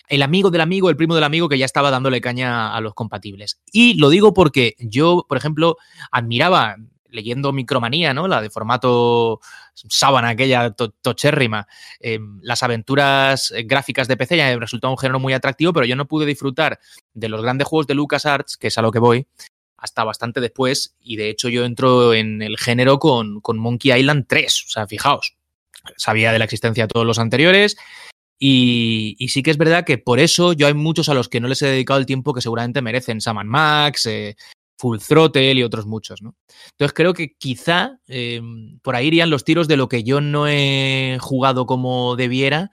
el, 0.09 0.21
amigo 0.23 0.49
del 0.49 0.59
amigo, 0.59 0.89
el 0.89 0.97
primo 0.97 1.15
del 1.15 1.23
amigo 1.23 1.47
que 1.47 1.57
ya 1.57 1.65
estaba 1.65 1.91
dándole 1.91 2.19
caña 2.19 2.75
a 2.75 2.81
los 2.81 2.95
compatibles. 2.95 3.61
Y 3.71 3.93
lo 3.93 4.09
digo 4.09 4.33
porque 4.33 4.75
yo, 4.79 5.25
por 5.29 5.37
ejemplo, 5.37 5.77
admiraba 6.11 6.75
leyendo 7.15 7.51
Micromanía, 7.51 8.13
¿no? 8.13 8.27
La 8.27 8.41
de 8.41 8.49
formato 8.49 9.39
sábana, 9.73 10.29
aquella 10.29 10.71
to 10.71 10.89
tochérrima. 10.89 11.67
Eh, 11.99 12.19
las 12.41 12.61
aventuras 12.61 13.53
gráficas 13.65 14.07
de 14.07 14.17
PC 14.17 14.37
ya 14.37 14.47
me 14.47 14.59
resultó 14.59 14.89
un 14.89 14.97
género 14.97 15.19
muy 15.19 15.33
atractivo, 15.33 15.73
pero 15.73 15.85
yo 15.85 15.95
no 15.95 16.07
pude 16.07 16.25
disfrutar 16.25 16.79
de 17.13 17.29
los 17.29 17.41
grandes 17.41 17.67
juegos 17.67 17.87
de 17.87 17.95
LucasArts, 17.95 18.57
que 18.57 18.67
es 18.67 18.77
a 18.77 18.81
lo 18.81 18.91
que 18.91 18.99
voy, 18.99 19.27
hasta 19.77 20.03
bastante 20.03 20.41
después. 20.41 20.95
Y 21.01 21.15
de 21.15 21.29
hecho, 21.29 21.49
yo 21.49 21.65
entro 21.65 22.13
en 22.13 22.41
el 22.41 22.57
género 22.57 22.99
con, 22.99 23.41
con 23.41 23.57
Monkey 23.57 23.97
Island 23.97 24.25
3. 24.27 24.65
O 24.67 24.69
sea, 24.69 24.87
fijaos, 24.87 25.35
sabía 25.97 26.31
de 26.31 26.39
la 26.39 26.45
existencia 26.45 26.85
de 26.85 26.89
todos 26.89 27.05
los 27.05 27.19
anteriores. 27.19 27.77
Y, 28.37 29.15
y 29.17 29.29
sí 29.29 29.43
que 29.43 29.51
es 29.51 29.57
verdad 29.57 29.85
que 29.85 29.97
por 29.97 30.19
eso 30.19 30.51
yo 30.51 30.67
hay 30.67 30.73
muchos 30.73 31.07
a 31.07 31.13
los 31.13 31.29
que 31.29 31.39
no 31.39 31.47
les 31.47 31.61
he 31.61 31.67
dedicado 31.67 31.99
el 31.99 32.05
tiempo 32.05 32.33
que 32.33 32.41
seguramente 32.41 32.81
merecen. 32.81 33.21
Saman 33.21 33.47
Max, 33.47 34.05
eh, 34.07 34.35
Full 34.77 34.99
Throttle 34.99 35.53
y 35.53 35.63
otros 35.63 35.85
muchos, 35.85 36.21
¿no? 36.21 36.35
Entonces 36.71 36.93
creo 36.93 37.13
que 37.13 37.33
quizá 37.37 37.99
eh, 38.07 38.41
por 38.81 38.95
ahí 38.95 39.07
irían 39.07 39.29
los 39.29 39.43
tiros 39.45 39.67
de 39.67 39.77
lo 39.77 39.87
que 39.89 40.03
yo 40.03 40.21
no 40.21 40.47
he 40.47 41.17
jugado 41.21 41.65
como 41.65 42.15
debiera, 42.15 42.71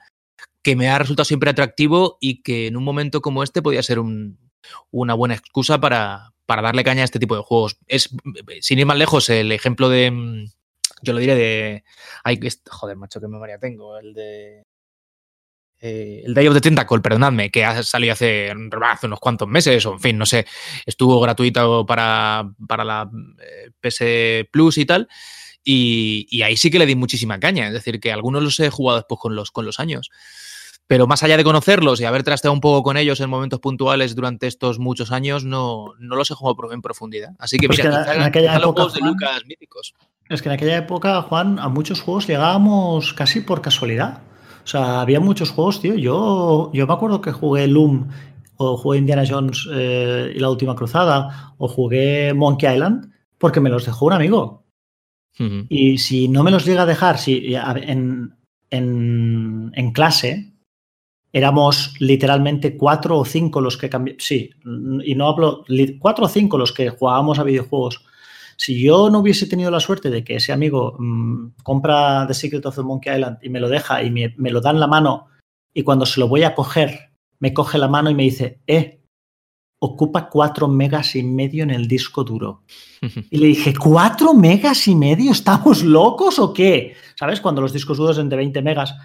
que 0.61 0.75
me 0.75 0.89
ha 0.89 0.99
resultado 0.99 1.25
siempre 1.25 1.49
atractivo 1.49 2.17
y 2.21 2.41
que 2.41 2.67
en 2.67 2.77
un 2.77 2.83
momento 2.83 3.21
como 3.21 3.43
este 3.43 3.61
podía 3.61 3.83
ser 3.83 3.99
un- 3.99 4.39
una 4.91 5.13
buena 5.13 5.35
excusa 5.35 5.79
para, 5.79 6.33
para 6.45 6.61
darle 6.61 6.83
caña 6.83 7.01
a 7.01 7.05
este 7.05 7.19
tipo 7.19 7.35
de 7.35 7.41
juegos. 7.43 7.77
Es, 7.87 8.09
sin 8.61 8.79
ir 8.79 8.85
más 8.85 8.97
lejos, 8.97 9.29
el 9.29 9.51
ejemplo 9.51 9.89
de. 9.89 10.49
Yo 11.01 11.13
lo 11.13 11.19
diré 11.19 11.35
de. 11.35 11.83
Joder, 12.69 12.95
macho, 12.97 13.19
qué 13.19 13.27
memoria 13.27 13.57
tengo. 13.59 13.97
El 13.97 14.13
de. 14.13 14.63
Eh, 15.85 16.23
el 16.25 16.33
Day 16.33 16.47
of 16.47 16.53
the 16.53 16.61
Tentacle, 16.61 17.01
perdonadme, 17.01 17.51
que 17.51 17.65
ha 17.65 17.83
salido 17.83 18.13
hace, 18.13 18.53
hace 18.81 19.05
unos 19.05 19.19
cuantos 19.19 19.49
meses, 19.49 19.85
o 19.85 19.91
en 19.93 19.99
fin, 19.99 20.17
no 20.17 20.25
sé, 20.25 20.45
estuvo 20.85 21.19
gratuito 21.19 21.85
para, 21.85 22.49
para 22.67 22.85
la 22.85 23.09
eh, 23.41 23.69
PS 23.81 24.47
Plus 24.49 24.77
y 24.77 24.85
tal. 24.85 25.09
Y, 25.61 26.25
y 26.29 26.41
ahí 26.41 26.55
sí 26.55 26.71
que 26.71 26.79
le 26.79 26.85
di 26.85 26.95
muchísima 26.95 27.37
caña. 27.39 27.67
Es 27.67 27.73
decir, 27.73 27.99
que 27.99 28.11
algunos 28.13 28.41
los 28.41 28.59
he 28.61 28.69
jugado 28.69 28.99
después 28.99 29.19
con 29.19 29.35
los, 29.35 29.51
con 29.51 29.65
los 29.65 29.79
años. 29.79 30.09
Pero 30.87 31.05
más 31.07 31.23
allá 31.23 31.37
de 31.37 31.43
conocerlos 31.43 31.99
y 32.01 32.05
haber 32.05 32.23
trasteado 32.23 32.53
un 32.53 32.59
poco 32.61 32.83
con 32.83 32.97
ellos 32.97 33.19
en 33.21 33.29
momentos 33.29 33.59
puntuales 33.59 34.15
durante 34.15 34.47
estos 34.47 34.79
muchos 34.79 35.11
años, 35.11 35.43
no, 35.45 35.93
no 35.99 36.15
los 36.15 36.29
he 36.31 36.33
jugado 36.33 36.73
en 36.73 36.81
profundidad. 36.81 37.31
Así 37.39 37.57
que 37.57 37.67
Pues 37.67 37.79
mira, 37.79 37.89
que 37.91 37.97
quizá- 38.03 38.15
en 38.15 38.21
aquella 38.21 38.49
quizá 38.49 38.59
los 38.59 38.63
época, 38.69 38.81
juegos 38.83 38.93
de 38.93 38.99
Lucas 39.07 39.41
míticos. 39.47 39.93
Es 40.29 40.41
que 40.41 40.49
en 40.49 40.53
aquella 40.55 40.77
época, 40.77 41.21
Juan, 41.23 41.59
a 41.59 41.69
muchos 41.69 42.01
juegos 42.01 42.27
llegábamos 42.27 43.13
casi 43.13 43.39
por 43.41 43.61
casualidad. 43.61 44.21
O 44.63 44.67
sea, 44.67 45.01
había 45.01 45.19
muchos 45.19 45.51
juegos, 45.51 45.81
tío. 45.81 45.95
Yo, 45.95 46.71
yo 46.73 46.87
me 46.87 46.93
acuerdo 46.93 47.21
que 47.21 47.31
jugué 47.31 47.67
Loom, 47.67 48.07
o 48.57 48.77
jugué 48.77 48.99
Indiana 48.99 49.23
Jones 49.27 49.67
eh, 49.71 50.33
y 50.35 50.39
la 50.39 50.49
última 50.49 50.75
cruzada, 50.75 51.53
o 51.57 51.67
jugué 51.67 52.33
Monkey 52.33 52.73
Island, 52.73 53.11
porque 53.37 53.59
me 53.59 53.69
los 53.69 53.85
dejó 53.85 54.05
un 54.05 54.13
amigo. 54.13 54.63
Y 55.67 55.97
si 55.97 56.27
no 56.27 56.43
me 56.43 56.51
los 56.51 56.63
llega 56.63 56.83
a 56.83 56.85
dejar, 56.85 57.17
si 57.17 57.55
en, 57.55 58.35
en, 58.69 59.71
en 59.73 59.91
clase 59.91 60.53
éramos 61.33 61.95
literalmente 61.99 62.77
cuatro 62.77 63.17
o 63.17 63.25
cinco 63.25 63.59
los 63.59 63.75
que 63.75 63.89
cambiamos. 63.89 64.23
Sí, 64.23 64.51
y 65.03 65.15
no 65.15 65.27
hablo, 65.27 65.65
cuatro 65.99 66.25
o 66.25 66.29
cinco 66.29 66.59
los 66.59 66.71
que 66.71 66.89
jugábamos 66.89 67.39
a 67.39 67.43
videojuegos. 67.43 68.05
Si 68.63 68.81
yo 68.81 69.09
no 69.09 69.19
hubiese 69.19 69.45
tenido 69.45 69.69
la 69.71 69.81
suerte 69.81 70.09
de 70.09 70.23
que 70.23 70.35
ese 70.37 70.53
amigo 70.53 70.95
mm, 70.97 71.55
compra 71.63 72.25
The 72.27 72.33
Secret 72.33 72.65
of 72.65 72.75
the 72.77 72.81
Monkey 72.81 73.13
Island 73.13 73.39
y 73.41 73.49
me 73.49 73.59
lo 73.59 73.67
deja 73.67 74.01
y 74.01 74.09
me, 74.09 74.33
me 74.37 74.51
lo 74.51 74.61
da 74.61 74.69
en 74.71 74.79
la 74.79 74.87
mano, 74.87 75.27
y 75.73 75.83
cuando 75.83 76.05
se 76.05 76.21
lo 76.21 76.29
voy 76.29 76.43
a 76.43 76.55
coger, 76.55 77.11
me 77.39 77.53
coge 77.53 77.77
la 77.77 77.89
mano 77.89 78.09
y 78.09 78.15
me 78.15 78.23
dice, 78.23 78.61
eh, 78.65 79.01
ocupa 79.81 80.29
cuatro 80.29 80.69
megas 80.69 81.13
y 81.17 81.23
medio 81.23 81.63
en 81.63 81.71
el 81.71 81.89
disco 81.89 82.23
duro. 82.23 82.63
Y 83.31 83.37
le 83.37 83.47
dije, 83.47 83.73
¿cuatro 83.75 84.33
megas 84.33 84.87
y 84.87 84.95
medio? 84.95 85.33
¿Estamos 85.33 85.83
locos 85.83 86.39
o 86.39 86.53
qué? 86.53 86.95
¿Sabes? 87.19 87.41
Cuando 87.41 87.59
los 87.61 87.73
discos 87.73 87.97
duros 87.97 88.15
son 88.15 88.29
de 88.29 88.37
20 88.37 88.61
megas, 88.61 88.95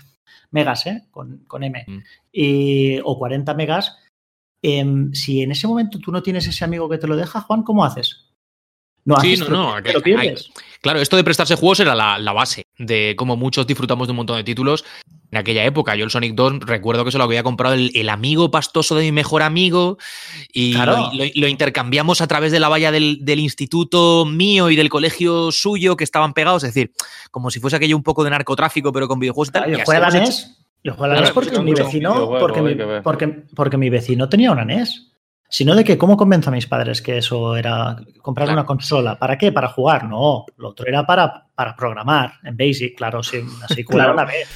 megas, 0.53 0.87
¿eh? 0.87 1.09
Con, 1.11 1.39
con 1.49 1.65
M, 1.65 1.85
Mm. 1.89 1.99
y- 2.31 3.01
o 3.03 3.19
40 3.19 3.55
megas, 3.55 3.97
em, 4.63 5.13
si 5.13 5.43
en 5.43 5.51
ese 5.51 5.67
momento 5.67 5.99
tú 5.99 6.13
no 6.13 6.23
tienes 6.23 6.47
ese 6.47 6.65
amigo 6.65 6.89
que 6.89 6.99
te 6.99 7.09
lo 7.09 7.17
deja, 7.17 7.41
Juan, 7.41 7.65
¿cómo 7.65 7.85
haces? 7.85 8.28
No 9.09 9.21
Sí, 9.21 9.33
haces, 9.35 9.49
no, 9.49 9.75
no, 9.75 9.83
te 9.83 9.83
que- 9.85 9.93
lo 9.95 10.03
pierdes. 10.03 10.51
Claro, 10.81 11.01
esto 11.01 11.17
de 11.17 11.25
prestarse 11.25 11.57
juegos 11.57 11.81
era 11.81 11.95
la, 11.95 12.19
la 12.19 12.33
base 12.33 12.67
de 12.79 13.15
cómo 13.17 13.37
muchos 13.37 13.67
disfrutamos 13.67 14.07
de 14.07 14.13
un 14.13 14.19
montón 14.19 14.37
de 14.37 14.45
títulos 14.45 14.85
en 15.33 15.39
aquella 15.39 15.65
época. 15.65 15.97
Yo 15.97 16.05
el 16.05 16.11
Sonic 16.11 16.35
2 16.35 16.61
recuerdo 16.61 17.05
que 17.05 17.11
se 17.11 17.19
lo 17.19 17.25
había 17.25 17.43
comprado 17.43 17.75
el, 17.75 17.91
el 17.95 18.09
amigo 18.11 18.51
pastoso 18.53 18.95
de 18.95 19.03
mi 19.03 19.11
mejor 19.13 19.43
amigo 19.43 19.99
y 20.53 20.75
Claro. 20.75 21.11
lo, 21.13 21.25
lo 21.35 21.49
intercambiamos 21.49 22.21
a 22.21 22.29
través 22.29 22.53
de 22.53 22.61
la 22.61 22.69
valla 22.69 22.93
del, 22.93 23.19
del 23.25 23.41
instituto 23.41 24.25
mío 24.25 24.71
y 24.71 24.77
del 24.77 24.89
colegio 24.89 25.51
suyo 25.51 25.97
que 25.97 26.05
estaban 26.05 26.33
pegados. 26.33 26.63
Es 26.63 26.75
decir, 26.75 26.93
como 27.33 27.51
si 27.51 27.59
fuese 27.61 27.77
aquello 27.77 27.97
un 27.97 28.05
poco 28.05 28.23
de 28.23 28.31
narcotráfico, 28.31 28.93
pero 28.93 29.09
con 29.09 29.19
videojuegos 29.19 29.49
y 29.49 29.53
tal. 29.53 29.65
Claro, 29.85 30.09
y 30.09 30.13
la 30.13 30.21
NES. 30.21 30.59
Yo 30.85 31.03
a 31.03 31.09
la 31.09 31.21
NES 31.21 31.31
porque 31.33 31.59
mi 31.59 31.75
vecino, 31.75 32.29
porque 32.39 33.01
porque, 33.03 33.43
porque 33.57 33.77
mi 33.77 33.91
vecino 33.91 34.29
tenía 34.29 34.53
una 34.53 34.65
NES. 34.65 35.08
Sino 35.51 35.75
de 35.75 35.83
que, 35.83 35.97
¿cómo 35.97 36.17
convenzo 36.17 36.51
a 36.51 36.53
mis 36.53 36.67
padres 36.67 37.01
que 37.01 37.19
eso 37.19 37.57
era 37.57 37.97
comprar 38.21 38.47
Claro. 38.49 38.61
una 38.61 38.67
consola? 38.67 39.19
¿Para 39.19 39.39
qué? 39.39 39.51
¿Para 39.51 39.69
jugar? 39.69 40.05
No, 40.05 40.45
lo 40.59 40.69
otro 40.69 40.87
era 40.87 41.07
para, 41.07 41.47
para 41.55 41.75
programar 41.75 42.35
en 42.45 42.57
Basic, 42.57 42.97
claro, 42.97 43.23
sí, 43.23 43.39
así 43.63 43.83
Claro. 43.85 44.13
una 44.13 44.25
vez. 44.27 44.47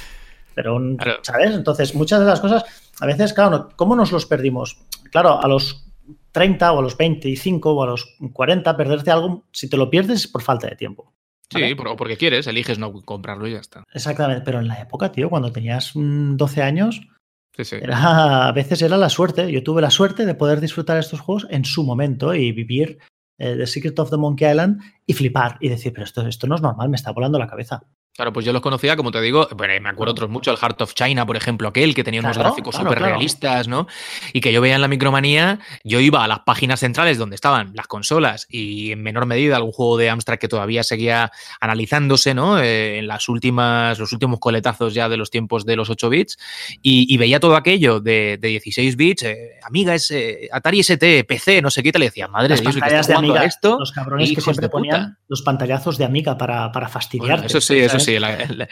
Pero, 0.53 0.75
un- 0.75 0.97
Claro. 0.97 1.19
¿sabes? 1.23 1.55
Entonces, 1.55 1.95
muchas 1.95 2.19
de 2.19 2.25
las 2.27 2.39
cosas, 2.39 2.63
a 2.99 3.05
veces, 3.07 3.33
claro, 3.33 3.69
¿cómo 3.75 3.95
nos 3.95 4.11
los 4.11 4.27
perdimos? 4.27 4.77
Claro, 5.11 5.41
a 5.43 5.47
los 5.47 5.83
30 6.31 6.71
o 6.73 6.79
a 6.79 6.81
los 6.83 6.95
25 6.95 7.73
o 7.73 7.83
a 7.83 7.87
los 7.87 8.15
40, 8.31 8.77
perderte 8.77 9.09
algo, 9.09 9.45
si 9.51 9.67
te 9.69 9.77
lo 9.77 9.89
pierdes 9.89 10.21
es 10.25 10.27
por 10.27 10.43
falta 10.43 10.67
de 10.67 10.75
tiempo. 10.75 11.11
Sí, 11.49 11.59
¿vale? 11.61 11.75
por- 11.75 11.95
porque 11.95 12.17
quieres, 12.17 12.45
eliges 12.45 12.77
no 12.77 12.93
comprarlo 13.01 13.47
y 13.47 13.53
ya 13.53 13.59
está. 13.59 13.83
Exactamente, 13.93 14.43
pero 14.45 14.59
en 14.59 14.67
la 14.67 14.79
época, 14.79 15.11
tío, 15.11 15.29
cuando 15.31 15.51
tenías 15.51 15.91
mm, 15.95 16.35
12 16.37 16.61
años, 16.61 17.01
Sí, 17.55 17.65
sí. 17.65 17.75
era, 17.75 18.47
a 18.47 18.51
veces 18.51 18.81
era 18.81 18.97
la 18.97 19.09
suerte. 19.09 19.51
Yo 19.51 19.63
tuve 19.63 19.81
la 19.81 19.91
suerte 19.91 20.25
de 20.25 20.35
poder 20.35 20.59
disfrutar 20.59 20.97
estos 20.97 21.19
juegos 21.19 21.47
en 21.49 21.65
su 21.65 21.83
momento 21.83 22.33
y 22.33 22.51
vivir 22.51 22.97
eh, 23.37 23.55
The 23.57 23.67
Secret 23.67 23.99
of 23.99 24.09
the 24.09 24.17
Monkey 24.17 24.49
Island 24.49 24.81
y 25.05 25.13
flipar 25.13 25.57
y 25.59 25.69
decir, 25.69 25.93
pero 25.93 26.05
esto, 26.05 26.25
esto 26.27 26.47
no 26.47 26.55
es 26.55 26.61
normal, 26.61 26.89
me 26.89 26.95
está 26.95 27.11
volando 27.11 27.37
la 27.37 27.47
cabeza. 27.47 27.83
Claro, 28.15 28.31
pues 28.31 28.45
yo 28.45 28.53
los 28.53 28.61
conocía, 28.61 28.95
como 28.95 29.09
te 29.09 29.19
digo, 29.21 29.47
bueno, 29.57 29.73
me 29.81 29.89
acuerdo 29.89 30.11
otros 30.11 30.29
mucho, 30.29 30.51
el 30.51 30.57
Heart 30.57 30.81
of 30.83 30.93
China, 30.93 31.25
por 31.25 31.35
ejemplo, 31.35 31.69
aquel 31.69 31.95
que 31.95 32.03
tenía 32.03 32.19
unos 32.19 32.37
gráficos 32.37 32.75
claro, 32.75 32.89
súper 32.89 32.99
claro. 32.99 33.13
realistas, 33.15 33.67
¿no? 33.67 33.87
Y 34.33 34.41
que 34.41 34.53
yo 34.53 34.61
veía 34.61 34.75
en 34.75 34.81
la 34.81 34.87
micromanía, 34.87 35.57
yo 35.83 35.99
iba 35.99 36.23
a 36.23 36.27
las 36.27 36.41
páginas 36.41 36.81
centrales 36.81 37.17
donde 37.17 37.33
estaban 37.33 37.71
las 37.73 37.87
consolas 37.87 38.45
y 38.51 38.91
en 38.91 39.01
menor 39.01 39.25
medida 39.25 39.55
algún 39.55 39.71
juego 39.71 39.97
de 39.97 40.11
Amstrad 40.11 40.37
que 40.37 40.47
todavía 40.47 40.83
seguía 40.83 41.31
analizándose, 41.59 42.35
¿no? 42.35 42.59
Eh, 42.59 42.99
en 42.99 43.07
las 43.07 43.29
últimas, 43.29 43.97
los 43.97 44.13
últimos 44.13 44.39
coletazos 44.39 44.93
ya 44.93 45.09
de 45.09 45.17
los 45.17 45.31
tiempos 45.31 45.65
de 45.65 45.75
los 45.75 45.89
8 45.89 46.07
bits 46.09 46.37
y, 46.83 47.11
y 47.11 47.17
veía 47.17 47.39
todo 47.39 47.55
aquello 47.55 47.99
de, 47.99 48.37
de 48.39 48.47
16 48.47 48.95
bits, 48.95 49.23
eh, 49.23 49.59
Amiga, 49.63 49.95
es, 49.95 50.11
eh, 50.11 50.49
Atari 50.51 50.81
ST, 50.81 51.23
PC, 51.23 51.63
no 51.63 51.71
sé 51.71 51.81
qué, 51.81 51.91
te 51.91 51.97
le 51.97 52.05
decía, 52.05 52.27
madre 52.27 52.49
Las 52.49 52.61
Dios, 52.61 52.75
pantallas 52.75 53.07
de 53.07 53.15
Amiga, 53.15 53.41
a 53.41 53.45
esto, 53.45 53.79
los 53.79 53.91
cabrones 53.91 54.31
que 54.33 54.41
siempre 54.41 54.69
ponían 54.69 55.17
los 55.27 55.41
pantallazos 55.41 55.97
de 55.97 56.05
Amiga 56.05 56.37
para, 56.37 56.71
para 56.71 56.85
Bueno, 56.85 56.93
fastidiarte. 56.93 57.47
eso 57.47 57.59
sí, 57.59 57.79
eso. 57.79 58.02
Sí, 58.03 58.15
en, 58.15 58.21
la- 58.21 58.41
en 58.43 58.57
la- 58.57 58.67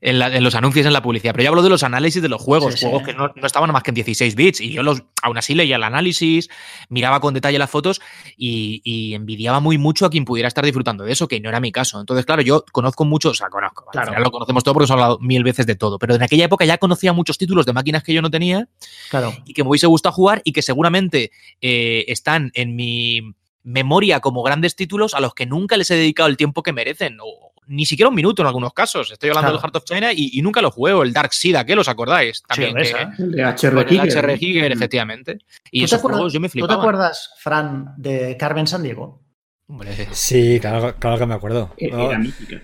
en 0.00 0.18
la- 0.18 0.36
en 0.36 0.44
los 0.44 0.54
anuncios, 0.54 0.86
en 0.86 0.92
la 0.92 1.02
publicidad. 1.02 1.32
Pero 1.32 1.44
yo 1.44 1.48
hablo 1.50 1.62
de 1.62 1.68
los 1.70 1.82
análisis 1.82 2.22
de 2.22 2.28
los 2.28 2.40
juegos, 2.40 2.74
Sí, 2.74 2.80
sí. 2.80 2.86
juegos 2.86 3.02
que 3.06 3.14
no, 3.14 3.32
no 3.34 3.46
estaban 3.46 3.70
más 3.72 3.82
que 3.82 3.90
en 3.90 3.94
16 3.96 4.34
bits. 4.34 4.60
Y 4.60 4.72
yo 4.72 4.82
los, 4.82 5.02
aún 5.22 5.38
así 5.38 5.54
leía 5.54 5.76
el 5.76 5.82
análisis, 5.82 6.48
miraba 6.88 7.20
con 7.20 7.34
detalle 7.34 7.58
las 7.58 7.70
fotos 7.70 8.00
y, 8.36 8.80
y 8.84 9.14
envidiaba 9.14 9.60
muy 9.60 9.78
mucho 9.78 10.06
a 10.06 10.10
quien 10.10 10.24
pudiera 10.24 10.48
estar 10.48 10.64
disfrutando 10.64 11.04
de 11.04 11.12
eso, 11.12 11.28
que 11.28 11.40
no 11.40 11.48
era 11.48 11.60
mi 11.60 11.72
caso. 11.72 12.00
Entonces, 12.00 12.24
claro, 12.26 12.42
yo 12.42 12.64
conozco 12.72 13.04
mucho, 13.04 13.30
o 13.30 13.34
sea, 13.34 13.48
conozco, 13.48 13.84
al 13.88 13.92
Claro. 13.92 14.08
final 14.08 14.22
lo 14.22 14.30
conocemos 14.30 14.64
todo 14.64 14.74
porque 14.74 14.84
hemos 14.84 14.90
hablado 14.92 15.18
mil 15.20 15.42
veces 15.44 15.66
de 15.66 15.74
todo. 15.76 15.98
Pero 15.98 16.14
en 16.14 16.22
aquella 16.22 16.44
época 16.44 16.64
ya 16.64 16.78
conocía 16.78 17.12
muchos 17.12 17.38
títulos 17.38 17.66
de 17.66 17.72
máquinas 17.72 18.02
que 18.02 18.12
yo 18.14 18.22
no 18.22 18.30
tenía 18.30 18.68
Claro. 19.10 19.32
y 19.44 19.54
que 19.54 19.62
me 19.62 19.70
hubiese 19.70 19.86
gustado 19.86 20.12
jugar 20.14 20.42
y 20.44 20.52
que 20.52 20.62
seguramente 20.62 21.30
eh, 21.60 22.04
están 22.08 22.50
en 22.54 22.76
mi 22.76 23.34
memoria 23.62 24.20
como 24.20 24.42
grandes 24.42 24.74
títulos 24.74 25.14
a 25.14 25.20
los 25.20 25.34
que 25.34 25.44
nunca 25.46 25.76
les 25.76 25.90
he 25.90 25.94
dedicado 25.94 26.28
el 26.28 26.36
tiempo 26.38 26.62
que 26.62 26.72
merecen, 26.72 27.18
o 27.22 27.52
ni 27.70 27.86
siquiera 27.86 28.08
un 28.08 28.14
minuto 28.14 28.42
en 28.42 28.46
algunos 28.48 28.72
casos. 28.72 29.10
Estoy 29.10 29.30
hablando 29.30 29.50
Claro. 29.50 29.56
del 29.58 29.62
Heart 29.62 29.76
of 29.76 29.84
China 29.84 30.12
y, 30.12 30.38
y 30.38 30.42
nunca 30.42 30.60
lo 30.60 30.70
juego, 30.70 31.02
el 31.02 31.12
Dark 31.12 31.32
Seed, 31.32 31.56
¿qué 31.66 31.74
los 31.76 31.88
acordáis? 31.88 32.42
También, 32.42 32.74
que- 32.74 32.82
¿eh? 32.90 33.08
El 33.18 33.30
de 33.32 33.42
HR 33.44 33.70
con 33.70 33.78
el 33.78 33.88
Giger. 33.88 34.24
HR 34.24 34.38
Giger, 34.38 34.72
efectivamente. 34.72 35.38
Y 35.70 35.80
¿Tú 35.80 35.82
te, 35.82 35.84
esos 35.84 35.98
acuerdas, 36.00 36.16
juegos 36.18 36.32
yo 36.32 36.40
me 36.40 36.48
¿Tú 36.48 36.52
te 36.52 36.58
flipaba. 36.60 36.74
acuerdas, 36.82 37.30
Fran, 37.38 37.94
de 37.96 38.36
Carmen 38.36 38.66
San 38.66 38.82
Diego? 38.82 39.22
Hombre, 39.68 40.08
Sí, 40.10 40.58
claro, 40.60 40.96
claro 40.98 41.16
que 41.18 41.26
me 41.26 41.34
acuerdo. 41.34 41.72
Eh, 41.76 41.90
No, 41.92 42.08
Era 42.10 42.18
mítica. 42.18 42.60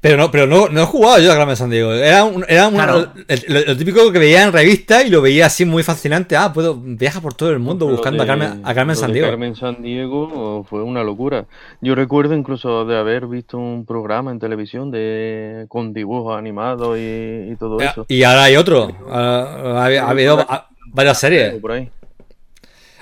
Pero 0.00 0.16
no, 0.16 0.30
pero 0.30 0.46
no, 0.46 0.68
no 0.70 0.82
he 0.82 0.86
jugado 0.86 1.18
yo 1.20 1.30
a 1.30 1.36
Carmen 1.36 1.56
San 1.56 1.68
Diego. 1.68 1.92
Era, 1.92 2.24
un, 2.24 2.42
era 2.48 2.68
un- 2.68 2.74
Claro. 2.74 3.12
el- 3.28 3.44
lo, 3.48 3.60
lo 3.66 3.76
típico 3.76 4.10
que 4.10 4.18
veía 4.18 4.42
en 4.44 4.52
revista 4.52 5.02
y 5.02 5.10
lo 5.10 5.20
veía 5.20 5.44
así 5.46 5.66
muy 5.66 5.82
fascinante. 5.82 6.36
Ah, 6.36 6.52
puedo 6.52 6.74
viaja 6.80 7.20
por 7.20 7.34
todo 7.34 7.50
el 7.50 7.58
mundo 7.58 7.84
Pero 7.84 7.96
buscando 7.96 8.22
a 8.22 8.26
Carmen, 8.26 8.62
a 8.64 8.74
Carmen 8.74 8.96
San 8.96 9.12
Diego. 9.12 9.28
Carmen 9.28 9.54
San 9.56 9.82
Diego 9.82 10.64
fue 10.68 10.82
una 10.82 11.04
locura. 11.04 11.44
Yo 11.82 11.94
recuerdo 11.94 12.34
incluso 12.34 12.86
de 12.86 12.96
haber 12.96 13.26
visto 13.26 13.58
un 13.58 13.84
programa 13.84 14.30
en 14.30 14.38
televisión 14.38 14.90
de 14.90 15.66
con 15.68 15.92
dibujos 15.92 16.38
animados 16.38 16.96
y, 16.96 17.50
y 17.52 17.56
todo 17.58 17.78
eso. 17.80 18.06
Y 18.08 18.22
ahora 18.22 18.44
hay 18.44 18.56
otro. 18.56 18.90
Ah, 19.10 19.82
ha, 19.84 19.84
ha 20.06 20.10
habido 20.10 20.38
ah, 20.48 20.68
varias 20.86 21.18
series. 21.20 21.54
Por 21.60 21.72
ahí. 21.72 21.90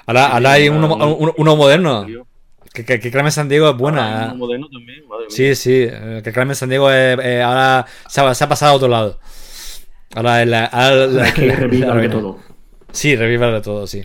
Ahora, 0.06 0.26
Sí, 0.26 0.30
ahora 0.32 0.52
hay 0.52 0.68
uno, 0.68 0.94
un- 0.94 1.16
uno- 1.20 1.34
uno 1.36 1.56
moderno. 1.56 2.06
Que, 2.73 2.85
que, 2.85 3.01
que 3.01 3.11
Carmen 3.11 3.32
San 3.32 3.49
Diego 3.49 3.70
es 3.70 3.77
buena. 3.77 4.27
uno 4.27 4.36
moderno 4.36 4.69
también, 4.70 5.07
madre 5.09 5.24
mía. 5.27 5.31
Sí, 5.31 5.55
sí. 5.55 5.86
eh, 5.90 6.20
Que 6.23 6.32
Carmen 6.32 6.55
San 6.55 6.69
Diego 6.69 6.90
es- 6.90 7.19
eh, 7.23 7.43
ahora 7.43 7.86
se 8.09 8.20
ha, 8.20 8.35
se 8.35 8.45
ha 8.45 8.49
pasado 8.49 8.73
a 8.73 8.77
otro 8.77 8.89
lado. 8.89 9.19
Ahora 10.15 10.43
es 10.43 10.49
la. 10.49 10.65
ahora 10.66 11.07
la- 11.07 11.28
Es 11.28 11.35
que 11.35 11.55
reviva 11.55 11.95
de 11.97 12.09
todo. 12.09 12.39
Sí, 12.93 13.15
reviva 13.16 13.51
de 13.51 13.61
todo, 13.61 13.86
sí. 13.86 14.03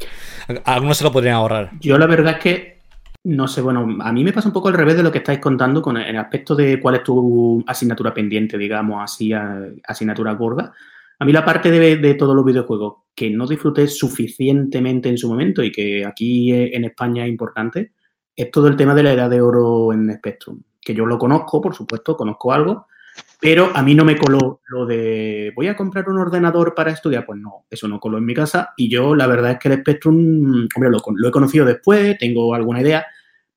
Algunos 0.66 0.98
se 0.98 1.04
lo 1.04 1.12
podrían 1.12 1.36
ahorrar. 1.36 1.72
Yo 1.80 1.98
la 1.98 2.06
verdad 2.06 2.34
es 2.34 2.40
que 2.40 2.74
no 3.26 3.48
sé, 3.48 3.62
bueno, 3.62 3.88
a 4.02 4.12
mí 4.12 4.22
me 4.24 4.34
pasa 4.34 4.50
un 4.50 4.54
poco 4.54 4.68
al 4.68 4.74
revés 4.74 4.98
de 4.98 5.04
lo 5.04 5.10
que 5.10 5.20
estáis 5.20 5.40
contando 5.40 5.82
con 5.82 5.96
el, 5.96 6.04
el 6.10 6.18
aspecto 6.18 6.56
de 6.56 6.78
cuál 6.82 6.96
es 6.96 7.04
tu 7.04 7.64
asignatura 7.66 8.14
pendiente, 8.14 8.58
digamos, 8.58 9.02
así, 9.02 9.32
a- 9.32 9.62
asignatura 9.88 10.34
gorda. 10.34 10.74
A 11.20 11.24
mí 11.26 11.32
la 11.32 11.46
parte 11.46 11.72
de, 11.72 11.96
de 11.96 12.14
todos 12.16 12.36
los 12.36 12.44
videojuegos 12.44 12.96
que 13.16 13.30
no 13.30 13.48
disfruté 13.48 13.88
suficientemente 13.88 15.08
en 15.08 15.18
su 15.18 15.30
momento 15.30 15.64
y 15.64 15.72
que 15.72 16.06
aquí 16.06 16.52
en 16.52 16.84
España 16.84 17.24
es 17.24 17.30
importante, 17.30 17.94
es 18.36 18.52
todo 18.52 18.68
el 18.68 18.76
tema 18.76 18.96
de 18.96 19.04
la 19.04 19.14
edad 19.14 19.30
de 19.30 19.42
oro 19.42 19.94
en 19.94 20.14
Spectrum. 20.16 20.62
Que 20.82 20.94
yo 20.94 21.06
lo 21.06 21.18
conozco, 21.18 21.62
por 21.62 21.76
supuesto, 21.76 22.18
conozco 22.18 22.52
algo, 22.52 22.88
pero 23.40 23.72
a 23.74 23.84
mí 23.84 23.96
no 23.96 24.06
me 24.06 24.18
coló 24.18 24.62
lo 24.68 24.86
de 24.86 25.52
voy 25.56 25.68
a 25.68 25.76
comprar 25.76 26.10
un 26.10 26.18
ordenador 26.18 26.74
para 26.74 26.92
estudiar. 26.92 27.26
Pues 27.26 27.40
no, 27.40 27.66
eso 27.70 27.88
no 27.88 28.00
coló 28.00 28.18
en 28.18 28.26
mi 28.26 28.34
casa. 28.34 28.74
Y 28.78 28.90
yo 28.90 29.16
la 29.16 29.28
verdad 29.28 29.52
es 29.52 29.60
que 29.60 29.70
el 29.70 29.80
Spectrum, 29.80 30.68
hombre, 30.76 30.90
lo, 30.90 31.02
lo 31.16 31.28
he 31.28 31.32
conocido 31.32 31.66
después, 31.66 32.18
tengo 32.18 32.54
alguna 32.54 32.82
idea, 32.82 33.06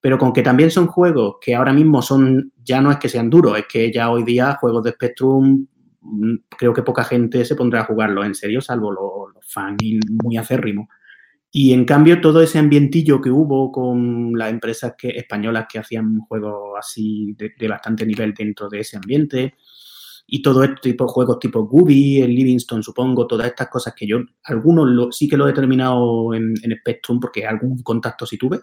pero 0.00 0.18
con 0.18 0.32
que 0.32 0.42
también 0.42 0.70
son 0.70 0.86
juegos 0.86 1.36
que 1.40 1.54
ahora 1.54 1.72
mismo 1.72 2.02
son, 2.02 2.52
ya 2.62 2.80
no 2.80 2.90
es 2.90 2.98
que 2.98 3.08
sean 3.08 3.30
duros, 3.30 3.58
es 3.58 3.66
que 3.66 3.92
ya 3.92 4.10
hoy 4.10 4.22
día 4.24 4.56
juegos 4.60 4.84
de 4.84 4.92
Spectrum 4.92 5.66
mm, 6.00 6.34
creo 6.56 6.72
que 6.72 6.82
poca 6.82 7.04
gente 7.04 7.44
se 7.44 7.56
pondrá 7.56 7.80
a 7.80 7.84
jugarlo 7.84 8.24
en 8.24 8.34
serio, 8.34 8.60
salvo 8.60 8.92
los, 8.92 9.34
los 9.34 9.52
fans 9.52 9.78
muy 10.22 10.36
acérrimos. 10.36 10.88
Y 11.58 11.72
en 11.72 11.86
cambio, 11.86 12.20
todo 12.20 12.42
ese 12.42 12.58
ambientillo 12.58 13.22
que 13.22 13.30
hubo 13.30 13.72
con 13.72 14.36
las 14.36 14.50
empresas 14.50 14.92
que, 14.98 15.08
españolas 15.08 15.64
que 15.66 15.78
hacían 15.78 16.18
juegos 16.28 16.74
así 16.78 17.34
de, 17.38 17.54
de 17.58 17.66
bastante 17.66 18.04
nivel 18.04 18.34
dentro 18.34 18.68
de 18.68 18.80
ese 18.80 18.98
ambiente, 18.98 19.54
y 20.26 20.42
todo 20.42 20.62
este 20.62 20.90
tipo 20.90 21.06
de 21.06 21.12
juegos 21.14 21.38
tipo 21.38 21.64
Gooby, 21.64 22.20
el 22.20 22.34
Livingston, 22.34 22.82
supongo, 22.82 23.26
todas 23.26 23.46
estas 23.46 23.68
cosas 23.70 23.94
que 23.94 24.06
yo, 24.06 24.18
algunos 24.44 24.86
lo, 24.86 25.10
sí 25.10 25.30
que 25.30 25.38
lo 25.38 25.48
he 25.48 25.54
terminado 25.54 26.34
en, 26.34 26.52
en, 26.62 26.76
Spectrum 26.76 27.18
porque 27.18 27.46
algún 27.46 27.82
contacto 27.82 28.26
sí 28.26 28.36
tuve, 28.36 28.60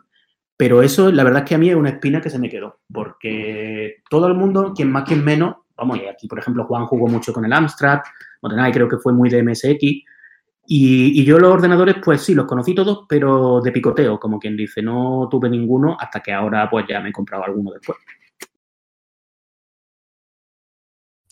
pero 0.55 0.83
eso 0.83 1.11
la 1.11 1.23
verdad 1.23 1.41
es 1.41 1.49
que 1.49 1.55
a 1.55 1.57
mí 1.57 1.71
es 1.71 1.75
una 1.75 1.89
espina 1.89 2.21
que 2.21 2.29
se 2.29 2.37
me 2.37 2.47
quedó, 2.47 2.81
porque 2.93 4.03
todo 4.07 4.27
el 4.27 4.35
mundo, 4.35 4.71
quien 4.75 4.91
más, 4.91 5.05
quien 5.05 5.25
menos, 5.25 5.55
vamos, 5.75 5.97
y 5.97 6.05
aquí 6.05 6.27
por 6.27 6.37
ejemplo 6.37 6.65
Juan 6.65 6.85
jugó 6.85 7.07
mucho 7.07 7.33
con 7.33 7.43
el 7.43 7.53
Amstrad, 7.53 8.01
Motenay 8.43 8.71
creo 8.71 8.87
que 8.87 8.99
fue 8.99 9.13
muy 9.13 9.31
de 9.31 9.41
MSX, 9.41 10.12
y, 10.65 11.25
yo 11.25 11.39
los 11.39 11.51
ordenadores, 11.51 11.95
pues 12.03 12.21
sí, 12.21 12.33
los 12.33 12.45
conocí 12.45 12.73
todos, 12.73 13.05
pero 13.07 13.59
de 13.61 13.71
picoteo, 13.71 14.19
como 14.19 14.39
quien 14.39 14.55
dice, 14.55 14.81
no 14.81 15.27
tuve 15.29 15.49
ninguno 15.49 15.97
hasta 15.99 16.21
que 16.21 16.31
ahora 16.31 16.69
pues 16.69 16.85
ya 16.87 17.01
me 17.01 17.09
he 17.09 17.13
comprado 17.13 17.43
alguno 17.43 17.71
después. 17.71 17.97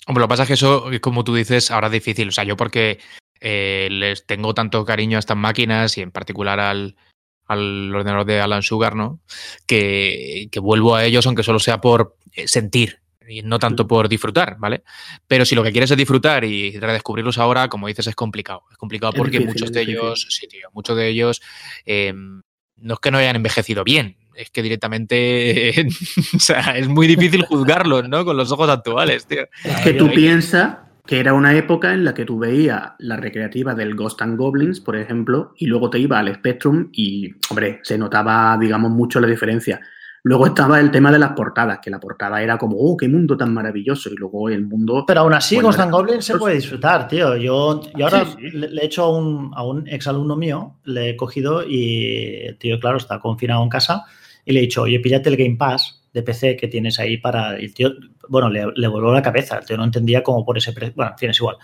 Hombre, 0.08 0.22
lo 0.22 0.28
que 0.28 0.30
pasa 0.30 0.44
es 0.44 0.48
que 0.48 0.54
eso, 0.56 0.86
como 1.00 1.24
tú 1.24 1.34
dices, 1.34 1.72
ahora 1.72 1.88
es 1.88 1.94
difícil. 1.94 2.28
O 2.28 2.32
sea, 2.32 2.44
yo 2.44 2.58
porque 2.58 3.00
eh, 3.40 3.88
les 3.92 4.26
tengo 4.26 4.54
tanto 4.54 4.84
cariño 4.84 5.18
a 5.18 5.20
estas 5.20 5.38
máquinas 5.38 5.98
y 5.98 6.02
en 6.02 6.12
particular 6.12 6.60
al, 6.60 6.98
al 7.46 7.94
ordenador 7.96 8.26
de 8.26 8.42
Alan 8.42 8.64
Sugar, 8.64 8.96
¿no? 8.96 9.22
Que, 9.66 10.50
que, 10.52 10.60
vuelvo 10.60 10.96
a 10.96 11.06
ellos, 11.06 11.26
aunque 11.26 11.44
solo 11.44 11.60
sea 11.60 11.80
por 11.80 12.18
eh, 12.34 12.48
sentir 12.48 13.01
y 13.28 13.42
no 13.44 13.60
tanto 13.60 13.88
por 13.88 14.10
disfrutar, 14.10 14.58
¿vale? 14.60 14.84
Pero 15.28 15.46
si 15.46 15.56
lo 15.56 15.64
que 15.64 15.72
quieres 15.72 15.92
es 15.92 15.98
disfrutar 15.98 16.44
y 16.44 16.78
redescubrirlos 16.78 17.38
ahora, 17.38 17.68
como 17.68 17.88
dices, 17.88 18.08
es 18.08 18.16
complicado. 18.16 18.64
Es 18.72 18.78
complicado 18.78 19.14
porque 19.14 19.38
es 19.38 19.44
difícil, 19.44 19.62
muchos 19.62 19.74
de 19.74 19.82
ellos, 19.82 20.28
sí, 20.30 20.48
tío, 20.48 20.70
muchos 20.74 20.98
de 20.98 21.08
ellos 21.08 21.42
eh, 21.86 22.14
no 22.14 22.94
es 22.94 23.00
que 23.00 23.12
no 23.12 23.18
hayan 23.18 23.36
envejecido 23.36 23.84
bien, 23.84 24.18
es 24.36 24.50
que 24.50 24.62
directamente 24.62 25.88
o 26.36 26.40
sea, 26.40 26.78
es 26.78 26.88
muy 26.88 27.08
difícil 27.08 27.44
juzgarlos, 27.46 28.08
¿no? 28.10 28.26
Con 28.26 28.38
los 28.38 28.52
ojos 28.52 28.70
actuales, 28.70 29.26
tío. 29.26 29.44
Es 29.64 29.82
que 29.82 29.94
tú 29.94 30.12
piensas 30.12 30.78
que 31.06 31.20
era 31.20 31.34
una 31.34 31.56
época 31.56 31.94
en 31.94 32.06
la 32.06 32.14
que 32.14 32.26
tú 32.26 32.40
veías 32.40 32.94
la 33.00 33.18
recreativa 33.18 33.74
del 33.76 33.96
Ghost 33.96 34.22
and 34.22 34.38
Goblins, 34.38 34.80
por 34.80 34.96
ejemplo, 34.96 35.54
y 35.58 35.66
luego 35.66 35.90
te 35.90 36.00
iba 36.00 36.20
al 36.20 36.34
Spectrum 36.34 36.90
y, 36.92 37.34
hombre, 37.50 37.80
se 37.84 37.98
notaba, 37.98 38.58
digamos, 38.60 38.92
mucho 38.92 39.20
la 39.20 39.28
diferencia. 39.28 39.82
Luego 40.24 40.46
estaba 40.46 40.80
el 40.80 40.92
tema 40.92 41.12
de 41.12 41.18
las 41.18 41.32
portadas, 41.32 41.80
que 41.80 41.90
la 41.90 42.00
portada 42.00 42.44
era 42.44 42.58
como, 42.58 42.78
oh, 42.78 42.96
qué 42.96 43.08
mundo 43.08 43.36
tan 43.36 43.54
maravilloso. 43.54 44.12
Y 44.12 44.16
luego 44.16 44.50
el 44.50 44.68
mundo. 44.68 45.04
Pero 45.08 45.22
aún 45.22 45.34
así, 45.34 45.60
Ghost 45.60 45.80
and 45.80 45.92
Goblins 45.92 46.26
se 46.26 46.38
puede 46.38 46.56
disfrutar, 46.56 47.08
tío. 47.08 47.36
Yo, 47.38 47.82
yo 47.98 48.06
ahora 48.06 48.26
sí, 48.26 48.36
sí. 48.38 48.58
Le, 48.58 48.70
le, 48.70 48.82
he 48.82 48.86
hecho 48.86 49.04
a 49.04 49.18
un, 49.18 49.52
a 49.56 49.66
un 49.66 49.88
exalumno 49.88 50.36
mío, 50.36 50.78
le 50.84 51.10
he 51.10 51.16
cogido 51.16 51.64
y, 51.68 52.56
tío, 52.60 52.80
claro, 52.80 52.98
está 52.98 53.20
confinado 53.20 53.64
en 53.64 53.70
casa. 53.70 54.06
Y 54.46 54.54
le 54.54 54.60
he 54.60 54.64
dicho, 54.64 54.84
oye, 54.84 55.00
píllate 55.00 55.30
el 55.30 55.38
Game 55.38 55.56
Pass 55.58 56.04
de 56.14 56.22
PC 56.22 56.56
que 56.56 56.68
tienes 56.68 57.00
ahí 57.00 57.18
para. 57.18 57.56
El 57.56 57.74
tío, 57.74 57.92
bueno, 58.30 58.48
le, 58.50 58.68
le 58.76 58.88
voló 58.88 59.12
la 59.12 59.24
cabeza. 59.24 59.58
El 59.58 59.66
tío 59.66 59.78
no 59.78 59.86
entendía 59.86 60.22
cómo 60.22 60.46
por 60.46 60.56
ese 60.56 60.72
precio. 60.72 60.94
Bueno, 60.96 61.14
tienes 61.18 61.40
igual. 61.40 61.58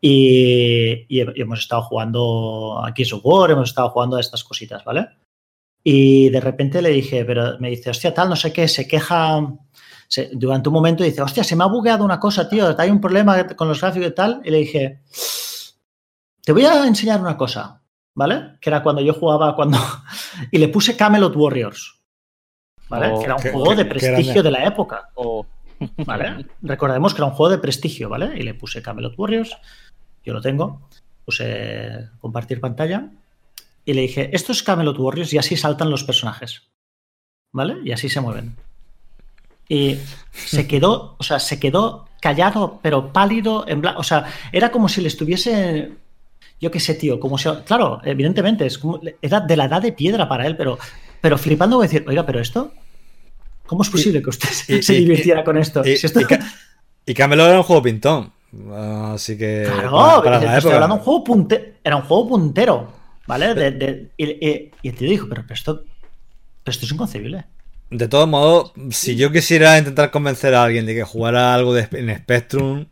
Y, 0.00 1.06
y, 1.08 1.20
hemos 1.40 1.58
estado 1.58 1.82
jugando 1.82 2.84
aquí 2.84 3.04
su 3.04 3.18
War, 3.18 3.50
hemos 3.50 3.70
estado 3.70 3.88
jugando 3.88 4.16
a 4.16 4.20
estas 4.20 4.44
cositas, 4.44 4.84
¿vale? 4.84 5.08
Y 5.88 6.30
de 6.30 6.40
repente 6.40 6.82
le 6.82 6.88
dije, 6.88 7.24
pero 7.24 7.60
me 7.60 7.70
dice, 7.70 7.90
hostia, 7.90 8.12
tal, 8.12 8.28
no 8.28 8.34
sé 8.34 8.52
qué, 8.52 8.66
se 8.66 8.88
queja. 8.88 9.40
Se, 10.08 10.30
durante 10.32 10.68
un 10.68 10.72
momento 10.72 11.04
dice, 11.04 11.22
hostia, 11.22 11.44
se 11.44 11.54
me 11.54 11.62
ha 11.62 11.68
bugueado 11.68 12.04
una 12.04 12.18
cosa, 12.18 12.48
tío, 12.48 12.74
hay 12.76 12.90
un 12.90 13.00
problema 13.00 13.46
con 13.54 13.68
los 13.68 13.80
gráficos 13.80 14.08
y 14.08 14.10
tal. 14.10 14.40
Y 14.44 14.50
le 14.50 14.58
dije, 14.58 15.02
te 16.42 16.50
voy 16.50 16.64
a 16.64 16.84
enseñar 16.88 17.20
una 17.20 17.36
cosa, 17.36 17.82
¿vale? 18.14 18.58
Que 18.60 18.68
era 18.70 18.82
cuando 18.82 19.00
yo 19.00 19.14
jugaba, 19.14 19.54
cuando. 19.54 19.78
y 20.50 20.58
le 20.58 20.66
puse 20.66 20.96
Camelot 20.96 21.36
Warriors. 21.36 22.00
¿Vale? 22.88 23.12
Oh, 23.12 23.18
que 23.20 23.24
era 23.24 23.36
un 23.36 23.42
que, 23.42 23.52
juego 23.52 23.76
de 23.76 23.84
prestigio 23.84 24.42
de 24.42 24.50
la 24.50 24.64
época. 24.64 25.10
Oh. 25.14 25.46
¿Vale? 26.04 26.46
Recordemos 26.62 27.14
que 27.14 27.20
era 27.20 27.26
un 27.26 27.36
juego 27.36 27.52
de 27.52 27.58
prestigio, 27.58 28.08
¿vale? 28.08 28.36
Y 28.36 28.42
le 28.42 28.54
puse 28.54 28.82
Camelot 28.82 29.16
Warriors, 29.16 29.56
yo 30.24 30.34
lo 30.34 30.40
tengo, 30.40 30.88
puse 31.24 32.08
compartir 32.18 32.60
pantalla 32.60 33.08
y 33.86 33.94
le 33.94 34.02
dije, 34.02 34.28
esto 34.32 34.50
es 34.50 34.64
Camelot 34.64 34.98
Warriors 34.98 35.32
y 35.32 35.38
así 35.38 35.56
saltan 35.56 35.90
los 35.90 36.02
personajes. 36.02 36.64
¿Vale? 37.52 37.76
Y 37.84 37.92
así 37.92 38.08
se 38.08 38.20
mueven. 38.20 38.56
Y 39.68 39.96
se 40.32 40.66
quedó, 40.68 41.14
o 41.18 41.22
sea, 41.22 41.38
se 41.38 41.60
quedó 41.60 42.08
callado, 42.20 42.80
pero 42.82 43.12
pálido, 43.12 43.64
en 43.68 43.80
blanco. 43.80 44.00
O 44.00 44.04
sea, 44.04 44.26
era 44.52 44.72
como 44.72 44.88
si 44.88 45.00
le 45.00 45.08
estuviese. 45.08 45.92
Yo 46.60 46.70
qué 46.72 46.80
sé, 46.80 46.94
tío, 46.94 47.20
como 47.20 47.38
si. 47.38 47.48
Claro, 47.64 48.00
evidentemente, 48.04 48.66
es 48.66 48.76
como, 48.76 49.00
era 49.22 49.38
de 49.40 49.56
la 49.56 49.66
edad 49.66 49.80
de 49.80 49.92
piedra 49.92 50.28
para 50.28 50.48
él, 50.48 50.56
pero, 50.56 50.78
pero 51.20 51.38
flipando, 51.38 51.76
voy 51.76 51.86
a 51.86 51.88
decir, 51.88 52.04
oiga, 52.08 52.26
pero 52.26 52.40
esto. 52.40 52.72
¿Cómo 53.66 53.82
es 53.82 53.90
posible 53.90 54.20
que 54.20 54.30
usted 54.30 54.48
y, 54.68 54.82
se 54.82 54.94
y, 54.94 54.98
divirtiera 54.98 55.42
y, 55.42 55.44
con 55.44 55.58
esto? 55.58 55.86
Y, 55.86 55.96
si 55.96 56.06
esto... 56.06 56.20
y 57.04 57.14
Camelot 57.14 57.48
era 57.48 57.58
un 57.58 57.64
juego 57.64 57.82
pintón. 57.82 58.32
Así 59.14 59.38
que. 59.38 59.68
Claro, 59.72 60.22
para, 60.24 60.40
para 60.40 60.58
estoy 60.58 60.72
hablando 60.72 60.96
de 60.96 61.00
un 61.00 61.04
juego 61.04 61.24
puntero. 61.24 61.64
Era 61.84 61.96
un 61.96 62.02
juego 62.02 62.28
puntero. 62.28 62.95
¿Vale? 63.26 63.54
De, 63.54 63.70
de, 63.72 64.10
y, 64.16 64.24
y, 64.24 64.70
y, 64.82 64.88
el 64.88 64.94
tío 64.94 65.08
dijo, 65.08 65.26
pero, 65.28 65.42
pero, 65.42 65.54
esto, 65.54 65.82
pero 66.62 66.72
esto 66.72 66.86
es 66.86 66.92
inconcebible. 66.92 67.44
De 67.90 68.08
todos 68.08 68.28
modos, 68.28 68.72
si 68.90 69.16
yo 69.16 69.30
quisiera 69.30 69.78
intentar 69.78 70.10
convencer 70.10 70.54
a 70.54 70.64
alguien 70.64 70.86
de 70.86 70.94
que 70.94 71.04
jugara 71.04 71.54
algo 71.54 71.72
de, 71.72 71.88
en 71.92 72.16
Spectrum, 72.16 72.86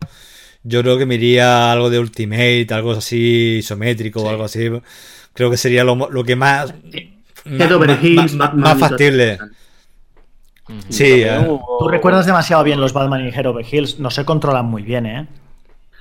yo 0.62 0.82
creo 0.82 0.98
que 0.98 1.06
me 1.06 1.16
iría 1.16 1.68
a 1.68 1.72
algo 1.72 1.90
de 1.90 1.98
Ultimate, 1.98 2.68
algo 2.70 2.92
así 2.92 3.56
isométrico 3.58 4.20
sí. 4.20 4.26
o 4.26 4.30
algo 4.30 4.44
así. 4.44 4.70
Creo 5.32 5.50
que 5.50 5.56
sería 5.56 5.82
lo, 5.84 6.10
lo 6.10 6.24
que 6.24 6.36
más. 6.36 6.72
Más, 7.44 7.70
más, 7.70 8.34
más, 8.34 8.54
más, 8.54 8.78
factible. 8.78 9.38
Sí. 10.88 11.22
Eh. 11.22 11.58
Tú 11.78 11.88
recuerdas 11.88 12.24
demasiado 12.24 12.64
bien 12.64 12.80
los 12.80 12.92
Batman 12.92 13.26
y 13.26 13.28
Hero 13.28 13.54
Hills. 13.60 13.98
No 13.98 14.10
se 14.10 14.24
controlan 14.24 14.66
muy 14.66 14.82
bien, 14.82 15.06
¿eh? 15.06 15.26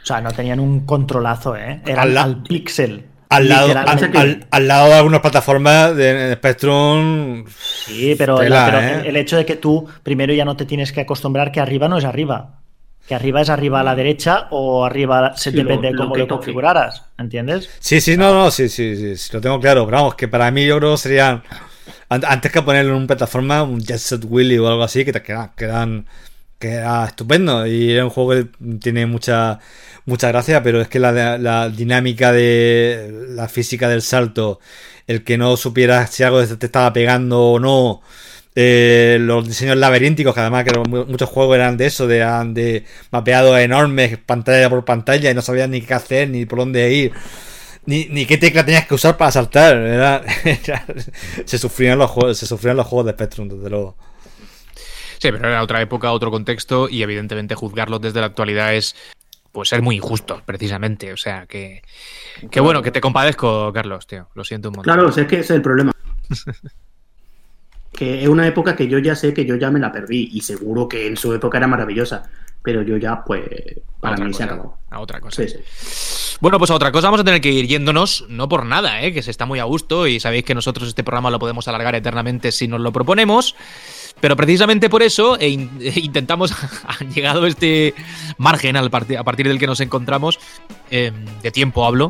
O 0.01 0.05
sea, 0.05 0.22
no 0.22 0.31
tenían 0.31 0.60
un 0.60 0.85
controlazo, 0.85 1.55
¿eh? 1.57 1.81
Eran 1.85 2.10
al, 2.10 2.18
al 2.18 2.43
píxel. 2.43 3.05
Al 3.35 3.49
lado, 3.49 3.72
al, 3.77 4.15
al, 4.15 4.47
al, 4.51 4.68
lado 4.68 4.88
de 4.89 4.93
algunas 4.93 5.22
plataformas 5.22 5.95
de 5.95 6.34
Spectrum. 6.35 7.45
Sí, 7.47 8.15
pero, 8.18 8.38
tela, 8.38 8.65
pero 8.65 8.80
¿eh? 8.80 9.10
el 9.10 9.15
hecho 9.18 9.38
de 9.38 9.45
que 9.45 9.55
tú 9.55 9.88
primero 10.03 10.34
ya 10.34 10.45
no 10.45 10.55
te 10.55 10.65
tienes 10.65 10.91
que 10.91 11.01
acostumbrar 11.01 11.51
que 11.51 11.60
arriba 11.60 11.88
no 11.88 11.97
es 11.97 12.05
arriba. 12.05 12.60
Que 13.07 13.15
arriba 13.15 13.41
es 13.41 13.49
arriba 13.49 13.81
a 13.81 13.84
la 13.84 13.95
derecha 13.95 14.47
o 14.51 14.85
arriba 14.85 15.35
se 15.35 15.51
sí, 15.51 15.57
depende 15.57 15.89
de 15.89 15.95
cómo 15.95 16.15
lo, 16.15 16.23
lo 16.23 16.27
configuraras. 16.27 17.03
¿Entiendes? 17.18 17.69
Sí, 17.80 17.99
sí, 17.99 18.15
no, 18.15 18.34
no, 18.34 18.51
sí, 18.51 18.69
sí, 18.69 18.95
sí, 18.95 19.18
sí, 19.18 19.30
lo 19.34 19.41
tengo 19.41 19.60
claro. 19.60 19.85
Pero 19.85 19.97
vamos, 19.97 20.15
que 20.15 20.27
para 20.27 20.49
mí 20.51 20.65
yo 20.65 20.77
creo 20.77 20.91
que 20.91 20.97
serían. 20.97 21.43
Antes 22.10 22.51
que 22.51 22.61
ponerlo 22.61 22.91
en 22.91 22.97
una 22.97 23.07
plataforma, 23.07 23.64
un 23.64 23.81
Jet 23.81 23.97
Set 23.97 24.23
Willy 24.26 24.57
o 24.60 24.68
algo 24.68 24.84
así, 24.84 25.03
que 25.03 25.11
te 25.11 25.23
quedan, 25.23 25.51
quedan 25.57 26.05
que 26.64 26.81
estupendo 27.06 27.68
y 27.68 27.91
era 27.91 28.06
un 28.06 28.10
juego 28.10 28.31
que 28.31 28.48
tiene 28.80 29.06
mucha 29.06 29.60
mucha 30.06 30.30
gracia, 30.30 30.64
pero 30.64 30.81
es 30.81 30.88
que 30.88 30.99
la, 30.99 31.38
la, 31.38 31.69
dinámica 31.69 32.31
de 32.31 33.26
la 33.30 33.48
física 33.48 33.90
del 33.90 34.02
salto, 34.02 34.60
el 35.07 35.23
que 35.23 35.38
no 35.38 35.57
supieras 35.57 36.11
si 36.11 36.23
algo 36.23 36.45
te 36.45 36.65
estaba 36.65 36.91
pegando 36.94 37.41
o 37.52 37.60
no, 37.60 38.02
eh, 38.56 39.18
los 39.19 39.48
diseños 39.48 39.77
laberínticos, 39.77 40.34
que 40.34 40.41
además 40.41 40.65
que 40.65 40.77
muchos 40.80 41.30
juegos 41.30 41.56
eran 41.56 41.77
de 41.77 41.88
eso, 41.88 42.07
de, 42.07 42.19
de 42.53 42.85
mapeados 43.11 43.57
enormes, 43.60 44.18
pantalla 44.18 44.69
por 44.69 44.85
pantalla, 44.85 45.31
y 45.31 45.34
no 45.34 45.41
sabías 45.41 45.69
ni 45.69 45.81
qué 45.81 45.94
hacer, 45.94 46.30
ni 46.30 46.45
por 46.45 46.60
dónde 46.60 46.94
ir. 46.94 47.14
Ni, 47.85 48.06
ni 48.06 48.26
qué 48.26 48.38
tecla 48.38 48.65
tenías 48.65 48.88
que 48.88 48.94
usar 48.95 49.18
para 49.18 49.31
saltar. 49.31 49.76
Era, 49.77 50.23
se, 51.45 51.57
sufrían 51.57 51.99
los 51.99 52.10
juegos, 52.11 52.38
se 52.38 52.45
sufrían 52.45 52.77
los 52.77 52.88
juegos 52.88 53.07
de 53.07 53.11
Spectrum, 53.14 53.49
desde 53.49 53.69
luego. 53.69 53.95
Sí, 55.24 55.32
pero 55.32 55.48
era 55.48 55.64
otra 55.64 55.82
época, 55.82 56.12
otro 56.12 56.32
contexto 56.32 56.90
y 56.90 57.02
evidentemente 57.02 57.56
juzgarlos 57.56 58.02
desde 58.02 58.20
la 58.20 58.26
actualidad 58.26 58.76
es 58.76 58.94
pues 59.54 59.70
ser 59.70 59.82
muy 59.82 59.95
injusto, 59.95 60.41
precisamente. 60.45 61.14
O 61.14 61.18
sea, 61.18 61.45
que, 61.45 61.82
que 62.52 62.60
bueno, 62.60 62.82
que 62.82 62.91
te 62.91 63.00
compadezco, 63.00 63.72
Carlos, 63.72 64.06
tío. 64.06 64.28
Lo 64.36 64.44
siento 64.44 64.68
un 64.68 64.76
montón. 64.76 64.94
Claro, 64.94 65.08
es 65.08 65.16
que 65.16 65.36
ese 65.36 65.40
es 65.40 65.50
el 65.52 65.62
problema. 65.62 65.94
que 67.94 68.24
es 68.24 68.28
una 68.28 68.45
época 68.45 68.76
que 68.76 68.90
yo 68.90 69.00
ya 69.00 69.16
sé 69.16 69.34
que 69.34 69.45
yo 69.45 69.56
ya 69.56 69.72
me 69.72 69.80
la 69.80 69.94
perdí 69.94 70.30
y 70.34 70.41
seguro 70.41 70.90
que 70.90 71.08
en 71.08 71.16
su 71.16 71.34
época 71.34 71.58
era 71.58 71.68
maravillosa. 71.68 72.30
pero 72.62 72.82
yo 72.82 72.98
ya, 72.98 73.24
pues, 73.24 73.44
para 74.02 74.18
mí 74.18 74.34
se 74.34 74.44
cosa, 74.44 74.44
acabó. 74.44 74.78
A 74.90 75.00
otra 75.00 75.22
cosa. 75.22 75.41
Sí, 75.41 75.48
sí. 75.48 76.38
Bueno, 76.41 76.58
pues 76.58 76.70
a 76.70 76.76
otra 76.76 76.91
cosa 76.91 77.08
vamos 77.08 77.22
a 77.22 77.24
tener 77.24 77.40
que 77.40 77.54
ir 77.54 77.66
yéndonos, 77.66 78.26
no 78.28 78.50
por 78.50 78.66
nada, 78.66 79.02
¿eh? 79.02 79.14
que 79.14 79.22
se 79.22 79.32
está 79.32 79.45
muy 79.45 79.60
a 79.60 79.64
gusto 79.64 80.06
y 80.06 80.20
sabéis 80.20 80.44
que 80.44 80.54
nosotros 80.54 80.90
este 80.90 81.06
programa 81.06 81.30
lo 81.30 81.40
podemos 81.40 81.66
alargar 81.70 81.95
eternamente 81.95 82.52
si 82.52 82.68
nos 82.68 82.82
lo 82.82 82.91
proponemos. 82.91 83.56
Pero 84.24 84.38
precisamente 84.38 84.90
por 84.90 85.04
eso 85.04 85.38
e 85.38 85.50
in- 85.50 85.70
intentamos, 85.98 86.54
ha 86.88 87.04
llegado 87.14 87.45
este 87.45 87.94
margen 88.38 88.78
al 88.78 88.90
parti- 88.90 89.18
a 89.18 89.24
partir 89.26 89.50
del 89.50 89.60
que 89.60 89.68
nos 89.68 89.82
encontramos, 89.82 90.40
eh, 90.90 91.12
de 91.41 91.52
tiempo 91.52 91.86
hablo, 91.86 92.10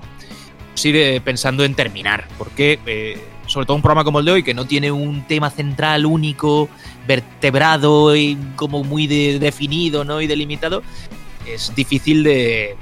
sigue 0.75 1.19
pensando 1.21 1.63
en 1.65 1.73
terminar. 1.73 2.27
Porque, 2.37 2.79
eh, 2.85 3.19
sobre 3.47 3.65
todo 3.65 3.75
un 3.77 3.81
programa 3.81 4.03
como 4.03 4.19
el 4.19 4.25
de 4.25 4.31
hoy, 4.31 4.43
que 4.43 4.53
no 4.53 4.65
tiene 4.67 4.91
un 4.91 5.23
tema 5.27 5.49
central 5.49 6.05
único, 6.05 6.69
vertebrado 7.07 8.15
y 8.15 8.37
como 8.57 8.83
muy 8.83 9.07
de- 9.07 9.39
definido 9.39 10.03
¿no? 10.05 10.21
y 10.21 10.27
delimitado, 10.27 10.83
es 11.47 11.73
difícil 11.75 12.23
de, 12.23 12.75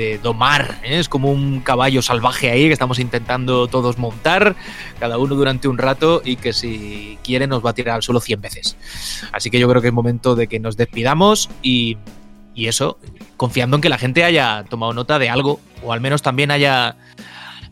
de 0.00 0.18
domar. 0.18 0.80
¿eh? 0.82 0.98
Es 0.98 1.10
como 1.10 1.30
un 1.30 1.60
caballo 1.60 2.00
salvaje 2.00 2.50
ahí 2.50 2.66
que 2.66 2.72
estamos 2.72 2.98
intentando 2.98 3.68
todos 3.68 3.98
montar, 3.98 4.56
cada 4.98 5.18
uno 5.18 5.34
durante 5.34 5.68
un 5.68 5.76
rato 5.76 6.22
y 6.24 6.36
que 6.36 6.54
si 6.54 7.18
quiere 7.22 7.46
nos 7.46 7.64
va 7.64 7.70
a 7.70 7.74
tirar 7.74 7.96
al 7.96 8.02
suelo 8.02 8.20
100 8.20 8.40
veces. 8.40 8.76
Así 9.30 9.50
que 9.50 9.58
yo 9.58 9.68
creo 9.68 9.82
que 9.82 9.88
es 9.88 9.94
momento 9.94 10.34
de 10.36 10.46
que 10.46 10.58
nos 10.58 10.78
despidamos 10.78 11.50
y, 11.60 11.98
y 12.54 12.68
eso, 12.68 12.98
confiando 13.36 13.76
en 13.76 13.82
que 13.82 13.90
la 13.90 13.98
gente 13.98 14.24
haya 14.24 14.64
tomado 14.70 14.94
nota 14.94 15.18
de 15.18 15.28
algo 15.28 15.60
o 15.82 15.92
al 15.92 16.00
menos 16.00 16.22
también 16.22 16.50
haya, 16.50 16.96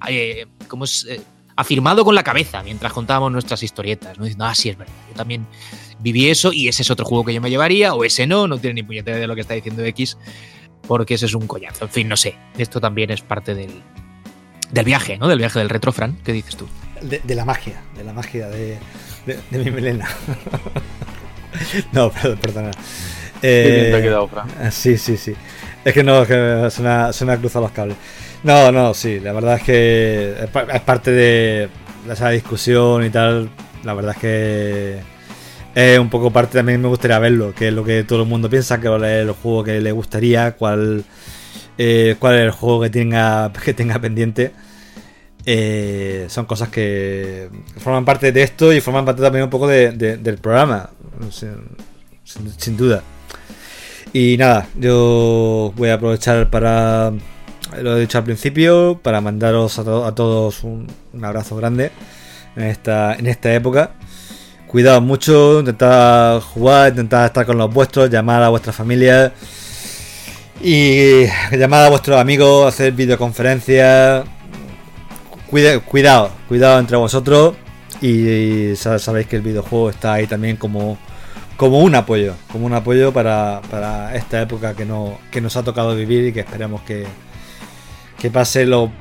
eh, 0.06 0.44
¿cómo 0.68 0.84
es? 0.84 1.06
Eh, 1.09 1.22
afirmado 1.56 2.05
con 2.05 2.14
la 2.14 2.22
cabeza 2.22 2.62
mientras 2.62 2.92
contábamos 2.92 3.32
nuestras 3.32 3.64
historietas, 3.64 4.16
¿no? 4.16 4.24
diciendo, 4.24 4.44
ah, 4.44 4.55
sí, 4.55 4.68
es 4.68 4.78
verdad, 4.78 4.94
yo 5.09 5.14
también 5.16 5.44
viví 5.98 6.28
eso 6.28 6.52
y 6.52 6.68
ese 6.68 6.82
es 6.82 6.90
otro 6.90 7.05
juego 7.05 7.24
que 7.24 7.34
yo 7.34 7.40
me 7.40 7.50
llevaría, 7.50 7.94
o 7.94 8.05
ese 8.05 8.28
no, 8.28 8.46
no 8.46 8.59
tiene 8.59 8.74
ni 8.74 8.82
puñetera 8.84 9.16
de 9.16 9.26
lo 9.26 9.34
que 9.34 9.40
está 9.40 9.55
diciendo 9.55 9.82
X, 9.82 10.16
porque 10.86 11.14
ese 11.14 11.26
es 11.26 11.34
un 11.34 11.46
coñazo. 11.46 11.84
En 11.84 11.90
fin, 11.90 12.09
no 12.09 12.16
sé, 12.16 12.34
esto 12.56 12.80
también 12.80 13.10
es 13.10 13.20
parte 13.22 13.55
del, 13.55 13.70
del 14.70 14.84
viaje, 14.84 15.18
¿no? 15.18 15.28
Del 15.28 15.38
viaje 15.38 15.59
del 15.59 15.68
retro, 15.68 15.92
Fran, 15.92 16.16
¿qué 16.24 16.32
dices 16.32 16.56
tú? 16.56 16.66
De, 17.02 17.20
de 17.22 17.34
la 17.34 17.44
magia, 17.44 17.80
de 17.96 18.05
la 18.05 18.12
magia 18.12 18.48
de, 18.48 18.78
de- 19.26 19.38
de 19.50 19.59
mi 19.64 19.70
melena. 19.70 20.09
no, 21.92 22.10
perdón, 22.10 22.38
perdona. 22.38 22.70
Bien 22.70 22.74
te 23.42 23.90
Eh, 23.90 23.96
ha 23.96 24.02
quedado, 24.02 24.28
Fran. 24.28 24.48
Sí, 24.72 24.96
sí, 24.98 25.16
sí. 25.16 25.34
Es 25.84 25.94
que 25.94 26.02
no, 26.02 26.22
es 26.22 26.28
que 26.28 26.68
se 26.70 26.82
me, 26.82 26.88
ha, 26.88 27.12
se 27.12 27.24
me 27.24 27.32
ha 27.32 27.36
cruzado 27.36 27.64
los 27.64 27.72
cables. 27.72 27.96
No, 28.42 28.70
no, 28.72 28.94
sí, 28.94 29.20
la 29.20 29.32
verdad 29.32 29.56
es 29.56 29.62
que 29.62 30.34
es 30.72 30.80
parte 30.82 31.10
de 31.12 31.68
esa 32.10 32.30
discusión 32.30 33.05
y 33.05 33.10
tal. 33.10 33.48
La 33.84 33.94
verdad 33.94 34.12
es 34.16 34.20
que 34.20 35.00
es 35.78 35.98
un 35.98 36.10
poco 36.10 36.30
parte 36.30 36.59
también 36.59 36.80
me 36.82 36.88
gustaría 36.88 37.18
verlo, 37.18 37.55
que 37.55 37.68
es 37.68 37.74
lo 37.74 37.84
que 37.84 38.05
todo 38.05 38.22
el 38.22 38.28
mundo 38.28 38.48
piensa, 38.50 38.80
que 38.80 38.88
es 38.88 39.02
el 39.02 39.30
juego 39.32 39.64
que 39.64 39.80
le 39.80 39.92
gustaría, 39.92 40.52
cuál, 40.56 41.05
eh, 41.78 42.16
cuál 42.18 42.34
es 42.36 42.40
el 42.42 42.50
juego 42.50 42.80
que 42.82 42.90
tenga, 42.90 43.52
que 43.64 43.74
tenga 43.74 43.98
pendiente. 44.00 44.52
Eh, 45.46 46.26
son 46.28 46.44
cosas 46.44 46.68
que 46.68 47.48
forman 47.78 48.05
parte 48.05 48.32
de 48.32 48.42
esto 48.42 48.72
y 48.72 48.80
forman 48.80 49.05
parte 49.05 49.22
también 49.22 49.44
un 49.44 49.50
poco 49.50 49.66
de- 49.66 49.92
de- 49.92 50.16
del 50.18 50.36
programa, 50.38 50.90
sin- 51.30 52.76
duda. 52.76 53.02
Y 54.12 54.36
nada, 54.38 54.66
yo 54.78 55.72
voy 55.76 55.88
a 55.90 55.94
aprovechar 55.94 56.50
para, 56.50 57.12
lo 57.80 57.96
dicho 57.96 58.18
al 58.18 58.24
principio, 58.24 58.98
para 59.02 59.20
mandaros 59.20 59.78
a, 59.78 59.84
to- 59.84 60.05
a 60.05 60.14
todos 60.14 60.64
un, 60.64 60.86
un 61.12 61.24
abrazo 61.24 61.56
grande 61.56 61.92
en 62.56 62.64
esta, 62.64 63.14
en 63.14 63.26
esta 63.26 63.55
época. 63.55 63.92
Cuidaos 64.68 65.02
mucho, 65.02 65.60
intentad 65.60 66.40
jugar, 66.40 66.90
intentad 66.90 67.24
estar 67.24 67.46
con 67.46 67.56
los 67.56 67.72
vuestros, 67.72 68.10
llamar 68.10 68.42
a 68.42 68.50
vuestra 68.50 68.72
familia 68.72 69.32
y 70.60 71.24
llamar 71.52 71.86
a 71.86 71.88
vuestros 71.88 72.20
amigos, 72.20 72.66
hacer 72.68 72.92
videoconferencias. 72.92 74.24
Cuidado, 75.50 76.30
cuidado 76.46 76.78
entre 76.78 76.96
vosotros 76.98 77.54
y 78.02 78.76
sa- 78.76 78.98
sabéis 78.98 79.26
que 79.26 79.36
el 79.36 79.42
videojuego 79.42 79.88
está 79.88 80.12
ahí 80.14 80.26
también 80.26 80.56
como 80.56 80.98
como 81.56 81.80
un 81.80 81.94
apoyo, 81.96 82.34
como 82.52 82.66
un 82.66 82.74
apoyo 82.74 83.12
para, 83.12 83.60
para 83.68 84.14
esta 84.14 84.40
época 84.40 84.74
que, 84.74 84.84
no, 84.84 85.18
que 85.32 85.40
nos 85.40 85.56
ha 85.56 85.64
tocado 85.64 85.96
vivir 85.96 86.26
y 86.28 86.32
que 86.32 86.38
esperemos 86.40 86.82
que, 86.82 87.04
que 88.16 88.30
pase 88.30 88.64
lo, 88.64 88.92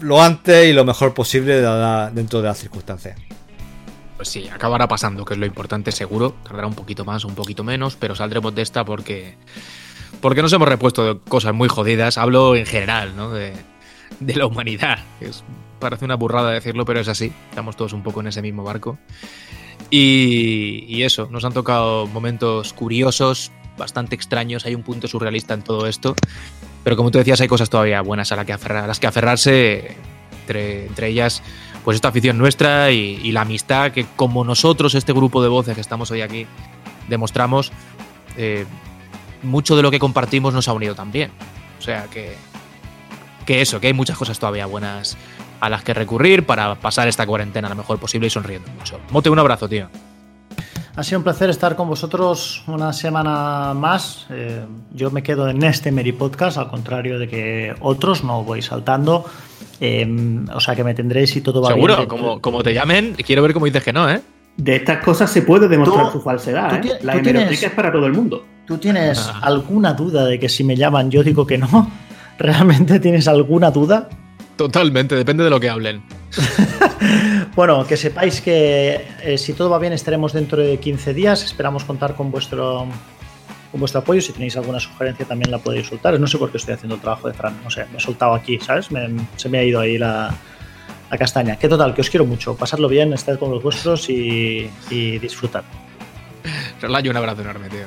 lo 0.00 0.22
antes 0.22 0.68
y 0.68 0.72
lo 0.72 0.84
mejor 0.84 1.14
posible 1.14 1.60
dentro 2.12 2.40
de 2.42 2.46
las 2.46 2.58
circunstancias. 2.58 3.16
Pues 4.18 4.28
sí, 4.28 4.48
acabará 4.52 4.88
pasando, 4.88 5.24
que 5.24 5.34
es 5.34 5.40
lo 5.40 5.46
importante 5.46 5.92
seguro. 5.92 6.34
Tardará 6.42 6.66
un 6.66 6.74
poquito 6.74 7.04
más 7.04 7.24
un 7.24 7.36
poquito 7.36 7.62
menos, 7.62 7.94
pero 7.96 8.14
saldremos 8.16 8.52
de 8.54 8.62
esta 8.62 8.84
porque. 8.84 9.36
Porque 10.20 10.42
nos 10.42 10.52
hemos 10.52 10.68
repuesto 10.68 11.04
de 11.14 11.20
cosas 11.20 11.54
muy 11.54 11.68
jodidas. 11.68 12.18
Hablo 12.18 12.56
en 12.56 12.66
general, 12.66 13.14
¿no? 13.16 13.30
De, 13.30 13.52
de 14.18 14.34
la 14.34 14.46
humanidad. 14.46 14.98
Es, 15.20 15.44
parece 15.78 16.04
una 16.04 16.16
burrada 16.16 16.50
decirlo, 16.50 16.84
pero 16.84 16.98
es 16.98 17.06
así. 17.06 17.32
Estamos 17.50 17.76
todos 17.76 17.92
un 17.92 18.02
poco 18.02 18.20
en 18.20 18.26
ese 18.26 18.42
mismo 18.42 18.64
barco. 18.64 18.98
Y, 19.88 20.84
y 20.88 21.04
eso, 21.04 21.28
nos 21.30 21.44
han 21.44 21.52
tocado 21.52 22.08
momentos 22.08 22.72
curiosos, 22.72 23.52
bastante 23.78 24.16
extraños. 24.16 24.66
Hay 24.66 24.74
un 24.74 24.82
punto 24.82 25.06
surrealista 25.06 25.54
en 25.54 25.62
todo 25.62 25.86
esto. 25.86 26.16
Pero 26.82 26.96
como 26.96 27.12
tú 27.12 27.18
decías, 27.18 27.40
hay 27.40 27.46
cosas 27.48 27.70
todavía 27.70 28.00
buenas 28.00 28.32
a, 28.32 28.36
la 28.36 28.44
que 28.44 28.52
aferrar- 28.52 28.88
las 28.88 28.98
que 28.98 29.06
aferrarse. 29.06 29.96
Entre 30.48 31.08
ellas, 31.08 31.42
pues 31.88 31.94
esta 31.94 32.08
afición 32.08 32.36
nuestra 32.36 32.90
y, 32.90 33.32
la 33.32 33.40
amistad 33.40 33.92
que, 33.92 34.04
como 34.14 34.44
nosotros, 34.44 34.94
este 34.94 35.14
grupo 35.14 35.42
de 35.42 35.48
voces 35.48 35.74
que 35.74 35.80
estamos 35.80 36.10
hoy 36.10 36.20
aquí, 36.20 36.46
demostramos, 37.08 37.72
eh, 38.36 38.66
mucho 39.42 39.74
de 39.74 39.80
lo 39.80 39.90
que 39.90 39.98
compartimos 39.98 40.52
nos 40.52 40.68
ha 40.68 40.74
unido 40.74 40.94
también. 40.94 41.30
O 41.78 41.80
sea 41.80 42.04
que, 42.10 42.36
que 43.46 43.62
eso, 43.62 43.80
que 43.80 43.86
hay 43.86 43.94
muchas 43.94 44.18
cosas 44.18 44.38
todavía 44.38 44.66
buenas 44.66 45.16
a 45.60 45.70
las 45.70 45.82
que 45.82 45.94
recurrir 45.94 46.44
para 46.44 46.74
pasar 46.74 47.08
esta 47.08 47.26
cuarentena 47.26 47.70
lo 47.70 47.74
mejor 47.76 47.98
posible 47.98 48.26
y 48.26 48.30
sonriendo 48.30 48.70
mucho. 48.72 49.00
Mote, 49.08 49.30
un 49.30 49.38
abrazo, 49.38 49.66
tío. 49.66 49.88
Ha 50.98 51.04
sido 51.04 51.18
un 51.18 51.22
placer 51.24 51.48
estar 51.48 51.76
con 51.76 51.86
vosotros 51.88 52.64
una 52.66 52.92
semana 52.92 53.72
más. 53.72 54.26
Eh, 54.30 54.64
yo 54.92 55.12
me 55.12 55.22
quedo 55.22 55.48
en 55.48 55.62
este 55.62 55.92
Meri 55.92 56.10
Podcast, 56.10 56.58
al 56.58 56.68
contrario 56.68 57.20
de 57.20 57.28
que 57.28 57.72
otros 57.78 58.24
no 58.24 58.42
voy 58.42 58.62
saltando. 58.62 59.24
Eh, 59.80 60.44
o 60.52 60.58
sea 60.58 60.74
que 60.74 60.82
me 60.82 60.94
tendréis 60.94 61.30
si 61.30 61.40
todo 61.40 61.62
va 61.62 61.68
Seguro, 61.68 61.96
bien. 61.98 62.08
como, 62.08 62.40
como 62.40 62.64
te 62.64 62.74
llamen, 62.74 63.14
quiero 63.24 63.42
ver 63.42 63.52
cómo 63.52 63.66
dices 63.66 63.84
que 63.84 63.92
no, 63.92 64.10
¿eh? 64.10 64.20
De 64.56 64.74
estas 64.74 64.98
cosas 65.04 65.30
se 65.30 65.42
puede 65.42 65.68
demostrar 65.68 66.06
Tú- 66.06 66.18
su 66.18 66.20
falsedad, 66.20 66.68
tú 66.70 66.74
¿eh? 66.74 66.80
tienes- 66.80 67.04
La 67.04 67.12
hemeroteca 67.14 67.66
es 67.68 67.72
para 67.72 67.92
todo 67.92 68.04
el 68.06 68.12
mundo. 68.12 68.44
¿Tú 68.66 68.78
tienes 68.78 69.20
Ah. 69.32 69.38
alguna 69.42 69.92
duda 69.94 70.24
de 70.24 70.40
que 70.40 70.48
si 70.48 70.64
me 70.64 70.74
llaman 70.74 71.12
yo 71.12 71.22
digo 71.22 71.46
que 71.46 71.58
no? 71.58 71.92
¿Realmente 72.40 72.98
tienes 72.98 73.28
alguna 73.28 73.70
duda? 73.70 74.08
Totalmente, 74.58 75.14
depende 75.14 75.44
de 75.44 75.50
lo 75.50 75.58
que 75.58 75.70
hablen. 75.70 76.02
Bueno, 77.54 77.84
que 77.86 77.96
sepáis 77.96 78.40
que 78.40 79.04
eh, 79.22 79.36
si 79.38 79.52
todo 79.52 79.68
va 79.70 79.78
bien 79.80 79.92
estaremos 79.92 80.32
dentro 80.32 80.62
de 80.62 80.78
15 80.78 81.12
días. 81.12 81.42
Esperamos 81.42 81.82
contar 81.84 82.14
con 82.14 82.30
vuestro 82.30 82.86
con 83.72 83.80
vuestro 83.80 84.00
apoyo. 84.00 84.20
Si 84.20 84.32
tenéis 84.32 84.56
alguna 84.56 84.78
sugerencia 84.78 85.26
también 85.26 85.50
la 85.50 85.58
podéis 85.58 85.88
soltar. 85.88 86.20
No 86.20 86.26
sé 86.28 86.38
por 86.38 86.52
qué 86.52 86.58
estoy 86.58 86.74
haciendo 86.74 86.94
el 86.96 87.00
trabajo 87.00 87.26
de 87.26 87.34
Fran. 87.34 87.56
No 87.64 87.70
sé, 87.70 87.84
me 87.90 87.98
he 87.98 88.00
soltado 88.00 88.34
aquí, 88.34 88.58
¿sabes? 88.60 88.92
Me- 88.92 89.08
se 89.36 89.48
me 89.48 89.58
ha 89.58 89.64
ido 89.64 89.80
ahí 89.80 89.98
la, 89.98 90.32
la 91.10 91.18
castaña. 91.18 91.56
Que 91.56 91.68
total, 91.68 91.94
que 91.94 92.00
os 92.02 92.10
quiero 92.10 92.26
mucho. 92.26 92.54
Pasadlo 92.56 92.88
bien, 92.88 93.12
estad 93.12 93.38
con 93.40 93.50
los 93.50 93.60
vuestros 93.62 94.08
y, 94.08 94.70
y 94.90 95.18
disfrutad. 95.18 95.64
Relayo, 96.80 97.10
un 97.10 97.16
abrazo 97.16 97.40
enorme, 97.42 97.68
tío. 97.70 97.86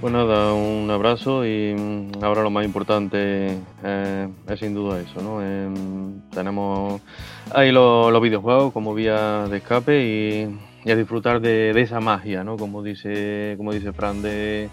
Pues 0.00 0.12
nada, 0.14 0.54
un 0.54 0.90
abrazo 0.90 1.44
y 1.44 1.74
mm, 1.74 2.24
ahora 2.24 2.42
lo 2.42 2.48
más 2.50 2.64
importante 2.64 3.58
eh, 3.84 4.28
es 4.48 4.58
sin 4.58 4.72
duda 4.74 4.98
eso, 5.00 5.20
¿no? 5.20 5.42
Em, 5.42 6.20
tenemos 6.30 7.02
ahí 7.52 7.70
lo- 7.70 8.10
los 8.10 8.22
videojuegos 8.22 8.72
como 8.72 8.94
vía 8.94 9.46
de 9.48 9.58
escape 9.58 10.02
y, 10.02 10.58
y 10.88 10.90
a 10.90 10.96
disfrutar 10.96 11.40
de, 11.42 11.78
esa 11.78 12.00
magia, 12.00 12.42
¿no? 12.44 12.56
Como 12.56 12.82
dice, 12.82 13.54
como 13.58 13.72
dice 13.74 13.92
Fran, 13.92 14.22
de, 14.22 14.70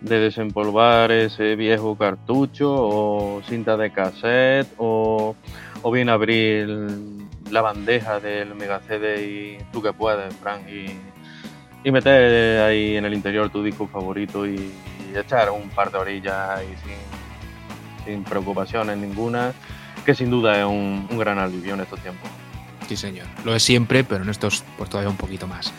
de 0.00 0.18
desempolvar 0.20 1.12
ese 1.12 1.56
viejo 1.56 1.96
cartucho 1.98 2.72
o 2.72 3.42
cinta 3.42 3.76
de 3.76 3.90
cassette 3.92 4.68
o, 4.78 5.36
o 5.82 5.90
bien 5.90 6.08
abrir 6.08 6.68
la 7.50 7.60
bandeja 7.60 8.18
del 8.18 8.54
Mega 8.54 8.80
CD 8.80 9.26
y 9.26 9.58
tú 9.72 9.82
que 9.82 9.92
puedes, 9.92 10.34
Fran, 10.36 10.62
y 10.70 10.86
y 11.84 11.90
meter 11.92 12.62
ahí 12.62 12.96
en 12.96 13.04
el 13.04 13.14
interior 13.14 13.50
tu 13.50 13.62
disco 13.62 13.86
favorito 13.86 14.46
y, 14.46 14.56
y 14.56 15.16
echar 15.16 15.50
un 15.50 15.68
par 15.68 15.92
de 15.92 15.98
orillas 15.98 16.50
ahí 16.50 16.74
sin, 16.82 18.04
sin 18.04 18.24
preocupaciones 18.24 18.96
ninguna, 18.96 19.52
que 20.04 20.14
sin 20.14 20.30
duda 20.30 20.58
es 20.58 20.64
un, 20.64 21.06
un 21.08 21.18
gran 21.18 21.38
alivio 21.38 21.74
en 21.74 21.80
estos 21.80 22.00
tiempos. 22.00 22.28
Sí, 22.88 22.96
señor. 22.96 23.26
Lo 23.44 23.54
es 23.54 23.62
siempre, 23.62 24.04
pero 24.04 24.24
en 24.24 24.30
estos, 24.30 24.64
pues 24.76 24.90
todavía 24.90 25.10
un 25.10 25.16
poquito 25.16 25.46
más. 25.46 25.72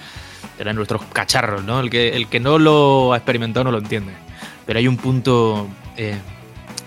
Eran 0.58 0.76
nuestros 0.76 1.04
cacharros, 1.12 1.64
¿no? 1.64 1.80
El 1.80 1.90
que, 1.90 2.16
el 2.16 2.28
que 2.28 2.40
no 2.40 2.58
lo 2.58 3.14
ha 3.14 3.18
experimentado 3.18 3.66
no 3.66 3.72
lo 3.72 3.80
entiende. 3.80 4.14
Pero 4.66 4.80
hay 4.80 4.88
un 4.88 4.98
punto 4.98 5.68
eh, 5.98 6.18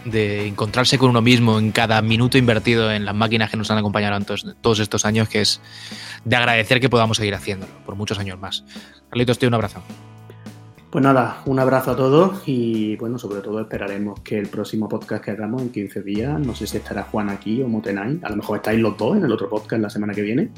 de 0.05 0.47
encontrarse 0.47 0.99
con 0.99 1.11
uno 1.11 1.23
mismo 1.23 1.59
en 1.59 1.73
cada 1.73 2.01
minuto 2.03 2.39
invertido 2.39 2.91
en 2.93 3.05
las 3.05 3.15
máquinas 3.15 3.51
que 3.51 3.57
nos 3.57 3.70
han 3.70 3.79
acompañado 3.79 4.16
en 4.16 4.25
todos, 4.61 4.79
estos 4.79 5.05
años, 5.05 5.29
que 5.29 5.41
es 5.41 5.61
de 6.25 6.37
agradecer 6.37 6.81
que 6.81 6.89
podamos 6.89 7.16
seguir 7.16 7.35
haciéndolo 7.35 7.73
por 7.85 7.95
muchos 7.95 8.19
años 8.19 8.39
más. 8.39 8.65
Carlitos, 9.11 9.39
tío, 9.39 9.49
un 9.49 9.55
abrazo. 9.55 9.83
Pues 10.91 11.05
nada, 11.05 11.43
un 11.45 11.59
abrazo 11.59 11.91
a 11.91 11.97
todos 11.97 12.43
y 12.47 12.97
bueno, 12.97 13.19
sobre 13.19 13.43
todo 13.43 13.61
esperaremos 13.61 14.20
que 14.20 14.39
el 14.39 14.49
próximo 14.49 14.89
podcast 14.89 15.23
que 15.23 15.33
hagamos 15.33 15.61
en 15.61 15.69
15 15.69 16.03
días, 16.03 16.41
no 16.41 16.55
sé 16.55 16.66
si 16.66 16.79
estará 16.79 17.03
Juan 17.03 17.29
aquí 17.29 17.61
o 17.62 17.69
Motenay, 17.69 18.20
a 18.23 18.31
lo 18.31 18.37
mejor 18.37 18.57
estáis 18.57 18.81
los 18.81 18.97
dos 18.97 19.19
en 19.19 19.25
el 19.25 19.31
otro 19.31 19.51
podcast 19.51 19.83
la 19.83 19.91
semana 19.91 20.15
que 20.15 20.23
viene, 20.23 20.49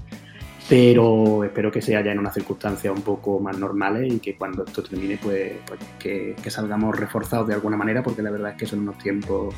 pero 0.70 1.42
espero 1.42 1.72
que 1.72 1.82
sea 1.82 2.00
ya 2.00 2.12
en 2.12 2.20
unas 2.20 2.32
circunstancias 2.32 2.94
un 2.94 3.02
poco 3.02 3.40
más 3.40 3.58
normales 3.58 4.12
y 4.12 4.20
que 4.20 4.36
cuando 4.36 4.64
esto 4.64 4.84
termine 4.84 5.18
pues, 5.20 5.54
pues 5.66 5.80
que, 5.98 6.36
salgamos 6.48 6.96
reforzados 6.96 7.48
de 7.48 7.54
alguna 7.54 7.76
manera 7.76 8.04
porque 8.04 8.22
la 8.22 8.30
verdad 8.30 8.52
es 8.52 8.56
que 8.56 8.66
son 8.66 8.78
unos 8.78 8.96
tiempos 8.98 9.52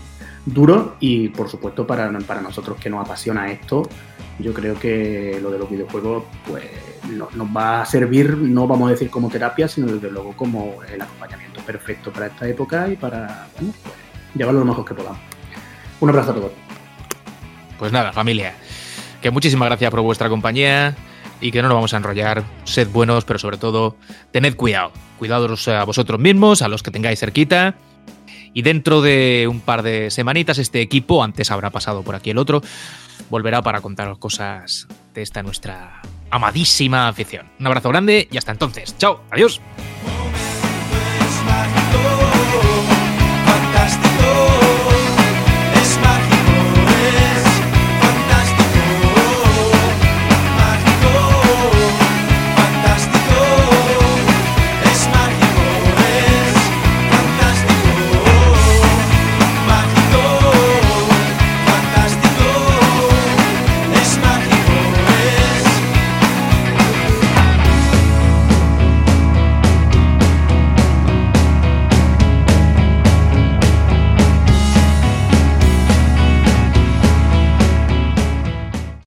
duros 0.47 0.93
y 1.01 1.29
por 1.29 1.51
supuesto 1.51 1.87
para, 1.87 2.11
para 2.21 2.41
nosotros 2.41 2.79
que 2.79 2.89
nos 2.89 3.05
apasiona 3.05 3.53
esto, 3.53 3.87
yo 4.39 4.55
creo 4.55 4.79
que 4.79 5.39
lo 5.43 5.51
de 5.51 5.59
los 5.59 5.69
videojuegos 5.69 6.25
pues 6.49 6.65
no, 7.11 7.29
nos 7.35 7.49
va 7.55 7.83
a 7.83 7.85
servir, 7.85 8.35
no 8.39 8.67
vamos 8.67 8.89
a 8.89 8.93
decir 8.93 9.11
como 9.11 9.29
terapia, 9.29 9.69
sino 9.69 9.89
desde 9.89 10.11
luego 10.11 10.33
como 10.35 10.83
el 10.83 11.03
acompañamiento 11.03 11.61
perfecto 11.61 12.11
para 12.11 12.29
esta 12.29 12.49
época 12.49 12.89
y 12.89 12.97
para 12.97 13.49
pues, 13.59 13.71
llevarlo 14.35 14.61
lo 14.61 14.67
mejor 14.67 14.87
que 14.87 14.95
podamos. 14.95 15.21
Un 16.01 16.09
abrazo 16.09 16.31
a 16.31 16.35
todos. 16.37 16.53
Pues 17.79 17.93
nada, 17.93 18.13
familia, 18.13 18.55
que 19.23 19.31
muchísimas 19.31 19.69
gracias 19.69 19.91
por 19.91 20.01
vuestra 20.01 20.29
compañía 20.29 20.97
y 21.41 21.53
que 21.53 21.63
no 21.63 21.69
nos 21.69 21.77
vamos 21.77 21.95
a 21.95 21.97
enrollar. 21.97 22.43
Sed 22.65 22.89
buenos, 22.89 23.25
pero 23.25 23.39
sobre 23.39 23.57
todo, 23.57 23.97
tened 24.33 24.57
cuidado. 24.57 24.93
Cuidados 25.19 25.69
a 25.69 25.85
vosotros 25.85 26.19
mismos, 26.19 26.61
a 26.61 26.69
los 26.69 26.83
que 26.83 26.91
tengáis 26.91 27.21
cerquita. 27.21 27.77
Y 28.53 28.63
dentro 28.63 29.01
de 29.01 29.47
un 29.49 29.61
par 29.61 29.83
de 29.83 30.11
semanitas, 30.11 30.59
este 30.59 30.81
equipo, 30.81 31.23
antes 31.23 31.51
habrá 31.53 31.71
pasado 31.71 32.03
por 32.03 32.17
aquí 32.17 32.31
el 32.31 32.39
otro, 32.39 32.63
volverá 33.31 33.63
para 33.63 33.81
contaros 33.81 34.19
cosas 34.19 34.89
de 35.15 35.23
esta 35.23 35.43
nuestra 35.43 36.03
amadísima 36.31 37.09
afición. 37.09 37.49
Un 37.61 37.67
abrazo 37.69 37.89
grande 37.91 38.29
y 38.31 38.37
hasta 38.37 38.51
entonces. 38.51 38.97
Chao, 38.99 39.23
adiós. 39.31 39.61